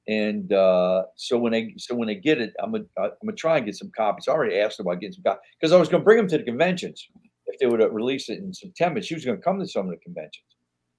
and 0.08 0.52
uh, 0.52 1.04
so 1.16 1.38
when 1.38 1.52
they 1.52 1.74
so 1.78 1.94
when 1.94 2.08
they 2.08 2.16
get 2.16 2.40
it, 2.40 2.52
I'm 2.60 2.72
gonna 2.72 2.84
I'm 2.98 3.10
gonna 3.24 3.36
try 3.36 3.58
and 3.58 3.66
get 3.66 3.76
some 3.76 3.92
copies. 3.96 4.26
I 4.26 4.32
already 4.32 4.58
asked 4.58 4.78
her 4.78 4.82
about 4.82 5.00
getting 5.00 5.14
some 5.14 5.22
copies 5.22 5.42
because 5.58 5.72
I 5.72 5.78
was 5.78 5.88
gonna 5.88 6.02
bring 6.02 6.18
them 6.18 6.28
to 6.28 6.38
the 6.38 6.44
conventions 6.44 7.06
if 7.46 7.60
they 7.60 7.66
would 7.66 7.80
have 7.80 7.92
released 7.92 8.28
it 8.28 8.38
in 8.38 8.52
September. 8.52 9.00
She 9.00 9.14
was 9.14 9.24
gonna 9.24 9.38
come 9.38 9.60
to 9.60 9.66
some 9.66 9.86
of 9.86 9.92
the 9.92 9.98
conventions, 9.98 10.46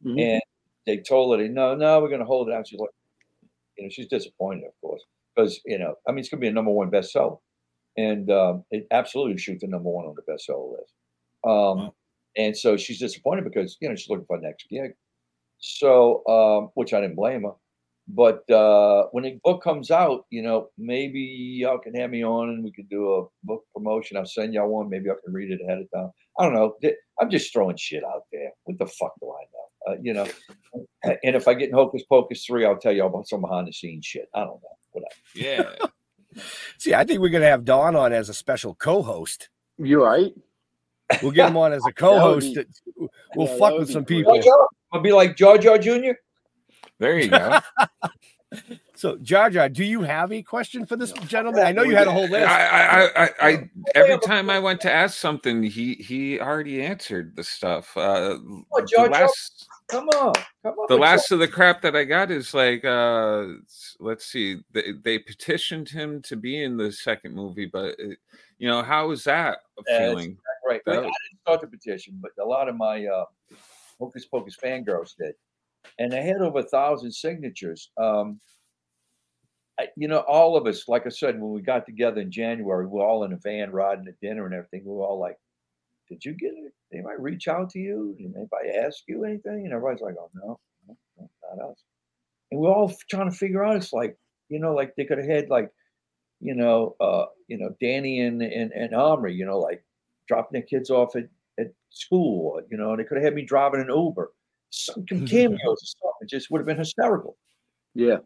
Mhm. 0.06 0.22
and 0.22 0.42
they 0.86 0.98
told 0.98 1.38
her, 1.38 1.48
no, 1.50 1.76
no, 1.76 2.00
we're 2.02 2.10
gonna 2.10 2.24
hold 2.24 2.48
it 2.48 2.56
out. 2.56 2.68
She's 2.68 2.80
like, 2.80 2.90
you 3.78 3.84
know, 3.84 3.90
she's 3.90 4.08
disappointed, 4.08 4.66
of 4.66 4.74
course, 4.80 5.04
because 5.36 5.60
you 5.66 5.78
know, 5.78 5.96
I 6.08 6.12
mean, 6.12 6.20
it's 6.20 6.30
gonna 6.30 6.42
be 6.42 6.48
a 6.48 6.54
number 6.54 6.72
one 6.72 6.92
bestseller, 6.92 7.40
and 7.98 8.30
um, 8.32 8.64
it 8.72 8.88
absolutely 8.92 9.38
shoot 9.38 9.60
the 9.60 9.68
number 9.68 9.90
one 9.90 10.06
on 10.06 10.16
the 10.16 10.32
bestseller 10.32 10.78
list. 10.78 10.94
Um, 11.44 11.92
and 12.36 12.56
so 12.56 12.78
she's 12.78 13.00
disappointed 13.00 13.44
because 13.44 13.78
you 13.80 13.90
know 13.90 13.96
she's 13.96 14.10
looking 14.10 14.26
for 14.26 14.38
the 14.38 14.48
next 14.48 14.68
gig. 14.70 14.94
So, 15.60 16.26
um, 16.28 16.72
which 16.74 16.94
I 16.94 17.00
didn't 17.00 17.16
blame 17.16 17.44
her. 17.44 17.54
But 18.08 18.50
uh, 18.50 19.08
when 19.12 19.24
the 19.24 19.40
book 19.44 19.64
comes 19.64 19.90
out, 19.90 20.26
you 20.30 20.42
know, 20.42 20.70
maybe 20.78 21.22
y'all 21.22 21.78
can 21.78 21.96
have 21.96 22.10
me 22.10 22.24
on 22.24 22.50
and 22.50 22.64
we 22.64 22.72
could 22.72 22.90
do 22.90 23.14
a 23.14 23.26
book 23.46 23.64
promotion. 23.74 24.18
I'll 24.18 24.26
send 24.26 24.54
y'all 24.54 24.68
one. 24.68 24.90
Maybe 24.90 25.10
I 25.10 25.14
can 25.24 25.34
read 25.34 25.52
it 25.52 25.62
ahead 25.64 25.80
of 25.80 25.92
time. 25.92 26.12
I 26.38 26.44
don't 26.44 26.54
know. 26.54 26.76
I'm 27.22 27.30
just 27.30 27.54
throwing 27.54 27.78
shit 27.78 28.04
out 28.04 28.24
there. 28.32 28.52
What 28.66 28.78
the 28.78 28.88
fuck 28.88 29.14
do 29.22 29.32
I 29.32 29.44
know? 29.54 29.94
Uh, 29.94 29.98
you 30.02 30.14
know, 30.14 30.28
and 31.04 31.36
if 31.36 31.48
I 31.48 31.54
get 31.54 31.70
in 31.70 31.76
Hocus 31.76 32.04
Pocus 32.04 32.46
3, 32.46 32.66
I'll 32.66 32.78
tell 32.78 32.92
you 32.92 33.06
about 33.06 33.30
some 33.30 33.42
behind 33.42 33.68
the 33.68 33.74
scenes 33.74 34.06
shit. 34.06 34.28
I 34.36 34.42
don't 34.42 34.62
know. 34.62 34.78
Whatever. 34.94 35.14
Yeah. 35.36 35.76
See, 36.80 36.94
I 36.95 37.03
think 37.03 37.20
we're 37.20 37.30
gonna 37.30 37.45
have 37.45 37.65
Don 37.65 37.95
on 37.95 38.11
as 38.14 38.30
a 38.30 38.34
special 38.34 38.74
co-host. 38.76 39.49
You 39.78 40.03
right? 40.03 40.34
We'll 41.22 41.32
get 41.32 41.49
him 41.49 41.57
on 41.57 41.74
as 41.74 41.84
a 41.88 41.91
co-host. 41.95 42.56
be- 42.56 42.65
we'll 43.36 43.48
yeah, 43.48 43.57
fuck 43.57 43.72
would 43.74 43.80
with 43.80 43.88
be 43.90 43.94
some 43.94 44.03
great. 44.03 44.26
people. 44.26 44.41
I'll 44.91 45.02
be 45.02 45.11
like 45.11 45.36
Jar 45.36 45.57
Jar 45.57 45.78
Jr. 45.78 46.14
There 46.99 47.20
you 47.20 47.28
go. 47.30 47.60
So, 48.95 49.18
Jar 49.18 49.49
Jar, 49.49 49.70
do 49.70 49.84
you 49.84 50.02
have 50.03 50.32
a 50.32 50.44
question 50.44 50.86
for 50.86 50.95
this 50.95 51.11
gentleman? 51.28 51.64
I 51.65 51.72
know 51.72 51.82
you 51.82 51.95
had 51.95 52.07
a 52.07 52.11
whole 52.11 52.28
list. 52.28 52.48
I, 52.48 52.68
I, 52.68 53.24
I, 53.24 53.30
I, 53.41 53.70
every 53.95 54.20
time 54.20 54.52
I 54.52 54.60
went 54.60 54.82
to 54.82 54.91
ask 54.91 55.18
something, 55.18 55.64
he 55.64 55.95
he 55.95 56.40
already 56.40 56.84
answered 56.84 57.36
the 57.36 57.44
stuff. 57.44 57.95
Uh, 57.98 58.38
Oh, 58.44 58.65
the 58.76 58.86
Jar 58.86 59.10
Jar, 59.10 59.10
last, 59.10 59.68
come 59.90 60.10
on, 60.10 60.34
come 60.64 60.74
on. 60.78 60.86
the 60.90 60.95
with 60.95 61.02
last 61.02 61.32
of 61.32 61.40
the 61.40 61.48
crap 61.48 61.82
that 61.82 61.95
I 61.95 62.03
got 62.03 62.30
is 62.30 62.53
like, 62.53 62.86
uh, 62.86 63.45
let's 63.99 64.26
see, 64.26 64.57
they, 64.74 64.94
they 65.03 65.18
petitioned 65.18 65.90
him 65.90 66.22
to 66.24 66.36
be 66.36 66.64
in 66.64 66.78
the 66.78 66.91
second 66.91 67.34
movie, 67.34 67.65
but 67.65 67.99
uh, 67.99 68.14
you 68.60 68.68
know, 68.68 68.84
how 68.84 69.10
is 69.10 69.24
that 69.24 69.60
That's 69.88 69.98
feeling? 69.98 70.38
Right. 70.68 70.82
Well, 70.86 70.99
I 70.99 71.02
didn't 71.02 71.41
start 71.41 71.61
the 71.61 71.68
petition, 71.68 72.20
but 72.22 72.32
a 72.41 72.45
lot 72.45 72.70
of 72.70 72.78
my 72.78 73.06
uh, 73.07 73.26
Hocus 73.99 74.26
Pocus 74.26 74.56
fangirls 74.56 75.15
did. 75.18 75.34
And 75.99 76.11
they 76.11 76.22
had 76.22 76.38
over 76.38 76.60
a 76.60 76.64
thousand 76.64 77.11
signatures. 77.11 77.90
Um, 77.98 78.40
I, 78.40 78.53
you 79.98 80.08
know, 80.08 80.20
all 80.20 80.56
of 80.56 80.68
us, 80.68 80.88
like 80.88 81.06
I 81.06 81.10
said, 81.10 81.40
when 81.40 81.52
we 81.52 81.62
got 81.62 81.86
together 81.86 82.22
in 82.22 82.32
January, 82.32 82.86
we 82.86 83.00
are 83.00 83.06
all 83.06 83.24
in 83.24 83.34
a 83.34 83.38
van 83.38 83.72
riding 83.72 84.06
to 84.06 84.14
dinner 84.22 84.45
and 84.45 84.54
everything. 84.54 84.84
We 84.86 84.91
were 84.91 85.04
all 85.04 85.20
like, 85.20 85.38
Did 86.10 86.24
you 86.24 86.34
get 86.34 86.54
it? 86.54 86.74
They 86.91 87.02
might 87.02 87.20
reach 87.20 87.48
out 87.48 87.72
to 87.72 87.80
you. 87.80 88.16
Did 88.18 88.36
anybody 88.36 88.70
ask 88.70 89.04
you 89.08 89.24
anything? 89.24 89.66
And 89.66 89.74
everybody's 89.74 90.02
like, 90.02 90.16
Oh, 90.20 90.30
no, 90.36 90.60
no, 90.88 90.98
no, 91.18 91.30
not 91.58 91.72
us. 91.72 91.84
And 92.52 92.60
we're 92.62 92.72
all 92.72 92.94
trying 93.10 93.30
to 93.30 93.36
figure 93.36 93.66
out, 93.66 93.76
it's 93.76 93.94
like, 93.94 94.16
you 94.50 94.60
know, 94.60 94.74
like 94.74 94.94
they 94.95 95.06
could 95.06 95.18
have 95.18 95.28
had 95.28 95.50
like, 95.50 95.72
you 96.40 96.54
know, 96.54 96.95
uh, 97.00 97.26
you 97.48 97.58
know, 97.58 97.76
Danny 97.82 98.20
and, 98.20 98.41
and, 98.41 98.72
and 98.74 98.94
Omri, 98.94 99.34
you 99.34 99.45
know, 99.45 99.58
like 99.60 99.84
dropping 100.28 100.60
their 100.60 100.68
kids 100.68 100.91
off 100.91 101.16
at, 101.16 101.30
at 101.60 101.72
school, 101.90 102.62
you 102.70 102.78
know, 102.78 102.95
they 102.95 103.04
could 103.06 103.18
have 103.18 103.26
had 103.26 103.34
me 103.34 103.44
driving 103.44 103.82
an 103.82 103.90
Uber, 103.90 104.32
some 104.70 105.06
cameos 105.08 105.60
or 105.64 105.78
something. 105.78 106.22
It 106.22 106.30
just 106.30 106.52
would 106.52 106.60
have 106.60 106.68
been 106.68 106.78
hysterical. 106.78 107.38
Yeah. 107.95 108.18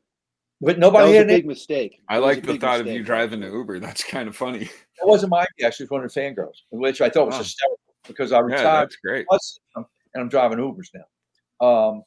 But 0.59 0.75
That 0.75 0.79
nobody 0.79 1.07
was 1.09 1.13
a 1.13 1.17
had 1.19 1.29
any, 1.29 1.41
mistake. 1.43 2.01
I 2.09 2.15
That 2.15 2.21
was 2.21 2.35
like 2.37 2.45
the 2.45 2.51
big 2.53 2.61
thought 2.61 2.79
of 2.79 2.87
you 2.87 3.03
driving 3.03 3.41
the 3.41 3.47
Uber. 3.47 3.79
That's 3.79 4.03
kind 4.03 4.27
of 4.27 4.35
funny. 4.35 4.59
that 4.65 5.07
wasn't 5.07 5.29
my 5.31 5.41
idea. 5.41 5.67
Actually, 5.67 5.83
it 5.85 5.91
was 5.91 5.97
one 5.97 6.03
of 6.03 6.13
the 6.13 6.19
fangirls, 6.19 6.55
which 6.71 7.01
I 7.01 7.09
thought 7.09 7.27
was 7.27 7.35
Wow. 7.35 7.39
hysterical 7.39 7.79
because 8.07 8.31
I 8.31 8.37
Yeah, 8.37 8.43
retired 8.43 8.65
that's 8.89 8.95
great. 8.97 9.25
and 9.75 9.85
I'm, 10.15 10.29
driving 10.29 10.57
Ubers 10.57 10.87
now. 10.93 11.65
Um, 11.67 12.03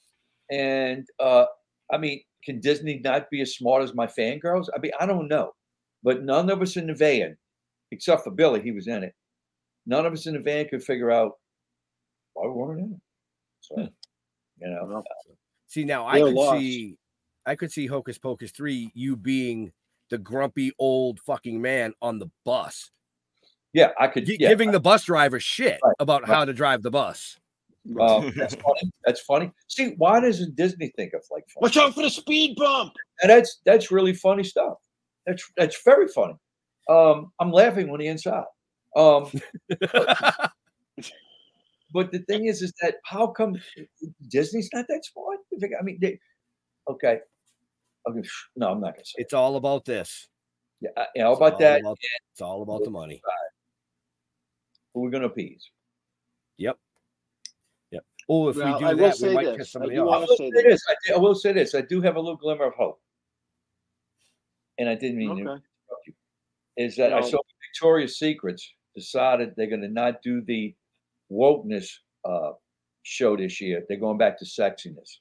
and 0.51 1.07
uh, 1.21 1.45
I 1.93 1.99
mean, 1.99 2.23
can 2.45 2.59
Disney 2.61 2.99
not 2.99 3.31
be 3.31 3.41
as 3.43 3.55
smart 3.55 3.83
as 3.85 3.95
my 3.95 4.07
fangirls? 4.07 4.67
I 4.75 4.81
mean, 4.81 4.93
I 4.99 5.07
don't 5.07 5.29
know, 5.29 5.53
but 6.03 6.25
none 6.25 6.51
of 6.51 6.61
us 6.63 6.77
in 6.77 6.89
the 6.89 6.95
van, 6.95 7.37
except 7.93 8.25
for 8.25 8.31
Billy, 8.33 8.61
he 8.63 8.73
was 8.73 8.89
in 8.89 9.05
it. 9.05 9.15
None 9.87 10.07
of 10.07 10.13
us 10.13 10.27
in 10.27 10.35
the 10.35 10.41
van 10.41 10.69
could 10.69 10.83
figure 10.83 11.11
out 11.11 11.39
why 12.33 12.47
we 12.47 12.53
weren't 12.53 12.81
in 12.81 12.93
it. 12.95 13.01
So, 13.61 13.89
you 14.59 14.69
know, 14.71 15.05
See, 15.69 15.85
now 15.85 16.05
I 16.07 16.19
They're 16.19 16.31
lost. 16.33 16.59
see, 16.59 16.97
I 17.47 17.55
could 17.57 17.73
see 17.73 17.87
Hocus 17.87 18.19
Pocus 18.19 18.51
three, 18.51 18.91
you 18.95 19.17
being 19.17 19.73
the 20.11 20.19
grumpy 20.19 20.73
old 20.79 21.21
fucking 21.21 21.61
man 21.61 21.95
on 22.03 22.19
the 22.19 22.29
bus, 22.45 22.91
yeah, 23.73 23.91
I 23.99 24.09
could. 24.09 24.27
gi- 24.27 24.39
Yeah, 24.41 24.49
giving 24.49 24.73
the 24.73 24.81
bus 24.81 25.05
driver 25.05 25.39
shit 25.41 25.79
Right, 25.85 25.95
about 26.01 26.23
right. 26.23 26.31
how 26.31 26.45
to 26.45 26.53
drive 26.53 26.83
the 26.83 26.91
bus. 26.91 27.39
um, 27.99 28.33
that's 28.37 28.55
funny. 28.57 28.91
That's 29.05 29.21
funny. 29.21 29.53
See, 29.69 29.95
why 29.97 30.21
doesn't 30.21 30.57
Disney 30.57 30.93
think 30.97 31.13
of 31.15 31.23
like 31.31 31.45
funny? 31.49 31.63
Watch 31.63 31.77
out 31.77 31.95
for 31.95 32.03
the 32.03 32.11
speed 32.11 32.57
bump. 32.57 32.93
And 33.23 33.31
that's 33.31 33.61
that's 33.65 33.91
really 33.91 34.13
funny 34.13 34.45
stuff. 34.45 34.75
That's 35.27 35.49
that's 35.57 35.83
very 35.85 36.09
funny. 36.09 36.35
Um, 36.89 37.31
I'm 37.39 37.53
laughing 37.53 37.89
on 37.91 37.99
the 37.99 38.09
inside. 38.09 38.45
Um, 38.97 39.31
but 41.93 42.13
the 42.13 42.19
thing 42.29 42.47
is, 42.47 42.63
is 42.63 42.73
that 42.83 42.97
how 43.05 43.29
come 43.29 43.57
Disney's 44.29 44.71
not 44.73 44.87
that 44.89 45.05
smart? 45.05 45.39
I 45.79 45.83
mean, 45.83 45.99
they, 46.01 46.19
okay, 46.93 47.21
okay, 48.09 48.29
no, 48.57 48.71
I'm 48.71 48.81
not 48.81 48.95
gonna 48.95 49.05
say. 49.05 49.17
It's 49.19 49.33
all 49.35 49.57
about 49.57 49.85
this. 49.85 50.29
Yeah, 50.81 50.91
uh, 50.97 51.05
you 51.15 51.23
know 51.23 51.33
about 51.35 51.53
all 51.55 51.59
that. 51.59 51.81
about- 51.81 51.99
it's 52.33 52.41
all 52.41 52.63
about 52.63 52.85
the 52.85 52.91
money. 52.91 53.21
Who 54.95 55.01
we're 55.03 55.11
gonna 55.11 55.27
appease? 55.27 55.71
Yep. 56.59 56.79
Yep. 57.91 58.05
Oh, 58.29 58.49
if 58.49 58.57
Well, 58.57 58.73
we 58.75 58.79
do 58.79 58.85
I 58.87 58.95
that, 58.95 59.19
we 59.21 59.35
might 59.35 59.45
this. 59.45 59.57
piss 59.57 59.69
I 59.69 59.71
somebody 59.73 59.95
do 59.95 60.09
off. 60.09 60.15
I 60.17 60.19
will 60.21 60.37
say 60.37 60.51
say 60.51 60.63
this. 60.63 60.65
this. 60.65 60.87
I, 60.89 60.95
do- 61.07 61.15
I 61.15 61.19
will 61.19 61.35
say 61.35 61.53
this. 61.53 61.75
I 61.75 61.81
do 61.83 62.01
have 62.03 62.17
a 62.17 62.21
little 62.21 62.37
glimmer 62.37 62.65
of 62.65 62.75
hope, 62.75 63.01
and 64.79 64.89
I 64.89 64.95
didn't 64.95 65.19
mean 65.19 65.29
to 65.29 65.35
Okay. 65.35 65.41
interrupt 65.43 66.07
you. 66.07 66.15
Is 66.77 66.97
that 66.97 67.13
I 67.13 67.21
saw 67.21 67.39
Victoria's 67.69 68.19
Secrets 68.19 68.73
decided 68.95 69.55
they're 69.57 69.67
going 69.69 69.83
to 69.83 69.89
not 69.89 70.23
do 70.23 70.41
the 70.41 70.75
wokeness 71.31 71.89
uh, 72.25 72.53
show 73.03 73.37
this 73.37 73.61
year. 73.61 73.85
They're 73.89 73.99
going 73.99 74.19
back 74.19 74.39
to 74.39 74.45
sexiness. 74.45 75.19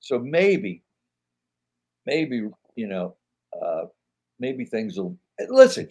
So 0.00 0.18
maybe, 0.18 0.82
maybe 2.06 2.48
you 2.76 2.86
know, 2.86 3.16
uh, 3.60 3.84
maybe 4.38 4.64
things 4.64 4.98
will. 4.98 5.16
Listen, 5.48 5.88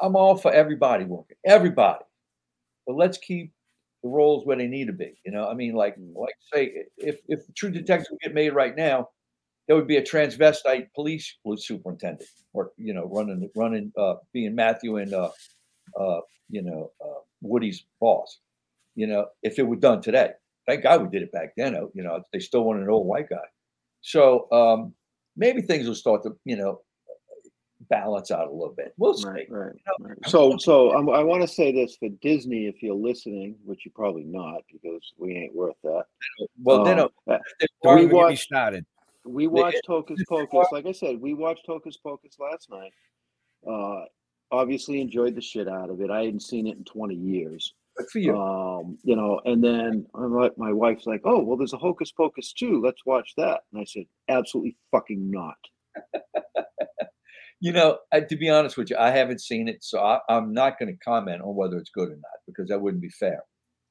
I'm 0.00 0.16
all 0.16 0.36
for 0.36 0.52
everybody 0.52 1.04
working, 1.04 1.36
everybody, 1.44 2.04
but 2.86 2.96
let's 2.96 3.18
keep 3.18 3.52
the 4.02 4.08
roles 4.10 4.46
where 4.46 4.56
they 4.56 4.66
need 4.66 4.86
to 4.88 4.92
be. 4.92 5.20
You 5.24 5.32
know, 5.32 5.48
I 5.48 5.54
mean, 5.54 5.74
like, 5.74 5.96
like 6.14 6.34
say, 6.52 6.84
if 6.98 7.20
if 7.28 7.42
True 7.54 7.70
Detective 7.70 8.08
would 8.12 8.20
get 8.20 8.34
made 8.34 8.50
right 8.50 8.76
now, 8.76 9.10
there 9.66 9.76
would 9.76 9.88
be 9.88 9.96
a 9.98 10.02
transvestite 10.02 10.88
police 10.94 11.36
superintendent, 11.58 12.28
or 12.52 12.72
you 12.76 12.94
know, 12.94 13.06
running 13.12 13.50
running, 13.56 13.92
uh, 13.98 14.16
being 14.32 14.54
Matthew 14.54 14.98
and 14.98 15.14
uh, 15.14 15.30
uh, 15.98 16.20
you 16.50 16.62
know, 16.62 16.92
uh, 17.04 17.20
Woody's 17.42 17.86
boss. 18.00 18.40
You 18.96 19.06
know, 19.08 19.26
if 19.42 19.58
it 19.58 19.64
were 19.66 19.76
done 19.76 20.02
today, 20.02 20.30
thank 20.66 20.82
God 20.82 21.02
we 21.02 21.08
did 21.08 21.22
it 21.22 21.32
back 21.32 21.52
then. 21.56 21.74
You 21.94 22.02
know, 22.02 22.22
they 22.32 22.38
still 22.40 22.64
wanted 22.64 22.82
an 22.82 22.90
old 22.90 23.06
white 23.06 23.28
guy. 23.28 23.36
So 24.00 24.50
um, 24.52 24.94
maybe 25.36 25.62
things 25.62 25.86
will 25.86 25.94
start 25.94 26.22
to, 26.24 26.36
you 26.44 26.56
know, 26.56 26.80
balance 27.88 28.30
out 28.30 28.48
a 28.48 28.50
little 28.50 28.74
bit. 28.76 28.94
We'll 28.96 29.14
see. 29.14 29.28
Right, 29.28 29.46
right, 29.50 29.72
You 29.74 29.80
know, 29.98 30.08
right. 30.08 30.18
So, 30.26 30.56
so 30.58 30.94
um, 30.96 31.08
I 31.10 31.22
want 31.22 31.42
to 31.42 31.48
say 31.48 31.72
this 31.72 31.96
for 31.96 32.08
Disney, 32.20 32.66
if 32.66 32.82
you're 32.82 32.94
listening, 32.94 33.56
which 33.64 33.84
you're 33.84 33.92
probably 33.94 34.24
not, 34.24 34.62
because 34.72 35.12
we 35.18 35.34
ain't 35.36 35.54
worth 35.54 35.76
that. 35.84 36.04
Well, 36.62 36.84
they 36.84 36.92
Um, 36.92 37.08
uh, 37.30 37.38
they 37.60 37.66
Don't 37.82 37.94
we 37.96 38.00
even 38.02 38.10
get 38.10 38.16
me 38.16 38.22
watched- 38.22 38.42
started. 38.42 38.86
We 39.24 39.48
watched 39.48 39.82
Hocus 39.88 40.22
Pocus. 40.28 40.68
Like 40.70 40.86
I 40.86 40.92
said, 40.92 41.20
we 41.20 41.34
watched 41.34 41.66
Hocus 41.66 41.96
Pocus 41.96 42.36
last 42.38 42.70
night. 42.70 42.92
Uh, 43.68 44.04
obviously 44.52 45.00
enjoyed 45.00 45.34
the 45.34 45.40
shit 45.40 45.66
out 45.68 45.90
of 45.90 46.00
it. 46.00 46.10
I 46.12 46.22
hadn't 46.24 46.42
seen 46.44 46.68
it 46.68 46.76
in 46.76 46.84
20 46.84 47.16
years. 47.16 47.74
Good 47.96 48.10
for 48.10 48.18
you. 48.18 48.36
Um, 48.36 48.98
you 49.04 49.16
know, 49.16 49.40
and 49.44 49.62
then 49.62 50.06
I'm 50.14 50.34
like, 50.34 50.56
my 50.58 50.72
wife's 50.72 51.06
like, 51.06 51.22
"Oh, 51.24 51.42
well, 51.42 51.56
there's 51.56 51.72
a 51.72 51.78
Hocus 51.78 52.12
Pocus 52.12 52.52
too. 52.52 52.82
Let's 52.84 53.04
watch 53.06 53.32
that." 53.36 53.62
And 53.72 53.80
I 53.80 53.84
said, 53.84 54.04
"Absolutely 54.28 54.76
fucking 54.90 55.30
not." 55.30 55.56
You 57.60 57.72
know, 57.72 57.98
uh, 58.12 58.20
to 58.20 58.36
be 58.36 58.50
honest 58.50 58.76
with 58.76 58.90
you, 58.90 58.96
I 58.98 59.10
haven't 59.10 59.40
seen 59.40 59.66
it, 59.66 59.82
so 59.82 59.98
I, 60.00 60.20
I'm 60.28 60.52
not 60.52 60.78
going 60.78 60.92
to 60.92 61.04
comment 61.04 61.40
on 61.40 61.56
whether 61.56 61.78
it's 61.78 61.90
good 61.90 62.10
or 62.10 62.16
not 62.16 62.38
because 62.46 62.68
that 62.68 62.80
wouldn't 62.80 63.02
be 63.02 63.08
fair. 63.08 63.42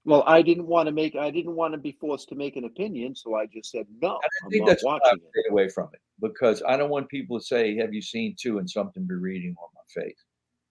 Well, 0.03 0.23
I 0.27 0.43
didn't 0.43 0.67
want 0.67 0.85
to 0.85 0.91
make. 0.91 1.15
I 1.15 1.31
didn't 1.31 1.55
want 1.55 1.73
to 1.73 1.79
be 1.79 1.97
forced 1.99 2.29
to 2.29 2.35
make 2.35 2.57
an 2.57 2.65
opinion, 2.65 3.15
so 3.15 3.33
I 3.33 3.47
just 3.47 3.71
said 3.71 3.87
no. 4.03 4.09
I 4.09 4.27
I'm 4.45 4.51
think 4.51 4.65
not 4.65 4.69
that's 4.69 4.83
why 4.83 4.93
I 4.97 4.99
watching 5.03 5.23
it. 5.33 5.51
away 5.51 5.67
from 5.69 5.89
it 5.93 5.99
because 6.21 6.61
I 6.67 6.77
don't 6.77 6.91
want 6.91 7.09
people 7.09 7.39
to 7.39 7.43
say, 7.43 7.75
"Have 7.77 7.91
you 7.91 8.03
seen 8.03 8.35
two 8.39 8.59
and 8.59 8.69
something 8.69 9.07
be 9.07 9.15
reading 9.15 9.55
on 9.57 9.69
my 9.73 10.03
face?" 10.03 10.23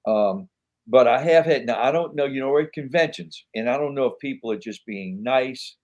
Um, 0.06 0.48
but 0.86 1.08
I 1.08 1.20
have 1.22 1.46
had. 1.46 1.66
Now 1.66 1.82
I 1.82 1.92
don't 1.92 2.14
know. 2.14 2.26
You 2.26 2.40
know, 2.40 2.50
we're 2.50 2.62
at 2.62 2.72
conventions, 2.72 3.44
and 3.54 3.68
I 3.70 3.76
don't 3.78 3.94
know 3.94 4.06
if 4.06 4.18
people 4.20 4.50
are 4.52 4.58
just 4.58 4.84
being 4.86 5.22
nice 5.22 5.76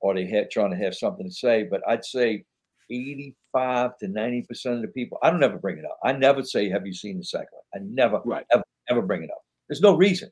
or 0.00 0.14
they 0.14 0.26
had 0.26 0.50
trying 0.50 0.70
to 0.70 0.76
have 0.84 0.94
something 0.94 1.26
to 1.26 1.32
say. 1.32 1.64
But 1.64 1.82
I'd 1.88 2.04
say 2.04 2.44
eighty-five 2.90 3.98
to 3.98 4.08
ninety 4.08 4.42
percent 4.42 4.76
of 4.76 4.82
the 4.82 4.88
people. 4.88 5.18
I 5.22 5.30
don't 5.30 5.42
ever 5.42 5.58
bring 5.58 5.78
it 5.78 5.84
up. 5.84 5.98
I 6.04 6.12
never 6.12 6.42
say, 6.42 6.68
"Have 6.70 6.86
you 6.86 6.94
seen 6.94 7.18
the 7.18 7.24
second 7.24 7.48
one?" 7.52 7.82
I 7.82 7.86
never, 7.88 8.20
Right. 8.24 8.46
ever, 8.52 8.64
ever 8.90 9.02
bring 9.02 9.22
it 9.24 9.30
up. 9.30 9.42
There's 9.68 9.82
no 9.82 9.96
reason. 9.96 10.30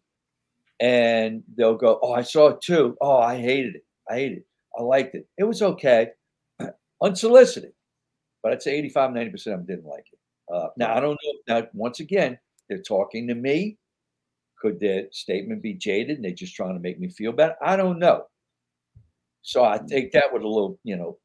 And 0.81 1.43
they'll 1.57 1.77
go, 1.77 1.99
"Oh, 2.03 2.13
I 2.13 2.23
saw 2.23 2.49
it 2.49 2.61
too. 2.63 2.97
Oh, 3.01 3.17
I 3.19 3.39
hated 3.41 3.77
it. 3.77 3.85
I 4.11 4.15
hated 4.17 4.39
it. 4.39 4.47
I 4.79 4.83
liked 4.83 5.15
it. 5.15 5.27
It 5.39 5.45
was 5.45 5.63
okay." 5.63 6.11
unsolicited. 7.03 7.73
But 8.43 8.53
I'd 8.53 8.63
say 8.63 8.77
85, 8.77 9.11
90% 9.13 9.55
of 9.55 9.59
them 9.61 9.67
didn't 9.67 9.87
like 9.91 10.07
it. 10.13 10.19
Uh, 10.53 10.69
now, 10.77 10.97
I 10.97 11.01
don't 11.01 11.19
know. 11.25 11.61
Now, 11.61 11.69
once 11.75 12.01
again, 12.01 12.39
they're 12.69 12.83
talking 12.83 13.27
to 13.29 13.35
me. 13.35 13.79
Could 14.59 14.81
their 14.81 15.05
statement 15.13 15.63
be 15.63 15.75
jaded 15.75 16.17
and 16.17 16.25
they're 16.25 16.33
just 16.33 16.55
trying 16.55 16.75
to 16.75 16.81
make 16.81 16.99
me 16.99 17.09
feel 17.09 17.33
bad? 17.33 17.57
I 17.63 17.77
don't 17.77 17.99
know. 17.99 18.25
So 19.43 19.65
I 19.65 19.79
take 19.87 20.13
that 20.13 20.33
with 20.33 20.43
a 20.43 20.49
little, 20.49 20.79
you 20.83 20.97
know, 20.97 21.19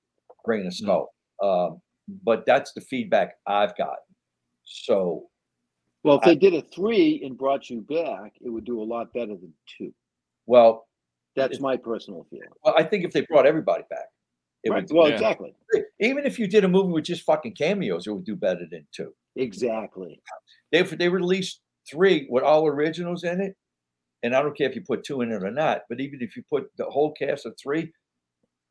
grain 0.43 0.67
of 0.67 0.73
salt. 0.73 1.09
Um, 1.41 1.81
but 2.23 2.45
that's 2.45 2.73
the 2.73 2.81
feedback 2.81 3.35
I've 3.47 3.75
gotten. 3.77 4.03
So, 4.63 5.29
Well, 6.03 6.17
if 6.17 6.23
I- 6.23 6.29
they 6.29 6.35
did 6.35 6.53
a 6.53 6.61
three 6.61 7.21
and 7.23 7.37
brought 7.37 7.69
you 7.69 7.81
back, 7.81 8.33
it 8.41 8.49
would 8.49 8.65
do 8.65 8.81
a 8.81 8.83
lot 8.83 9.13
better 9.13 9.35
than 9.35 9.53
two. 9.77 9.93
well, 10.45 10.87
That's 11.33 11.55
It- 11.59 11.61
my 11.61 11.77
personal 11.77 12.25
feeling. 12.25 12.49
well 12.65 12.75
I 12.77 12.83
think 12.83 13.05
if 13.05 13.13
they 13.13 13.21
brought 13.21 13.45
everybody 13.45 13.85
back, 13.89 14.09
it 14.65 14.69
Right. 14.69 14.83
would 14.83 14.91
Well, 14.93 15.07
yeah. 15.07 15.13
exactly, 15.13 15.55
even 16.01 16.25
if 16.25 16.37
you 16.37 16.45
did 16.45 16.65
a 16.65 16.67
movie 16.67 16.91
with 16.91 17.05
just 17.05 17.23
fucking 17.23 17.55
cameos, 17.55 18.05
it 18.05 18.11
would 18.11 18.25
do 18.25 18.35
better 18.35 18.65
than 18.69 18.85
two. 18.91 19.15
exactly. 19.37 20.21
they 20.73 20.81
they 20.83 21.07
released 21.07 21.61
three 21.89 22.27
with 22.29 22.43
all 22.43 22.67
originals 22.67 23.23
in 23.23 23.41
it, 23.41 23.55
and 24.23 24.35
I 24.35 24.41
don't 24.41 24.55
care 24.57 24.69
if 24.69 24.75
you 24.75 24.81
put 24.81 25.03
two 25.03 25.21
in 25.21 25.31
it 25.31 25.43
or 25.43 25.51
not, 25.51 25.83
but 25.89 25.99
even 25.99 26.21
if 26.21 26.35
you 26.35 26.43
put 26.49 26.69
the 26.77 26.85
whole 26.85 27.11
cast 27.13 27.45
of 27.45 27.57
three 27.57 27.91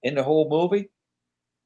in 0.03 0.15
the 0.15 0.23
whole 0.23 0.49
movie, 0.49 0.89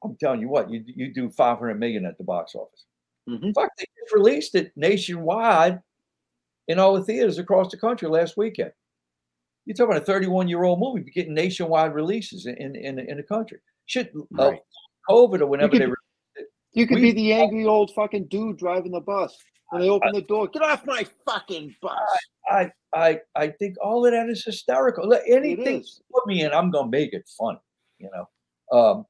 I'm 0.03 0.15
telling 0.17 0.41
you 0.41 0.49
what, 0.49 0.69
you 0.69 0.83
you 0.85 1.13
do 1.13 1.29
500 1.29 1.75
million 1.79 2.05
at 2.05 2.17
the 2.17 2.23
box 2.23 2.53
office. 2.55 2.85
Mhm. 3.29 3.53
Fuck, 3.55 3.71
they 3.77 3.85
just 3.99 4.13
released 4.13 4.55
it 4.55 4.71
nationwide 4.75 5.81
in 6.67 6.79
all 6.79 6.93
the 6.95 7.03
theaters 7.03 7.37
across 7.39 7.71
the 7.71 7.77
country 7.77 8.07
last 8.07 8.37
weekend. 8.37 8.71
You're 9.65 9.75
talking 9.75 9.93
about 9.93 10.03
a 10.03 10.05
31 10.05 10.47
year 10.47 10.63
old 10.63 10.79
movie 10.79 11.09
getting 11.09 11.33
nationwide 11.33 11.93
releases 11.95 12.45
in 12.45 12.55
in, 12.57 12.75
in, 12.75 12.99
in 12.99 13.17
the 13.17 13.23
country. 13.23 13.59
Shit, 13.87 14.11
uh, 14.37 14.51
COVID 15.09 15.41
or 15.41 15.47
whenever 15.47 15.71
could 15.71 15.81
they 15.81 15.85
re- 15.87 16.45
You 16.73 16.85
could 16.87 16.95
We- 16.95 17.01
be 17.01 17.11
the 17.13 17.33
angry 17.33 17.65
old 17.65 17.91
fucking 17.95 18.27
dude 18.27 18.57
driving 18.57 18.91
the 18.91 18.99
bus. 18.99 19.37
When 19.71 19.81
they 19.81 19.89
open 19.89 20.13
the 20.13 20.21
door, 20.21 20.47
get 20.47 20.61
off 20.61 20.85
my 20.85 21.05
fucking 21.25 21.75
bus. 21.81 21.97
I 22.49 22.71
I 22.93 23.19
I 23.35 23.47
think 23.49 23.75
all 23.83 24.05
of 24.05 24.11
that 24.11 24.29
is 24.29 24.43
hysterical. 24.45 25.07
Look, 25.07 25.23
Anything 25.27 25.81
is. 25.81 26.01
put 26.13 26.25
me 26.27 26.43
in, 26.43 26.51
I'm 26.51 26.69
gonna 26.71 26.89
make 26.89 27.13
it 27.13 27.27
fun. 27.37 27.57
You 27.99 28.09
know, 28.13 28.77
um, 28.77 29.05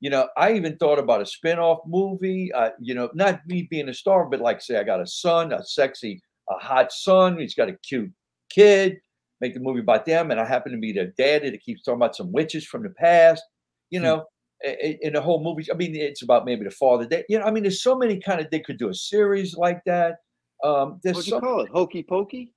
you 0.00 0.10
know. 0.10 0.28
I 0.36 0.52
even 0.54 0.76
thought 0.78 0.98
about 0.98 1.20
a 1.20 1.26
spin-off 1.26 1.80
movie. 1.86 2.52
Uh, 2.52 2.70
you 2.80 2.94
know, 2.94 3.10
not 3.14 3.40
me 3.46 3.68
being 3.70 3.88
a 3.88 3.94
star, 3.94 4.26
but 4.28 4.40
like 4.40 4.60
say, 4.60 4.78
I 4.78 4.82
got 4.82 5.00
a 5.00 5.06
son, 5.06 5.52
a 5.52 5.62
sexy, 5.64 6.20
a 6.48 6.54
hot 6.54 6.90
son. 6.92 7.38
He's 7.38 7.54
got 7.54 7.68
a 7.68 7.76
cute 7.86 8.10
kid. 8.50 8.98
Make 9.40 9.54
the 9.54 9.60
movie 9.60 9.80
about 9.80 10.04
them, 10.06 10.30
and 10.32 10.40
I 10.40 10.44
happen 10.44 10.72
to 10.72 10.78
be 10.78 10.92
the 10.92 11.12
daddy 11.16 11.50
that 11.50 11.62
keeps 11.62 11.82
talking 11.82 11.96
about 11.98 12.16
some 12.16 12.32
witches 12.32 12.66
from 12.66 12.82
the 12.82 12.90
past. 12.90 13.42
You 13.90 14.00
Hmm. 14.00 14.04
know, 14.04 14.16
i- 14.16 14.20
i- 14.20 14.24
in 14.64 15.12
the 15.14 15.20
whole 15.20 15.42
movie. 15.42 15.66
I 15.72 15.74
mean, 15.76 15.94
it's 15.94 16.22
about 16.22 16.44
maybe 16.44 16.64
the 16.64 16.70
father. 16.70 17.06
That 17.06 17.24
you 17.28 17.38
know, 17.38 17.44
I 17.44 17.50
mean, 17.50 17.62
there's 17.62 17.82
so 17.82 17.96
many 17.96 18.18
kind 18.20 18.40
of. 18.40 18.50
They 18.50 18.60
could 18.60 18.78
do 18.78 18.88
a 18.88 18.94
series 18.94 19.56
like 19.56 19.80
that. 19.86 20.16
Um, 20.62 21.00
there's 21.02 21.16
What'd 21.16 21.28
you 21.28 21.30
some. 21.32 21.40
call 21.40 21.60
it? 21.60 21.70
Hokey 21.70 22.02
pokey? 22.02 22.52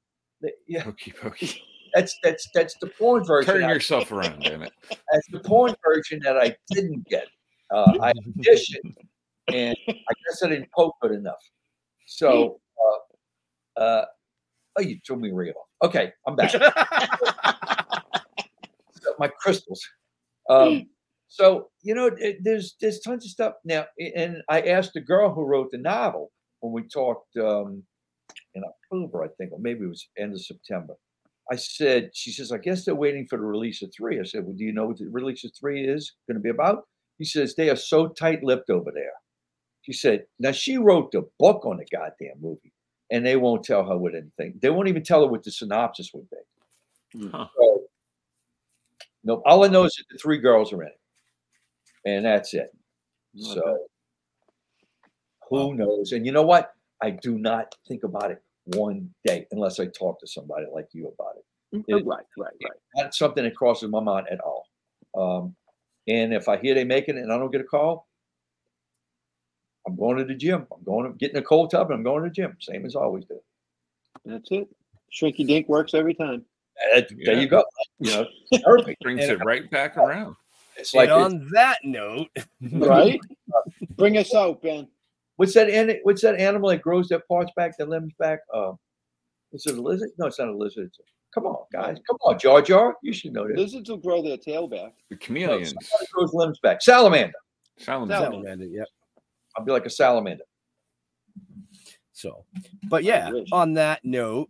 Yeah, 0.68 0.82
Hokey 0.82 1.12
pokey. 1.12 1.62
that's 1.94 2.18
that's 2.24 2.50
that's 2.54 2.76
the 2.82 2.88
porn 2.88 3.24
version. 3.24 3.54
Turn 3.54 3.64
I- 3.64 3.72
yourself 3.74 4.12
around, 4.12 4.42
damn 4.42 4.62
it. 4.64 4.74
That's 5.12 5.28
the 5.32 5.40
porn 5.40 5.76
version 5.86 6.20
that 6.24 6.38
I 6.38 6.56
didn't 6.72 7.08
get. 7.08 7.28
Uh, 7.72 7.94
I 8.02 8.12
auditioned, 8.14 8.96
and 9.48 9.76
I 9.88 10.14
guess 10.28 10.44
I 10.44 10.50
didn't 10.50 10.70
poke 10.76 10.96
good 11.02 11.12
enough. 11.12 11.40
So, 12.08 12.60
uh, 13.78 13.80
uh, 13.80 14.06
oh, 14.78 14.82
you 14.82 15.00
threw 15.06 15.16
me 15.16 15.32
real. 15.32 15.54
Okay, 15.82 16.12
I'm 16.28 16.36
back. 16.36 16.52
My 19.20 19.28
crystals. 19.28 19.82
Um, 20.50 20.88
so 21.34 21.70
you 21.82 21.96
know, 21.96 22.12
it, 22.16 22.38
there's 22.44 22.76
there's 22.80 23.00
tons 23.00 23.26
of 23.26 23.32
stuff 23.32 23.54
now, 23.66 23.86
and 24.16 24.44
I 24.50 24.62
asked 24.62 24.94
the 24.94 25.02
girl 25.02 25.34
who 25.34 25.44
wrote 25.44 25.72
the 25.72 25.80
novel 25.80 26.32
when 26.60 26.72
we 26.72 26.84
talked 26.84 27.36
um, 27.38 27.82
in 28.54 28.62
October, 28.64 29.24
I 29.24 29.30
think, 29.40 29.52
or 29.52 29.58
maybe 29.58 29.84
it 29.84 29.90
was 29.90 30.08
end 30.16 30.34
of 30.34 30.42
September. 30.42 30.94
I 31.52 31.56
said, 31.56 32.12
she 32.14 32.32
says, 32.32 32.52
I 32.52 32.60
guess 32.60 32.86
they're 32.86 32.94
waiting 32.94 33.26
for 33.26 33.40
the 33.40 33.46
release 33.46 33.82
of 33.82 33.92
three. 33.92 34.20
I 34.20 34.24
said, 34.24 34.46
Well, 34.46 34.54
do 34.54 34.64
you 34.64 34.74
know 34.74 34.86
what 34.86 35.00
the 35.00 35.08
release 35.08 35.44
of 35.44 35.52
three 35.60 35.88
is 35.88 36.14
going 36.28 36.36
to 36.38 36.40
be 36.40 36.52
about? 36.52 36.84
He 37.18 37.26
says, 37.26 37.56
They 37.56 37.72
are 37.72 37.76
so 37.76 38.10
tight 38.10 38.44
lipped 38.44 38.70
over 38.70 38.92
there. 38.94 39.14
She 39.82 39.92
said, 39.92 40.26
Now 40.38 40.52
she 40.52 40.78
wrote 40.78 41.12
the 41.12 41.28
book 41.40 41.66
on 41.66 41.78
the 41.78 41.86
goddamn 41.92 42.42
movie, 42.42 42.74
and 43.10 43.26
they 43.26 43.38
won't 43.38 43.64
tell 43.64 43.84
her 43.84 43.98
what 43.98 44.14
anything. 44.14 44.60
They 44.62 44.70
won't 44.70 44.88
even 44.88 45.04
tell 45.04 45.22
her 45.22 45.28
what 45.28 45.44
the 45.44 45.52
synopsis 45.52 46.12
would 46.14 46.30
be. 46.30 47.28
Huh. 47.32 47.48
So, 47.58 47.82
no, 49.24 49.42
all 49.48 49.66
I 49.66 49.68
know 49.68 49.86
is 49.86 49.96
that 49.96 50.06
the 50.12 50.20
three 50.20 50.38
girls 50.38 50.72
are 50.72 50.84
in 50.84 50.90
it, 50.90 51.00
and 52.06 52.26
that's 52.26 52.54
it. 52.54 52.72
Okay. 53.36 53.54
So, 53.54 53.78
who 55.50 55.74
knows? 55.76 56.12
And 56.12 56.26
you 56.26 56.32
know 56.32 56.44
what? 56.44 56.74
I 57.02 57.12
do 57.12 57.38
not 57.38 57.76
think 57.88 58.04
about 58.04 58.32
it 58.32 58.42
one 58.66 59.14
day 59.26 59.46
unless 59.52 59.80
I 59.80 59.88
talk 59.88 60.20
to 60.22 60.28
somebody 60.28 60.66
like 60.74 60.88
you 60.94 61.08
about 61.08 61.36
it. 61.38 61.78
Mm, 61.78 61.84
It- 61.88 62.06
right, 62.06 62.26
right, 62.38 62.54
right. 62.64 62.78
Not 62.96 63.14
something 63.14 63.44
that 63.44 63.56
crosses 63.56 63.90
my 63.90 64.00
mind 64.00 64.28
at 64.32 64.40
all. 64.40 64.66
Um, 65.16 65.56
and 66.08 66.34
if 66.34 66.48
I 66.50 66.58
hear 66.58 66.74
they 66.76 66.84
making 66.86 67.18
it 67.18 67.22
and 67.22 67.32
I 67.34 67.38
don't 67.38 67.52
get 67.52 67.62
a 67.62 67.66
call, 67.66 68.08
I'm 69.86 69.96
going 69.98 70.18
to 70.18 70.24
the 70.24 70.36
gym. 70.36 70.66
I'm 70.72 70.84
going 70.84 71.12
to 71.12 71.18
getting 71.18 71.38
a 71.38 71.42
cold 71.42 71.72
tub 71.72 71.92
and 71.92 71.98
I'm 71.98 72.04
going 72.04 72.24
to 72.24 72.30
the 72.30 72.34
gym, 72.34 72.56
same 72.62 72.86
as 72.86 72.96
I 72.96 73.02
always 73.02 73.26
do. 73.26 73.40
That's 74.26 74.50
it. 74.52 74.68
Shrinky 75.12 75.46
dink 75.46 75.68
works 75.68 75.94
every 75.94 76.14
time. 76.14 76.46
Uh, 76.96 77.02
There 77.24 77.40
you 77.40 77.48
go. 77.48 77.64
You 78.00 78.12
know, 78.12 78.28
perfect. 78.64 79.02
Brings 79.02 79.22
it 79.24 79.44
right 79.44 79.70
back 79.70 79.98
around. 79.98 80.36
It's 80.78 80.94
And 80.94 81.00
like 81.00 81.10
it's- 81.10 81.26
on 81.26 81.48
that 81.54 81.78
note, 81.84 82.28
Right? 82.72 83.20
Bring 83.96 84.18
us 84.18 84.34
out, 84.34 84.62
Ben. 84.62 84.88
what's 85.38 85.54
that? 85.54 85.70
An, 85.70 86.00
what's 86.04 86.22
that 86.22 86.36
animal 86.40 86.70
that 86.70 86.82
grows 86.82 87.08
their 87.10 87.20
parts 87.28 87.52
back, 87.56 87.78
their 87.78 87.88
limbs 87.88 88.14
back? 88.20 88.40
Uh, 88.54 88.74
is 89.52 89.66
it 89.68 89.78
a 89.78 89.82
lizard? 89.82 90.10
No, 90.18 90.26
it's 90.28 90.40
not 90.40 90.48
a 90.50 90.56
lizard. 90.58 90.88
It's 90.88 91.00
a, 91.00 91.04
come 91.34 91.46
on, 91.46 91.66
guys. 91.72 91.98
Come 92.10 92.18
on, 92.22 92.40
Jar 92.40 92.62
Jar. 92.62 92.96
You 93.04 93.14
should 93.14 93.34
know 93.34 93.48
this. 93.48 93.58
Lizards 93.58 93.90
will 93.90 93.98
grow 93.98 94.22
their 94.24 94.38
tail 94.38 94.68
back. 94.68 94.94
The 95.10 95.16
No, 95.16 95.18
chameleons. 95.20 95.70
somebody 95.70 96.08
grows 96.12 96.34
limbs 96.34 96.60
back. 96.60 96.82
Salamander. 96.82 97.34
Salamander. 97.78 98.14
Salamander. 98.16 98.48
Salamander, 98.48 98.66
yep. 98.66 98.88
I'll 99.56 99.64
be 99.66 99.72
like 99.72 99.86
a 99.86 99.90
salamander. 99.92 100.44
So, 102.14 102.46
but 102.90 103.04
yeah, 103.04 103.32
on 103.52 103.74
that 103.74 104.04
note, 104.04 104.50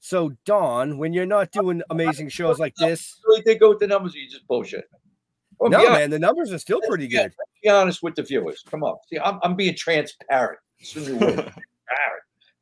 so 0.00 0.32
Don, 0.44 0.98
when 0.98 1.12
you're 1.12 1.26
not 1.26 1.50
doing 1.52 1.82
amazing 1.90 2.28
shows 2.28 2.58
like 2.58 2.74
this, 2.76 3.20
Really 3.26 3.42
think 3.42 3.60
go 3.60 3.70
with 3.70 3.78
the 3.78 3.86
numbers 3.86 4.14
or 4.14 4.18
you 4.18 4.28
just 4.28 4.46
bullshit? 4.46 4.88
Well, 5.60 5.70
no 5.70 5.90
man, 5.90 6.10
the 6.10 6.18
numbers 6.18 6.52
are 6.52 6.58
still 6.58 6.80
pretty 6.86 7.08
good. 7.08 7.32
be 7.62 7.68
honest 7.68 8.02
with 8.02 8.14
the 8.14 8.22
viewers. 8.22 8.62
Come 8.70 8.84
on. 8.84 8.96
See, 9.10 9.18
I'm, 9.18 9.38
I'm 9.42 9.56
being 9.56 9.74
transparent. 9.74 10.58
It's 10.78 10.94
a 10.96 11.00
new 11.00 11.16
word. 11.16 11.34
transparent. 11.34 11.52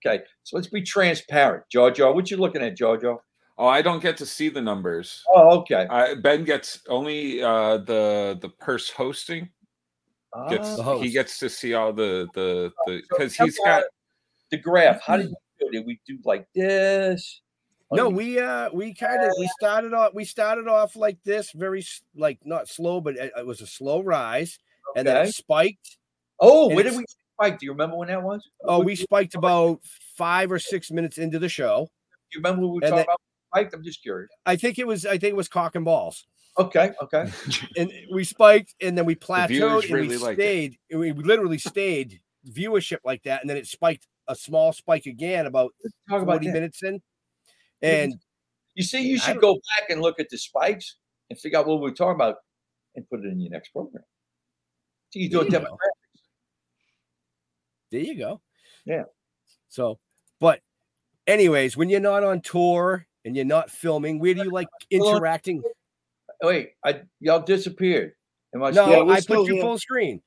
Okay. 0.05 0.23
So 0.44 0.56
let's 0.56 0.68
be 0.68 0.82
transparent. 0.82 1.64
Jar 1.68 1.90
Jar, 1.90 2.12
what 2.12 2.31
you 2.31 2.36
looking 2.36 2.62
at, 2.62 2.77
Jar 2.77 2.97
Jar? 2.97 3.18
Oh, 3.59 3.66
I 3.66 3.82
don't 3.82 4.01
get 4.01 4.16
to 4.18 4.27
see 4.27 4.48
the 4.48 4.60
numbers. 4.60 5.24
Oh, 5.35 5.59
okay. 5.60 5.86
I, 5.90 6.14
ben 6.14 6.44
gets 6.44 6.81
only 6.89 7.43
uh, 7.43 7.78
the 7.78 8.39
the 8.40 8.51
purse 8.60 8.89
hosting. 8.90 9.48
Gets 10.48 10.68
Ah, 10.68 10.77
The 10.77 10.82
host. 10.82 11.05
he 11.05 11.10
gets 11.10 11.39
to 11.40 11.48
see 11.48 11.74
all 11.74 11.93
the 11.93 12.28
the 12.35 12.70
the 12.86 13.01
So 13.10 13.16
because 13.18 13.35
tell 13.36 13.47
he's 13.47 13.59
me 13.59 13.64
got 13.64 13.85
the 14.52 14.59
graph. 14.59 15.01
How 15.02 15.16
did 15.16 15.31
you 15.31 15.36
do? 15.59 15.70
Did 15.73 15.86
we 15.86 15.98
do 16.06 16.18
like 16.24 16.47
this? 16.55 17.40
Or 17.88 17.96
No, 17.96 18.08
we 18.08 18.38
uh 18.40 18.70
we 18.72 18.94
kind 18.94 19.22
of 19.24 19.32
we 19.38 19.48
started 19.60 19.94
off 19.94 20.12
we 20.14 20.24
started 20.24 20.66
off 20.68 20.96
like 20.96 21.18
this, 21.24 21.52
very 21.52 21.84
like 22.16 22.38
not 22.44 22.68
slow, 22.68 23.00
but 23.00 23.16
it, 23.16 23.32
it 23.36 23.46
was 23.46 23.60
a 23.60 23.66
slow 23.66 24.02
rise, 24.02 24.58
and 24.96 25.06
then 25.06 25.24
it 25.26 25.32
spiked. 25.34 25.96
Oh, 26.40 26.66
and 26.68 26.74
where 26.74 26.84
did 26.84 26.96
we 26.96 27.04
spike? 27.38 27.58
Do 27.60 27.66
you 27.66 27.72
remember 27.72 27.96
when 27.96 28.08
that 28.08 28.22
was? 28.22 28.48
Oh, 28.64 28.78
What- 28.78 28.86
we 28.86 28.96
spiked 28.96 29.34
about 29.36 29.80
five 30.16 30.50
or 30.50 30.58
six 30.58 30.90
minutes 30.90 31.18
into 31.18 31.38
the 31.38 31.48
show. 31.48 31.88
Do 32.32 32.38
you 32.38 32.42
remember 32.42 32.62
what 32.66 32.68
we 32.72 32.74
were 32.76 32.80
talking 32.80 32.96
then- 32.96 33.04
about? 33.04 33.20
Spiked? 33.54 33.74
I'm 33.74 33.84
just 33.84 34.02
curious. 34.02 34.30
I 34.44 34.56
think 34.56 34.78
it 34.80 34.86
was 34.86 35.06
I 35.06 35.12
think 35.18 35.30
it 35.30 35.36
was 35.36 35.48
cock 35.48 35.76
and 35.76 35.84
balls. 35.84 36.26
Okay, 36.58 36.90
okay. 37.02 37.30
and 37.76 37.92
we 38.12 38.24
spiked 38.24 38.74
and 38.80 38.98
then 38.98 39.04
we 39.04 39.14
plateaued 39.14 39.48
viewers 39.48 39.84
and 39.84 39.92
we 39.94 40.00
really 40.00 40.14
it. 40.16 40.34
stayed 40.34 40.76
and 40.90 40.98
we 41.00 41.12
literally 41.12 41.58
stayed 41.58 42.20
viewership 42.50 42.98
like 43.04 43.22
that 43.24 43.42
and 43.42 43.48
then 43.50 43.56
it 43.56 43.66
spiked 43.66 44.06
a 44.28 44.34
small 44.34 44.72
spike 44.72 45.06
again 45.06 45.46
about 45.46 45.72
Talk 46.10 46.22
about 46.22 46.34
40 46.36 46.46
that. 46.46 46.52
minutes 46.54 46.82
in 46.82 47.00
and 47.82 48.14
You 48.74 48.82
see, 48.82 49.00
you 49.06 49.18
should 49.18 49.40
go 49.40 49.54
back 49.54 49.90
and 49.90 50.00
look 50.00 50.20
at 50.20 50.28
the 50.30 50.38
spikes 50.38 50.96
and 51.30 51.38
figure 51.38 51.58
out 51.58 51.66
what 51.66 51.80
we're 51.80 51.90
talking 51.92 52.14
about 52.14 52.36
and 52.94 53.08
put 53.08 53.20
it 53.20 53.26
in 53.26 53.40
your 53.40 53.50
next 53.50 53.70
program. 53.70 54.04
So 55.10 55.20
you 55.20 55.28
do 55.30 55.40
a 55.40 55.44
There 55.44 55.52
you 55.52 55.58
demographic. 55.66 55.70
go. 55.70 55.78
there 57.92 58.00
you 58.00 58.18
go 58.18 58.40
Yeah. 58.84 59.04
so 59.68 59.98
but 60.40 60.60
anyways 61.26 61.76
when 61.76 61.88
you're 61.88 62.00
not 62.00 62.24
on 62.24 62.40
tour 62.40 63.06
and 63.24 63.36
you're 63.36 63.44
not 63.44 63.70
filming 63.70 64.18
where 64.18 64.34
do 64.34 64.42
you 64.42 64.50
like 64.50 64.68
interacting 64.90 65.62
Wait, 66.42 66.72
I 66.84 67.00
y'all 67.20 67.40
disappeared. 67.40 68.12
Am 68.54 68.62
I 68.62 68.70
no 68.70 68.84
still 68.84 69.10
i 69.10 69.20
put 69.20 69.48
you 69.48 69.54
here. 69.54 69.62
full 69.62 69.78
screen 69.78 70.20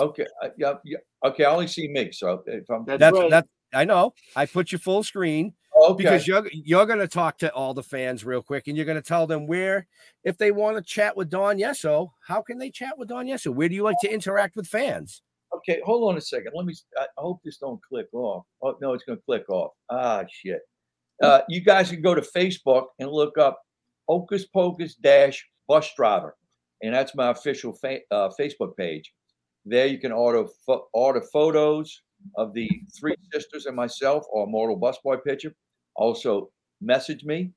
okay? 0.00 0.26
I, 0.42 0.50
yeah, 0.56 0.74
yeah, 0.84 0.98
okay, 1.24 1.44
I 1.44 1.50
only 1.52 1.68
see 1.68 1.86
me. 1.88 2.10
So 2.12 2.42
if 2.46 2.68
I'm 2.70 2.84
That's, 2.84 2.98
that's 3.00 3.18
right. 3.18 3.30
that 3.30 3.46
i 3.74 3.84
know 3.84 4.14
i 4.34 4.46
put 4.46 4.72
you 4.72 4.78
full 4.78 5.02
screen 5.02 5.52
okay, 5.78 6.02
because 6.02 6.26
you're 6.26 6.48
you're 6.52 6.86
going 6.86 6.98
to 6.98 7.08
talk 7.08 7.38
to 7.38 7.52
all 7.52 7.74
the 7.74 7.82
fans 7.82 8.24
real 8.24 8.42
quick 8.42 8.68
and 8.68 8.76
you're 8.76 8.86
going 8.86 9.00
to 9.00 9.02
tell 9.02 9.26
them 9.26 9.46
where 9.46 9.86
if 10.24 10.38
they 10.38 10.50
want 10.50 10.76
to 10.76 10.82
chat 10.82 11.16
with 11.16 11.30
Don 11.30 11.58
Yesso, 11.58 12.10
how 12.26 12.42
can 12.42 12.58
they 12.58 12.70
chat 12.70 12.98
with 12.98 13.08
Don 13.08 13.26
Yesso? 13.26 13.54
Where 13.54 13.68
do 13.68 13.74
you 13.74 13.82
like 13.82 13.98
to 14.02 14.12
interact 14.12 14.56
with 14.56 14.66
fans? 14.66 15.22
okay, 15.54 15.80
hold 15.84 16.10
on 16.10 16.16
a 16.16 16.20
second. 16.20 16.52
Let 16.54 16.66
me. 16.66 16.74
I 16.96 17.06
hope 17.16 17.40
this 17.44 17.58
don't 17.58 17.80
click 17.82 18.08
off. 18.12 18.44
Oh 18.62 18.76
no, 18.80 18.92
it's 18.92 19.04
going 19.04 19.18
to 19.18 19.24
click 19.24 19.48
off. 19.50 19.72
Ah 19.90 20.24
shit. 20.30 20.60
Uh, 21.22 21.40
you 21.48 21.60
guys 21.60 21.90
can 21.90 22.00
go 22.00 22.14
to 22.14 22.20
Facebook 22.20 22.86
and 23.00 23.10
look 23.10 23.38
up 23.38 23.60
Hocus 24.08 24.46
Pocus 24.46 24.94
dash 24.94 25.44
bus 25.66 25.92
driver, 25.96 26.36
and 26.82 26.94
that's 26.94 27.14
my 27.14 27.30
official 27.30 27.72
fa- 27.72 28.00
uh, 28.10 28.30
Facebook 28.38 28.76
page. 28.76 29.12
There 29.64 29.86
you 29.86 29.98
can 29.98 30.12
order 30.12 30.46
pho- 30.64 30.86
order 30.92 31.22
photos 31.32 32.02
of 32.36 32.52
the 32.54 32.68
three 32.98 33.16
sisters 33.32 33.66
and 33.66 33.76
myself 33.76 34.24
or 34.30 34.46
mortal 34.46 34.78
busboy 34.78 35.22
picture. 35.24 35.54
Also, 35.98 36.50
message 36.80 37.24
me 37.24 37.50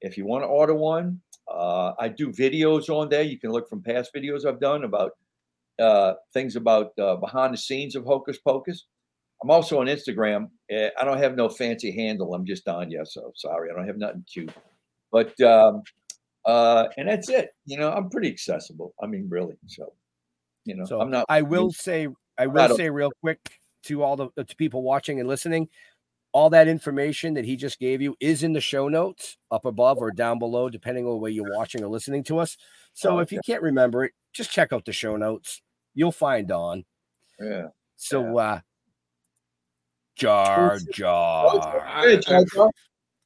if 0.00 0.16
you 0.16 0.24
want 0.24 0.44
to 0.44 0.46
order 0.46 0.74
one. 0.74 1.20
Uh, 1.52 1.92
I 1.98 2.08
do 2.08 2.28
videos 2.28 2.88
on 2.88 3.08
there. 3.08 3.22
You 3.22 3.38
can 3.38 3.50
look 3.50 3.68
from 3.68 3.82
past 3.82 4.12
videos 4.14 4.46
I've 4.46 4.60
done 4.60 4.84
about 4.84 5.12
uh, 5.80 6.14
things 6.32 6.54
about 6.54 6.96
uh, 6.98 7.16
behind 7.16 7.54
the 7.54 7.58
scenes 7.58 7.96
of 7.96 8.04
Hocus 8.04 8.38
Pocus. 8.38 8.86
I'm 9.42 9.50
also 9.50 9.80
on 9.80 9.86
Instagram. 9.86 10.48
Uh, 10.72 10.90
I 11.00 11.04
don't 11.04 11.18
have 11.18 11.36
no 11.36 11.48
fancy 11.48 11.90
handle. 11.90 12.34
I'm 12.34 12.46
just 12.46 12.68
on 12.68 12.90
yeah. 12.90 13.04
So 13.04 13.32
sorry, 13.34 13.70
I 13.70 13.74
don't 13.74 13.86
have 13.86 13.98
nothing 13.98 14.24
cute. 14.32 14.52
But 15.10 15.38
um, 15.40 15.82
uh, 16.44 16.86
and 16.96 17.08
that's 17.08 17.28
it. 17.28 17.50
You 17.66 17.78
know, 17.78 17.90
I'm 17.90 18.10
pretty 18.10 18.28
accessible. 18.28 18.94
I 19.02 19.06
mean, 19.06 19.26
really. 19.28 19.56
So 19.66 19.92
You 20.64 20.76
know, 20.76 20.84
So 20.84 21.00
I'm 21.00 21.10
not. 21.10 21.26
I 21.28 21.42
will 21.42 21.72
say, 21.72 22.06
I 22.36 22.46
will 22.46 22.76
say 22.76 22.90
real 22.90 23.12
quick 23.22 23.40
to 23.84 24.02
all 24.02 24.16
the 24.16 24.28
to 24.44 24.56
people 24.56 24.82
watching 24.82 25.18
and 25.18 25.28
listening, 25.28 25.68
all 26.38 26.50
that 26.50 26.68
information 26.68 27.34
that 27.34 27.44
he 27.44 27.56
just 27.56 27.80
gave 27.80 28.00
you 28.00 28.14
is 28.20 28.44
in 28.44 28.52
the 28.52 28.60
show 28.60 28.88
notes 28.88 29.36
up 29.50 29.64
above 29.64 29.98
or 29.98 30.12
down 30.12 30.38
below, 30.38 30.68
depending 30.70 31.04
on 31.04 31.20
where 31.20 31.32
you're 31.32 31.56
watching 31.56 31.82
or 31.82 31.88
listening 31.88 32.22
to 32.22 32.38
us. 32.38 32.56
So 32.92 33.16
Oh, 33.16 33.18
if 33.18 33.32
you 33.32 33.40
can't 33.44 33.60
remember 33.60 34.04
it, 34.04 34.12
just 34.32 34.52
check 34.52 34.72
out 34.72 34.84
the 34.84 34.92
show 34.92 35.16
notes. 35.16 35.60
You'll 35.94 36.12
find 36.12 36.52
on. 36.52 36.84
Yeah. 37.40 37.70
So 37.96 38.38
uh 38.38 38.60
Jar 40.14 40.78
Jar. 40.92 41.84
Hey, 42.02 42.18
Jar 42.18 42.44
Jar. 42.54 42.70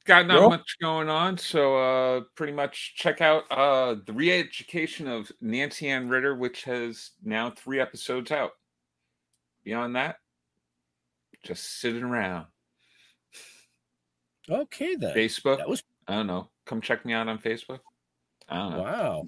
Got 0.05 0.25
not 0.25 0.39
Well- 0.39 0.49
much 0.49 0.75
going 0.81 1.07
on, 1.07 1.37
so 1.37 1.77
uh 1.77 2.21
pretty 2.35 2.53
much 2.53 2.95
check 2.95 3.21
out 3.21 3.43
uh 3.51 3.95
the 4.07 4.13
re-education 4.13 5.07
of 5.07 5.31
Nancy 5.39 5.87
Ann 5.87 6.09
Ritter, 6.09 6.35
which 6.35 6.63
has 6.63 7.11
now 7.23 7.51
three 7.51 7.79
episodes 7.79 8.31
out. 8.31 8.53
Beyond 9.63 9.95
that, 9.97 10.15
just 11.43 11.79
sitting 11.79 12.03
around. 12.03 12.47
Okay 14.49 14.95
then. 14.95 15.15
Facebook. 15.15 15.57
That 15.57 15.69
was 15.69 15.83
I 16.07 16.15
don't 16.15 16.27
know. 16.27 16.49
Come 16.65 16.81
check 16.81 17.05
me 17.05 17.13
out 17.13 17.27
on 17.27 17.37
Facebook. 17.39 17.79
I 18.49 18.57
don't 18.57 18.71
know. 18.71 18.81
wow. 18.81 19.27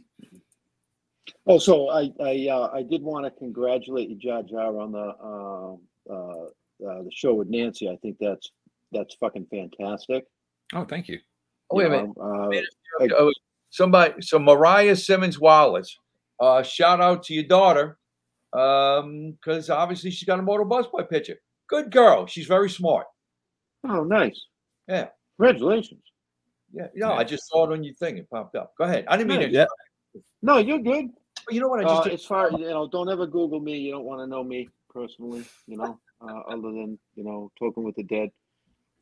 Oh, 1.47 1.57
so 1.57 1.89
I 1.89 2.11
I 2.19 2.47
uh, 2.49 2.69
I 2.73 2.83
did 2.83 3.01
want 3.01 3.25
to 3.25 3.31
congratulate 3.31 4.09
you, 4.09 4.15
Jar 4.15 4.43
Jar, 4.43 4.77
on 4.79 4.91
the 4.91 5.15
um 5.23 5.79
uh, 6.09 6.45
uh, 6.87 7.03
the 7.03 7.11
show 7.11 7.33
with 7.33 7.49
Nancy. 7.49 7.89
I 7.89 7.95
think 7.97 8.17
that's 8.19 8.51
that's 8.91 9.15
fucking 9.15 9.47
fantastic. 9.49 10.25
Oh, 10.73 10.85
thank 10.85 11.07
you. 11.07 11.19
Oh, 11.69 11.77
wait 11.77 11.87
a 11.87 11.89
minute. 11.89 12.11
know, 12.17 12.49
Wait 12.49 13.11
uh, 13.11 13.15
a 13.15 13.19
Oh, 13.19 13.33
somebody, 13.69 14.21
so 14.21 14.39
Mariah 14.39 14.95
Simmons 14.95 15.39
Wallace. 15.39 15.97
Uh, 16.39 16.61
shout 16.63 17.01
out 17.01 17.23
to 17.23 17.33
your 17.33 17.45
daughter, 17.45 17.97
um, 18.53 19.31
because 19.31 19.69
obviously 19.69 20.11
she's 20.11 20.27
got 20.27 20.39
a 20.39 20.41
motor 20.41 20.65
bus 20.65 20.87
boy 20.87 21.03
picture. 21.03 21.37
Good 21.67 21.91
girl. 21.91 22.25
She's 22.25 22.45
very 22.45 22.69
smart. 22.69 23.07
oh, 23.87 24.03
nice. 24.03 24.39
Yeah. 24.87 25.07
Congratulations. 25.37 26.01
Yeah, 26.73 26.87
no, 26.95 27.13
I 27.13 27.23
just 27.23 27.47
saw 27.47 27.69
it 27.69 27.73
on 27.73 27.83
your 27.83 27.93
thing. 27.93 28.17
It 28.17 28.29
popped 28.29 28.55
up. 28.55 28.73
Go 28.77 28.83
ahead. 28.83 29.05
I 29.07 29.15
didn't 29.17 29.29
mean 29.29 29.41
Yeah, 29.41 29.47
to. 29.47 29.53
yeah. 30.13 30.21
No, 30.41 30.57
you're 30.57 30.79
good. 30.79 31.09
You 31.49 31.61
know 31.61 31.69
what? 31.69 31.85
I 31.85 31.87
Uh, 31.87 32.03
just 32.03 32.13
as 32.15 32.25
far 32.25 32.51
you 32.51 32.67
know, 32.67 32.87
don't 32.87 33.09
ever 33.09 33.25
Google 33.27 33.59
me. 33.59 33.77
You 33.77 33.91
don't 33.91 34.03
want 34.03 34.19
to 34.21 34.27
know 34.27 34.43
me 34.43 34.69
personally. 34.89 35.45
You 35.67 35.77
know, 35.77 35.99
uh, 36.21 36.39
other 36.49 36.71
than 36.71 36.99
you 37.15 37.23
know, 37.23 37.51
Toking 37.61 37.83
with 37.83 37.95
the 37.95 38.03
Dead. 38.03 38.29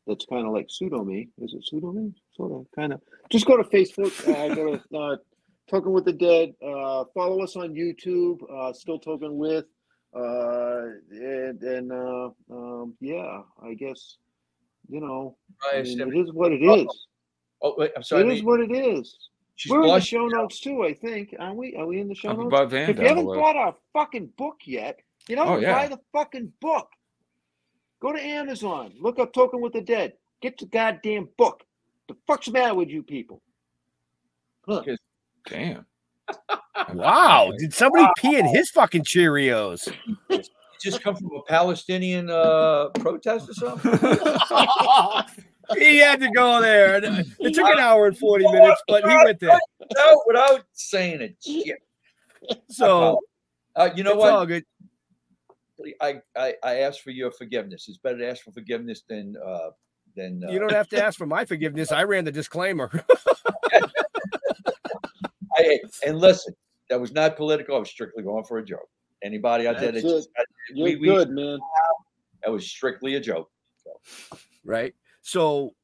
That's 0.06 0.26
kind 0.26 0.46
of 0.46 0.52
like 0.52 0.66
pseudo 0.68 1.02
me. 1.02 1.30
Is 1.38 1.54
it 1.54 1.64
pseudo 1.64 1.90
me? 1.92 2.12
Sort 2.36 2.52
of, 2.52 2.66
kind 2.76 2.92
of. 2.92 3.00
Just 3.30 3.46
go 3.46 3.56
to 3.56 3.64
Facebook. 3.64 4.12
Uh, 4.28 4.54
go 4.54 4.76
to 4.76 4.98
uh, 4.98 5.16
talking 5.66 5.92
with 5.92 6.04
the 6.04 6.12
dead. 6.12 6.52
Uh, 6.62 7.04
follow 7.14 7.42
us 7.42 7.56
on 7.56 7.72
YouTube. 7.72 8.38
Uh, 8.52 8.72
Still 8.74 9.00
Toking 9.00 9.36
with. 9.36 9.64
Uh, 10.14 10.82
and 11.10 11.62
and 11.62 11.90
uh, 11.90 12.28
um, 12.50 12.94
yeah, 13.00 13.40
I 13.62 13.74
guess 13.74 14.18
you 14.88 15.00
know, 15.00 15.36
I 15.72 15.82
mean, 15.82 16.00
it 16.00 16.16
is 16.16 16.32
what 16.32 16.52
it 16.52 16.60
oh, 16.64 16.76
is. 16.76 17.06
Oh, 17.62 17.74
wait, 17.78 17.92
I'm 17.96 18.02
sorry. 18.02 18.22
It 18.22 18.30
I 18.30 18.32
is 18.34 18.42
what 18.42 18.60
it 18.60 18.70
is. 18.72 19.16
she's 19.56 19.70
We're 19.72 19.82
in 19.82 19.88
the 19.88 20.00
show 20.00 20.26
notes 20.26 20.60
too, 20.60 20.84
I 20.84 20.94
think. 20.94 21.34
Aren't 21.38 21.56
we? 21.56 21.74
Are 21.76 21.86
we 21.86 22.00
in 22.00 22.08
the 22.08 22.14
show 22.14 22.32
notes? 22.32 22.46
above 22.46 22.72
and 22.74 22.90
if 22.90 22.98
you 22.98 23.06
haven't 23.06 23.26
bought 23.26 23.56
our 23.56 23.74
fucking 23.92 24.30
book 24.36 24.56
yet, 24.64 25.00
you 25.28 25.36
know, 25.36 25.44
Oh, 25.44 25.56
yeah. 25.58 25.72
buy 25.74 25.88
the 25.88 26.00
fucking 26.12 26.52
book. 26.60 26.88
Go 28.00 28.12
to 28.12 28.20
Amazon. 28.20 28.92
Look 29.00 29.18
up 29.18 29.32
Toking 29.32 29.60
with 29.60 29.72
the 29.72 29.80
Dead. 29.80 30.12
Get 30.42 30.58
the 30.58 30.66
goddamn 30.66 31.28
book. 31.38 31.62
The 32.08 32.16
fuck's 32.26 32.46
the 32.46 32.52
matter 32.52 32.74
with 32.74 32.90
you 32.90 33.02
people? 33.02 33.40
Look. 34.66 34.86
Damn. 35.48 35.86
Wow. 36.92 37.52
Did 37.56 37.72
somebody 37.72 38.06
pee 38.18 38.36
in 38.36 38.46
his 38.46 38.68
fucking 38.70 39.04
Cheerios? 39.04 39.90
Just 40.84 41.02
come 41.02 41.16
from 41.16 41.30
a 41.34 41.42
Palestinian 41.44 42.28
uh, 42.28 42.90
protest 43.00 43.48
or 43.48 43.54
something? 43.54 43.90
he 45.78 45.96
had 45.96 46.20
to 46.20 46.30
go 46.30 46.60
there. 46.60 46.96
It 47.40 47.54
took 47.54 47.66
an 47.66 47.78
hour 47.78 48.06
and 48.06 48.18
40 48.18 48.44
minutes, 48.52 48.82
but 48.86 49.02
he 49.08 49.16
went 49.24 49.40
there. 49.40 49.58
No, 49.96 50.22
without 50.26 50.66
saying 50.72 51.22
it. 51.22 51.36
Shit. 51.42 51.78
So 52.68 53.20
Uh, 53.74 53.88
you 53.96 54.04
know 54.04 54.14
what? 54.14 54.62
I, 56.02 56.20
I 56.36 56.54
I 56.62 56.74
ask 56.80 57.02
for 57.02 57.10
your 57.12 57.30
forgiveness. 57.30 57.86
It's 57.88 57.96
better 57.96 58.18
to 58.18 58.28
ask 58.28 58.44
for 58.44 58.52
forgiveness 58.52 59.04
than 59.08 59.36
uh 59.44 59.70
than 60.14 60.44
uh, 60.46 60.50
You 60.50 60.58
don't 60.58 60.70
have 60.70 60.88
to 60.90 61.02
ask 61.02 61.16
for 61.16 61.26
my 61.26 61.46
forgiveness. 61.46 61.92
I 61.92 62.04
ran 62.04 62.26
the 62.26 62.32
disclaimer. 62.32 62.90
I, 65.56 65.80
and 66.06 66.18
listen, 66.18 66.54
that 66.90 67.00
was 67.00 67.12
not 67.12 67.36
political. 67.36 67.74
I 67.76 67.78
was 67.78 67.88
strictly 67.88 68.22
going 68.22 68.44
for 68.44 68.58
a 68.58 68.64
joke. 68.64 68.88
Anybody 69.24 69.66
out 69.66 69.78
there 69.80 69.90
that 69.90 70.02
That's 70.02 70.14
just, 70.14 70.28
You're 70.74 70.84
we- 70.84 70.96
we- 70.96 71.06
good, 71.08 71.30
man. 71.30 71.58
that 72.44 72.50
was 72.52 72.66
strictly 72.68 73.14
a 73.16 73.20
joke. 73.20 73.50
right? 74.64 74.94
So, 75.22 75.74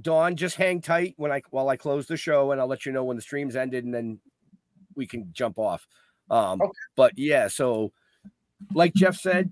Don, 0.00 0.36
just 0.36 0.56
hang 0.56 0.80
tight 0.80 1.14
when 1.16 1.32
I 1.32 1.42
while 1.50 1.68
I 1.68 1.76
close 1.76 2.06
the 2.06 2.16
show, 2.16 2.52
and 2.52 2.60
I'll 2.60 2.66
let 2.66 2.84
you 2.86 2.92
know 2.92 3.04
when 3.04 3.16
the 3.16 3.22
stream's 3.22 3.56
ended, 3.56 3.84
and 3.84 3.92
then 3.94 4.18
we 4.94 5.06
can 5.06 5.30
jump 5.32 5.58
off. 5.58 5.86
Um, 6.30 6.60
Okay. 6.60 6.72
but 6.94 7.18
yeah, 7.18 7.48
so 7.48 7.92
like 8.74 8.92
Jeff 8.94 9.16
said, 9.16 9.50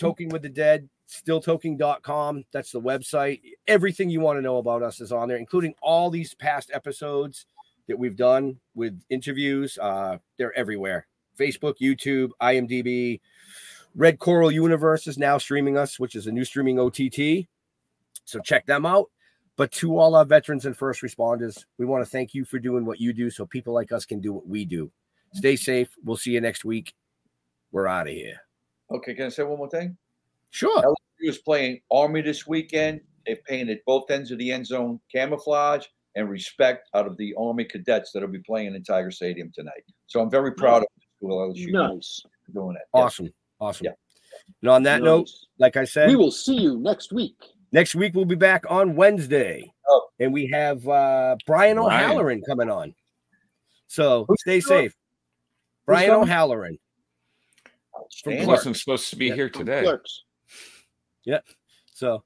Toking 0.00 0.30
with 0.32 0.42
the 0.42 0.48
Dead, 0.48 0.88
stilltoking.com. 1.08 2.44
That's 2.52 2.72
the 2.72 2.80
website. 2.80 3.40
Everything 3.66 4.10
you 4.10 4.20
want 4.20 4.38
to 4.38 4.42
know 4.42 4.56
about 4.58 4.82
us 4.82 5.00
is 5.00 5.12
on 5.12 5.28
there, 5.28 5.36
including 5.36 5.74
all 5.82 6.10
these 6.10 6.34
past 6.34 6.70
episodes 6.72 7.46
that 7.88 7.98
we've 7.98 8.16
done 8.16 8.58
with 8.74 9.00
interviews. 9.10 9.78
Uh, 9.78 10.18
they're 10.38 10.56
everywhere. 10.56 11.06
Facebook, 11.38 11.74
YouTube, 11.80 12.30
IMDb, 12.40 13.20
Red 13.94 14.18
Coral 14.18 14.50
Universe 14.50 15.06
is 15.06 15.18
now 15.18 15.38
streaming 15.38 15.76
us, 15.76 15.98
which 15.98 16.14
is 16.14 16.26
a 16.26 16.32
new 16.32 16.44
streaming 16.44 16.78
OTT. 16.78 17.48
So 18.24 18.38
check 18.40 18.66
them 18.66 18.86
out. 18.86 19.10
But 19.56 19.72
to 19.72 19.98
all 19.98 20.14
our 20.14 20.24
veterans 20.24 20.64
and 20.64 20.76
first 20.76 21.02
responders, 21.02 21.64
we 21.76 21.84
want 21.84 22.04
to 22.04 22.10
thank 22.10 22.32
you 22.32 22.44
for 22.44 22.58
doing 22.58 22.86
what 22.86 23.00
you 23.00 23.12
do 23.12 23.30
so 23.30 23.44
people 23.44 23.74
like 23.74 23.92
us 23.92 24.06
can 24.06 24.20
do 24.20 24.32
what 24.32 24.46
we 24.46 24.64
do. 24.64 24.90
Stay 25.34 25.56
safe. 25.56 25.90
We'll 26.04 26.16
see 26.16 26.30
you 26.30 26.40
next 26.40 26.64
week. 26.64 26.94
We're 27.72 27.86
out 27.86 28.06
of 28.08 28.14
here. 28.14 28.40
Okay, 28.90 29.14
can 29.14 29.26
I 29.26 29.28
say 29.28 29.42
one 29.42 29.58
more 29.58 29.68
thing? 29.68 29.96
Sure. 30.50 30.82
LSU 30.82 31.28
is 31.28 31.38
playing 31.38 31.80
Army 31.90 32.22
this 32.22 32.46
weekend. 32.46 33.00
They 33.26 33.36
painted 33.46 33.80
both 33.86 34.10
ends 34.10 34.30
of 34.30 34.38
the 34.38 34.50
end 34.50 34.66
zone 34.66 34.98
camouflage 35.14 35.86
and 36.16 36.28
respect 36.28 36.88
out 36.94 37.06
of 37.06 37.16
the 37.16 37.34
Army 37.38 37.64
cadets 37.64 38.12
that'll 38.12 38.28
be 38.28 38.40
playing 38.40 38.74
in 38.74 38.82
Tiger 38.82 39.10
Stadium 39.10 39.52
tonight. 39.54 39.84
So 40.06 40.20
I'm 40.20 40.30
very 40.30 40.52
proud 40.54 40.78
of 40.78 40.88
school 41.20 41.52
LSU 41.52 41.70
Nice. 41.70 42.22
for 42.46 42.52
doing 42.52 42.74
that. 42.74 42.84
Yes. 42.94 43.04
Awesome. 43.04 43.32
Awesome. 43.60 43.84
Yeah. 43.86 43.92
And 44.62 44.70
on 44.70 44.82
that 44.84 45.02
note, 45.02 45.28
like 45.58 45.76
I 45.76 45.84
said, 45.84 46.08
we 46.08 46.16
will 46.16 46.30
see 46.30 46.56
you 46.56 46.78
next 46.78 47.12
week. 47.12 47.34
next 47.72 47.94
week 47.94 48.14
we'll 48.14 48.24
be 48.24 48.34
back 48.36 48.64
on 48.68 48.96
Wednesday. 48.96 49.70
Oh. 49.88 50.06
And 50.18 50.32
we 50.32 50.46
have 50.48 50.86
uh, 50.88 51.36
Brian 51.46 51.76
Brian. 51.76 51.78
O'Halloran 51.78 52.42
coming 52.46 52.70
on. 52.70 52.94
So 53.86 54.24
Who's 54.28 54.40
stay 54.40 54.60
coming? 54.60 54.84
safe. 54.84 54.96
Brian 55.86 56.10
coming? 56.10 56.22
O'Halloran. 56.28 56.78
He 57.64 58.00
Outstanding. 58.00 58.46
wasn't 58.46 58.76
supposed 58.76 59.10
to 59.10 59.16
be 59.16 59.26
Yeah. 59.26 59.34
here 59.34 59.50
today. 59.50 59.82
Clerks. 59.82 60.24
So 61.92 62.24